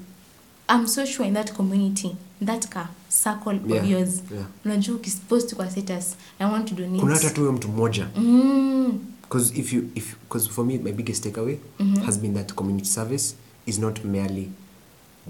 I'm 0.69 0.87
so 0.87 1.05
sure 1.05 1.27
in 1.29 1.35
that 1.35 1.53
community, 1.55 2.17
that 2.43 2.69
car 2.71 2.89
circle 3.09 3.61
Yeah, 3.67 3.83
of 3.83 3.91
yours, 3.91 4.23
yeah. 4.35 4.47
unajua 4.65 4.97
ukipost 4.97 5.55
kwa 5.55 5.71
status, 5.71 6.17
I 6.39 6.45
want 6.51 6.69
to 6.69 6.75
donate. 6.75 7.01
kuna 7.01 7.15
hata 7.15 7.31
tuwe 7.31 7.53
mtu 7.53 7.69
mmoja 7.69 8.07
Mm. 8.17 8.99
because 9.23 9.59
if 9.61 9.73
you 9.73 9.85
if 9.95 10.17
because 10.23 10.49
for 10.51 10.65
me 10.67 10.79
my 10.79 10.93
biggest 10.93 11.23
takeaway 11.25 11.57
has 12.07 12.19
been 12.19 12.35
that 12.35 12.55
community 12.55 12.87
service 12.89 13.35
is 13.67 13.79
not 13.79 14.05
merely 14.05 14.49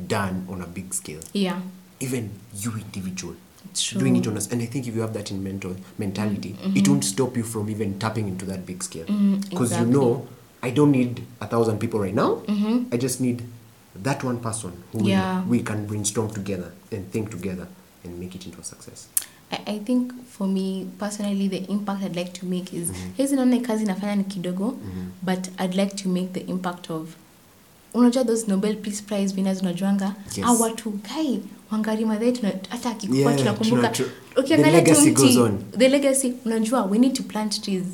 done 0.09 0.35
on 0.49 0.63
a 0.63 0.67
big 0.67 0.93
scale 0.93 1.21
Yeah, 1.35 1.61
even 2.01 2.29
you 2.65 2.73
individual 2.79 3.35
true. 3.75 4.01
doing 4.01 4.17
it 4.17 4.27
on 4.27 4.37
us 4.37 4.53
and 4.53 4.63
i 4.63 4.67
think 4.67 4.87
if 4.87 4.95
you 4.97 5.01
have 5.03 5.13
that 5.15 5.31
in 5.31 5.43
mental 5.43 5.75
mentality 5.99 6.55
it 6.75 6.89
won't 6.89 7.05
stop 7.05 7.37
you 7.37 7.45
from 7.45 7.71
even 7.71 7.99
tapping 7.99 8.29
into 8.29 8.47
that 8.47 8.61
big 8.67 8.83
scale 8.83 9.05
because 9.05 9.51
mm, 9.51 9.63
exactly. 9.63 9.93
you 9.93 9.99
know 10.01 10.27
i 10.63 10.71
don't 10.71 10.91
need 10.97 11.23
a 11.41 11.47
thousand 11.47 11.79
people 11.79 12.01
right 12.01 12.15
now 12.15 12.43
Mhm. 12.49 12.85
i 12.95 12.97
just 12.99 13.21
need 13.21 13.43
that 14.03 14.25
one 14.25 14.39
person 14.39 14.71
who 14.93 15.09
Yeah. 15.09 15.43
we 15.51 15.61
can 15.61 15.87
brainstorm 15.87 16.31
together 16.31 16.71
and 16.93 17.11
think 17.13 17.31
together 17.31 17.67
and 18.05 18.19
make 18.19 18.35
it 18.35 18.47
into 18.47 18.61
a 18.61 18.65
success. 18.65 19.09
I, 19.51 19.75
I 19.77 19.79
think 19.79 20.13
for 20.39 20.49
me 20.49 20.87
personally 20.99 21.49
the 21.49 21.73
impact 21.73 22.03
I'd 22.03 22.17
like 22.17 22.33
to 22.33 22.47
make 22.47 22.73
is 22.77 22.89
hizi 23.17 23.37
naona 23.37 23.61
kazi 23.61 23.85
nafanya 23.85 24.17
ni 24.17 24.25
kidogo 24.25 24.77
but 25.23 25.49
I'd 25.61 25.75
like 25.75 25.97
to 25.97 26.09
make 26.09 26.27
the 26.33 26.41
impact 26.41 26.91
of 26.91 27.09
unajua 27.95 28.25
those 28.25 28.47
Nobel 28.51 28.77
Peace 28.77 29.03
Prize 29.03 29.35
winners 29.37 29.63
unajuanga? 29.63 30.15
Yes. 30.37 30.47
au 30.47 30.61
watu 30.61 30.91
kai 30.91 31.41
Wangari 31.71 32.05
Maathai 32.05 32.35
hata 32.69 32.91
akikufa 32.91 33.19
Yeah, 33.21 33.37
tunakumbuka. 33.39 33.89
tuna- 33.89 34.09
tu- 34.09 34.41
ukiangalia 34.41 34.83
the 34.83 34.91
legacy 34.93 35.11
goes 35.11 35.37
on. 35.37 35.59
the 35.79 35.89
legacy 35.89 36.33
unajua 36.45 36.85
we 36.85 36.99
need 36.99 37.13
to 37.13 37.23
plant 37.23 37.61
trees. 37.63 37.85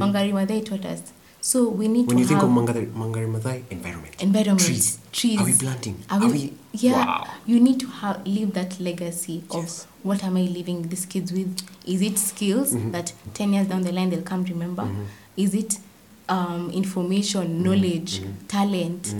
Wangari 0.00 0.32
Maathai 0.32 0.60
taught 0.60 0.84
us 0.84 1.00
so 1.44 1.68
we 1.68 1.88
need 1.88 2.06
when 2.06 2.08
to 2.08 2.14
When 2.14 2.18
you 2.22 2.26
think 2.28 2.42
of 2.42 2.48
Mangari, 2.50 2.86
Mangari 2.92 3.26
Maathai, 3.34 3.64
environment. 3.70 4.14
Environment. 4.22 4.60
Trees. 4.60 4.98
trees. 5.12 5.40
Are 5.40 5.44
we 5.44 5.52
planting? 5.54 5.96
Are 6.08 6.20
we, 6.34 6.52
yeah. 6.72 6.92
Wow. 7.04 7.26
You 7.46 7.58
need 7.60 7.80
to 7.80 7.86
have 7.88 8.24
leave 8.26 8.54
that 8.54 8.78
legacy 8.80 9.42
of 9.50 9.64
Yes. 9.64 9.86
what 10.04 10.22
am 10.22 10.36
i 10.36 10.42
leaving 10.42 10.82
these 10.88 11.04
kids 11.04 11.32
with? 11.32 11.52
Is 11.84 12.00
it 12.00 12.16
skills 12.18 12.72
Mm-hmm. 12.72 12.92
that 12.92 13.12
10 13.34 13.52
years 13.54 13.66
down 13.66 13.82
the 13.82 13.90
line 13.92 14.10
they'll 14.10 14.22
come 14.22 14.44
remember? 14.44 14.88
Is 15.36 15.52
it 15.54 15.78
um, 16.28 16.70
information 16.70 17.62
knowledge 17.62 18.20
Mm-hmm. 18.20 18.46
talent? 18.46 19.14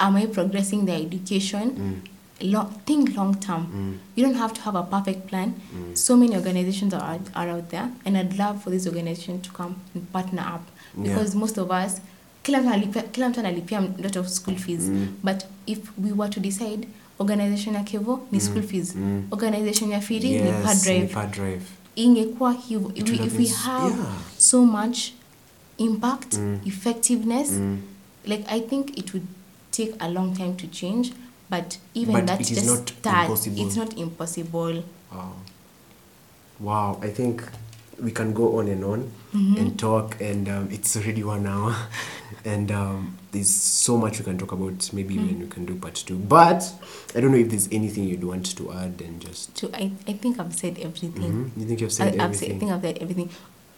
Am 0.00 0.16
i 0.16 0.26
progressing 0.26 0.86
their 0.86 1.00
education? 1.00 2.02
Lo- 2.40 2.70
think 2.86 3.16
long 3.16 3.34
term. 3.40 3.62
Mm. 3.66 3.98
you 4.16 4.24
don't 4.24 4.36
have 4.36 4.54
to 4.54 4.60
have 4.60 4.76
a 4.76 4.84
perfect 4.84 5.26
plan. 5.26 5.60
So 5.94 6.16
many 6.16 6.36
organizations 6.36 6.94
are, 6.94 7.18
are 7.34 7.48
out 7.48 7.70
there 7.70 7.90
and 8.04 8.16
i'd 8.16 8.38
love 8.38 8.62
for 8.62 8.70
this 8.70 8.86
organization 8.86 9.40
to 9.42 9.50
come 9.50 9.74
and 9.94 10.10
partner 10.12 10.42
up 10.46 10.64
Yeah. 11.04 11.16
because 11.18 11.36
most 11.38 11.58
of 11.58 11.70
us 11.70 12.00
kila 12.42 12.58
mtu 12.60 12.68
analipia, 12.68 13.02
kila 13.02 13.28
mtu 13.28 13.40
analipia 13.40 13.80
lot 13.80 14.18
of 14.20 14.28
school 14.28 14.56
fees 14.56 14.80
Mm. 14.82 15.08
but 15.22 15.36
if 15.66 15.78
we 16.04 16.12
were 16.12 16.32
to 16.34 16.40
decide 16.40 16.88
organization 17.18 17.74
ya 17.74 17.82
kevo 17.82 18.20
ni 18.32 18.40
school 18.40 18.62
fees 18.62 18.94
Mm. 18.96 19.22
organization 19.30 19.90
ya 19.90 20.00
firi 20.00 20.32
yes, 20.32 20.42
ni 20.42 20.50
per 20.66 20.76
drive 20.76 21.26
drive 21.30 21.62
ingekuwa 21.96 22.52
hivyo 22.52 22.92
if, 22.94 23.08
we- 23.10 23.16
have 23.16 23.26
if 23.26 23.38
we 23.38 23.46
have 23.46 23.94
yeah. 23.94 24.16
so 24.38 24.64
much 24.66 24.98
impact 25.78 26.34
Mm. 26.34 26.58
effectiveness 26.66 27.50
Mm. 27.50 27.78
like 28.24 28.44
i 28.48 28.60
think 28.60 28.98
it 28.98 29.14
would 29.14 29.26
take 29.70 29.94
a 29.98 30.08
long 30.08 30.34
time 30.36 30.52
to 30.52 30.66
change 30.66 31.12
but 31.50 31.74
even 31.94 32.14
But 32.14 32.24
that 32.26 32.40
it 32.40 32.48
just 32.48 32.88
start 32.88 33.22
impossible. 33.24 33.62
it's 33.62 33.76
not 33.76 33.98
impossible 33.98 34.82
Wow. 35.12 35.32
Wow. 36.60 36.98
I 37.02 37.08
think 37.10 37.40
we 38.00 38.10
can 38.12 38.32
go 38.32 38.58
on 38.58 38.68
and 38.68 38.84
on 38.84 39.12
Mm-hmm. 39.34 39.56
and 39.58 39.78
talk, 39.78 40.18
and 40.22 40.48
um, 40.48 40.68
it's 40.72 40.96
already 40.96 41.22
one 41.22 41.46
hour, 41.46 41.76
and 42.46 42.72
um, 42.72 43.18
there's 43.30 43.50
so 43.50 43.98
much 43.98 44.18
we 44.18 44.24
can 44.24 44.38
talk 44.38 44.52
about. 44.52 44.90
Maybe 44.94 45.16
Mm. 45.16 45.26
when 45.26 45.40
we 45.40 45.46
can 45.48 45.66
do 45.66 45.74
part 45.74 45.96
two. 45.96 46.16
But 46.16 46.64
I 47.14 47.20
don't 47.20 47.32
know 47.32 47.36
if 47.36 47.50
there's 47.50 47.68
anything 47.70 48.04
you'd 48.04 48.24
want 48.24 48.56
to 48.56 48.72
add 48.72 49.02
and 49.02 49.20
just. 49.20 49.54
to 49.56 49.68
I, 49.74 49.92
I 50.06 50.14
think 50.14 50.40
i've 50.40 50.54
said 50.54 50.78
everything 50.78 51.12
Mhm. 51.12 51.60
You 51.60 51.66
think 51.66 51.80
you've 51.82 51.90
I, 51.90 51.92
said 51.92 52.18
I've 52.18 52.34
said, 52.36 52.52
I 52.52 52.58
think 52.58 52.72
I've 52.72 52.80
said 52.80 52.98
everything. 53.02 53.28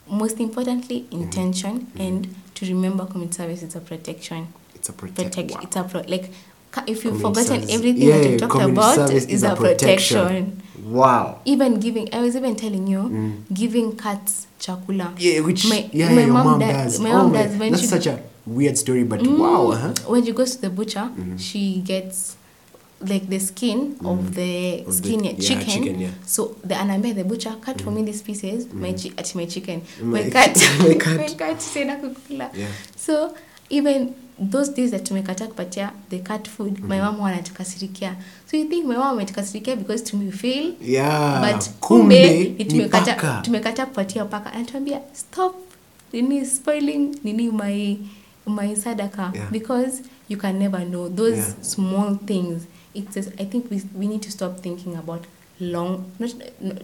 Most 0.09 0.39
importantly, 0.39 1.07
intention 1.11 1.91
and 1.99 2.33
to 2.55 2.67
remember 2.67 3.07
community 3.07 3.37
service 3.39 3.63
is 3.65 3.75
a 3.75 3.81
protection. 3.81 4.53
it's 4.77 4.89
a 4.89 4.93
protect. 4.93 5.35
Protect. 5.35 5.51
wow. 5.51 5.61
It's 5.65 5.77
a 5.77 5.83
pro- 5.83 6.03
like 6.03 6.31
if 6.87 7.05
you've 7.05 7.15
Community 7.15 7.23
forgotten 7.23 7.61
service- 7.63 7.75
everything 7.75 8.09
yeah, 8.09 8.19
that 8.19 8.31
you 8.31 8.39
talked 8.39 8.63
about 8.63 9.11
is, 9.13 9.27
is, 9.27 9.43
a 9.43 9.55
protection. 9.57 10.19
protection. 10.19 10.63
Wow. 10.85 11.41
Even 11.45 11.79
giving, 11.81 12.09
I 12.15 12.21
was 12.21 12.35
even 12.37 12.57
telling 12.57 12.87
you, 12.87 12.99
Mm. 12.99 13.33
giving 13.55 13.97
cats 13.97 14.47
chakula. 14.61 15.13
Yeah, 15.19 15.41
which 15.41 15.69
My- 15.69 15.89
yeah, 15.93 16.11
my 16.15 16.21
yeah, 16.23 16.27
mom 16.27 16.47
mom, 16.47 16.59
does- 16.61 16.95
does. 16.95 17.01
my 17.01 17.11
oh 17.13 17.19
mom 17.19 17.33
my- 17.33 17.43
does 17.43 17.57
when 17.59 17.71
That's 17.73 17.83
she- 17.83 17.89
such 17.89 18.07
a 18.07 18.19
weird 18.47 18.77
story, 18.79 19.05
but 19.05 19.21
Mm. 19.21 19.39
wow. 19.39 19.71
Uh-huh. 19.73 19.93
When 20.09 20.25
she 20.25 20.33
goes 20.33 20.57
to 20.57 20.63
the 20.63 20.71
butcher, 20.71 21.07
mm-hmm. 21.11 21.37
she 21.37 21.83
gets 21.85 22.37
like 23.01 23.29
the 23.31 23.39
skin 23.41 23.97
Mm. 24.03 24.11
of 24.13 24.35
the 24.35 24.85
Of 24.87 24.95
skin 24.95 25.21
the- 25.21 25.27
yeah, 25.33 25.49
chicken. 25.49 25.67
chicken, 25.85 26.01
yeah. 26.01 26.09
So 26.27 26.57
the 26.65 26.75
anaambia 26.75 27.15
the 27.15 27.25
butcher 27.25 27.55
cut 27.61 27.77
mm. 27.79 27.85
for 27.85 27.91
me 27.91 28.03
these 28.03 28.23
pieces. 28.23 28.67
mm. 28.67 28.75
My 28.75 28.93
chi- 28.93 29.13
at 29.17 29.35
my 29.35 29.47
chicken. 29.47 29.83
My- 30.03 30.23
My 30.25 30.31
cat. 30.35 30.57
my 30.81 30.95
cat. 30.95 31.17
my 31.23 31.29
cat 31.35 31.59
tena. 31.61 31.97
Yeah. 32.55 32.67
So 32.97 33.33
even 33.71 34.09
those 34.51 34.73
days 34.73 34.91
that 34.91 35.05
tumekataa 35.05 35.47
kupatia 35.47 35.93
the 36.11 36.19
cat 36.19 36.49
food, 36.49 36.79
my 36.81 36.97
Mhm. 36.99 37.05
mom 37.05 37.21
wanatukasirikia. 37.21 38.17
So 38.51 38.57
you 38.57 38.65
think 38.69 38.87
my 38.87 38.95
mom 38.97 39.07
ametukasirikia 39.07 39.77
because 39.77 40.05
tumefail? 40.05 40.73
Yeah. 40.83 41.53
but 41.55 41.69
kumbe 41.81 42.45
tumekata 42.69 43.41
tumekata 43.43 43.87
kupatia 43.87 44.25
paka 44.25 44.53
anatuambia 44.53 45.01
stop 45.13 45.55
nini 46.13 46.47
spoiling 46.47 47.17
nini 47.25 47.51
my 47.51 47.97
my 48.47 48.77
sadaka 48.77 49.31
Yeah. 49.35 49.51
because 49.53 50.03
you 50.29 50.39
can 50.39 50.59
never 50.59 50.81
know 50.87 51.09
those 51.09 51.37
Yeah. 51.37 51.55
small 51.63 52.17
things 52.27 52.63
it's 52.95 53.15
just, 53.15 53.29
i 53.41 53.45
think 53.47 53.71
we, 53.71 53.83
we 53.99 54.07
need 54.07 54.21
to 54.21 54.31
stop 54.31 54.61
thinking 54.63 54.97
about 54.97 55.23
long 55.61 56.05
not 56.19 56.31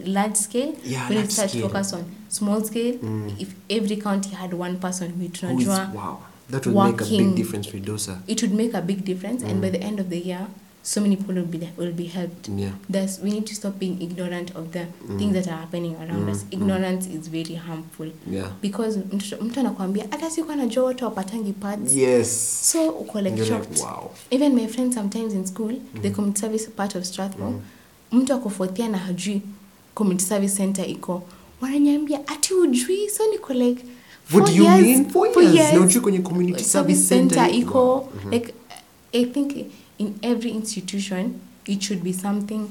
large 0.05 0.35
scale 0.35 0.73
Yeah, 0.85 1.09
we 1.09 1.15
need 1.15 1.25
to 1.25 1.31
start 1.31 1.51
focus 1.51 1.93
on 1.93 2.03
small 2.29 2.63
scale 2.63 2.97
Mm. 3.03 3.31
if 3.39 3.47
every 3.69 3.97
county 3.97 4.29
had 4.35 4.53
one 4.53 4.75
person 4.75 5.11
is, 5.21 5.31
tunajua 5.31 5.91
wow. 5.95 6.17
That 6.49 6.65
would 6.65 6.75
make 6.75 7.01
a 7.01 7.05
big 7.05 7.35
difference 7.35 7.67
Dosa. 7.67 8.17
it 8.27 8.41
would 8.41 8.53
make 8.53 8.73
a 8.77 8.81
big 8.81 9.03
difference 9.05 9.43
and 9.43 9.53
Mm. 9.57 9.61
by 9.61 9.69
the 9.69 9.81
end 9.81 9.99
of 9.99 10.09
the 10.09 10.27
year 10.27 10.47
so 10.83 11.01
many 11.01 11.15
people 11.17 11.35
will 11.35 11.45
be 11.45 11.59
will 11.77 11.91
be 11.93 12.03
helped 12.05 12.49
Yeah. 12.57 12.71
Thus, 12.91 13.19
we 13.23 13.29
need 13.31 13.45
to 13.45 13.55
stop 13.55 13.79
being 13.79 13.97
ignorant 14.01 14.55
of 14.55 14.71
the 14.71 14.79
Mm. 15.09 15.17
things 15.19 15.33
that 15.33 15.47
are 15.47 15.57
happening 15.59 15.95
around 15.95 16.23
Mm, 16.23 16.31
us. 16.31 16.45
mm. 16.51 17.19
Is 17.19 17.27
very 17.29 17.55
harmful 17.55 18.07
Yeah. 18.31 18.51
because 18.61 18.99
mtu 19.41 19.59
anakuambia 19.59 20.05
hata 20.09 20.29
siku 20.29 20.51
anajua 20.51 20.83
watu 20.83 21.05
wapatangi 21.05 21.53
pads 21.53 21.93
Yes. 21.95 22.61
so 22.71 22.89
uko 22.89 23.21
like 23.21 23.37
You're 23.37 23.47
shocked. 23.53 23.71
like, 23.71 23.83
wow. 23.85 24.11
Even 24.29 24.53
my 24.55 24.67
friends 24.67 24.95
sometimes 24.95 25.33
in 25.33 25.45
school, 25.45 25.75
the 26.01 26.09
community 26.09 26.41
service 26.41 26.67
part 26.69 26.95
of 26.95 27.03
Strathmore, 27.03 27.55
mtu 28.11 28.33
akofothia 28.33 28.89
na 28.89 28.97
hajui 28.97 29.41
community 29.95 30.25
service 30.25 30.55
center 30.55 30.89
iko 30.89 31.23
wananyambia 31.61 32.27
ati 32.27 32.53
ujui 32.53 33.09
so 33.09 33.23
niko 33.31 33.53
like 33.53 33.83
What 34.31 34.39
four 34.43 34.45
do 34.47 34.53
you 34.53 34.63
years- 34.63 34.81
mean? 34.83 35.09
Four 35.09 35.33
four 35.33 35.43
years? 35.43 35.73
Na 35.73 35.79
ujui 35.81 36.01
kwenye 36.01 36.19
community 36.19 36.63
service 36.63 37.07
center 37.09 37.49
iko 37.55 37.79
Wow. 37.95 38.09
-hmm. 38.23 38.31
like 38.31 38.53
i 39.13 39.25
think 39.25 39.55
in 39.97 40.13
every 40.21 40.51
institution 40.51 41.33
it 41.65 41.81
should 41.81 42.03
be 42.03 42.13
something 42.13 42.61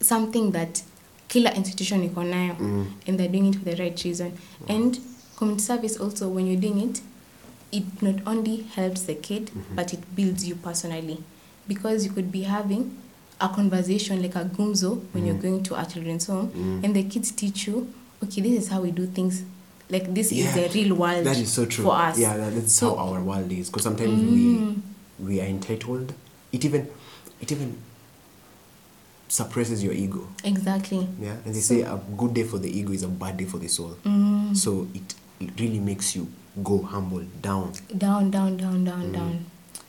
something 0.00 0.52
that 0.52 0.82
kila 1.28 1.54
institution 1.54 2.02
iko 2.04 2.24
nayo 2.24 2.54
Mm. 2.60 2.86
and 3.06 3.18
they're 3.18 3.32
doing 3.32 3.46
it 3.48 3.54
for 3.56 3.64
the 3.64 3.74
right 3.82 4.04
reason 4.04 4.32
and 4.68 4.98
community 5.36 5.62
service 5.64 6.00
also 6.00 6.28
when 6.28 6.46
you're 6.46 6.60
doing 6.60 6.82
it 6.90 7.02
it 7.72 7.84
not 8.02 8.16
only 8.26 8.64
helps 8.74 9.02
the 9.06 9.14
kid 9.14 9.50
Mhm. 9.54 9.76
but 9.76 9.92
it 9.92 10.00
builds 10.16 10.44
you 10.48 10.54
personally 10.56 11.18
because 11.68 12.06
you 12.06 12.12
could 12.12 12.30
be 12.30 12.42
having 12.42 12.84
a 13.38 13.48
conversation 13.48 14.22
like 14.22 14.38
a 14.38 14.44
gumzo 14.44 14.98
when 15.14 15.26
you're 15.26 15.38
Mm. 15.38 15.42
going 15.50 15.62
to 15.62 15.76
a 15.76 15.84
children's 15.86 16.26
home 16.26 16.48
Mm. 16.56 16.84
and 16.84 16.94
the 16.94 17.02
kids 17.02 17.32
teach 17.36 17.68
you 17.68 17.86
okay 18.22 18.42
this 18.42 18.62
is 18.64 18.68
how 18.70 18.82
we 18.82 18.90
do 18.90 19.06
things 19.06 19.42
like 19.90 20.12
this 20.14 20.30
Yeah, 20.32 20.46
is 20.46 20.54
the 20.54 20.78
real 20.78 20.94
world 20.94 21.24
That 21.26 21.36
is 21.38 21.52
so 21.52 21.66
true. 21.66 21.84
for 21.84 21.94
us 21.94 22.18
Yeah, 22.18 22.36
that- 22.36 22.54
that's 22.54 22.72
So- 22.74 22.94
how 22.96 23.12
our 23.14 23.22
world 23.22 23.50
is. 23.52 23.66
Because 23.68 23.82
sometimes 23.82 24.20
Mm. 24.22 24.30
we 25.18 25.26
we 25.26 25.40
are 25.40 25.46
entitled. 25.46 26.14
It 26.52 26.64
even 26.64 26.86
it 27.40 27.50
even 27.52 27.76
suppresses 29.28 29.82
your 29.84 29.92
ego. 29.92 30.26
exactly 30.44 31.06
Yeah, 31.20 31.36
and 31.44 31.54
they 31.54 31.60
So- 31.60 31.74
say 31.74 31.82
a 31.82 32.00
good 32.16 32.34
day 32.34 32.42
for 32.44 32.58
the 32.58 32.68
ego 32.68 32.92
is 32.92 33.02
a 33.02 33.08
bad 33.08 33.36
day 33.36 33.44
for 33.44 33.58
the 33.58 33.68
soul. 33.68 33.96
Mm. 34.04 34.56
So 34.56 34.88
it, 34.94 35.14
it 35.40 35.50
really 35.60 35.78
makes 35.80 36.16
you 36.16 36.26
go 36.64 36.82
humble 36.82 37.22
down. 37.42 37.72
down 37.96 38.30
down 38.30 38.56
down 38.56 38.84
down 38.84 39.04
Mm. 39.10 39.12
down 39.12 39.44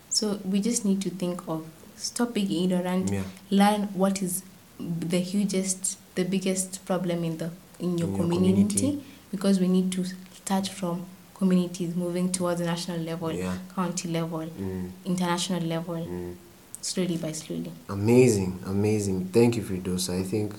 so 0.10 0.40
we 0.46 0.60
just 0.60 0.86
need 0.86 1.02
to 1.02 1.10
think 1.10 1.42
of 1.48 1.66
stop 1.98 2.34
being 2.36 2.52
ignorant 2.52 3.12
Yeah. 3.12 3.24
learn 3.50 3.90
what 3.96 4.22
is 4.22 4.44
the 4.80 5.20
hugest 5.20 5.98
the 6.16 6.24
biggest 6.24 6.86
problem 6.86 7.24
in 7.24 7.38
the 7.38 7.50
in 7.80 7.98
your, 7.98 8.10
In 8.10 8.16
your 8.16 8.18
community, 8.18 8.76
community. 8.76 9.00
Because 9.32 9.60
we 9.60 9.68
need 9.68 9.92
to 9.94 10.04
start 10.34 10.68
from 10.68 11.06
communities 11.36 11.96
moving 11.96 12.32
towards 12.32 12.60
the 12.60 12.66
national 12.66 13.00
level 13.00 13.32
Yeah. 13.32 13.58
county 13.76 14.10
level 14.10 14.42
Mm, 14.60 14.92
international 15.06 15.62
level 15.64 15.96
mm. 15.96 16.36
slowly 16.82 17.18
by 17.18 17.32
slowly 17.32 17.72
Amazing, 17.90 18.60
amazing. 18.66 19.30
Thank 19.34 19.56
you, 19.58 19.64
Fridosa. 19.64 20.20
I 20.20 20.24
think 20.24 20.54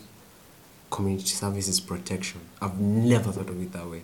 community 0.91 1.27
service 1.29 1.69
is 1.69 1.81
protection. 1.81 2.41
I've 2.61 2.79
never 2.81 3.31
thought 3.33 3.49
of 3.49 3.61
it 3.63 3.73
that 3.73 3.89
way. 3.89 4.03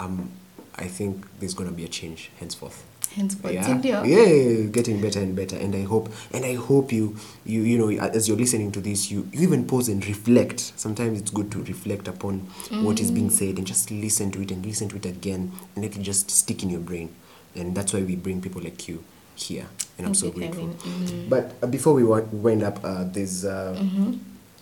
Um, 0.00 0.30
I 0.74 0.86
think 0.86 1.26
there's 1.38 1.54
gonna 1.54 1.72
be 1.72 1.84
a 1.84 1.88
change 1.88 2.30
henceforth. 2.38 2.84
Henceforth 3.14 3.52
yeah, 3.52 4.04
yeah, 4.04 4.62
getting 4.70 5.00
better 5.00 5.20
and 5.20 5.34
better. 5.36 5.56
And 5.56 5.74
I 5.74 5.82
hope, 5.82 6.08
and 6.32 6.44
I 6.44 6.54
hope 6.54 6.92
you, 6.92 7.16
you, 7.44 7.62
you 7.62 7.78
know, 7.78 7.90
as 7.90 8.28
you're 8.28 8.36
listening 8.36 8.72
to 8.72 8.80
this, 8.80 9.10
you, 9.10 9.28
you 9.32 9.42
even 9.42 9.66
pause 9.66 9.88
and 9.88 10.04
reflect. 10.06 10.72
Sometimes 10.76 11.20
it's 11.20 11.30
good 11.30 11.50
to 11.52 11.62
reflect 11.64 12.08
upon 12.08 12.40
what 12.82 13.00
is 13.00 13.10
being 13.10 13.30
said 13.30 13.58
and 13.58 13.66
just 13.66 13.90
listen 13.90 14.30
to 14.32 14.42
it 14.42 14.50
and 14.50 14.64
listen 14.64 14.88
to 14.88 14.96
it 14.96 15.06
again, 15.06 15.52
and 15.74 15.84
let 15.84 15.96
it 15.96 16.02
just 16.02 16.30
stick 16.30 16.62
in 16.62 16.70
your 16.70 16.80
brain. 16.80 17.14
And 17.54 17.74
that's 17.74 17.92
why 17.92 18.02
we 18.02 18.16
bring 18.16 18.40
people 18.40 18.62
like 18.62 18.88
you 18.88 19.04
here, 19.34 19.66
and 19.98 20.06
I'm 20.06 20.14
Thank 20.14 20.16
so 20.16 20.30
grateful. 20.30 20.68
Mhm. 20.68 21.28
But 21.28 21.54
uh, 21.62 21.66
before 21.66 21.94
we 21.94 22.02
wi- 22.02 22.26
wind 22.32 22.62
up, 22.62 22.80
uh, 22.84 23.04
there's 23.04 23.44
uh, 23.44 23.76
Mhm. 23.78 24.18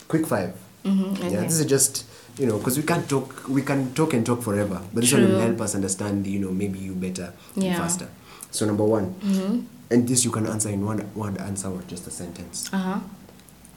quick 0.09 0.27
five. 0.27 0.55
Mhm, 0.85 1.19
Yeah, 1.21 1.27
okay. 1.27 1.47
this 1.47 1.61
is 1.61 1.67
just 1.67 2.05
you 2.39 2.47
know 2.47 2.57
because 2.59 2.77
we 2.79 2.83
can't 2.83 3.07
talk, 3.09 3.47
we 3.49 3.63
can 3.63 3.93
talk 3.95 4.15
and 4.15 4.25
talk 4.25 4.43
forever, 4.43 4.81
but 4.95 5.03
this 5.03 5.13
one 5.13 5.23
will 5.29 5.39
help 5.41 5.61
us 5.61 5.75
understand 5.75 6.27
you 6.27 6.39
know 6.41 6.51
maybe 6.51 6.79
you 6.79 6.95
better 6.95 7.33
and 7.55 7.65
Yeah. 7.65 7.77
faster. 7.79 8.09
So 8.51 8.67
number 8.67 8.85
one, 8.85 9.15
Mhm. 9.21 9.65
and 9.91 10.09
this 10.09 10.25
you 10.25 10.31
can 10.31 10.47
answer 10.47 10.69
in 10.71 10.85
one 10.85 11.01
one 11.15 11.37
answer 11.39 11.69
or 11.69 11.83
just 11.89 12.07
a 12.07 12.11
sentence. 12.11 12.69
uh-huh 12.73 13.01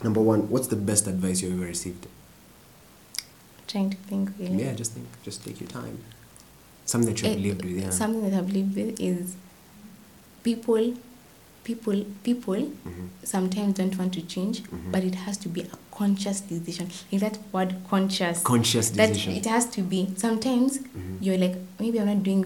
Number 0.04 0.20
one, 0.22 0.50
what's 0.50 0.68
the 0.68 0.76
best 0.76 1.08
advice 1.08 1.42
you 1.42 1.52
ever 1.54 1.66
received? 1.66 2.08
trying 3.68 3.90
to 3.90 3.98
think 4.10 4.30
really 4.38 4.62
Yeah, 4.64 4.74
just 4.74 4.92
think, 4.92 5.08
just 5.24 5.44
take 5.46 5.60
your 5.62 5.70
time. 5.70 5.98
Something 6.86 7.14
that 7.14 7.22
you 7.24 7.30
have 7.30 7.38
Eh, 7.40 7.42
lived 7.42 7.64
with, 7.66 7.78
yeah. 7.82 7.90
Something 7.90 8.30
that 8.30 8.38
I've 8.38 8.52
lived 8.54 8.76
with 8.76 9.00
is 9.00 9.34
people, 10.44 10.94
people, 11.64 12.04
people 12.24 12.62
Mhm. 12.86 13.08
sometimes 13.24 13.74
don't 13.76 13.98
want 13.98 14.14
to 14.14 14.22
change, 14.22 14.64
Mhm. 14.64 14.92
but 14.92 15.04
it 15.04 15.16
has 15.26 15.38
to 15.38 15.50
be 15.50 15.62
a 15.62 15.78
conscious 15.98 16.42
decision. 16.42 16.90
Is 17.12 17.22
that 17.22 17.38
word 17.52 17.76
conscious. 17.90 18.42
Conscious 18.42 18.90
decision. 18.90 19.34
that 19.34 19.46
it 19.46 19.50
has 19.50 19.66
to 19.72 19.82
be. 19.82 20.10
Sometimes 20.18 20.80
Mhm. 20.80 21.18
you're 21.22 21.38
like, 21.38 21.56
maybe 21.80 22.00
I'm 22.00 22.08
not 22.08 22.24
doing 22.24 22.46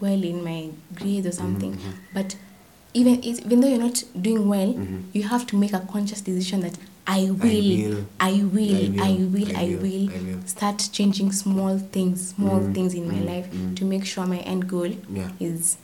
well 0.00 0.22
in 0.24 0.42
my 0.44 0.70
grades 0.94 1.26
or 1.26 1.32
something, 1.32 1.72
mhm. 1.74 1.92
but 2.12 2.34
even 2.94 3.14
it, 3.22 3.44
even 3.46 3.60
though 3.60 3.68
you're 3.68 3.78
not 3.88 4.02
doing 4.20 4.48
well, 4.48 4.72
Mhm. 4.74 5.02
you 5.12 5.22
have 5.24 5.46
to 5.46 5.56
make 5.56 5.72
a 5.72 5.80
conscious 5.80 6.20
decision 6.20 6.60
that 6.60 6.76
I 7.06 7.30
will. 7.30 8.04
I 8.20 8.32
will, 8.42 9.00
I 9.00 9.00
will, 9.00 9.00
I 9.00 9.12
will, 9.12 9.80
will, 9.82 10.10
I 10.10 10.20
will. 10.26 10.46
start 10.46 10.88
changing 10.92 11.32
small 11.32 11.78
things, 11.78 12.34
small 12.36 12.60
Mm, 12.60 12.74
things 12.74 12.92
in 12.94 13.08
my 13.08 13.14
mm, 13.20 13.26
life 13.26 13.46
mm. 13.50 13.74
to 13.76 13.84
make 13.86 14.04
sure 14.04 14.26
my 14.26 14.38
end 14.40 14.68
goal 14.68 14.92
is 15.40 15.78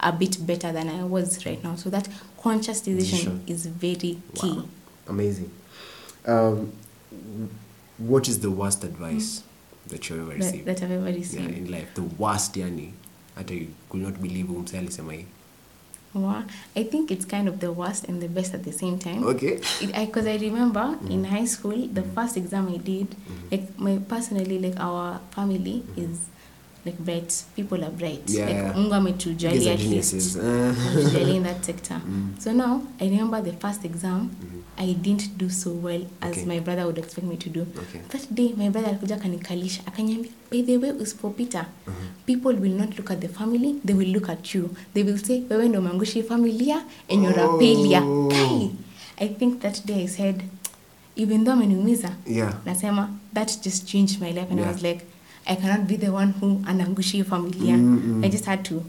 a 0.00 0.12
bit 0.12 0.46
better 0.46 0.72
than 0.72 0.88
I 0.88 1.04
was 1.04 1.44
right 1.44 1.62
now. 1.62 1.74
So 1.76 1.90
that 1.90 2.08
conscious 2.42 2.80
decision, 2.80 3.42
is 3.46 3.66
very 3.66 4.18
key. 4.34 4.62
Amazing. 5.08 5.50
Um, 6.26 6.72
what 7.98 8.28
is 8.28 8.38
the 8.40 8.50
worst 8.50 8.84
advice 8.84 9.42
that 9.88 10.08
you 10.10 10.16
ever 10.16 10.30
That, 10.30 10.38
received? 10.38 10.64
that 10.66 10.82
I've 10.82 10.90
ever 10.90 11.08
yeah, 11.10 11.16
received. 11.16 11.58
in 11.58 11.70
life. 11.70 11.94
The 11.94 12.02
worst, 12.02 12.54
yani. 12.56 12.92
Hata 13.34 13.54
you 13.54 13.66
could 13.88 14.02
not 14.02 14.14
believe 14.22 14.50
umse 14.52 14.78
alisema 14.78 15.12
hii. 15.12 15.24
Wow. 16.14 16.42
I 16.76 16.84
think 16.84 17.10
it's 17.10 17.24
kind 17.24 17.48
of 17.48 17.58
the 17.58 17.70
worst 17.72 18.04
and 18.08 18.20
the 18.20 18.28
best 18.28 18.54
at 18.54 18.62
the 18.64 18.72
same 18.72 18.98
time. 18.98 19.24
Okay. 19.24 19.58
Because 19.80 20.26
I, 20.26 20.36
remember 20.36 20.80
Mm-hmm. 20.80 21.10
in 21.12 21.24
high 21.24 21.46
school, 21.46 21.88
the 21.94 22.02
first 22.02 22.36
exam 22.36 22.68
I 22.68 22.76
did, 22.78 23.06
like 23.50 23.78
my 23.78 23.98
personally, 23.98 24.58
like 24.58 24.78
our 24.80 25.20
family 25.30 25.82
is 25.96 26.18
like 26.84 26.98
bright. 26.98 27.44
People 27.56 27.84
are 27.84 27.90
bright. 27.90 28.30
Yeah, 28.30 28.46
like 28.46 28.54
yeah. 28.54 28.76
Mungu 28.76 28.94
ametujalia 28.94 29.50
ametujali 29.50 29.68
are 29.68 29.74
at 29.74 29.80
geniuses. 29.80 30.36
least. 30.94 31.16
Uh, 31.16 31.36
in 31.36 31.42
that 31.42 31.64
sector. 31.64 32.00
Mm. 32.08 32.40
So 32.40 32.52
now 32.52 32.82
I 33.00 33.08
remember 33.08 33.42
the 33.42 33.52
first 33.52 33.84
exam, 33.84 34.30
I 34.78 34.92
didn't 34.92 35.38
do 35.38 35.48
so 35.50 35.70
well 35.70 36.02
as 36.20 36.32
Okay. 36.32 36.44
my 36.46 36.60
brother 36.60 36.86
would 36.86 36.98
expect 36.98 37.26
me 37.26 37.36
to 37.36 37.50
do. 37.50 37.60
Okay. 37.60 38.00
That 38.08 38.34
day 38.34 38.52
my 38.56 38.70
brother 38.70 38.88
alikuja 38.88 39.14
akanikalisha 39.16 39.82
akaniambia 39.86 40.30
by 40.50 40.62
the 40.62 40.76
way 40.76 40.90
usipopita 40.92 41.66
people 42.26 42.52
will 42.60 42.72
not 42.78 42.98
look 42.98 43.10
at 43.10 43.20
the 43.20 43.28
family 43.28 43.74
they 43.84 43.94
will 43.94 44.08
look 44.12 44.28
at 44.28 44.54
you 44.54 44.70
they 44.94 45.02
will 45.02 45.18
say 45.18 45.42
wewe 45.50 45.68
ndo 45.68 45.78
umeangushi 45.78 46.22
familia 46.22 46.82
and 47.10 47.24
you're 47.24 47.40
a 47.42 47.58
failure 47.58 48.00
Oh. 48.02 48.28
Kai, 48.28 48.70
i 49.16 49.28
think 49.28 49.60
that 49.60 49.86
day 49.86 50.04
i 50.04 50.08
said 50.08 50.42
even 51.16 51.44
though 51.44 51.52
ameniumiza 51.52 52.10
Yeah. 52.26 52.54
nasema 52.64 53.10
that 53.34 53.64
just 53.64 53.86
changed 53.86 54.20
my 54.20 54.32
life 54.32 54.46
and 54.50 54.60
i 54.60 54.66
was 54.66 54.82
like 54.82 55.00
i 55.46 55.56
cannot 55.56 55.80
be 55.88 55.96
the 55.96 56.08
one 56.08 56.32
who 56.40 56.60
anaangusha 56.66 57.10
hii 57.12 57.24
familia 57.24 57.76
Mm-mm. 57.76 58.24
i 58.24 58.28
just 58.30 58.44
had 58.44 58.62
to 58.62 58.82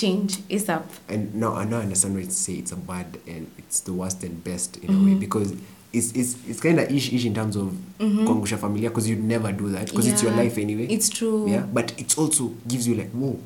change 0.00 0.34
is 0.48 0.62
up. 0.68 0.84
and 1.08 1.34
now 1.34 1.56
I 1.58 1.64
now 1.66 1.78
understand 1.80 2.14
why 2.16 2.22
you 2.24 2.30
say 2.30 2.54
it's 2.54 2.72
a 2.72 2.76
bad 2.76 3.06
and 3.28 3.46
it's 3.58 3.84
the 3.84 3.90
worst 3.90 4.24
and 4.24 4.44
best 4.44 4.76
in 4.76 4.88
Mm-hmm. 4.90 5.06
way 5.08 5.14
because 5.14 5.54
it's 5.92 6.12
it's 6.16 6.36
it's 6.50 6.60
kind 6.60 6.78
of 6.80 6.90
ish 6.90 7.12
ish 7.12 7.24
in 7.26 7.34
terms 7.34 7.56
of 7.56 7.68
kuangusha 7.98 8.56
familia 8.58 8.88
because 8.88 9.10
you 9.10 9.16
never 9.16 9.52
do 9.52 9.68
that 9.68 9.86
because 9.90 10.08
it's 10.12 10.22
your 10.22 10.32
Mm-hmm. 10.32 10.44
Life 10.44 10.60
anyway. 10.62 10.86
it's 10.94 11.10
true. 11.10 11.50
Yeah, 11.50 11.66
but 11.74 12.00
it 12.00 12.18
also 12.18 12.50
gives 12.68 12.88
you 12.88 12.94
like 12.94 13.10
whoa. 13.10 13.36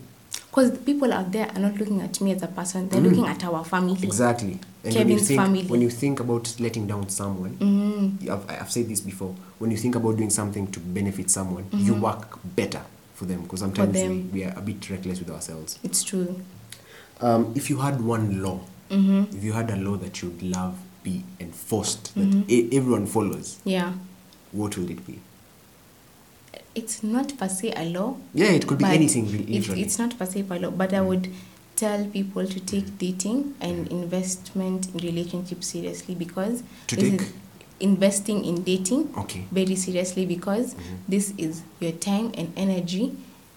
Because 0.57 0.79
people 0.79 1.13
out 1.13 1.33
there 1.33 1.51
are 1.55 1.59
not 1.59 1.77
looking 1.77 2.01
at 2.01 2.19
me 2.23 2.33
as 2.33 2.43
a 2.43 2.47
person, 2.47 2.89
they're 2.89 2.99
looking 3.03 3.27
at 3.27 3.45
our 3.45 3.63
family. 3.63 3.95
Mm. 3.97 4.05
Exactly. 4.05 4.59
And 4.85 4.95
when 4.95 5.09
you 5.11 5.19
think 5.19 5.39
family. 5.41 5.63
when 5.67 5.83
you 5.83 5.91
think 5.91 6.19
about 6.21 6.59
letting 6.59 6.87
down 6.87 7.11
someone, 7.11 7.57
Mm-hmm. 7.59 8.31
I've, 8.31 8.63
I've 8.63 8.71
said 8.73 8.89
this 8.89 9.03
before. 9.03 9.35
When 9.59 9.71
you 9.71 9.77
think 9.77 9.97
about 9.97 10.17
doing 10.17 10.31
something 10.31 10.67
to 10.73 10.81
benefit 10.81 11.29
someone, 11.31 11.67
you 11.73 11.93
work 11.95 12.39
better 12.57 12.81
for 13.15 13.27
them 13.27 13.43
because 13.43 13.61
sometimes 13.61 13.93
we, 13.95 14.01
Mm-hmm. 14.01 14.09
them. 14.09 14.33
we 14.33 14.45
are 14.45 14.55
a 14.57 14.63
bit 14.63 14.89
reckless 14.89 15.19
with 15.19 15.31
ourselves. 15.31 15.79
It's 15.85 16.03
true. 16.03 16.41
Um, 17.21 17.53
if 17.55 17.69
you 17.69 17.77
had 17.79 18.01
one 18.01 18.43
law, 18.43 18.61
Mm-hmm. 18.91 19.37
if 19.37 19.45
you 19.45 19.53
had 19.53 19.69
a 19.71 19.77
law 19.77 19.97
that 19.99 20.23
you'd 20.23 20.41
love 20.43 20.79
be 21.03 21.23
enforced 21.39 22.15
that 22.15 22.45
e- 22.49 22.69
everyone 22.73 23.05
follows, 23.07 23.59
Yeah. 23.65 23.93
what 24.53 24.79
would 24.79 24.91
it 24.91 25.07
be? 25.07 25.19
It's 26.77 27.03
not 27.03 27.37
per 27.39 27.49
se 27.49 27.73
a 27.77 27.85
law. 27.85 28.15
Yeah, 28.35 28.53
it 28.53 28.67
could 28.67 28.79
be 28.79 28.85
anything, 28.85 29.27
It's, 29.49 29.69
it's 29.69 29.99
not 29.99 30.19
per 30.19 30.27
se 30.27 30.45
a 30.51 30.59
law, 30.59 30.71
but 30.71 30.93
I 30.93 31.01
would 31.01 31.29
tell 31.77 32.05
people 32.07 32.47
to 32.47 32.61
take 32.61 32.99
dating 32.99 33.55
and 33.61 33.89
investment 33.91 34.89
in 34.95 34.99
relationship 35.07 35.63
seriously 35.65 36.15
because 36.15 36.63
To 36.87 36.97
this 36.97 37.11
take? 37.11 37.21
is 37.21 37.33
investing 37.81 38.45
in 38.45 38.63
dating 38.63 39.09
Okay. 39.19 39.45
very 39.53 39.77
seriously 39.77 40.27
because 40.27 40.75
Mm-hmm. 40.75 40.97
this 41.09 41.33
is 41.39 41.63
your 41.81 41.93
time 41.93 42.33
and 42.39 42.49
energy 42.57 43.13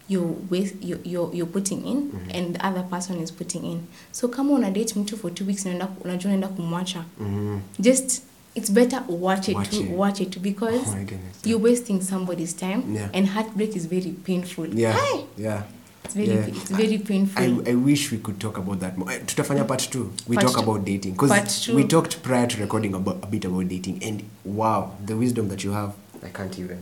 you're, 0.09 0.35
waste, 0.49 0.75
you're, 0.81 0.99
you're, 1.05 1.29
you're 1.33 1.45
putting 1.47 1.85
in 1.85 2.11
Mm-hmm. 2.11 2.31
and 2.31 2.55
the 2.55 2.65
other 2.65 2.83
person 2.83 3.19
is 3.21 3.31
putting 3.31 3.63
in 3.65 3.87
so 4.11 4.27
kama 4.27 4.53
una 4.53 4.71
date 4.71 4.95
mtu 4.99 5.17
for 5.17 5.33
two 5.33 5.45
weeks 5.45 5.65
unajua 5.65 5.89
unaenda 6.25 6.47
kumwacha 6.47 7.05
Mm. 7.19 7.59
just 7.79 8.21
it's 8.59 8.69
better 8.69 8.99
watch 9.07 9.47
it 9.49 9.55
Watch 9.55 9.69
to 9.71 9.83
it. 9.83 9.89
watch 10.03 10.19
it 10.21 10.41
because 10.41 10.87
Oh 10.93 11.03
goodness. 11.11 11.41
you're 11.49 11.63
wasting 11.69 12.01
somebody's 12.01 12.53
time 12.53 12.81
Yeah. 12.95 13.09
and 13.13 13.27
heartbreak 13.35 13.75
is 13.75 13.85
very 13.95 14.11
painful 14.29 14.67
Yeah, 14.85 14.93
Hi! 14.99 15.23
yeah. 15.37 15.63
it's 16.05 16.13
very 16.21 16.27
yeah. 16.27 16.47
it's 16.59 16.71
very 16.83 16.97
painful 17.11 17.43
I, 17.67 17.71
I 17.71 17.75
wish 17.75 18.11
we 18.11 18.17
could 18.17 18.39
talk 18.45 18.57
about 18.57 18.79
that 18.83 18.97
more. 18.97 19.11
Eh, 19.11 19.19
Tutafanya 19.29 19.65
part 19.71 19.83
two. 19.95 20.05
We 20.27 20.35
Part 20.37 20.47
talk 20.47 20.55
two. 20.63 20.63
about 20.71 20.85
dating 20.85 21.13
because 21.13 21.69
we 21.79 21.83
talked 21.95 22.21
prior 22.23 22.47
to 22.47 22.57
recording 22.65 22.93
about 22.95 23.17
a 23.23 23.27
bit 23.27 23.45
about 23.45 23.67
dating, 23.67 24.01
and 24.03 24.23
wow, 24.43 24.79
the 25.05 25.15
wisdom 25.15 25.49
that 25.49 25.63
you 25.63 25.71
have, 25.79 25.93
I 26.23 26.29
can't 26.29 26.57
even. 26.63 26.79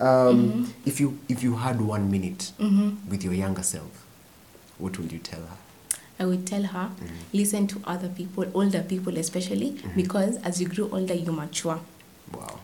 Um, 0.00 0.06
Mm-hmm. 0.08 0.64
If 0.90 1.00
you 1.00 1.08
if 1.28 1.42
you 1.46 1.56
had 1.66 1.80
one 1.94 2.10
minute 2.10 2.52
with 3.12 3.22
your 3.26 3.34
younger 3.34 3.62
self, 3.62 3.92
what 4.78 4.98
would 4.98 5.12
you 5.12 5.18
tell 5.30 5.40
her? 5.50 5.56
I 6.20 6.24
would 6.26 6.44
tell 6.44 6.62
her 6.62 6.88
Mm-hmm. 6.90 7.38
listen 7.38 7.66
to 7.66 7.76
other 7.92 8.08
people 8.08 8.44
older 8.54 8.82
people 8.82 9.18
especially 9.18 9.72
because 9.96 10.38
as 10.44 10.60
you 10.60 10.68
grow 10.68 10.88
older 10.92 11.14
you 11.16 11.32
mature 11.32 11.78
Wow. 12.34 12.58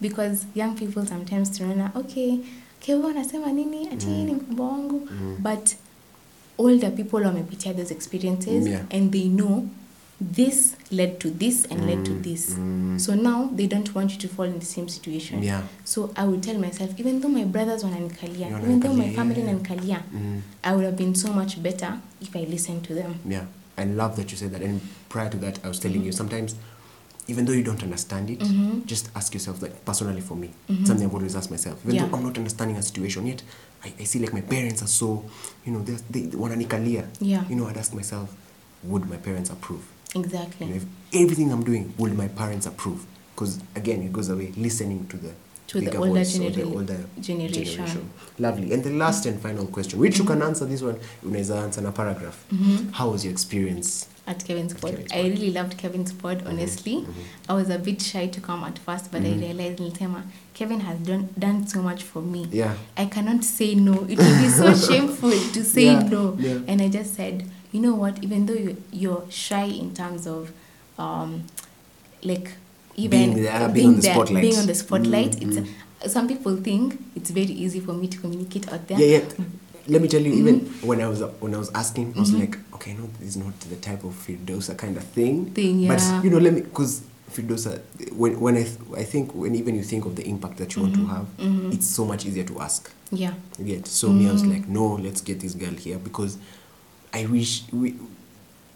because 0.00 0.46
young 0.54 0.74
people 0.74 1.06
sometimes 1.06 1.50
tunaona 1.52 1.90
okay 1.94 2.38
kevo 2.80 3.08
anasema 3.08 3.52
nini 3.52 3.88
ati 3.88 4.06
Mm. 4.06 4.24
ni 4.24 4.32
mkubwa 4.34 4.68
wangu 4.68 5.08
but 5.38 5.70
older 6.58 6.94
people 6.94 7.16
wamepitia 7.26 7.74
those 7.74 7.94
experiences 7.94 8.66
Yeah. 8.66 8.82
and 8.90 9.12
they 9.12 9.28
know 9.28 9.64
this 10.20 10.76
led 10.90 11.20
to 11.20 11.30
this 11.30 11.66
and 11.66 11.86
led 11.86 12.04
to 12.04 12.12
this 12.14 12.54
mm. 12.54 12.98
so 12.98 13.14
now 13.14 13.50
they 13.54 13.66
don't 13.66 13.94
want 13.94 14.10
you 14.12 14.18
to 14.18 14.28
fall 14.28 14.46
in 14.46 14.58
the 14.58 14.64
same 14.64 14.88
situation 14.88 15.42
Yeah. 15.42 15.62
so 15.84 16.10
i 16.16 16.24
would 16.24 16.42
tell 16.42 16.58
myself 16.58 16.98
even 16.98 17.20
though 17.20 17.28
my 17.28 17.44
brothers 17.44 17.84
wananikalia 17.84 18.46
Wananikalia, 18.48 18.62
even 18.62 18.80
though 18.80 18.94
my 18.94 19.10
family 19.12 19.40
yeah. 19.40 19.46
wananikalia 19.52 20.02
Mm. 20.14 20.40
i 20.62 20.74
would 20.74 20.84
have 20.84 20.96
been 20.96 21.14
so 21.14 21.32
much 21.32 21.58
better 21.62 21.98
if 22.22 22.34
i 22.36 22.44
listened 22.44 22.82
to 22.84 22.94
them 22.94 23.14
Yeah, 23.28 23.44
I 23.76 23.84
love 23.84 24.16
that 24.16 24.30
you 24.32 24.38
said 24.38 24.52
that. 24.52 24.62
And 24.62 24.80
prior 25.10 25.28
to 25.30 25.36
that, 25.38 25.58
I 25.64 25.68
was 25.68 25.78
telling 25.80 26.02
you 26.06 26.12
sometimes, 26.12 26.54
even 27.28 27.44
though 27.44 27.52
you 27.52 27.62
don't 27.62 27.82
understand 27.82 28.30
it, 28.30 28.38
Mhm. 28.40 28.86
just 28.86 29.10
ask 29.14 29.34
yourself. 29.34 29.60
Like 29.60 29.84
personally, 29.84 30.22
for 30.22 30.34
me, 30.36 30.48
Mhm. 30.70 30.86
something 30.86 31.06
I've 31.06 31.14
always 31.14 31.36
asked 31.36 31.50
myself. 31.50 31.76
Even 31.84 31.94
Yeah. 31.96 32.06
though 32.06 32.16
I'm 32.16 32.24
not 32.24 32.38
understanding 32.38 32.76
a 32.78 32.82
situation 32.82 33.26
yet, 33.26 33.42
I, 33.84 33.92
I 34.00 34.04
see 34.04 34.18
like 34.18 34.32
my 34.32 34.40
parents 34.40 34.80
are 34.82 34.88
so, 34.88 35.24
you 35.66 35.72
know, 35.72 35.82
they 35.84 35.96
they 36.10 36.22
wananikalia. 36.36 37.04
Yeah. 37.20 37.44
You 37.50 37.56
know, 37.56 37.66
I'd 37.68 37.76
ask 37.76 37.92
myself, 37.92 38.30
would 38.82 39.10
my 39.10 39.18
parents 39.18 39.50
approve? 39.50 39.82
Exactly 40.16 40.66
You 40.66 40.74
know, 40.74 40.80
everything 41.12 41.52
I'm 41.52 41.64
doing, 41.64 41.92
would 41.98 42.16
my 42.16 42.28
parents 42.28 42.66
approve? 42.66 43.06
Because 43.34 43.60
again, 43.74 44.02
it 44.02 44.12
goes 44.12 44.28
away 44.28 44.52
listening 44.56 45.06
to 45.08 45.16
the 45.16 45.32
To 45.66 45.80
the 45.80 45.86
bigger 45.86 45.98
older 45.98 46.24
the 46.24 46.62
older 46.62 47.04
generation. 47.20 48.10
Lovely. 48.38 48.72
And 48.72 48.84
the 48.84 48.90
last 48.90 49.26
and 49.26 49.40
final 49.40 49.66
question, 49.66 49.98
which 49.98 50.18
you 50.18 50.24
can 50.24 50.42
answer 50.42 50.64
this 50.64 50.82
one, 50.82 50.98
you 51.22 51.30
unaweza 51.30 51.62
answer 51.62 51.80
in 51.80 51.86
a 51.86 51.92
paragraph. 51.92 52.44
Mm-hmm. 52.52 52.92
How 52.92 53.10
was 53.10 53.24
your 53.24 53.32
experience? 53.32 54.06
at 54.26 54.44
Kevin's 54.44 54.74
pod. 54.74 54.90
Kevin's 54.90 55.12
I 55.12 55.22
really 55.22 55.52
loved 55.52 55.78
Kevin's 55.78 56.12
pod, 56.12 56.38
mm-hmm. 56.38 56.48
honestly. 56.48 56.96
Mm-hmm. 56.96 57.50
I 57.50 57.54
was 57.54 57.70
a 57.70 57.78
bit 57.78 58.02
shy 58.02 58.26
to 58.26 58.40
come 58.40 58.64
at 58.64 58.78
first, 58.78 59.12
but 59.12 59.22
I 59.22 59.32
realized 59.32 59.80
in 59.80 59.90
Niltema, 59.90 60.22
Kevin 60.54 60.80
has 60.80 60.98
done, 60.98 61.28
done 61.38 61.66
so 61.66 61.80
much 61.82 62.02
for 62.02 62.22
me. 62.22 62.46
Yeah. 62.50 62.74
I 62.96 63.06
cannot 63.06 63.44
say 63.44 63.74
no. 63.74 63.94
It 64.08 64.18
would 64.18 64.40
be 64.40 64.48
so 64.48 64.74
shameful 64.90 65.30
to 65.30 65.64
say 65.64 65.84
Yeah, 65.84 66.02
no. 66.02 66.36
yeah. 66.38 66.58
And 66.66 66.82
I 66.82 66.88
just 66.88 67.14
said, 67.14 67.48
you 67.72 67.80
know 67.80 67.94
what, 67.94 68.22
even 68.22 68.46
though 68.46 68.54
you, 68.54 68.76
you're 68.92 69.24
shy 69.30 69.64
in 69.64 69.94
terms 69.94 70.26
of, 70.26 70.52
um, 70.98 71.44
like, 72.22 72.50
even 72.96 73.10
Being 73.34 73.42
there, 73.42 73.68
being 73.68 73.88
on 73.88 73.96
the 73.96 74.02
spotlight. 74.02 74.42
being 74.42 74.56
on 74.56 74.66
the 74.66 74.74
spotlight, 74.74 75.32
Mm, 75.32 75.66
it's 76.02 76.12
some 76.12 76.26
people 76.28 76.56
think 76.56 76.98
it's 77.14 77.30
very 77.30 77.46
easy 77.52 77.80
for 77.80 77.92
me 77.92 78.06
to 78.08 78.18
communicate 78.18 78.72
out 78.72 78.86
there. 78.88 78.98
Yeah, 78.98 79.18
yeah. 79.18 79.44
Let 79.88 80.02
me 80.02 80.08
tell 80.08 80.20
you, 80.20 80.32
even 80.32 80.60
Mm-hmm. 80.60 80.86
when 80.86 81.00
I 81.00 81.08
was 81.08 81.20
when 81.40 81.54
I 81.54 81.58
was 81.58 81.70
asking, 81.74 82.14
I 82.16 82.20
was 82.20 82.32
like, 82.32 82.58
okay, 82.74 82.94
no, 82.94 83.08
this 83.20 83.28
is 83.30 83.36
not 83.36 83.58
the 83.60 83.76
type 83.76 84.02
of 84.04 84.14
fidosa 84.14 84.76
kind 84.76 84.96
of 84.96 85.04
thing. 85.04 85.50
Thing, 85.52 85.80
yeah. 85.80 85.94
But 85.94 86.24
you 86.24 86.30
know, 86.30 86.38
let 86.38 86.52
me 86.54 86.62
because 86.62 87.02
fidosa 87.30 87.80
when 88.12 88.40
when 88.40 88.56
I 88.56 88.62
th- 88.64 88.78
I 88.96 89.04
think 89.04 89.32
when 89.34 89.54
even 89.54 89.74
you 89.76 89.82
think 89.82 90.04
of 90.06 90.16
the 90.16 90.26
impact 90.26 90.56
that 90.58 90.74
you 90.74 90.82
want 90.82 90.94
Mm-hmm. 90.94 91.06
to 91.06 91.14
have, 91.14 91.72
it's 91.72 91.86
so 91.86 92.04
much 92.04 92.24
easier 92.26 92.44
to 92.44 92.60
ask. 92.60 92.90
Yeah. 93.12 93.34
You 93.58 93.64
get 93.64 93.86
so 93.86 94.12
me, 94.12 94.26
I 94.26 94.30
Mm. 94.30 94.32
was 94.32 94.46
like, 94.46 94.66
no, 94.68 94.94
let's 94.96 95.20
get 95.20 95.38
this 95.40 95.54
girl 95.54 95.72
here 95.74 95.98
because 95.98 96.38
I 97.16 97.26
wish 97.26 97.62
we. 97.72 97.94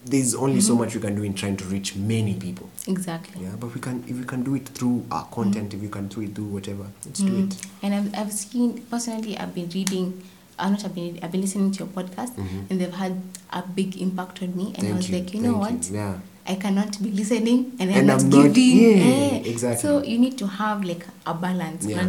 There's 0.02 0.34
only 0.34 0.62
so 0.62 0.72
Mm-hmm. 0.72 0.80
much 0.82 0.94
we 0.94 1.00
can 1.02 1.14
do 1.14 1.22
in 1.22 1.34
trying 1.34 1.58
to 1.58 1.64
reach 1.66 1.94
many 1.94 2.32
people. 2.34 2.70
Exactly. 2.88 3.42
Yeah, 3.44 3.50
but 3.60 3.74
we 3.74 3.80
can 3.82 4.02
if 4.08 4.16
we 4.16 4.24
can 4.24 4.42
do 4.42 4.54
it 4.54 4.66
through 4.70 5.04
our 5.10 5.26
content, 5.26 5.74
if 5.74 5.80
we 5.80 5.88
can 5.88 6.08
do 6.08 6.22
it 6.22 6.32
do 6.32 6.44
whatever, 6.44 6.86
let's 7.04 7.20
do 7.20 7.30
Mm. 7.30 7.52
it. 7.52 7.66
And 7.82 7.94
I've, 7.94 8.14
I've 8.18 8.32
seen 8.32 8.80
personally, 8.90 9.36
I've 9.36 9.54
been 9.54 9.68
reading, 9.68 10.22
uh, 10.58 10.70
not 10.70 10.84
I've 10.86 10.94
been, 10.94 11.18
I've 11.22 11.30
been 11.30 11.42
listening 11.42 11.70
to 11.72 11.78
your 11.80 11.88
podcast, 11.88 12.34
Mhm. 12.36 12.70
and 12.70 12.80
they've 12.80 12.94
had 12.94 13.20
a 13.50 13.60
big 13.62 14.00
impact 14.00 14.42
on 14.42 14.56
me. 14.56 14.72
And 14.78 14.88
I 14.88 14.92
was 14.96 15.10
you, 15.10 15.18
like, 15.18 15.34
you 15.34 15.40
know 15.42 15.60
thank 15.62 15.82
what? 15.82 15.90
you, 15.90 15.96
yeah. 15.96 16.14
I 16.46 16.54
cannot 16.54 17.02
be 17.02 17.10
listening 17.12 17.72
and, 17.78 17.90
And 17.90 17.98
I'm 18.00 18.06
not 18.06 18.20
I'm 18.22 18.30
not- 18.30 18.54
giving. 18.54 18.78
yeah, 18.78 19.36
Eh. 19.36 19.42
exactly. 19.44 19.82
So 19.82 20.02
you 20.02 20.18
need 20.18 20.38
to 20.38 20.46
have 20.46 20.82
like 20.82 21.04
a 21.26 21.34
balance. 21.34 21.84
Yeah. 21.84 22.00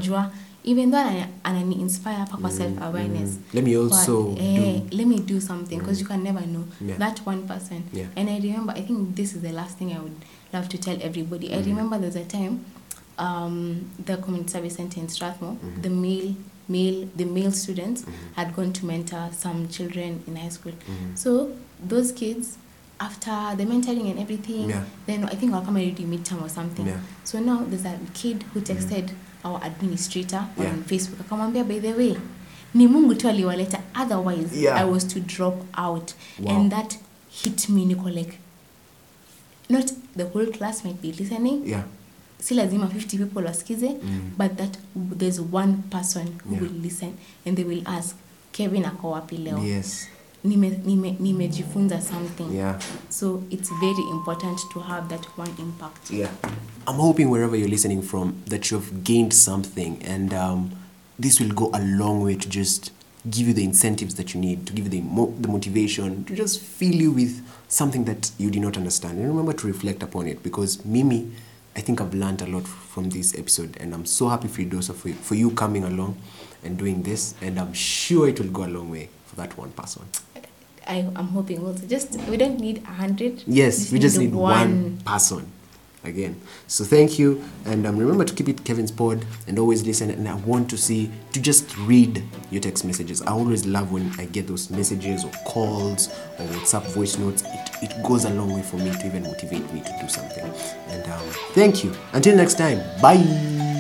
Even 0.64 0.92
though 0.92 1.00
I 1.00 1.26
anani 1.44 1.76
inspire 1.82 2.16
hapa 2.18 2.38
kwa 2.38 2.52
self 2.52 2.82
awareness. 2.82 3.30
mm. 3.30 3.54
Let 3.54 3.64
me 3.64 3.76
also 3.78 4.36
eh, 4.40 4.80
do- 4.90 4.98
let 4.98 5.08
me 5.08 5.20
do 5.20 5.40
something 5.42 5.80
because 5.80 6.00
you 6.02 6.08
can 6.08 6.24
never 6.24 6.42
know 6.48 6.64
Yeah. 6.82 6.98
that 6.98 7.20
one 7.26 7.48
person. 7.48 7.84
Yeah. 7.94 8.08
And 8.16 8.30
I 8.30 8.40
remember, 8.40 8.74
I 8.78 8.82
think 8.82 9.16
this 9.16 9.34
is 9.36 9.42
the 9.42 9.52
last 9.52 9.78
thing 9.78 9.92
I 9.94 10.00
would 10.00 10.16
love 10.54 10.68
to 10.70 10.78
tell 10.78 10.98
everybody. 11.02 11.48
Mm-hmm. 11.50 11.64
I 11.64 11.66
remember 11.66 11.98
there's 12.00 12.16
a 12.16 12.26
time 12.26 12.60
um, 13.18 13.90
the 14.06 14.18
community 14.18 14.52
service 14.52 14.76
center 14.76 15.00
in 15.00 15.10
Strathmore, 15.10 15.54
Mm-hmm. 15.56 15.82
the 15.82 15.90
male 15.90 16.36
male 16.70 17.08
the 17.16 17.26
male 17.26 17.52
students 17.52 18.06
had 18.36 18.56
gone 18.56 18.72
to 18.74 18.86
mentor 18.86 19.30
some 19.34 19.68
children 19.68 20.24
in 20.28 20.36
high 20.36 20.50
school. 20.50 20.72
Mm-hmm. 20.72 21.16
So 21.16 21.52
those 21.84 22.12
kids 22.12 22.58
after 23.00 23.32
the 23.58 23.66
mentoring 23.66 24.10
and 24.12 24.20
everything, 24.20 24.70
Yeah. 24.70 24.84
then 25.08 25.26
I 25.26 25.36
think 25.36 25.54
I'll 25.54 25.66
come 25.66 25.76
already 25.76 26.04
midterm 26.06 26.42
or 26.44 26.50
something. 26.50 26.86
Yeah. 26.88 27.00
So 27.24 27.40
now 27.40 27.64
there's 27.68 27.86
a 27.86 27.98
kid 28.14 28.44
who 28.54 28.62
texted 28.62 29.10
our 29.44 29.64
administrator 29.64 30.46
Yeah. 30.60 30.74
on 30.74 30.84
Facebook 30.84 31.20
akamwambia 31.22 31.64
by 31.64 31.80
the 31.80 31.94
way 31.94 32.18
ni 32.74 32.88
Mungu 32.88 33.16
tu 33.16 33.28
aliwaleta 33.30 33.80
otherwise 34.02 34.62
Yeah. 34.62 34.78
I 34.82 34.86
was 34.90 35.08
to 35.08 35.20
drop 35.20 35.80
out 35.80 36.12
Wow. 36.40 36.52
and 36.56 36.72
that 36.72 36.96
hit 37.44 37.70
me 37.70 37.86
niko 37.86 38.10
like 38.10 38.38
not 39.70 39.92
the 40.18 40.24
whole 40.24 40.48
class 40.52 40.86
might 40.86 41.02
be 41.02 41.12
listening 41.12 41.68
Yeah. 41.68 41.84
si 42.40 42.54
lazima 42.56 42.88
50 42.88 43.18
people 43.18 43.46
wasikize 43.46 43.90
Mm. 44.04 44.22
but 44.38 44.56
that 44.58 44.78
there's 45.18 45.40
one 45.52 45.74
person 45.90 46.28
who 46.46 46.52
Yeah. 46.56 46.62
will 46.64 46.82
listen 46.82 47.14
and 47.46 47.56
they 47.58 47.66
will 47.66 47.82
ask 47.86 48.16
kevin 48.52 48.86
ako 48.86 49.10
wapi 49.12 49.38
leo 49.38 49.58
Yes. 49.66 50.08
Nime- 50.44 50.80
nime- 50.86 51.16
nimejifunza 51.20 52.02
something 52.02 52.56
Yeah. 52.56 52.80
so 53.10 53.44
it's 53.50 53.70
very 53.80 54.04
important 54.12 54.60
to 54.74 54.80
have 54.80 55.08
that 55.08 55.28
one 55.38 55.52
impact 55.60 56.12
Yeah. 56.12 56.30
I'm 56.88 56.96
hoping 56.98 57.26
wherever 57.30 57.56
you're 57.60 57.70
listening 57.70 58.02
from 58.02 58.34
that 58.50 58.72
you've 58.72 58.92
gained 59.04 59.34
something, 59.34 59.98
and 60.04 60.34
um, 60.34 60.72
this 61.20 61.40
will 61.40 61.54
go 61.54 61.70
a 61.74 61.80
long 61.80 62.24
way 62.24 62.36
to 62.36 62.50
just 62.50 62.92
give 63.30 63.48
you 63.48 63.54
the 63.54 63.64
incentives 63.64 64.16
that 64.16 64.34
you 64.34 64.42
need, 64.42 64.66
to 64.66 64.74
give 64.74 64.86
you 64.86 64.90
the, 64.90 65.02
mo- 65.02 65.32
the 65.42 65.48
motivation, 65.48 66.24
to 66.26 66.36
just 66.36 66.60
fill 66.60 66.96
you 66.96 67.12
with 67.12 67.42
something 67.68 68.06
that 68.06 68.32
you 68.40 68.50
did 68.50 68.62
not 68.64 68.78
understand. 68.78 69.20
And 69.20 69.28
remember 69.28 69.54
to 69.54 69.68
reflect 69.68 70.02
upon 70.04 70.28
it 70.28 70.42
because 70.42 70.84
Mimi, 70.84 71.28
I 71.76 71.82
think 71.82 72.02
I've 72.02 72.16
learned 72.16 72.42
a 72.42 72.48
lot 72.48 72.68
from 72.68 73.12
this 73.12 73.36
episode, 73.38 73.78
and 73.80 73.94
I'm 73.94 74.06
so 74.08 74.30
happy 74.30 74.48
for 74.48 74.62
you, 74.64 74.68
Dosa, 74.70 74.96
for, 74.96 75.10
for 75.14 75.36
you 75.36 75.52
coming 75.52 75.84
along 75.84 76.18
and 76.64 76.78
doing 76.80 77.04
this, 77.04 77.36
and 77.42 77.60
I'm 77.60 77.74
sure 77.74 78.28
it 78.28 78.40
will 78.40 78.50
go 78.52 78.64
a 78.66 78.72
long 78.74 78.90
way 78.90 79.10
for 79.28 79.36
that 79.36 79.56
one 79.56 79.70
person. 79.72 80.02
I, 80.94 80.96
i'm 81.20 81.30
hoping 81.38 81.58
also 81.66 81.86
just 81.96 82.08
we 82.32 82.36
don't 82.44 82.60
need 82.60 82.78
a 82.84 82.94
hundred 83.02 83.34
Yes, 83.48 83.92
we 83.92 83.98
just 84.00 84.18
need 84.20 84.34
one. 84.34 84.98
person 85.06 85.44
again. 86.04 86.34
So 86.68 86.84
thank 86.84 87.20
you, 87.20 87.30
and 87.66 87.86
um, 87.86 87.96
remember 88.04 88.26
to 88.26 88.34
keep 88.34 88.50
it 88.50 88.64
Kevin's 88.66 88.92
pod 88.92 89.24
and 89.48 89.60
always 89.60 89.86
listen. 89.86 90.10
And 90.10 90.28
I 90.28 90.34
want 90.52 90.68
to 90.72 90.78
see 90.78 91.12
to 91.34 91.40
just 91.50 91.78
read 91.92 92.24
your 92.50 92.62
text 92.68 92.84
messages. 92.86 93.22
I 93.22 93.32
always 93.32 93.66
love 93.68 93.92
when 93.92 94.12
I 94.20 94.26
get 94.26 94.48
those 94.48 94.70
messages 94.72 95.24
or 95.24 95.32
calls 95.46 96.08
or 96.40 96.46
WhatsApp 96.56 96.86
voice 96.98 97.18
notes. 97.20 97.44
It, 97.46 97.92
it 97.92 98.04
goes 98.04 98.26
a 98.26 98.32
long 98.34 98.52
way 98.54 98.64
for 98.64 98.78
me 98.78 98.90
to 98.92 99.06
even 99.06 99.24
motivate 99.24 99.66
me 99.74 99.82
to 99.82 99.94
do 100.02 100.08
something. 100.10 100.46
And 100.90 101.04
um, 101.06 101.28
thank 101.54 101.84
you. 101.84 101.94
Until 102.14 102.36
next 102.36 102.58
time, 102.58 102.80
bye. 103.02 103.71